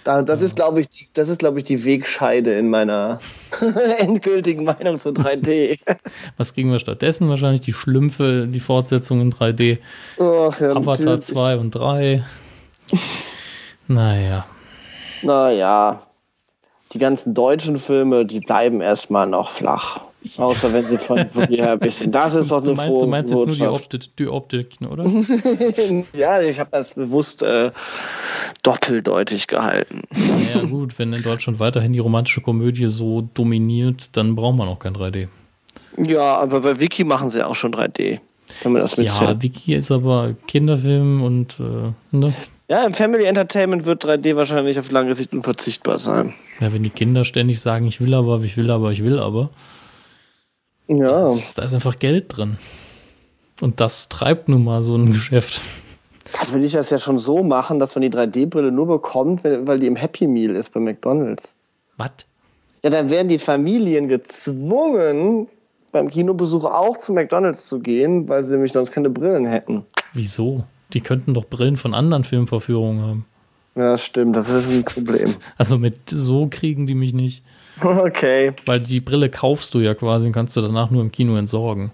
da, 0.04 0.22
das 0.22 0.42
ist, 0.42 0.54
glaube 0.54 0.80
ich, 0.80 0.88
die, 0.88 1.08
das 1.14 1.28
ist, 1.28 1.38
glaube 1.38 1.58
ich, 1.58 1.64
die 1.64 1.84
Wegscheide 1.84 2.52
in 2.58 2.68
meiner 2.68 3.18
endgültigen 3.98 4.64
Meinung 4.64 5.00
zu 5.00 5.10
3D. 5.10 5.78
Was 6.36 6.54
kriegen 6.54 6.70
wir 6.70 6.78
stattdessen? 6.78 7.28
Wahrscheinlich 7.28 7.62
die 7.62 7.72
Schlümpfe, 7.72 8.46
die 8.46 8.60
Fortsetzung 8.60 9.20
in 9.20 9.32
3D. 9.32 9.78
Ach, 10.18 10.60
ja, 10.60 10.76
Avatar 10.76 11.18
2 11.18 11.56
und 11.56 11.74
3. 11.74 12.24
Naja. 13.88 14.46
Naja. 15.22 16.02
Die 16.92 16.98
ganzen 16.98 17.34
deutschen 17.34 17.78
Filme, 17.78 18.24
die 18.24 18.40
bleiben 18.40 18.80
erstmal 18.80 19.26
noch 19.26 19.50
flach. 19.50 20.00
Außer 20.36 20.72
wenn 20.72 20.86
sie 20.86 20.98
von 20.98 21.24
woher 21.34 21.72
ein 21.72 21.78
bisschen. 21.78 22.10
Das 22.10 22.34
ist 22.34 22.50
doch 22.50 22.58
eine 22.62 22.70
Du 22.70 22.74
meinst, 22.74 23.02
du 23.02 23.06
meinst 23.06 23.32
jetzt 23.32 23.46
nur 23.46 23.56
die 23.56 23.66
Optik, 23.66 24.16
die 24.16 24.28
Optik 24.28 24.76
oder? 24.88 25.04
ja, 26.12 26.40
ich 26.40 26.58
habe 26.58 26.70
das 26.72 26.92
bewusst 26.92 27.42
äh, 27.42 27.70
doppeldeutig 28.62 29.46
gehalten. 29.46 30.02
Ja, 30.54 30.62
gut, 30.62 30.98
wenn 30.98 31.12
in 31.12 31.22
Deutschland 31.22 31.60
weiterhin 31.60 31.92
die 31.92 31.98
romantische 31.98 32.40
Komödie 32.40 32.88
so 32.88 33.28
dominiert, 33.34 34.16
dann 34.16 34.34
braucht 34.34 34.56
man 34.56 34.68
auch 34.68 34.78
kein 34.78 34.94
3D. 34.94 35.28
Ja, 35.98 36.36
aber 36.36 36.60
bei 36.60 36.80
Wiki 36.80 37.04
machen 37.04 37.30
sie 37.30 37.46
auch 37.46 37.54
schon 37.54 37.72
3D. 37.72 38.20
Wenn 38.62 38.72
man 38.72 38.82
das 38.82 38.96
mitzählt. 38.96 39.30
Ja, 39.30 39.42
Wiki 39.42 39.74
ist 39.74 39.90
aber 39.90 40.34
Kinderfilm 40.46 41.22
und 41.22 41.60
äh, 41.60 42.16
ne? 42.16 42.32
Ja, 42.68 42.84
im 42.84 42.94
Family 42.94 43.24
Entertainment 43.24 43.84
wird 43.84 44.04
3D 44.04 44.36
wahrscheinlich 44.36 44.78
auf 44.78 44.90
lange 44.90 45.14
Sicht 45.14 45.32
unverzichtbar 45.32 45.98
sein. 45.98 46.32
Ja, 46.60 46.72
wenn 46.72 46.82
die 46.82 46.90
Kinder 46.90 47.24
ständig 47.24 47.60
sagen, 47.60 47.86
ich 47.86 48.00
will 48.00 48.14
aber, 48.14 48.40
ich 48.42 48.56
will 48.56 48.70
aber, 48.70 48.90
ich 48.90 49.04
will 49.04 49.18
aber. 49.18 49.50
Ja. 50.86 51.24
Das, 51.24 51.54
da 51.54 51.62
ist 51.62 51.74
einfach 51.74 51.98
Geld 51.98 52.36
drin. 52.36 52.56
Und 53.60 53.80
das 53.80 54.08
treibt 54.08 54.48
nun 54.48 54.64
mal 54.64 54.82
so 54.82 54.96
ein 54.96 55.12
Geschäft. 55.12 55.62
Da 56.32 56.52
würde 56.52 56.66
ich 56.66 56.72
das 56.72 56.90
ja 56.90 56.98
schon 56.98 57.18
so 57.18 57.42
machen, 57.42 57.78
dass 57.78 57.94
man 57.94 58.02
die 58.02 58.10
3D-Brille 58.10 58.72
nur 58.72 58.86
bekommt, 58.86 59.44
weil 59.44 59.78
die 59.78 59.86
im 59.86 59.96
Happy 59.96 60.26
Meal 60.26 60.56
ist 60.56 60.72
bei 60.72 60.80
McDonalds. 60.80 61.54
Was? 61.96 62.10
Ja, 62.82 62.90
dann 62.90 63.08
werden 63.08 63.28
die 63.28 63.38
Familien 63.38 64.08
gezwungen, 64.08 65.48
beim 65.92 66.10
Kinobesuch 66.10 66.64
auch 66.64 66.98
zu 66.98 67.12
McDonalds 67.12 67.68
zu 67.68 67.78
gehen, 67.78 68.28
weil 68.28 68.44
sie 68.44 68.52
nämlich 68.52 68.72
sonst 68.72 68.90
keine 68.90 69.10
Brillen 69.10 69.46
hätten. 69.46 69.84
Wieso? 70.12 70.64
Die 70.92 71.00
könnten 71.00 71.34
doch 71.34 71.46
Brillen 71.46 71.76
von 71.76 71.94
anderen 71.94 72.24
Filmvorführungen 72.24 73.02
haben. 73.02 73.26
Ja, 73.76 73.96
stimmt, 73.96 74.36
das 74.36 74.50
ist 74.50 74.68
ein 74.68 74.84
Problem. 74.84 75.34
Also 75.56 75.78
mit 75.78 76.10
so 76.10 76.48
kriegen 76.50 76.86
die 76.86 76.94
mich 76.94 77.14
nicht. 77.14 77.42
Okay. 77.82 78.52
Weil 78.66 78.80
die 78.80 79.00
Brille 79.00 79.30
kaufst 79.30 79.74
du 79.74 79.80
ja 79.80 79.94
quasi 79.94 80.26
und 80.26 80.32
kannst 80.32 80.56
du 80.56 80.60
danach 80.60 80.90
nur 80.90 81.02
im 81.02 81.12
Kino 81.12 81.36
entsorgen. 81.36 81.90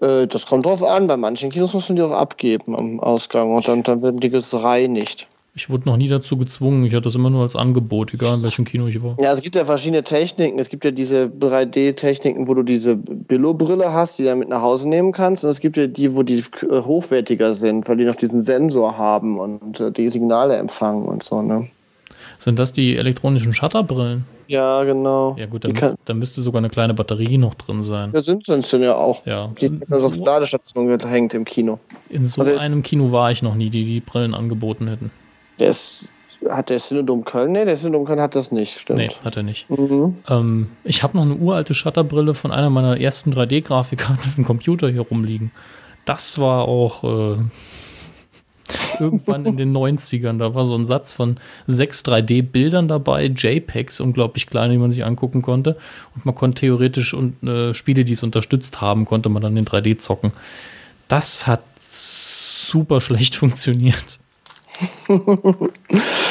Äh, 0.00 0.26
das 0.26 0.46
kommt 0.46 0.66
drauf 0.66 0.82
an. 0.82 1.06
Bei 1.06 1.16
manchen 1.16 1.50
Kinos 1.50 1.72
muss 1.72 1.88
man 1.88 1.96
die 1.96 2.02
auch 2.02 2.12
abgeben 2.12 2.76
am 2.76 3.00
Ausgang 3.00 3.54
und 3.54 3.66
dann, 3.68 3.82
dann 3.82 4.02
werden 4.02 4.20
die 4.20 4.30
gereinigt. 4.30 5.26
Ich 5.58 5.70
wurde 5.70 5.88
noch 5.88 5.96
nie 5.96 6.08
dazu 6.08 6.36
gezwungen. 6.36 6.84
Ich 6.84 6.92
hatte 6.92 7.04
das 7.04 7.14
immer 7.14 7.30
nur 7.30 7.40
als 7.40 7.56
Angebot, 7.56 8.12
egal 8.12 8.36
in 8.36 8.42
welchem 8.42 8.66
Kino 8.66 8.88
ich 8.88 9.02
war. 9.02 9.16
Ja, 9.18 9.32
es 9.32 9.40
gibt 9.40 9.56
ja 9.56 9.64
verschiedene 9.64 10.04
Techniken. 10.04 10.58
Es 10.58 10.68
gibt 10.68 10.84
ja 10.84 10.90
diese 10.90 11.30
3D-Techniken, 11.40 12.46
wo 12.46 12.52
du 12.52 12.62
diese 12.62 12.94
Billo-Brille 12.94 13.90
hast, 13.90 14.18
die 14.18 14.24
du 14.24 14.36
mit 14.36 14.50
nach 14.50 14.60
Hause 14.60 14.86
nehmen 14.86 15.12
kannst. 15.12 15.44
Und 15.44 15.50
es 15.50 15.60
gibt 15.60 15.78
ja 15.78 15.86
die, 15.86 16.14
wo 16.14 16.22
die 16.22 16.44
äh, 16.70 16.82
hochwertiger 16.82 17.54
sind, 17.54 17.88
weil 17.88 17.96
die 17.96 18.04
noch 18.04 18.16
diesen 18.16 18.42
Sensor 18.42 18.98
haben 18.98 19.40
und 19.40 19.80
äh, 19.80 19.90
die 19.90 20.10
Signale 20.10 20.56
empfangen 20.56 21.06
und 21.06 21.22
so, 21.22 21.40
ne? 21.40 21.70
Sind 22.38 22.58
das 22.58 22.72
die 22.72 22.96
elektronischen 22.96 23.54
Shutterbrillen? 23.54 24.24
Ja, 24.48 24.84
genau. 24.84 25.36
Ja 25.38 25.46
gut, 25.46 25.64
dann, 25.64 25.72
müsste, 25.72 25.96
dann 26.04 26.18
müsste 26.18 26.40
sogar 26.40 26.58
eine 26.58 26.68
kleine 26.68 26.94
Batterie 26.94 27.38
noch 27.38 27.54
drin 27.54 27.82
sein. 27.82 28.12
Ja, 28.14 28.22
sind 28.22 28.44
sie 28.44 28.76
ja 28.78 28.94
auch. 28.94 29.24
Ja. 29.26 29.50
Die 29.60 29.66
sind 29.66 29.92
also 29.92 30.06
auf 30.06 30.18
Ladestation 30.18 30.86
gehängt 30.86 31.34
im 31.34 31.44
Kino. 31.44 31.78
In 32.08 32.24
so 32.24 32.42
also 32.42 32.56
einem 32.56 32.82
Kino 32.82 33.10
war 33.10 33.30
ich 33.30 33.42
noch 33.42 33.54
nie, 33.54 33.70
die 33.70 33.84
die 33.84 34.00
Brillen 34.00 34.34
angeboten 34.34 34.88
hätten. 34.88 35.10
Der 35.58 35.68
ist, 35.68 36.08
hat 36.48 36.70
der 36.70 36.78
Synodom 36.78 37.24
Köln? 37.24 37.52
Nee, 37.52 37.64
der 37.64 37.76
Synodom 37.76 38.04
Köln 38.04 38.20
hat 38.20 38.34
das 38.34 38.52
nicht, 38.52 38.78
stimmt. 38.78 38.98
Nee, 38.98 39.08
hat 39.24 39.36
er 39.36 39.42
nicht. 39.42 39.68
Mhm. 39.70 40.16
Ähm, 40.28 40.68
ich 40.84 41.02
habe 41.02 41.16
noch 41.16 41.24
eine 41.24 41.34
uralte 41.34 41.74
Shutterbrille 41.74 42.34
von 42.34 42.52
einer 42.52 42.70
meiner 42.70 43.00
ersten 43.00 43.32
3D-Grafikkarten 43.32 44.28
auf 44.28 44.34
dem 44.36 44.44
Computer 44.44 44.88
hier 44.88 45.02
rumliegen. 45.02 45.50
Das 46.04 46.38
war 46.38 46.68
auch 46.68 47.02
äh, 47.02 47.38
irgendwann 48.98 49.44
in 49.46 49.56
den 49.56 49.76
90ern. 49.76 50.38
Da 50.38 50.54
war 50.54 50.64
so 50.64 50.74
ein 50.74 50.86
Satz 50.86 51.12
von 51.12 51.38
sechs 51.66 52.04
3D-Bildern 52.04 52.88
dabei, 52.88 53.26
JPEGs, 53.26 54.00
unglaublich 54.00 54.46
klein, 54.46 54.70
die 54.70 54.78
man 54.78 54.90
sich 54.90 55.04
angucken 55.04 55.42
konnte. 55.42 55.76
Und 56.14 56.24
man 56.26 56.34
konnte 56.34 56.60
theoretisch 56.60 57.14
und 57.14 57.42
äh, 57.42 57.74
Spiele, 57.74 58.04
die 58.04 58.12
es 58.12 58.22
unterstützt 58.22 58.80
haben, 58.80 59.04
konnte 59.04 59.28
man 59.28 59.42
dann 59.42 59.56
in 59.56 59.64
3D 59.64 59.98
zocken. 59.98 60.32
Das 61.08 61.46
hat 61.46 61.62
super 61.78 63.00
schlecht 63.00 63.36
funktioniert. 63.36 64.20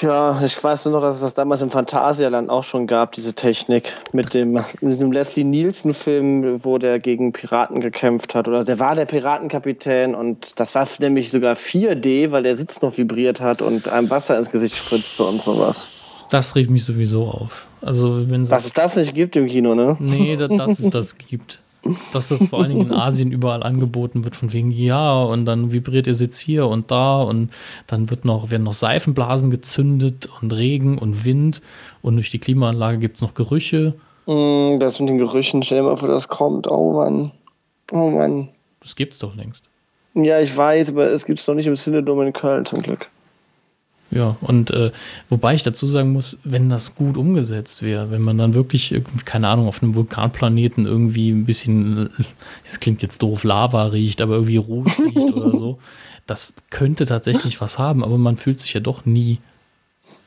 Ja, 0.00 0.42
ich 0.44 0.62
weiß 0.62 0.86
nur 0.86 0.94
noch, 0.94 1.02
dass 1.02 1.16
es 1.16 1.20
das 1.20 1.34
damals 1.34 1.62
im 1.62 1.70
Phantasialand 1.70 2.50
auch 2.50 2.64
schon 2.64 2.86
gab, 2.86 3.12
diese 3.12 3.32
Technik. 3.34 3.92
Mit 4.12 4.34
dem, 4.34 4.60
mit 4.80 5.00
dem 5.00 5.12
Leslie 5.12 5.44
Nielsen-Film, 5.44 6.64
wo 6.64 6.78
der 6.78 6.98
gegen 6.98 7.32
Piraten 7.32 7.80
gekämpft 7.80 8.34
hat. 8.34 8.48
Oder 8.48 8.64
der 8.64 8.78
war 8.78 8.94
der 8.94 9.06
Piratenkapitän 9.06 10.14
und 10.14 10.58
das 10.58 10.74
war 10.74 10.88
nämlich 10.98 11.30
sogar 11.30 11.54
4D, 11.54 12.30
weil 12.32 12.42
der 12.42 12.56
Sitz 12.56 12.82
noch 12.82 12.96
vibriert 12.96 13.40
hat 13.40 13.62
und 13.62 13.88
einem 13.88 14.10
Wasser 14.10 14.36
ins 14.38 14.50
Gesicht 14.50 14.74
spritzte 14.74 15.24
und 15.24 15.40
sowas. 15.42 15.88
Das 16.30 16.56
regt 16.56 16.70
mich 16.70 16.84
sowieso 16.84 17.26
auf. 17.26 17.68
Also, 17.80 18.28
wenn 18.30 18.44
Dass 18.44 18.66
es 18.66 18.72
das 18.72 18.96
nicht 18.96 19.14
gibt 19.14 19.36
im 19.36 19.46
Kino, 19.46 19.74
ne? 19.74 19.96
Nee, 20.00 20.36
dass, 20.36 20.50
dass 20.56 20.78
es 20.80 20.90
das 20.90 21.18
gibt 21.18 21.63
dass 22.12 22.28
das 22.28 22.46
vor 22.46 22.60
allen 22.60 22.70
Dingen 22.70 22.86
in 22.86 22.92
Asien 22.92 23.32
überall 23.32 23.62
angeboten 23.62 24.24
wird, 24.24 24.36
von 24.36 24.52
wegen, 24.52 24.70
ja, 24.70 25.22
und 25.22 25.44
dann 25.46 25.72
vibriert 25.72 26.06
ihr 26.06 26.14
Sitz 26.14 26.38
hier 26.38 26.66
und 26.66 26.90
da 26.90 27.22
und 27.22 27.50
dann 27.86 28.10
wird 28.10 28.24
noch, 28.24 28.50
werden 28.50 28.64
noch 28.64 28.72
Seifenblasen 28.72 29.50
gezündet 29.50 30.28
und 30.40 30.52
Regen 30.52 30.98
und 30.98 31.24
Wind 31.24 31.62
und 32.02 32.16
durch 32.16 32.30
die 32.30 32.38
Klimaanlage 32.38 32.98
gibt 32.98 33.16
es 33.16 33.22
noch 33.22 33.34
Gerüche. 33.34 33.94
Mm, 34.26 34.78
das 34.78 35.00
mit 35.00 35.08
den 35.08 35.18
Gerüchen, 35.18 35.62
stell 35.62 35.78
dir 35.78 35.84
mal 35.84 35.96
vor, 35.96 36.08
das 36.08 36.28
kommt. 36.28 36.66
Oh 36.66 36.92
Mann. 36.92 37.32
Oh 37.92 38.10
Mann. 38.10 38.48
Das 38.80 38.96
gibt's 38.96 39.18
doch 39.18 39.34
längst. 39.34 39.64
Ja, 40.14 40.40
ich 40.40 40.56
weiß, 40.56 40.90
aber 40.90 41.06
es 41.06 41.26
gibt 41.26 41.40
es 41.40 41.48
noch 41.48 41.54
nicht 41.54 41.66
im 41.66 41.74
Cinedom 41.74 42.22
in 42.22 42.32
Köln 42.32 42.64
zum 42.64 42.80
Glück. 42.80 43.10
Ja, 44.14 44.36
und 44.42 44.70
äh, 44.70 44.92
wobei 45.28 45.54
ich 45.54 45.64
dazu 45.64 45.88
sagen 45.88 46.12
muss, 46.12 46.38
wenn 46.44 46.70
das 46.70 46.94
gut 46.94 47.16
umgesetzt 47.16 47.82
wäre, 47.82 48.12
wenn 48.12 48.22
man 48.22 48.38
dann 48.38 48.54
wirklich, 48.54 48.94
keine 49.24 49.48
Ahnung, 49.48 49.66
auf 49.66 49.82
einem 49.82 49.96
Vulkanplaneten 49.96 50.86
irgendwie 50.86 51.30
ein 51.30 51.44
bisschen, 51.44 52.10
das 52.64 52.78
klingt 52.78 53.02
jetzt 53.02 53.22
doof, 53.22 53.42
Lava 53.42 53.86
riecht, 53.86 54.20
aber 54.20 54.34
irgendwie 54.34 54.58
Ruß 54.58 54.98
riecht 55.04 55.34
oder 55.34 55.52
so, 55.52 55.78
das 56.26 56.54
könnte 56.70 57.06
tatsächlich 57.06 57.60
was 57.60 57.80
haben, 57.80 58.04
aber 58.04 58.16
man 58.16 58.36
fühlt 58.36 58.60
sich 58.60 58.72
ja 58.72 58.80
doch 58.80 59.04
nie 59.04 59.40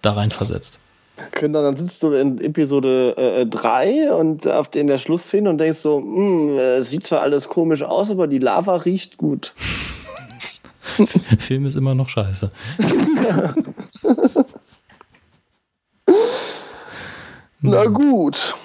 da 0.01 0.11
rein 0.11 0.31
versetzt. 0.31 0.79
Genau, 1.31 1.63
dann 1.63 1.77
sitzt 1.77 2.03
du 2.03 2.11
in 2.11 2.39
Episode 2.41 3.47
3 3.49 3.89
äh, 3.89 4.09
und 4.09 4.47
auf 4.47 4.69
in 4.75 4.87
der 4.87 4.97
Schlussszene 4.97 5.49
und 5.49 5.59
denkst 5.59 5.79
so, 5.79 5.99
äh, 6.59 6.81
sieht 6.81 7.07
zwar 7.07 7.21
alles 7.21 7.47
komisch 7.47 7.83
aus, 7.83 8.11
aber 8.11 8.27
die 8.27 8.37
Lava 8.37 8.75
riecht 8.75 9.17
gut. 9.17 9.53
Film 11.39 11.65
ist 11.65 11.75
immer 11.75 11.95
noch 11.95 12.09
scheiße. 12.09 12.51
Na 17.61 17.85
gut. 17.85 18.55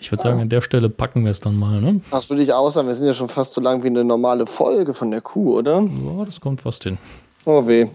Ich 0.00 0.12
würde 0.12 0.22
sagen, 0.22 0.40
an 0.40 0.48
der 0.48 0.60
Stelle 0.60 0.88
packen 0.88 1.24
wir 1.24 1.30
es 1.30 1.40
dann 1.40 1.56
mal, 1.56 1.80
ne? 1.80 2.00
Das 2.10 2.30
würde 2.30 2.42
ich 2.42 2.52
auch 2.52 2.70
sagen. 2.70 2.86
Wir 2.86 2.94
sind 2.94 3.06
ja 3.06 3.12
schon 3.12 3.28
fast 3.28 3.52
so 3.52 3.60
lang 3.60 3.82
wie 3.82 3.88
eine 3.88 4.04
normale 4.04 4.46
Folge 4.46 4.94
von 4.94 5.10
der 5.10 5.20
Kuh, 5.20 5.58
oder? 5.58 5.80
Ja, 5.80 6.24
das 6.24 6.40
kommt 6.40 6.60
fast 6.60 6.84
hin. 6.84 6.98
Oh 7.44 7.66
weh. 7.66 7.88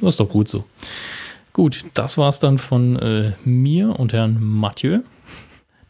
Das 0.00 0.14
ist 0.14 0.20
doch 0.20 0.28
gut 0.28 0.48
so. 0.48 0.64
Gut, 1.52 1.84
das 1.94 2.18
war's 2.18 2.40
dann 2.40 2.58
von 2.58 2.96
äh, 2.96 3.32
mir 3.44 3.98
und 3.98 4.12
Herrn 4.12 4.38
Mathieu. 4.40 5.00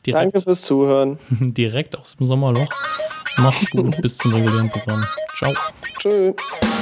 Direkt, 0.07 0.25
Danke 0.25 0.41
fürs 0.41 0.63
Zuhören. 0.63 1.19
Direkt 1.31 1.97
aus 1.97 2.17
dem 2.17 2.27
Sommerloch. 2.27 2.69
Macht's 3.39 3.71
gut, 3.71 4.01
bis 4.03 4.19
zum 4.19 4.35
regulären 4.35 4.71
Programm. 4.71 5.05
Ciao. 5.37 5.53
Tschüss. 5.99 6.35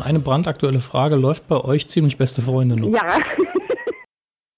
eine 0.00 0.18
brandaktuelle 0.18 0.80
Frage. 0.80 1.16
Läuft 1.16 1.48
bei 1.48 1.60
euch 1.62 1.88
ziemlich 1.88 2.16
beste 2.16 2.40
Freunde 2.42 2.76
noch? 2.76 2.88
Ja. 2.88 3.20